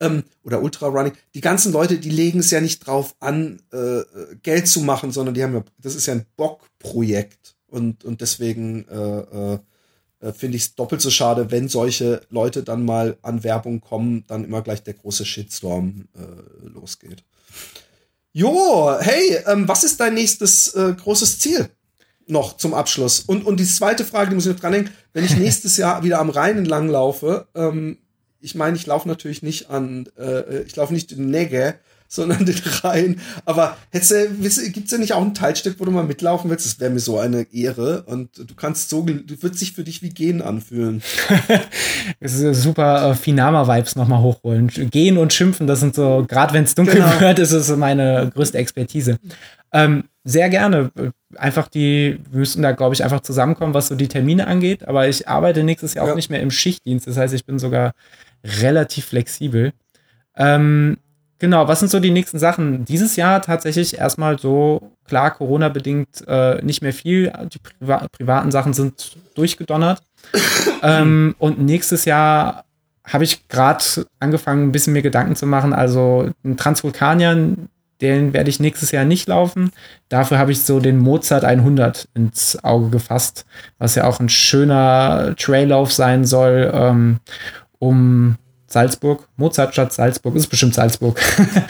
ähm, 0.00 0.24
oder 0.42 0.62
Ultra 0.62 0.88
Running, 0.88 1.12
die 1.34 1.40
ganzen 1.40 1.72
Leute, 1.72 1.98
die 1.98 2.10
legen 2.10 2.40
es 2.40 2.50
ja 2.50 2.60
nicht 2.60 2.86
drauf 2.86 3.14
an, 3.20 3.62
äh, 3.72 4.02
Geld 4.42 4.68
zu 4.68 4.80
machen, 4.80 5.12
sondern 5.12 5.34
die 5.34 5.42
haben 5.42 5.54
ja, 5.54 5.64
das 5.78 5.94
ist 5.94 6.06
ja 6.06 6.14
ein 6.14 6.26
Bockprojekt. 6.36 7.54
Und, 7.66 8.04
und 8.04 8.20
deswegen 8.20 8.86
äh, 8.88 9.58
äh, 10.24 10.32
finde 10.32 10.56
ich 10.56 10.62
es 10.62 10.74
doppelt 10.74 11.00
so 11.00 11.10
schade, 11.10 11.50
wenn 11.50 11.68
solche 11.68 12.22
Leute 12.30 12.62
dann 12.62 12.84
mal 12.84 13.18
an 13.22 13.44
Werbung 13.44 13.80
kommen, 13.80 14.24
dann 14.26 14.44
immer 14.44 14.62
gleich 14.62 14.82
der 14.82 14.94
große 14.94 15.24
Shitstorm 15.24 16.06
äh, 16.14 16.68
losgeht. 16.68 17.24
Jo, 18.32 18.96
hey, 18.98 19.38
ähm, 19.46 19.68
was 19.68 19.84
ist 19.84 20.00
dein 20.00 20.14
nächstes 20.14 20.74
äh, 20.74 20.94
großes 20.94 21.38
Ziel? 21.38 21.68
Noch 22.26 22.56
zum 22.56 22.74
Abschluss. 22.74 23.20
Und, 23.20 23.44
und 23.44 23.60
die 23.60 23.66
zweite 23.66 24.04
Frage, 24.04 24.30
die 24.30 24.34
muss 24.36 24.46
ich 24.46 24.52
noch 24.52 24.60
dranhängen, 24.60 24.90
wenn 25.12 25.24
ich 25.24 25.36
nächstes 25.38 25.76
Jahr 25.76 26.02
wieder 26.02 26.20
am 26.20 26.30
Rhein 26.30 26.58
entlang 26.58 26.88
laufe, 26.88 27.46
ähm, 27.54 27.98
ich 28.44 28.54
meine, 28.54 28.76
ich 28.76 28.86
laufe 28.86 29.08
natürlich 29.08 29.42
nicht 29.42 29.70
an, 29.70 30.08
äh, 30.18 30.62
ich 30.62 30.76
laufe 30.76 30.92
nicht 30.92 31.10
den 31.10 31.30
Negge, 31.30 31.74
sondern 32.14 32.44
den 32.46 32.60
Rhein. 32.82 33.20
Aber 33.44 33.76
gibt 33.90 34.04
es 34.04 34.90
ja 34.90 34.98
nicht 34.98 35.12
auch 35.14 35.22
ein 35.22 35.34
Teilstück, 35.34 35.76
wo 35.78 35.84
du 35.84 35.90
mal 35.90 36.04
mitlaufen 36.04 36.50
willst? 36.50 36.66
Das 36.66 36.80
wäre 36.80 36.90
mir 36.90 37.00
so 37.00 37.18
eine 37.18 37.46
Ehre. 37.52 38.02
Und 38.02 38.30
du 38.36 38.54
kannst 38.54 38.90
so, 38.90 39.02
du 39.02 39.42
würdest 39.42 39.60
sich 39.60 39.72
für 39.72 39.84
dich 39.84 40.02
wie 40.02 40.10
Gehen 40.10 40.42
anfühlen. 40.42 41.02
es 42.20 42.34
ist 42.34 42.62
super 42.62 43.10
äh, 43.10 43.14
Finama-Vibes 43.14 43.96
nochmal 43.96 44.20
hochholen. 44.20 44.68
Gehen 44.68 45.18
und 45.18 45.32
schimpfen, 45.32 45.66
das 45.66 45.80
sind 45.80 45.94
so, 45.94 46.24
gerade 46.28 46.52
wenn 46.54 46.64
es 46.64 46.74
dunkel 46.74 46.96
genau. 46.96 47.20
wird, 47.20 47.38
ist 47.38 47.52
es 47.52 47.74
meine 47.76 48.30
größte 48.34 48.58
Expertise. 48.58 49.18
Ähm, 49.72 50.04
sehr 50.22 50.48
gerne. 50.48 50.90
Einfach 51.36 51.68
die, 51.68 52.20
wir 52.30 52.38
müssen 52.38 52.62
da, 52.62 52.72
glaube 52.72 52.94
ich, 52.94 53.02
einfach 53.02 53.20
zusammenkommen, 53.20 53.74
was 53.74 53.88
so 53.88 53.94
die 53.94 54.08
Termine 54.08 54.46
angeht. 54.46 54.86
Aber 54.86 55.08
ich 55.08 55.28
arbeite 55.28 55.64
nächstes 55.64 55.94
Jahr 55.94 56.06
ja. 56.06 56.12
auch 56.12 56.16
nicht 56.16 56.30
mehr 56.30 56.40
im 56.40 56.50
Schichtdienst. 56.50 57.06
Das 57.06 57.16
heißt, 57.16 57.34
ich 57.34 57.44
bin 57.44 57.58
sogar 57.58 57.92
relativ 58.44 59.06
flexibel. 59.06 59.72
Ähm, 60.36 60.98
genau, 61.38 61.68
was 61.68 61.80
sind 61.80 61.90
so 61.90 62.00
die 62.00 62.10
nächsten 62.10 62.38
Sachen? 62.38 62.84
Dieses 62.84 63.16
Jahr 63.16 63.42
tatsächlich 63.42 63.98
erstmal 63.98 64.38
so, 64.38 64.92
klar, 65.06 65.32
Corona-bedingt 65.32 66.26
äh, 66.26 66.62
nicht 66.62 66.82
mehr 66.82 66.92
viel. 66.92 67.32
Die 67.52 67.58
Priva 67.58 68.06
privaten 68.12 68.50
Sachen 68.50 68.74
sind 68.74 69.16
durchgedonnert. 69.34 70.02
ähm, 70.82 71.34
und 71.38 71.58
nächstes 71.58 72.04
Jahr 72.04 72.64
habe 73.06 73.24
ich 73.24 73.48
gerade 73.48 73.84
angefangen, 74.18 74.68
ein 74.68 74.72
bisschen 74.72 74.94
mir 74.94 75.02
Gedanken 75.02 75.36
zu 75.36 75.46
machen. 75.46 75.72
Also 75.72 76.30
ein 76.42 76.56
Transvulkanier, 76.56 77.56
den 78.00 78.32
werde 78.32 78.50
ich 78.50 78.60
nächstes 78.60 78.90
Jahr 78.90 79.04
nicht 79.04 79.28
laufen. 79.28 79.70
Dafür 80.08 80.38
habe 80.38 80.52
ich 80.52 80.62
so 80.62 80.80
den 80.80 80.98
Mozart 80.98 81.44
100 81.44 82.08
ins 82.14 82.62
Auge 82.64 82.90
gefasst, 82.90 83.44
was 83.78 83.94
ja 83.94 84.04
auch 84.04 84.20
ein 84.20 84.28
schöner 84.28 85.34
Traillauf 85.36 85.92
sein 85.92 86.24
soll. 86.24 86.70
Ähm, 86.74 87.20
um 87.84 88.36
Salzburg, 88.66 89.28
Mozartstadt 89.36 89.92
Salzburg, 89.92 90.34
ist 90.34 90.48
bestimmt 90.48 90.74
Salzburg. 90.74 91.20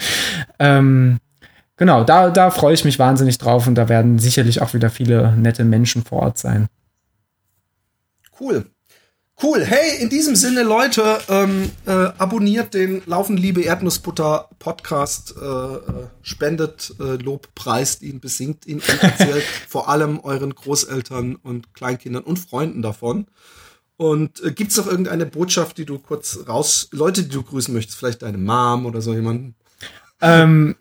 ähm, 0.59 1.19
genau, 1.77 2.03
da, 2.03 2.29
da 2.29 2.51
freue 2.51 2.73
ich 2.73 2.85
mich 2.85 2.97
wahnsinnig 2.97 3.37
drauf 3.37 3.67
und 3.67 3.75
da 3.75 3.89
werden 3.89 4.17
sicherlich 4.17 4.61
auch 4.61 4.73
wieder 4.73 4.89
viele 4.89 5.33
nette 5.35 5.65
Menschen 5.65 6.03
vor 6.03 6.21
Ort 6.21 6.37
sein. 6.37 6.67
Cool. 8.39 8.65
Cool. 9.43 9.65
Hey, 9.65 10.01
in 10.01 10.09
diesem 10.09 10.33
Sinne, 10.37 10.63
Leute, 10.63 11.19
ähm, 11.27 11.69
äh, 11.85 11.91
abonniert 11.91 12.73
den 12.73 13.01
Laufen 13.05 13.35
Liebe 13.35 13.61
Erdnussbutter 13.63 14.47
Podcast, 14.59 15.35
äh, 15.39 15.45
äh 15.45 16.07
spendet 16.21 16.95
äh, 17.01 17.21
Lob, 17.21 17.53
preist 17.53 18.01
ihn, 18.01 18.21
besingt 18.21 18.65
ihn 18.65 18.77
und 18.77 19.03
erzählt 19.03 19.43
vor 19.67 19.89
allem 19.89 20.21
euren 20.21 20.55
Großeltern 20.55 21.35
und 21.35 21.73
Kleinkindern 21.73 22.23
und 22.23 22.39
Freunden 22.39 22.81
davon. 22.81 23.27
Und 23.97 24.43
äh, 24.43 24.51
gibt 24.51 24.71
es 24.71 24.77
noch 24.77 24.87
irgendeine 24.87 25.25
Botschaft, 25.25 25.77
die 25.77 25.85
du 25.85 25.99
kurz 25.99 26.39
raus, 26.47 26.89
Leute, 26.91 27.23
die 27.23 27.29
du 27.29 27.43
grüßen 27.43 27.73
möchtest, 27.73 27.97
vielleicht 27.97 28.21
deine 28.21 28.37
Mom 28.37 28.85
oder 28.85 29.01
so 29.01 29.13
jemanden? 29.13 29.55
Ähm, 30.21 30.75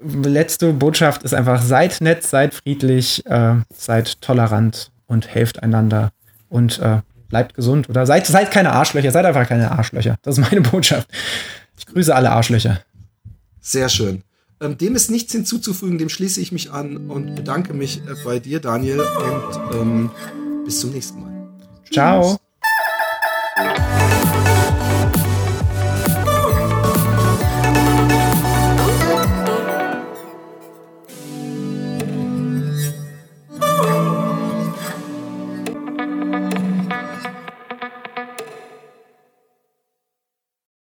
letzte 0.00 0.72
Botschaft 0.72 1.22
ist 1.24 1.34
einfach, 1.34 1.62
seid 1.62 2.00
nett, 2.00 2.22
seid 2.22 2.54
friedlich, 2.54 3.26
äh, 3.26 3.56
seid 3.74 4.20
tolerant 4.20 4.92
und 5.06 5.26
helft 5.26 5.62
einander 5.62 6.12
und 6.48 6.78
äh, 6.78 7.00
bleibt 7.28 7.54
gesund 7.54 7.88
oder 7.88 8.06
seid, 8.06 8.26
seid 8.26 8.50
keine 8.50 8.72
Arschlöcher, 8.72 9.10
seid 9.10 9.26
einfach 9.26 9.48
keine 9.48 9.70
Arschlöcher. 9.70 10.16
Das 10.22 10.38
ist 10.38 10.50
meine 10.50 10.60
Botschaft. 10.70 11.08
Ich 11.76 11.86
grüße 11.86 12.14
alle 12.14 12.30
Arschlöcher. 12.30 12.80
Sehr 13.60 13.88
schön. 13.88 14.22
Ähm, 14.60 14.78
dem 14.78 14.96
ist 14.96 15.10
nichts 15.10 15.32
hinzuzufügen, 15.32 15.98
dem 15.98 16.08
schließe 16.08 16.40
ich 16.40 16.52
mich 16.52 16.72
an 16.72 17.10
und 17.10 17.36
bedanke 17.36 17.74
mich 17.74 17.98
äh, 17.98 18.14
bei 18.24 18.38
dir, 18.38 18.60
Daniel, 18.60 19.00
und 19.00 19.74
ähm, 19.74 20.10
bis 20.64 20.80
zum 20.80 20.90
nächsten 20.90 21.20
Mal. 21.20 21.27
Ciao. 21.90 22.38